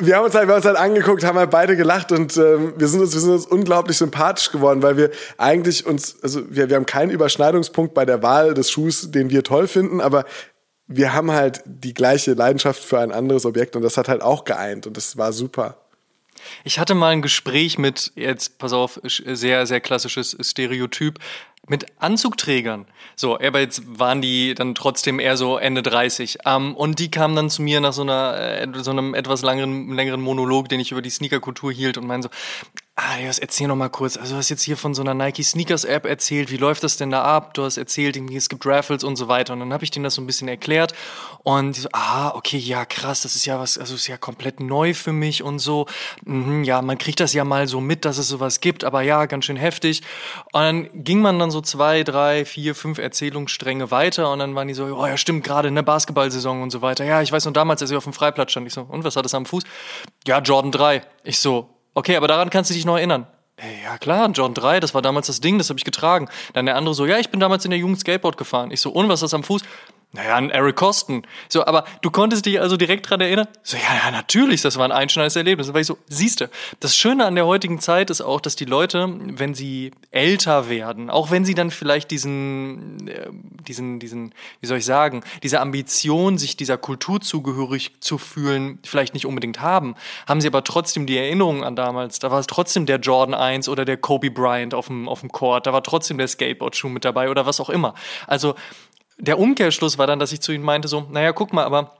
Wir 0.00 0.16
haben 0.16 0.26
uns 0.26 0.34
halt, 0.34 0.46
wir 0.46 0.52
haben 0.52 0.58
uns 0.58 0.66
halt 0.66 0.76
angeguckt, 0.76 1.24
haben 1.24 1.38
halt 1.38 1.50
beide 1.50 1.76
gelacht 1.76 2.12
und 2.12 2.36
ähm, 2.36 2.74
wir 2.76 2.86
sind 2.86 3.00
uns, 3.00 3.14
wir 3.14 3.20
sind 3.20 3.32
uns 3.32 3.46
unglaublich 3.46 3.96
sympathisch 3.96 4.52
geworden, 4.52 4.80
weil 4.82 4.96
wir 4.96 5.10
eigentlich 5.38 5.86
uns, 5.86 6.22
also 6.22 6.42
wir, 6.48 6.68
wir 6.68 6.76
haben 6.76 6.86
keinen 6.86 7.10
Überschneidungspunkt 7.10 7.94
bei 7.94 8.04
der 8.04 8.22
Wahl 8.22 8.54
des 8.54 8.70
Schuhs, 8.70 9.10
den 9.10 9.30
wir 9.30 9.42
toll 9.42 9.66
finden, 9.66 10.00
aber 10.00 10.24
wir 10.86 11.12
haben 11.12 11.32
halt 11.32 11.62
die 11.66 11.94
gleiche 11.94 12.34
Leidenschaft 12.34 12.82
für 12.82 13.00
ein 13.00 13.10
anderes 13.10 13.44
Objekt 13.44 13.74
und 13.74 13.82
das 13.82 13.96
hat 13.96 14.08
halt 14.08 14.22
auch 14.22 14.44
geeint 14.44 14.86
und 14.86 14.96
das 14.96 15.16
war 15.16 15.32
super. 15.32 15.78
Ich 16.62 16.78
hatte 16.78 16.94
mal 16.94 17.10
ein 17.10 17.22
Gespräch 17.22 17.78
mit, 17.78 18.12
jetzt 18.14 18.58
pass 18.58 18.72
auf, 18.72 19.00
sehr, 19.04 19.66
sehr 19.66 19.80
klassisches 19.80 20.36
Stereotyp, 20.40 21.18
mit 21.68 21.86
Anzugträgern. 21.98 22.86
So, 23.16 23.38
aber 23.38 23.60
jetzt 23.60 23.82
waren 23.98 24.20
die 24.22 24.54
dann 24.54 24.74
trotzdem 24.74 25.20
eher 25.20 25.36
so 25.36 25.58
Ende 25.58 25.82
30. 25.82 26.38
Ähm, 26.44 26.74
und 26.74 26.98
die 26.98 27.10
kamen 27.10 27.36
dann 27.36 27.50
zu 27.50 27.62
mir 27.62 27.80
nach 27.80 27.92
so 27.92 28.02
einer 28.02 28.36
äh, 28.36 28.68
so 28.74 28.90
einem 28.90 29.14
etwas 29.14 29.42
längeren, 29.42 29.92
längeren 29.92 30.20
Monolog, 30.20 30.68
den 30.68 30.80
ich 30.80 30.92
über 30.92 31.02
die 31.02 31.10
Sneakerkultur 31.10 31.72
hielt 31.72 31.98
und 31.98 32.06
meinen 32.06 32.22
so, 32.22 32.28
Ah, 33.00 33.16
Elias, 33.16 33.38
erzähl 33.38 33.68
noch 33.68 33.76
mal 33.76 33.90
kurz. 33.90 34.16
Also 34.16 34.32
du 34.32 34.38
hast 34.38 34.48
jetzt 34.48 34.64
hier 34.64 34.76
von 34.76 34.92
so 34.92 35.02
einer 35.02 35.14
Nike 35.14 35.44
Sneakers 35.44 35.84
App 35.84 36.04
erzählt. 36.04 36.50
Wie 36.50 36.56
läuft 36.56 36.82
das 36.82 36.96
denn 36.96 37.12
da 37.12 37.22
ab? 37.22 37.54
Du 37.54 37.62
hast 37.62 37.76
erzählt, 37.76 38.16
es 38.16 38.48
gibt 38.48 38.66
Raffles 38.66 39.04
und 39.04 39.14
so 39.14 39.28
weiter. 39.28 39.52
Und 39.52 39.60
dann 39.60 39.72
habe 39.72 39.84
ich 39.84 39.92
denen 39.92 40.02
das 40.02 40.14
so 40.14 40.20
ein 40.20 40.26
bisschen 40.26 40.48
erklärt. 40.48 40.94
Und 41.44 41.76
so, 41.76 41.88
ah, 41.92 42.34
okay, 42.34 42.56
ja, 42.56 42.84
krass, 42.84 43.22
das 43.22 43.36
ist 43.36 43.46
ja 43.46 43.60
was, 43.60 43.78
also 43.78 43.94
ist 43.94 44.08
ja 44.08 44.16
komplett 44.16 44.58
neu 44.58 44.94
für 44.94 45.12
mich 45.12 45.44
und 45.44 45.60
so. 45.60 45.86
Mhm, 46.24 46.64
ja, 46.64 46.82
man 46.82 46.98
kriegt 46.98 47.20
das 47.20 47.32
ja 47.34 47.44
mal 47.44 47.68
so 47.68 47.80
mit, 47.80 48.04
dass 48.04 48.18
es 48.18 48.26
sowas 48.26 48.58
gibt, 48.58 48.82
aber 48.82 49.02
ja, 49.02 49.26
ganz 49.26 49.44
schön 49.44 49.56
heftig. 49.56 50.02
Und 50.52 50.60
dann 50.60 51.04
ging 51.04 51.20
man 51.20 51.38
dann 51.38 51.52
so 51.52 51.60
zwei, 51.60 52.02
drei, 52.02 52.44
vier, 52.44 52.74
fünf 52.74 52.98
Erzählungsstränge 52.98 53.92
weiter 53.92 54.32
und 54.32 54.40
dann 54.40 54.56
waren 54.56 54.66
die 54.66 54.74
so, 54.74 54.86
oh 54.86 55.06
ja, 55.06 55.16
stimmt, 55.16 55.44
gerade, 55.44 55.70
ne, 55.70 55.84
Basketballsaison 55.84 56.62
und 56.62 56.70
so 56.70 56.82
weiter. 56.82 57.04
Ja, 57.04 57.22
ich 57.22 57.30
weiß 57.30 57.44
noch 57.44 57.52
damals, 57.52 57.80
als 57.80 57.92
ich 57.92 57.96
auf 57.96 58.02
dem 58.02 58.12
Freiplatz 58.12 58.50
stand, 58.50 58.66
ich 58.66 58.74
so, 58.74 58.80
und 58.80 59.04
was 59.04 59.14
hat 59.14 59.24
es 59.24 59.34
am 59.34 59.46
Fuß? 59.46 59.62
Ja, 60.26 60.40
Jordan 60.40 60.72
3. 60.72 61.02
Ich 61.22 61.38
so, 61.38 61.77
Okay, 61.98 62.14
aber 62.14 62.28
daran 62.28 62.48
kannst 62.48 62.70
du 62.70 62.74
dich 62.74 62.84
noch 62.84 62.96
erinnern. 62.96 63.26
Hey, 63.56 63.82
ja 63.82 63.98
klar, 63.98 64.30
John 64.30 64.54
3, 64.54 64.78
das 64.78 64.94
war 64.94 65.02
damals 65.02 65.26
das 65.26 65.40
Ding, 65.40 65.58
das 65.58 65.68
habe 65.68 65.80
ich 65.80 65.84
getragen. 65.84 66.28
Dann 66.52 66.64
der 66.64 66.76
andere 66.76 66.94
so, 66.94 67.06
ja, 67.06 67.18
ich 67.18 67.30
bin 67.30 67.40
damals 67.40 67.64
in 67.64 67.72
der 67.72 67.80
Jugend 67.80 67.98
Skateboard 67.98 68.36
gefahren. 68.36 68.70
Ich 68.70 68.80
so, 68.80 68.90
und 68.90 69.08
was 69.08 69.14
ist 69.14 69.22
das 69.22 69.34
am 69.34 69.42
Fuß? 69.42 69.62
Naja, 70.12 70.36
an 70.36 70.48
Eric 70.48 70.76
Coston. 70.76 71.22
So, 71.50 71.66
aber 71.66 71.84
du 72.00 72.10
konntest 72.10 72.46
dich 72.46 72.58
also 72.58 72.78
direkt 72.78 73.10
dran 73.10 73.20
erinnern? 73.20 73.46
So, 73.62 73.76
ja, 73.76 74.06
ja, 74.06 74.10
natürlich, 74.10 74.62
das 74.62 74.78
war 74.78 74.86
ein 74.86 74.92
einschneidendes 74.92 75.36
Erlebnis. 75.36 75.70
War 75.74 75.80
ich 75.80 75.86
so, 75.86 75.98
siehste, 76.06 76.48
das 76.80 76.96
Schöne 76.96 77.26
an 77.26 77.34
der 77.34 77.44
heutigen 77.44 77.78
Zeit 77.78 78.08
ist 78.08 78.22
auch, 78.22 78.40
dass 78.40 78.56
die 78.56 78.64
Leute, 78.64 79.14
wenn 79.20 79.54
sie 79.54 79.90
älter 80.10 80.70
werden, 80.70 81.10
auch 81.10 81.30
wenn 81.30 81.44
sie 81.44 81.54
dann 81.54 81.70
vielleicht 81.70 82.10
diesen, 82.10 83.06
äh, 83.06 83.28
diesen, 83.68 83.98
diesen, 83.98 84.32
wie 84.62 84.66
soll 84.66 84.78
ich 84.78 84.86
sagen, 84.86 85.22
diese 85.42 85.60
Ambition, 85.60 86.38
sich 86.38 86.56
dieser 86.56 86.78
Kultur 86.78 87.20
zugehörig 87.20 87.92
zu 88.00 88.16
fühlen, 88.16 88.78
vielleicht 88.84 89.12
nicht 89.12 89.26
unbedingt 89.26 89.60
haben, 89.60 89.94
haben 90.26 90.40
sie 90.40 90.48
aber 90.48 90.64
trotzdem 90.64 91.04
die 91.06 91.18
Erinnerungen 91.18 91.64
an 91.64 91.76
damals. 91.76 92.18
Da 92.18 92.30
war 92.30 92.40
es 92.40 92.46
trotzdem 92.46 92.86
der 92.86 92.96
Jordan 92.96 93.34
1 93.34 93.68
oder 93.68 93.84
der 93.84 93.98
Kobe 93.98 94.30
Bryant 94.30 94.72
auf 94.72 94.86
dem, 94.86 95.06
auf 95.06 95.20
dem 95.20 95.30
Court, 95.30 95.66
da 95.66 95.74
war 95.74 95.82
trotzdem 95.82 96.16
der 96.16 96.28
Skateboard-Schuh 96.28 96.88
mit 96.88 97.04
dabei 97.04 97.28
oder 97.28 97.44
was 97.44 97.60
auch 97.60 97.68
immer. 97.68 97.92
Also, 98.26 98.54
der 99.18 99.38
Umkehrschluss 99.38 99.98
war 99.98 100.06
dann, 100.06 100.18
dass 100.18 100.32
ich 100.32 100.40
zu 100.40 100.52
ihnen 100.52 100.64
meinte 100.64 100.88
so, 100.88 101.06
naja, 101.10 101.32
guck 101.32 101.52
mal, 101.52 101.64
aber 101.64 101.94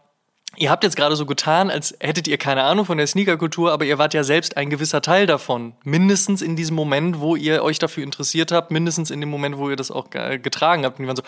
Ihr 0.57 0.71
habt 0.71 0.83
jetzt 0.83 0.97
gerade 0.97 1.15
so 1.15 1.27
getan, 1.27 1.71
als 1.71 1.95
hättet 2.01 2.27
ihr 2.27 2.39
keine 2.39 2.65
Ahnung 2.65 2.85
von 2.85 2.99
der 2.99 3.07
Sneakerkultur, 3.07 3.71
aber 3.71 3.85
ihr 3.85 3.99
wart 3.99 4.15
ja 4.15 4.25
selbst 4.25 4.57
ein 4.57 4.71
gewisser 4.71 5.03
Teil 5.03 5.27
davon. 5.27 5.75
Mindestens 5.85 6.43
in 6.43 6.57
diesem 6.57 6.75
Moment, 6.75 7.21
wo 7.21 7.37
ihr 7.37 7.63
euch 7.63 7.79
dafür 7.79 8.03
interessiert 8.03 8.51
habt, 8.51 8.71
mindestens 8.71 9.11
in 9.11 9.21
dem 9.21 9.29
Moment, 9.29 9.59
wo 9.59 9.69
ihr 9.71 9.77
das 9.77 9.91
auch 9.91 10.11
getragen 10.11 10.85
habt. 10.85 10.99
Und 10.99 11.05
die 11.05 11.07
waren 11.07 11.17
so, 11.17 11.23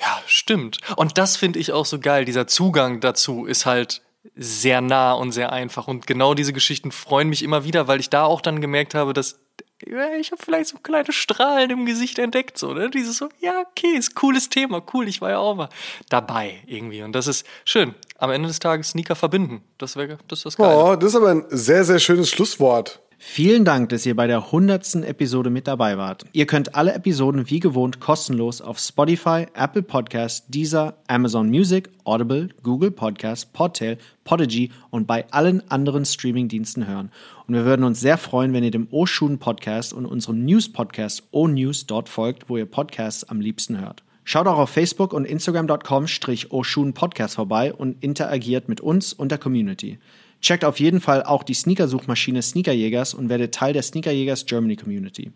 ja, 0.00 0.20
stimmt. 0.26 0.78
Und 0.96 1.18
das 1.18 1.36
finde 1.36 1.58
ich 1.58 1.72
auch 1.72 1.84
so 1.84 2.00
geil. 2.00 2.24
Dieser 2.24 2.46
Zugang 2.46 3.00
dazu 3.00 3.44
ist 3.44 3.66
halt 3.66 4.02
sehr 4.34 4.80
nah 4.80 5.12
und 5.12 5.32
sehr 5.32 5.52
einfach. 5.52 5.86
Und 5.86 6.06
genau 6.06 6.34
diese 6.34 6.52
Geschichten 6.52 6.92
freuen 6.92 7.28
mich 7.28 7.44
immer 7.44 7.64
wieder, 7.64 7.88
weil 7.88 8.00
ich 8.00 8.10
da 8.10 8.24
auch 8.24 8.40
dann 8.40 8.60
gemerkt 8.60 8.94
habe, 8.94 9.12
dass 9.12 9.38
ich 9.82 10.32
habe 10.32 10.42
vielleicht 10.42 10.68
so 10.70 10.78
kleine 10.78 11.12
Strahlen 11.12 11.70
im 11.70 11.86
Gesicht 11.86 12.18
entdeckt, 12.18 12.58
so, 12.58 12.74
ne? 12.74 12.90
Dieses 12.90 13.16
so, 13.16 13.28
ja, 13.40 13.60
okay, 13.60 13.96
ist 13.96 14.14
cooles 14.14 14.48
Thema, 14.48 14.82
cool, 14.92 15.08
ich 15.08 15.20
war 15.20 15.30
ja 15.30 15.38
auch 15.38 15.54
mal 15.54 15.68
dabei 16.08 16.62
irgendwie. 16.66 17.02
Und 17.02 17.12
das 17.12 17.26
ist 17.26 17.46
schön. 17.64 17.94
Am 18.18 18.30
Ende 18.30 18.48
des 18.48 18.58
Tages 18.58 18.90
Sneaker 18.90 19.16
verbinden. 19.16 19.62
Das 19.78 19.96
wäre 19.96 20.18
das 20.28 20.40
ist 20.40 20.46
das 20.46 20.56
Geile. 20.56 20.76
Oh, 20.76 20.96
das 20.96 21.10
ist 21.10 21.16
aber 21.16 21.30
ein 21.30 21.44
sehr, 21.48 21.84
sehr 21.84 21.98
schönes 21.98 22.28
Schlusswort. 22.28 23.00
Vielen 23.22 23.66
Dank, 23.66 23.90
dass 23.90 24.06
ihr 24.06 24.16
bei 24.16 24.26
der 24.26 24.50
hundertsten 24.50 25.04
Episode 25.04 25.50
mit 25.50 25.66
dabei 25.68 25.98
wart. 25.98 26.24
Ihr 26.32 26.46
könnt 26.46 26.74
alle 26.74 26.94
Episoden 26.94 27.50
wie 27.50 27.60
gewohnt 27.60 28.00
kostenlos 28.00 28.62
auf 28.62 28.78
Spotify, 28.78 29.46
Apple 29.52 29.82
Podcasts, 29.82 30.46
Deezer, 30.48 30.96
Amazon 31.06 31.50
Music, 31.50 31.90
Audible, 32.04 32.48
Google 32.62 32.90
Podcasts, 32.90 33.44
Podtail, 33.44 33.98
Podigy 34.24 34.70
und 34.88 35.06
bei 35.06 35.30
allen 35.32 35.70
anderen 35.70 36.06
Streamingdiensten 36.06 36.88
hören. 36.88 37.12
Und 37.46 37.52
wir 37.52 37.66
würden 37.66 37.84
uns 37.84 38.00
sehr 38.00 38.16
freuen, 38.16 38.54
wenn 38.54 38.64
ihr 38.64 38.70
dem 38.70 38.88
O-Schuhen 38.90 39.38
Podcast 39.38 39.92
und 39.92 40.06
unserem 40.06 40.42
News-Podcast 40.46 41.24
O-News 41.30 41.86
dort 41.86 42.08
folgt, 42.08 42.48
wo 42.48 42.56
ihr 42.56 42.64
Podcasts 42.66 43.24
am 43.24 43.42
liebsten 43.42 43.78
hört. 43.82 44.02
Schaut 44.24 44.46
auch 44.46 44.58
auf 44.58 44.70
Facebook 44.70 45.12
und 45.12 45.26
Instagram.com-Oshun 45.26 46.94
Podcast 46.94 47.34
vorbei 47.34 47.74
und 47.74 48.02
interagiert 48.02 48.70
mit 48.70 48.80
uns 48.80 49.12
und 49.12 49.30
der 49.30 49.38
Community. 49.38 49.98
Checkt 50.40 50.64
auf 50.64 50.80
jeden 50.80 51.00
Fall 51.00 51.22
auch 51.22 51.42
die 51.42 51.54
Sneakersuchmaschine 51.54 52.40
Sneakerjägers 52.40 53.14
und 53.14 53.28
werdet 53.28 53.54
Teil 53.54 53.72
der 53.72 53.82
Sneakerjägers 53.82 54.46
Germany 54.46 54.76
Community. 54.76 55.32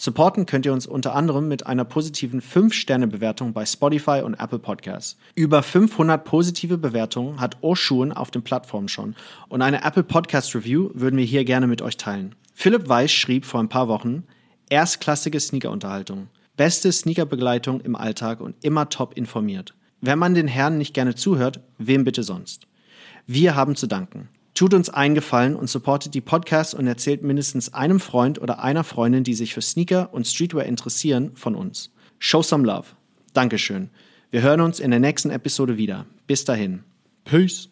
Supporten 0.00 0.46
könnt 0.46 0.64
ihr 0.64 0.72
uns 0.72 0.86
unter 0.86 1.14
anderem 1.14 1.48
mit 1.48 1.66
einer 1.66 1.84
positiven 1.84 2.40
5-Sterne-Bewertung 2.40 3.52
bei 3.52 3.66
Spotify 3.66 4.22
und 4.24 4.34
Apple 4.34 4.60
Podcasts. 4.60 5.18
Über 5.34 5.62
500 5.62 6.24
positive 6.24 6.78
Bewertungen 6.78 7.40
hat 7.40 7.56
Oshun 7.62 8.12
auf 8.12 8.30
den 8.30 8.42
Plattformen 8.42 8.88
schon 8.88 9.16
und 9.48 9.60
eine 9.60 9.82
Apple 9.84 10.04
Podcast 10.04 10.54
Review 10.54 10.90
würden 10.94 11.18
wir 11.18 11.24
hier 11.24 11.44
gerne 11.44 11.66
mit 11.66 11.82
euch 11.82 11.96
teilen. 11.96 12.36
Philipp 12.54 12.88
Weiß 12.88 13.10
schrieb 13.10 13.44
vor 13.44 13.60
ein 13.60 13.68
paar 13.68 13.88
Wochen, 13.88 14.22
erstklassige 14.70 15.40
Sneakerunterhaltung, 15.40 16.28
beste 16.56 16.92
Sneakerbegleitung 16.92 17.80
im 17.80 17.96
Alltag 17.96 18.40
und 18.40 18.54
immer 18.62 18.88
top 18.88 19.16
informiert. 19.16 19.74
Wenn 20.00 20.18
man 20.20 20.34
den 20.34 20.46
Herren 20.46 20.78
nicht 20.78 20.94
gerne 20.94 21.16
zuhört, 21.16 21.60
wem 21.78 22.04
bitte 22.04 22.22
sonst? 22.22 22.68
Wir 23.26 23.56
haben 23.56 23.74
zu 23.74 23.88
danken. 23.88 24.28
Tut 24.54 24.74
uns 24.74 24.90
einen 24.90 25.14
Gefallen 25.14 25.54
und 25.54 25.70
supportet 25.70 26.14
die 26.14 26.20
Podcasts 26.20 26.74
und 26.74 26.86
erzählt 26.86 27.22
mindestens 27.22 27.72
einem 27.74 28.00
Freund 28.00 28.40
oder 28.40 28.62
einer 28.62 28.84
Freundin, 28.84 29.24
die 29.24 29.34
sich 29.34 29.54
für 29.54 29.62
Sneaker 29.62 30.12
und 30.12 30.26
Streetwear 30.26 30.66
interessieren, 30.66 31.32
von 31.34 31.54
uns. 31.54 31.92
Show 32.18 32.42
some 32.42 32.66
love. 32.66 32.88
Dankeschön. 33.32 33.90
Wir 34.30 34.42
hören 34.42 34.60
uns 34.60 34.80
in 34.80 34.90
der 34.90 35.00
nächsten 35.00 35.30
Episode 35.30 35.76
wieder. 35.76 36.06
Bis 36.26 36.44
dahin. 36.44 36.84
Peace. 37.24 37.70